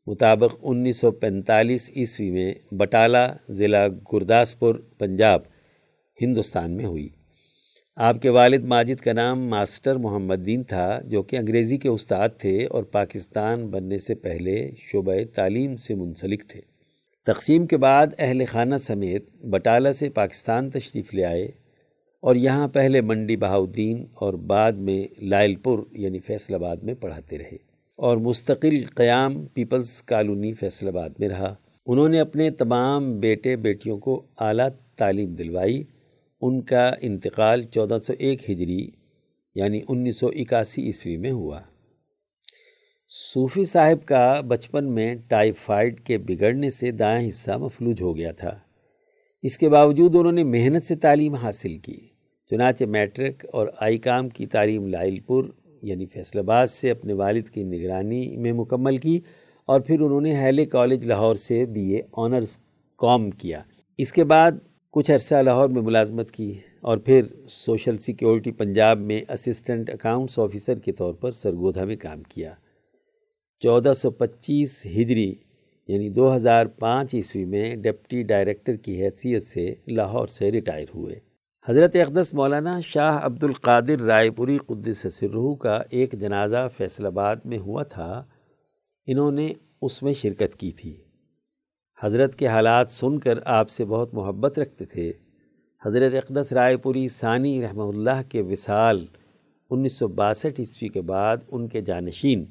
مطابق 0.06 0.56
انیس 0.62 0.96
سو 0.96 1.10
پینتالیس 1.10 1.90
عیسوی 1.96 2.30
میں 2.30 2.54
بٹالہ 2.72 3.26
ضلع 3.48 3.86
گرداسپور، 4.12 4.74
پنجاب۔ 4.74 5.49
ہندوستان 6.22 6.70
میں 6.70 6.84
ہوئی۔ 6.84 7.08
آپ 7.96 8.22
کے 8.22 8.28
والد 8.28 8.64
ماجد 8.64 9.00
کا 9.00 9.12
نام 9.12 9.46
ماسٹر 9.46 9.96
محمد 9.96 10.46
دین 10.46 10.62
تھا، 10.62 11.00
جو 11.04 11.22
کہ 11.22 11.36
انگریزی 11.36 11.76
کے 11.76 11.88
استاد 11.88 12.28
تھے 12.38 12.66
اور 12.66 12.82
پاکستان 12.82 13.66
بننے 13.66 13.98
سے 13.98 14.14
پہلے 14.14 14.70
شعبہ 14.78 15.12
تعلیم 15.34 15.76
سے 15.76 15.94
منسلک 15.94 16.42
تھے۔ 16.48 16.60
تقسیم 17.26 17.66
کے 17.66 17.76
بعد 17.76 18.06
اہل 18.18 18.44
خانہ 18.44 18.74
سمیت 18.76 19.44
بٹالہ 19.44 19.92
سے 19.92 20.10
پاکستان 20.10 20.70
تشریف 20.70 21.14
لے 21.14 21.24
آئے 21.24 21.44
اور 22.20 22.36
یہاں 22.36 22.68
پہلے 22.68 23.00
منڈی 23.00 23.36
بہاؤدین 23.36 24.06
اور 24.14 24.34
بعد 24.34 24.72
میں 24.72 25.24
لائل 25.24 25.54
پور 25.54 25.78
یعنی 25.92 26.18
فیصل 26.18 26.54
آباد 26.54 26.76
میں 26.76 26.94
پڑھاتے 26.94 27.38
رہے 27.38 27.56
اور 27.96 28.16
مستقل 28.16 28.84
قیام 28.94 29.46
پیپلز 29.46 30.02
کالونی 30.02 30.52
فیصل 30.52 30.88
آباد 30.88 31.10
میں 31.18 31.28
رہا۔ 31.28 31.54
انہوں 31.86 32.08
نے 32.08 32.20
اپنے 32.20 32.50
تمام 32.50 33.18
بیٹے 33.20 33.56
بیٹیوں 33.56 33.98
کو 33.98 34.22
اعلیٰ 34.38 34.68
تعلیم 34.96 35.34
دلوائی۔ 35.34 35.82
ان 36.40 36.60
کا 36.60 36.92
انتقال 37.00 37.62
چودہ 37.62 37.98
سو 38.06 38.12
ایک 38.18 38.50
ہجری 38.50 38.90
یعنی 39.54 39.80
انیس 39.88 40.16
سو 40.16 40.26
اکاسی 40.26 40.82
عیسوی 40.82 41.16
میں 41.16 41.30
ہوا۔ 41.30 41.60
صوفی 43.08 43.64
صاحب 43.64 44.04
کا 44.04 44.40
بچپن 44.40 44.92
میں 44.92 45.14
ٹائیفائڈ 45.14 46.00
کے 46.00 46.18
بگڑنے 46.18 46.70
سے 46.70 46.90
دائیں 46.90 47.28
حصہ 47.28 47.50
مفلوج 47.50 48.02
ہو 48.02 48.16
گیا 48.16 48.32
تھا۔ 48.32 48.58
اس 49.42 49.58
کے 49.58 49.68
باوجود 49.68 50.16
انہوں 50.16 50.32
نے 50.32 50.44
محنت 50.44 50.82
سے 50.82 50.96
تعلیم 50.96 51.34
حاصل 51.34 51.78
کی۔ 51.78 52.00
چنانچہ 52.50 52.84
میٹرک 52.84 53.46
اور 53.52 53.68
آئی 53.78 53.98
کام 53.98 54.28
کی 54.28 54.46
تعلیم 54.46 54.86
لائل 54.86 55.20
پور 55.20 55.44
یعنی 55.82 56.06
فیصل 56.06 56.38
آباد 56.38 56.66
سے 56.66 56.90
اپنے 56.90 57.12
والد 57.12 57.48
کی 57.48 57.64
نگرانی 57.64 58.36
میں 58.36 58.52
مکمل 58.52 58.96
کی 58.96 59.20
اور 59.66 59.80
پھر 59.80 60.00
انہوں 60.00 60.20
نے 60.20 60.36
ہیلے 60.36 60.66
کالج 60.66 61.04
لاہور 61.04 61.34
سے 61.34 61.66
بی 61.66 61.94
اے 61.94 62.02
آنرز 62.12 62.58
کام 62.98 63.30
کیا۔ 63.30 63.62
اس 63.98 64.12
کے 64.12 64.24
بعد 64.24 64.52
کچھ 64.92 65.10
عرصہ 65.10 65.34
لاہور 65.34 65.68
میں 65.68 65.82
ملازمت 65.82 66.30
کی 66.30 66.58
اور 66.80 66.98
پھر 66.98 67.26
سوشل 67.48 67.98
سیکیورٹی 67.98 68.52
پنجاب 68.52 68.98
میں 68.98 69.20
اسسٹنٹ 69.28 69.90
اکاؤنٹس 69.90 70.38
آفیسر 70.38 70.78
کے 70.78 70.92
طور 70.92 71.14
پر 71.14 71.30
سرگودھا 71.30 71.84
میں 71.84 71.96
کام 71.96 72.22
کیا۔ 72.22 72.54
چودہ 73.60 73.92
سو 73.96 74.10
پچیس 74.10 74.86
ہجری 74.86 75.34
یعنی 75.88 76.08
دو 76.08 76.36
ہزار 76.36 76.66
پانچ 76.66 77.14
عیسوی 77.14 77.44
میں 77.44 77.76
ڈپٹی 77.76 78.22
ڈائریکٹر 78.22 78.76
کی 78.76 79.02
حیثیت 79.02 79.42
سے 79.42 79.74
لاہور 79.88 80.26
سے 80.26 80.50
ریٹائر 80.52 80.86
ہوئے۔ 80.94 81.18
حضرت 81.68 81.96
اقدس 81.96 82.34
مولانا 82.34 82.80
شاہ 82.80 83.24
عبد 83.26 83.44
القادر 83.44 84.00
رائے 84.00 84.30
پوری 84.30 84.58
قدس 84.58 85.06
سرہو 85.12 85.54
کا 85.54 85.82
ایک 85.90 86.12
جنازہ 86.12 86.68
فیصل 86.76 87.06
آباد 87.06 87.36
میں 87.44 87.58
ہوا 87.58 87.82
تھا، 87.82 88.24
انہوں 89.06 89.30
نے 89.30 89.52
اس 89.82 90.02
میں 90.02 90.12
شرکت 90.12 90.56
کی 90.56 90.70
تھی۔ 90.70 90.96
حضرت 92.02 92.36
کے 92.36 92.46
حالات 92.46 92.90
سن 92.90 93.18
کر 93.18 93.38
آپ 93.44 93.70
سے 93.70 93.84
بہت 93.84 94.14
محبت 94.14 94.58
رکھتے 94.58 94.84
تھے۔ 94.84 95.12
حضرت 95.84 96.14
اقدس 96.14 96.52
رائے 96.52 96.76
پوری 96.76 97.08
ثانی 97.08 97.62
رحمہ 97.62 97.82
اللہ 97.82 98.22
کے 98.28 98.42
وصال 98.42 99.06
انیس 99.70 99.92
سو 99.92 100.08
باسٹھ 100.08 100.60
عیسوی 100.60 100.88
کے 100.88 101.00
بعد 101.00 101.36
ان 101.48 101.68
کے 101.68 101.80
جانشین 101.80 102.44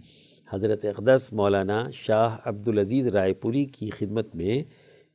حضرت 0.54 0.86
اقدس 0.86 1.34
مولانا 1.34 1.90
شاہ 1.94 2.38
عبدالعزیز 2.46 3.08
رائے 3.08 3.34
پوری 3.34 3.66
کی 3.66 3.90
خدمت 3.90 4.36
میں 4.36 4.64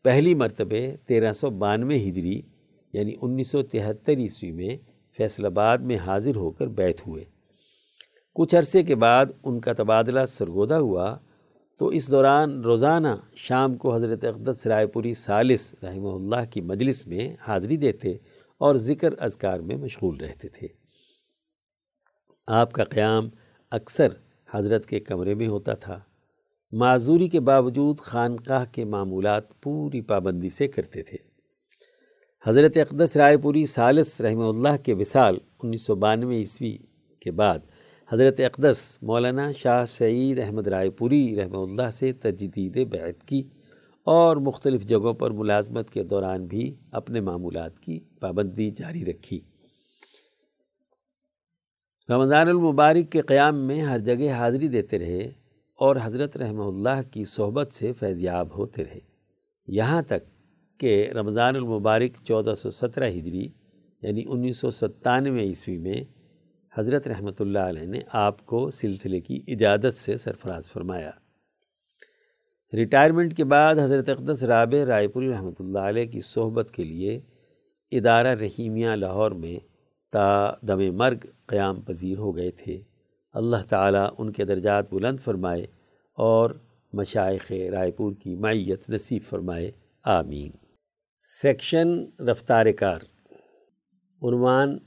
پہلی 0.02 0.34
مرتبہ 0.34 1.08
تیرہ 1.08 1.32
سو 1.32 1.50
بانوے 1.50 1.96
ہجری 1.96 2.42
یعنی 2.92 3.12
انیس 3.22 3.48
سو 3.48 3.62
تہتر 3.62 4.18
عیسوی 4.18 4.50
میں 4.50 4.76
فیصل 5.16 5.46
آباد 5.46 5.78
میں 5.78 5.96
حاضر 5.96 6.36
ہو 6.36 6.50
کر 6.50 6.66
بیت 6.66 7.06
ہوئے۔ 7.06 7.24
کچھ 8.34 8.54
عرصے 8.54 8.82
کے 8.82 8.94
بعد 8.94 9.26
ان 9.44 9.60
کا 9.60 9.72
تبادلہ 9.72 10.24
سرگودہ 10.28 10.74
ہوا۔ 10.74 11.16
تو 11.78 11.88
اس 11.88 12.10
دوران 12.10 12.60
روزانہ 12.60 13.08
شام 13.36 13.76
کو 13.76 13.94
حضرت 13.94 14.24
اقدس 14.24 14.66
رائے 14.66 14.86
پوری 14.86 15.14
سالس 15.14 15.74
رحمہ 15.82 16.08
اللہ 16.08 16.50
کی 16.50 16.60
مجلس 16.60 17.06
میں 17.06 17.36
حاضری 17.48 17.76
دیتے 17.76 18.12
اور 18.58 18.74
ذکر 18.74 19.14
اذکار 19.18 19.60
میں 19.60 19.76
مشغول 19.76 20.16
رہتے 20.16 20.48
تھے۔ 20.48 20.68
آپ 22.46 22.72
کا 22.72 22.84
قیام 22.84 23.28
اکثر 23.70 24.08
حضرت 24.50 24.86
کے 24.86 25.00
کمرے 25.00 25.34
میں 25.34 25.48
ہوتا 25.48 25.74
تھا۔ 25.74 26.00
معذوری 26.72 27.28
کے 27.28 27.40
باوجود 27.40 27.98
خانقاہ 27.98 28.64
کے 28.72 28.84
معمولات 28.84 29.62
پوری 29.62 30.00
پابندی 30.00 30.50
سے 30.50 30.68
کرتے 30.68 31.02
تھے۔ 31.02 31.16
حضرت 32.46 32.76
اقدس 32.76 33.16
رائے 33.16 33.36
پوری 33.36 33.66
سالس 33.66 34.20
رحمہ 34.20 34.44
اللہ 34.44 34.82
کے 34.84 34.94
وصال 34.94 35.38
انیس 35.62 35.82
سو 35.82 35.94
بانوے 35.94 36.36
عیسوی 36.36 36.76
کے 37.20 37.30
بعد 37.30 37.58
حضرت 38.12 38.40
اقدس 38.40 38.98
مولانا 39.02 39.52
شاہ 39.52 39.84
سعید 39.84 40.40
احمد 40.40 40.66
رائے 40.66 40.90
پوری 40.90 41.36
رحمہ 41.36 41.56
اللہ 41.56 41.90
سے 41.92 42.12
تجدید 42.12 42.88
بیعت 42.88 43.28
کی 43.28 43.42
اور 44.04 44.36
مختلف 44.36 44.84
جگہوں 44.84 45.14
پر 45.14 45.30
ملازمت 45.30 45.90
کے 45.90 46.02
دوران 46.02 46.46
بھی 46.46 46.74
اپنے 46.92 47.20
معمولات 47.20 47.80
کی 47.80 48.00
پابندی 48.20 48.70
جاری 48.70 49.04
رکھی۔ 49.04 49.40
رمضان 52.08 52.48
المبارک 52.48 53.12
کے 53.12 53.20
قیام 53.20 53.56
میں 53.56 53.82
ہر 53.82 53.98
جگہ 53.98 54.30
حاضری 54.30 54.68
دیتے 54.68 54.98
رہے 54.98 55.30
اور 55.78 55.96
حضرت 56.02 56.36
رحمہ 56.36 56.62
اللہ 56.62 57.10
کی 57.10 57.24
صحبت 57.24 57.72
سے 57.72 57.92
فیضیاب 57.92 58.58
ہوتے 58.58 58.84
رہے۔ 58.84 59.00
یہاں 59.66 60.02
تک 60.02 60.30
کہ 60.80 61.10
رمضان 61.14 61.56
المبارک 61.56 62.24
چودہ 62.24 62.54
سو 62.54 62.70
سترہ 62.70 63.08
ہجری 63.08 63.48
یعنی 64.02 64.22
انیس 64.26 64.58
سو 64.58 64.70
ستانوے 64.70 65.40
عیسوی 65.40 65.78
میں 65.78 66.23
حضرت 66.78 67.08
رحمۃ 67.08 67.40
اللہ 67.40 67.58
علیہ 67.58 67.86
نے 67.86 67.98
آپ 68.12 68.46
کو 68.46 68.70
سلسلے 68.70 69.20
کی 69.20 69.42
اجازت 69.46 69.94
سے 69.94 70.16
سرفراز 70.16 70.70
فرمایا۔ 70.70 71.10
ریٹائرمنٹ 72.72 73.36
کے 73.36 73.44
بعد 73.44 73.74
حضرت 73.74 74.08
اقدس 74.08 74.44
رابع 74.44 74.84
رائے 74.86 75.08
پوری 75.08 75.30
رحمۃ 75.30 75.52
اللہ 75.58 75.78
علیہ 75.78 76.04
کی 76.04 76.20
صحبت 76.20 76.70
کے 76.72 76.84
لیے 76.84 77.20
ادارہ 77.90 78.28
رحیمیہ 78.28 78.88
لاہور 78.88 79.30
میں 79.30 79.58
تا 80.12 80.52
دم 80.68 80.96
مرگ 80.96 81.16
قیام 81.46 81.80
پذیر 81.80 82.18
ہو 82.18 82.36
گئے 82.36 82.50
تھے۔ 82.50 82.82
اللہ 83.32 83.64
تعالیٰ 83.68 84.08
ان 84.18 84.32
کے 84.32 84.44
درجات 84.44 84.92
بلند 84.92 85.20
فرمائے 85.24 85.66
اور 86.14 86.50
مشائق 86.92 87.52
رائے 87.72 87.90
پور 87.90 88.12
کی 88.12 88.36
معیت 88.36 88.90
نصیب 88.90 89.22
فرمائے۔ 89.28 89.70
آمین۔ 90.04 90.50
سیکشن 91.20 92.04
رفتار 92.20 92.66
کار۔ 92.72 93.00
عنوان 94.22 94.78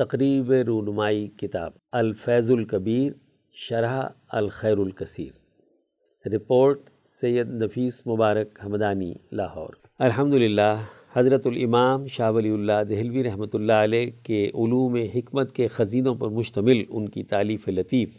تقریب 0.00 0.52
رونمائی 0.66 1.26
کتاب 1.28 1.72
الفیض 1.92 2.50
الکبیر، 2.50 3.12
شرح 3.54 4.02
الخیر 4.28 4.78
الکثیر۔ 4.78 6.28
رپورٹ 6.34 6.78
سید 7.06 7.48
نفیس 7.48 8.06
مبارک 8.06 8.64
حمدانی، 8.64 9.12
لاہور۔ 9.32 9.74
الحمد 9.98 10.34
للہ 10.34 10.76
حضرت 11.12 11.46
الامام 11.46 12.06
شاہ 12.06 12.30
ولی 12.30 12.50
اللہ 12.50 12.82
دہلوی 12.88 13.24
رحمۃ 13.24 13.54
اللہ 13.54 13.72
علیہ 13.72 14.10
کے 14.22 14.44
علوم 14.44 14.96
حکمت 15.14 15.52
کے 15.52 15.68
خزینوں 15.68 16.14
پر 16.14 16.28
مشتمل 16.28 16.82
ان 16.88 17.08
کی 17.08 17.24
تعلیف 17.24 17.68
لطیف 17.68 18.16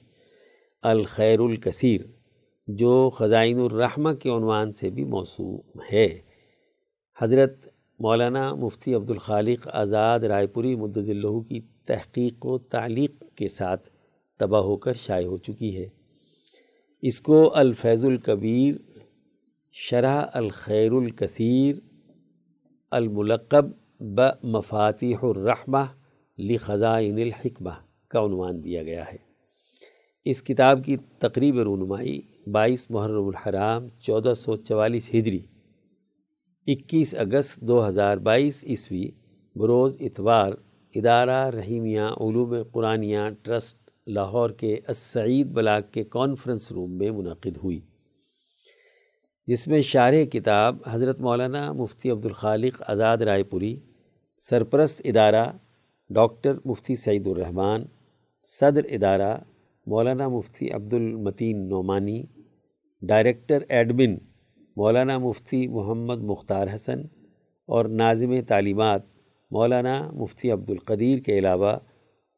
الخیر 0.81 1.39
الکثیر، 1.39 2.01
جو 2.67 3.09
خزائن 3.09 3.59
الرحمہ 3.59 4.13
کے 4.13 4.29
عنوان 4.29 4.73
سے 4.73 4.89
بھی 4.89 5.03
موصوم 5.05 5.81
ہے۔ 5.93 6.07
حضرت 7.21 7.57
مولانا 7.99 8.53
مفتی 8.55 8.93
عبد 8.93 9.11
الخالق 9.11 9.67
آزاد 9.73 10.19
رائے 10.19 10.47
پوری 10.47 10.75
مدد 10.75 11.09
اللہ 11.09 11.39
کی 11.39 11.59
تحقیق 11.85 12.45
و 12.45 12.57
تعلیق 12.57 13.23
کے 13.35 13.47
ساتھ 13.47 13.89
تباہ 14.39 14.61
ہو 14.61 14.75
کر 14.77 14.93
شائع 14.93 15.25
ہو 15.25 15.37
چکی 15.37 15.77
ہے۔ 15.77 15.89
اس 17.01 17.21
کو 17.21 17.55
الفیض 17.55 18.05
الکبیر، 18.05 18.75
شرح 19.71 20.25
الخیر 20.33 20.91
الکثیر، 20.91 21.75
الملقب 22.91 23.65
ب 23.99 24.21
مفاتیح 24.43 25.17
الرحمہ 25.23 25.85
لخزائن 26.37 27.17
الحکمہ 27.17 27.69
کا 28.07 28.25
عنوان 28.25 28.63
دیا 28.63 28.83
گیا 28.83 29.03
ہے۔ 29.11 29.17
اس 30.25 30.43
کتاب 30.43 30.79
کی 30.85 30.97
تقریب 30.97 31.59
رونمائی 31.59 32.21
بائیس 32.51 32.85
محرم 32.91 33.27
الحرام 33.27 33.87
چودہ 33.99 34.33
سو 34.33 34.55
چوالیس 34.55 35.09
ہجری، 35.15 35.39
اکیس 36.67 37.15
اگست 37.17 37.61
دو 37.61 37.87
ہزار 37.87 38.17
بائیس 38.17 38.63
عیسوی، 38.67 39.11
بروز 39.55 39.97
اتوار 39.99 40.53
ادارہ 40.95 41.49
رحیمیہ 41.49 42.01
علوم 42.01 42.55
قرآنیہ 42.71 43.19
ٹرسٹ 43.43 43.91
لاہور 44.07 44.49
کے 44.49 44.79
السعید 44.87 45.47
بلاک 45.47 45.91
کے 45.91 46.03
کانفرنس 46.03 46.71
روم 46.71 46.97
میں 46.97 47.11
منعقد 47.11 47.57
ہوئی۔ 47.63 47.79
جس 49.47 49.67
میں 49.67 49.81
شارح 49.81 50.23
کتاب 50.31 50.77
حضرت 50.87 51.19
مولانا 51.19 51.71
مفتی 51.71 52.09
عبد 52.09 52.25
الخالق 52.25 52.81
آزاد 52.87 53.17
رائے 53.17 53.43
پوری، 53.43 53.75
سرپرست 54.37 55.01
ادارہ 55.05 55.45
ڈاکٹر 56.09 56.53
مفتی 56.65 56.95
سعید 56.95 57.27
الرحمن، 57.27 57.83
صدر 58.39 58.81
ادارہ 58.89 59.37
مولانا 59.87 60.27
مفتی 60.27 60.71
عبد 60.71 60.93
المتین 60.93 61.69
نعمانی، 61.69 62.23
ڈائریکٹر 63.01 63.63
ایڈمن 63.69 64.17
مولانا 64.77 65.17
مفتی 65.17 65.67
محمد 65.67 66.23
مختار 66.23 66.67
حسن 66.75 67.01
اور 67.69 67.85
ناظم 67.85 68.41
تعلیمات 68.47 69.10
مولانا 69.51 70.11
مفتی 70.13 70.51
عبد 70.51 70.69
القدیر 70.69 71.19
کے 71.19 71.39
علاوہ 71.39 71.77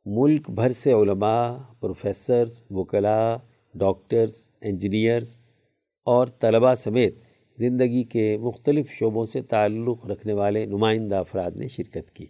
ملک 0.06 0.50
بھر 0.50 0.72
سے 0.72 0.92
علماء، 0.92 1.58
پروفیسرز، 1.80 2.64
وکلاء، 2.70 3.36
ڈاکٹرز، 3.76 4.50
انجینئرز 4.62 5.38
اور 6.06 6.28
طلباء 6.28 6.74
سمیت 6.74 7.16
زندگی 7.58 8.04
کے 8.04 8.38
مختلف 8.38 8.90
شعبوں 8.90 9.26
سے 9.26 9.42
تعلق 9.42 10.06
رکھنے 10.06 10.34
والے 10.34 10.66
نمائندہ 10.66 11.16
افراد 11.16 11.52
نے 11.56 11.68
شرکت 11.68 12.12
کی۔ 12.12 12.26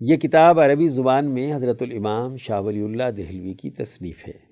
یہ 0.00 0.16
کتاب 0.16 0.60
عربی 0.60 0.88
زبان 0.88 1.26
میں 1.26 1.54
حضرت 1.54 1.82
الامام 1.82 2.36
شاہ 2.36 2.60
ولی 2.60 2.82
اللہ 2.82 3.10
دہلوی 3.16 3.54
کی 3.54 3.70
تصنیف 3.70 4.28
ہے۔ 4.28 4.46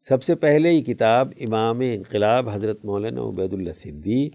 سب 0.00 0.22
سے 0.22 0.34
پہلے 0.34 0.72
یہ 0.72 0.82
کتاب 0.82 1.28
امام 1.40 1.80
انقلاب 1.80 2.48
حضرت 2.48 2.84
مولانا 2.84 3.22
عبید 3.22 3.52
اللہ 3.52 3.72
صدی 3.72 4.28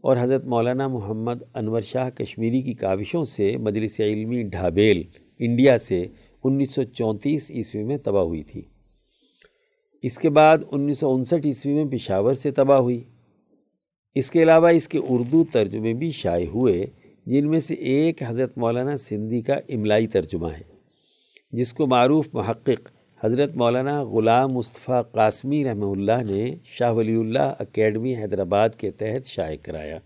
اور 0.00 0.16
حضرت 0.20 0.44
مولانا 0.44 0.88
محمد 0.88 1.42
انور 1.54 1.80
شاہ 1.80 2.10
کشمیری 2.10 2.62
کی 2.62 2.72
کاوشوں 2.72 3.24
سے 3.24 3.56
مجلس 3.56 4.00
علمی 4.00 4.42
ڈھابیل 4.42 5.02
انڈیا 5.38 5.78
سے 5.78 6.06
انیس 6.44 6.74
سو 6.74 6.82
چونتیس 6.82 7.50
عیسوی 7.50 7.82
میں 7.84 7.96
تباہ 7.96 8.22
ہوئی 8.22 8.42
تھی۔ 8.42 8.62
اس 10.02 10.18
کے 10.18 10.30
بعد 10.30 10.58
انیس 10.70 10.98
سو 10.98 11.14
انسٹھ 11.14 11.46
عیسوی 11.46 11.74
میں 11.74 11.84
پشاور 11.84 12.32
سے 12.32 12.50
تباہ 12.50 12.78
ہوئی۔ 12.78 13.04
اس 14.14 14.30
کے 14.30 14.42
علاوہ 14.42 14.68
اس 14.68 14.88
کے 14.88 14.98
اردو 15.08 15.44
ترجمے 15.44 15.92
بھی 15.94 16.10
شائع 16.10 16.46
ہوئے، 16.46 16.86
جن 17.26 17.50
میں 17.50 17.58
سے 17.58 17.74
ایک 17.74 18.22
حضرت 18.22 18.58
مولانا 18.58 18.96
سندھی 18.96 19.40
کا 19.42 19.54
املائی 19.68 20.06
ترجمہ 20.06 20.48
ہے، 20.48 20.62
جس 21.52 21.72
کو 21.72 21.86
معروف 21.86 22.28
محقق 22.32 22.88
حضرت 23.24 23.56
مولانا 23.56 24.04
غلام 24.04 24.52
مصطفیٰ 24.52 25.02
قاسمی 25.12 25.64
رحمہ 25.64 25.84
اللہ 25.84 26.22
نے 26.22 26.56
شاہ 26.64 26.92
ولی 26.92 27.16
اللہ 27.16 27.54
اکیڈمی 27.58 28.16
حیدرآباد 28.16 28.68
کے 28.78 28.90
تحت 28.90 29.26
شائع 29.26 29.56
کرایا۔ 29.62 29.98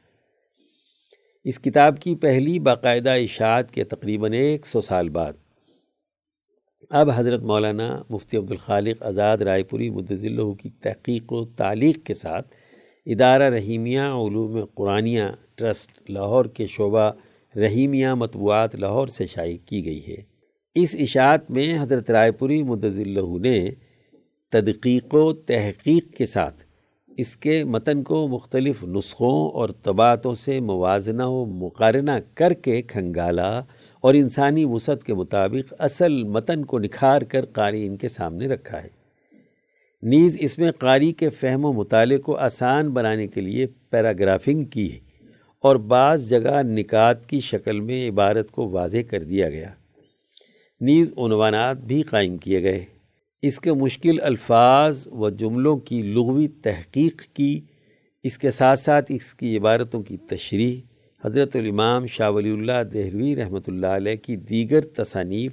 اس 1.45 1.61
کتاب 1.61 1.99
کی 1.99 2.15
پہلی 2.15 2.59
باقاعدہ 2.59 3.11
اشاعت 3.11 3.71
کے 3.71 3.85
تقریباً 3.85 4.33
ایک 4.33 4.67
سو 4.67 4.81
سال 4.81 5.09
بعد۔ 5.09 5.33
اب 6.91 7.11
حضرت 7.15 7.41
مولانا 7.41 8.03
مفتی 8.11 8.37
عبدالخالق 8.37 9.03
آزاد 9.03 9.39
رائے 9.39 9.63
پوری 9.63 9.91
مدضلہ 9.91 10.53
کی 10.53 10.71
تحقیق 10.71 11.33
و 11.33 11.45
تعلیق 11.45 12.07
کے 12.07 12.15
ساتھ 12.15 12.55
ادارہ 13.07 13.43
رحیمیہ 13.43 14.01
علوم 14.01 14.65
قرآنیہ 14.75 15.25
ٹرسٹ 15.55 16.11
لاہور 16.11 16.45
کے 16.45 16.67
شعبہ 16.67 17.13
رحیمیہ 17.57 18.09
مطبوعات 18.09 18.77
لاہور 18.77 19.07
سے 19.07 19.27
شائع 19.27 19.57
کی 19.67 19.85
گئی 19.85 20.07
ہے۔ 20.09 20.34
اس 20.75 20.97
اشاعت 20.99 21.51
میں 21.51 21.79
حضرت 21.81 22.11
رائے 22.11 22.31
پوری 22.31 22.63
مدضلہ 22.63 23.39
نے 23.39 23.71
تدقیق 24.51 25.15
و 25.15 25.33
تحقیق 25.33 26.17
کے 26.17 26.27
ساتھ 26.27 26.63
اس 27.17 27.37
کے 27.37 27.65
متن 27.65 28.03
کو 28.03 28.29
مختلف 28.29 28.85
نسخوں 28.85 29.51
اور 29.51 29.69
طباعتوں 29.83 30.35
سے 30.35 30.61
موازنہ 30.61 31.23
و 31.23 31.45
مقارنہ 31.45 32.11
کر 32.35 32.53
کے 32.53 32.83
کھنگالا 32.83 33.63
اور 34.01 34.15
انسانی 34.15 34.65
وسعت 34.65 35.05
کے 35.05 35.15
مطابق 35.15 35.75
اصل 35.79 36.25
متن 36.25 36.65
کو 36.65 36.79
نکھار 36.79 37.23
کر 37.23 37.45
قارئین 37.45 37.97
کے 37.97 38.09
سامنے 38.09 38.47
رکھا 38.47 38.83
ہے۔ 38.83 38.89
نیز 40.03 40.37
اس 40.41 40.59
میں 40.59 40.73
قاری 40.73 41.13
کے 41.13 41.31
فہم 41.31 41.65
و 41.65 41.73
مطالعے 41.73 42.19
کو 42.19 42.37
آسان 42.37 42.89
بنانے 42.89 43.27
کے 43.27 43.41
لیے 43.41 43.67
پیراگرافنگ 43.91 44.65
کی 44.65 44.93
ہے 44.93 44.99
اور 45.61 45.77
بعض 45.77 46.29
جگہ 46.31 46.63
نکات 46.63 47.27
کی 47.27 47.41
شکل 47.41 47.81
میں 47.81 48.09
عبارت 48.09 48.51
کو 48.51 48.71
واضح 48.71 48.99
کر 49.11 49.23
دیا 49.23 49.51
گیا۔ 49.51 49.71
نیز 50.85 51.13
عنوانات 51.17 51.77
بھی 51.77 52.03
قائم 52.03 52.37
کیے 52.37 52.63
گئے۔ 52.63 52.85
اس 53.43 53.61
کے 53.61 53.73
مشکل 53.73 54.21
الفاظ 54.23 55.07
و 55.07 55.31
جملوں 55.31 55.77
کی 55.77 56.03
لغوی 56.03 56.49
تحقیق 56.63 57.23
کی، 57.35 57.61
اس 58.25 58.39
کے 58.39 58.51
ساتھ 58.51 58.79
ساتھ 58.79 59.13
اس 59.13 59.35
کی 59.35 59.57
عبارتوں 59.59 60.03
کی 60.03 60.17
تشریح، 60.17 60.81
حضرت 61.23 61.57
الامام 61.57 62.07
شاہ 62.07 62.31
ولی 62.31 62.51
اللہ 62.51 62.83
دہلوی 62.93 63.37
رحمۃ 63.37 63.67
اللہ 63.67 63.87
علیہ 63.87 64.17
کی 64.17 64.37
دیگر 64.37 64.81
تصانیف 64.97 65.53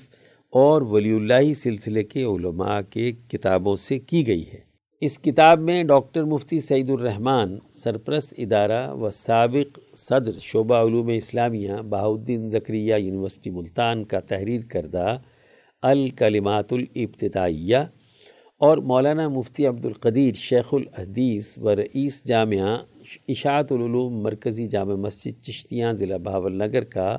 اور 0.54 0.82
ولی 0.82 1.12
اللہ 1.12 1.54
سلسلے 1.54 2.04
کے 2.04 2.24
علماء 2.24 2.80
کے 2.90 3.12
کتابوں 3.28 3.76
سے 3.76 4.00
کی 4.00 4.28
گئی 4.28 4.44
ہے۔ 4.54 4.71
اس 5.02 5.18
کتاب 5.20 5.60
میں 5.60 5.84
ڈاکٹر 5.84 6.24
مفتی 6.24 6.60
سعید 6.60 6.90
الرحمن، 6.90 7.56
سرپرست 7.74 8.34
ادارہ 8.38 8.82
و 8.94 9.10
سابق 9.10 9.80
صدر 9.98 10.38
شعبہ 10.40 10.82
علوم 10.82 11.08
اسلامیہ 11.08 11.76
بہاؤدین 11.90 12.48
زکریہ 12.50 12.96
یونیورسٹی 12.96 13.50
ملتان 13.50 14.04
کا 14.06 14.20
تحریر 14.20 14.62
کردہ 14.70 15.18
الکلمات 15.84 16.74
الابتدائیہ 16.74 17.78
اور 18.62 18.78
مولانا 18.92 19.28
مفتی 19.30 19.66
عبد 19.68 19.86
القدیر 19.86 20.36
شیخ 20.40 20.74
الحدیث 20.74 21.58
و 21.58 21.76
رئیس 21.76 22.24
جامعہ 22.26 22.78
اشاعت 23.30 23.72
العلوم 23.72 24.22
مرکزی 24.24 24.68
جامع 24.68 24.96
مسجد 25.00 25.44
چشتیاں 25.44 25.94
ضلع 25.94 26.18
بہاول 26.24 26.58
نگر 26.58 26.84
کا 26.94 27.16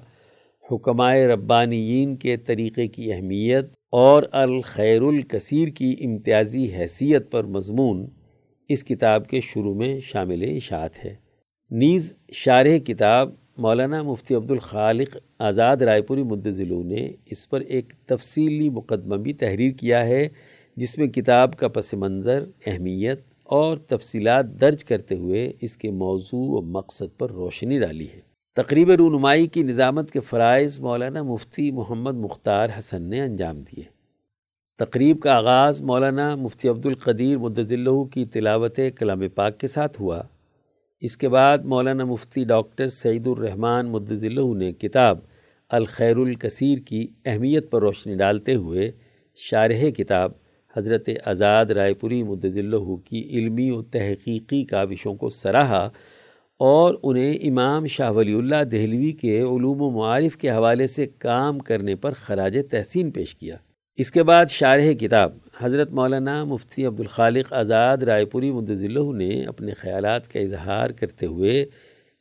حکمائے 0.64 1.26
ربانیین 1.28 2.16
کے 2.16 2.36
طریقے 2.46 2.88
کی 2.88 3.12
اہمیت 3.12 3.74
اور 3.92 4.22
الخیر 4.32 5.02
الکثیر 5.02 5.68
کی 5.68 5.96
امتیازی 6.00 6.74
حیثیت 6.74 7.30
پر 7.30 7.44
مضمون 7.44 8.06
اس 8.68 8.84
کتاب 8.84 9.28
کے 9.28 9.40
شروع 9.40 9.74
میں 9.74 10.00
شامل 10.00 10.56
اشاعت 10.56 11.04
ہے۔ 11.04 11.14
نیز 11.70 12.16
شارح 12.32 12.78
کتاب 12.78 13.30
مولانا 13.56 14.02
مفتی 14.02 14.34
عبد 14.34 14.50
الخالق 14.50 15.16
آزاد 15.38 15.76
رائے 15.76 16.02
پوری 16.02 16.22
مدضلو 16.22 16.82
نے 16.82 17.10
اس 17.26 17.48
پر 17.50 17.60
ایک 17.60 17.92
تفصیلی 18.06 18.70
مقدمہ 18.70 19.16
بھی 19.16 19.32
تحریر 19.32 19.72
کیا 19.72 20.06
ہے، 20.06 20.28
جس 20.76 20.98
میں 20.98 21.06
کتاب 21.06 21.56
کا 21.56 21.68
پس 21.68 21.94
منظر، 21.94 22.44
اہمیت 22.66 23.20
اور 23.44 23.76
تفصیلات 23.76 24.46
درج 24.60 24.84
کرتے 24.84 25.14
ہوئے 25.14 25.52
اس 25.60 25.76
کے 25.76 25.90
موضوع 25.90 26.58
و 26.58 26.60
مقصد 26.60 27.18
پر 27.18 27.30
روشنی 27.30 27.80
ڈالی 27.80 28.06
ہے۔ 28.14 28.31
تقریب 28.56 28.90
رونمائی 28.90 29.46
کی 29.46 29.62
نظامت 29.62 30.10
کے 30.10 30.20
فرائض 30.20 30.80
مولانا 30.80 31.22
مفتی 31.22 31.70
محمد 31.70 32.14
مختار 32.14 32.68
حسن 32.78 33.02
نے 33.02 33.20
انجام 33.20 33.62
دیے۔ 33.62 33.82
تقریب 34.78 35.20
کا 35.20 35.36
آغاز 35.36 35.80
مولانا 35.82 36.36
مفتی 36.36 36.68
عبد 36.68 36.86
القدیر 36.86 37.38
مدضلہ 37.38 38.04
کی 38.04 38.24
تلاوت 38.24 38.80
کلام 38.96 39.28
پاک 39.34 39.58
کے 39.58 39.66
ساتھ 39.66 40.00
ہوا۔ 40.00 40.22
اس 41.00 41.16
کے 41.16 41.28
بعد 41.28 41.58
مولانا 41.58 42.04
مفتی 42.04 42.44
ڈاکٹر 42.44 42.88
سعید 42.88 43.26
الرحمن 43.26 43.90
مدضلہ 43.90 44.54
نے 44.54 44.72
کتاب 44.72 45.18
الخیر 45.68 46.16
الکثیر 46.16 46.78
کی 46.78 47.08
اہمیت 47.24 47.70
پر 47.70 47.80
روشنی 47.80 48.14
ڈالتے 48.14 48.54
ہوئے 48.54 48.90
شارح 49.36 49.90
کتاب 49.96 50.32
حضرت 50.76 51.08
آزاد 51.24 51.66
رائے 51.66 51.94
پوری 51.94 52.22
مدضلہ 52.22 52.96
کی 53.04 53.28
علمی 53.30 53.70
و 53.70 53.82
تحقیقی 53.82 54.64
کاوشوں 54.64 55.14
کو 55.14 55.28
سراہا 55.28 55.88
اور 56.58 56.94
انہیں 57.02 57.34
امام 57.34 57.86
شاہ 57.86 58.10
ولی 58.10 58.34
اللہ 58.34 58.64
دہلوی 58.64 59.12
کے 59.12 59.40
علوم 59.40 59.82
و 59.82 59.90
معارف 59.90 60.36
کے 60.36 60.50
حوالے 60.50 60.86
سے 60.86 61.06
کام 61.06 61.58
کرنے 61.58 61.94
پر 61.94 62.12
خراج 62.12 62.58
تحسین 62.70 63.10
پیش 63.10 63.34
کیا۔ 63.34 63.56
اس 63.96 64.10
کے 64.10 64.22
بعد 64.22 64.46
شارح 64.50 64.92
کتاب 64.92 65.36
حضرت 65.58 65.90
مولانا 65.90 66.44
مفتی 66.44 66.86
عبدالخالق 66.86 67.52
آزاد 67.52 67.98
رائے 67.98 68.24
پوری 68.24 68.52
مدضلہ 68.52 69.12
نے 69.12 69.44
اپنے 69.44 69.74
خیالات 69.74 70.32
کا 70.32 70.40
اظہار 70.40 70.90
کرتے 70.90 71.26
ہوئے 71.26 71.66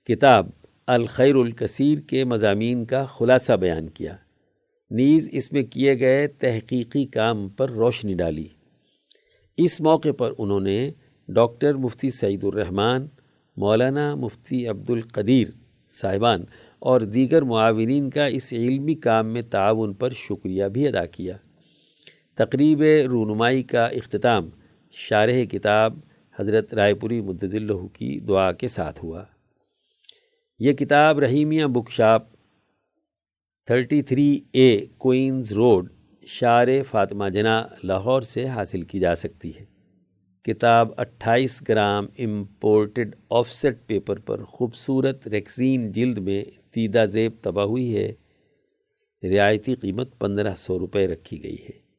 کتاب 0.06 0.50
الخیر 0.88 1.36
الکثیر 1.36 2.00
کے 2.00 2.24
مضامین 2.24 2.86
کا 2.86 3.06
خلاصہ 3.06 3.54
بیان 3.54 3.90
کیا۔ 3.90 4.16
نیز 4.92 5.30
اس 5.32 5.52
میں 5.52 5.64
کیے 5.64 6.00
گئے 6.00 6.28
تحقیقی 6.28 7.06
کام 7.06 7.50
پر 7.50 7.70
روشنی 7.70 8.14
ڈالی۔ 8.14 8.48
اس 9.58 9.82
موقع 9.82 10.12
پر 10.18 10.34
انہوں 10.38 10.60
نے 10.60 10.92
ڈاکٹر 11.28 11.74
مفتی 11.74 12.10
سعید 12.10 12.44
الرحمن 12.44 13.06
مولانا 13.58 14.16
مفتی 14.16 14.68
عبد 14.68 14.90
القدیر 14.90 15.48
صاحبان 15.88 16.44
اور 16.80 17.02
دیگر 17.02 17.42
معاونین 17.42 18.10
کا 18.10 18.26
اس 18.26 18.54
علمی 18.54 18.96
کام 18.96 19.28
میں 19.28 19.42
تعاون 19.42 19.94
پر 19.94 20.10
شکریہ 20.10 20.66
بھی 20.66 20.88
ادا 20.88 21.06
کیا۔ 21.06 21.38
تقریب 22.36 22.82
رونمائی 22.82 23.64
کا 23.64 23.86
اختتام 23.86 24.50
شارح 24.92 25.44
کتاب 25.52 26.00
حضرت 26.40 26.74
رائے 26.74 26.94
پوری 26.94 27.22
مدد 27.22 27.56
کی 27.94 28.20
دعا 28.20 28.52
کے 28.52 28.68
ساتھ 28.68 29.06
ہوا۔ 29.06 29.24
یہ 30.60 30.74
کتاب 30.74 31.20
Rahimia 31.20 31.66
book 31.66 31.92
shop 31.92 32.24
thirty 33.66 34.02
three 34.02 34.40
A 34.52 34.86
Queens 34.98 35.54
road 35.54 35.90
شار 36.28 36.68
فاطمہ 36.90 37.30
جنا 37.30 37.64
لاہور 37.84 38.22
سے 38.22 38.46
حاصل 38.46 38.82
کی 38.82 39.00
جا 39.00 39.16
سکتی 39.16 39.52
ہے۔ 39.60 39.71
کتاب 40.46 40.90
اٹھائیس 40.98 41.64
gram 41.70 42.06
imported 42.18 43.16
of 43.30 43.52
set 43.52 43.78
paper 43.88 44.20
پر 44.20 44.44
خوبصورت 44.44 45.28
ریکسین 45.28 45.92
جلد 45.92 46.18
میں 46.18 46.44
دیدہ 46.76 47.06
زیب 47.06 47.32
تباہ 47.42 47.66
ہوئی 47.66 47.96
ہے۔ 47.96 48.14
رعایتی 49.24 49.76
قیمت 49.76 50.20
پندرہ 50.20 50.54
سو 50.56 50.80
روپے 50.80 51.08
رکھی 51.08 51.44
گئی 51.44 51.58
ہے۔ 51.64 51.91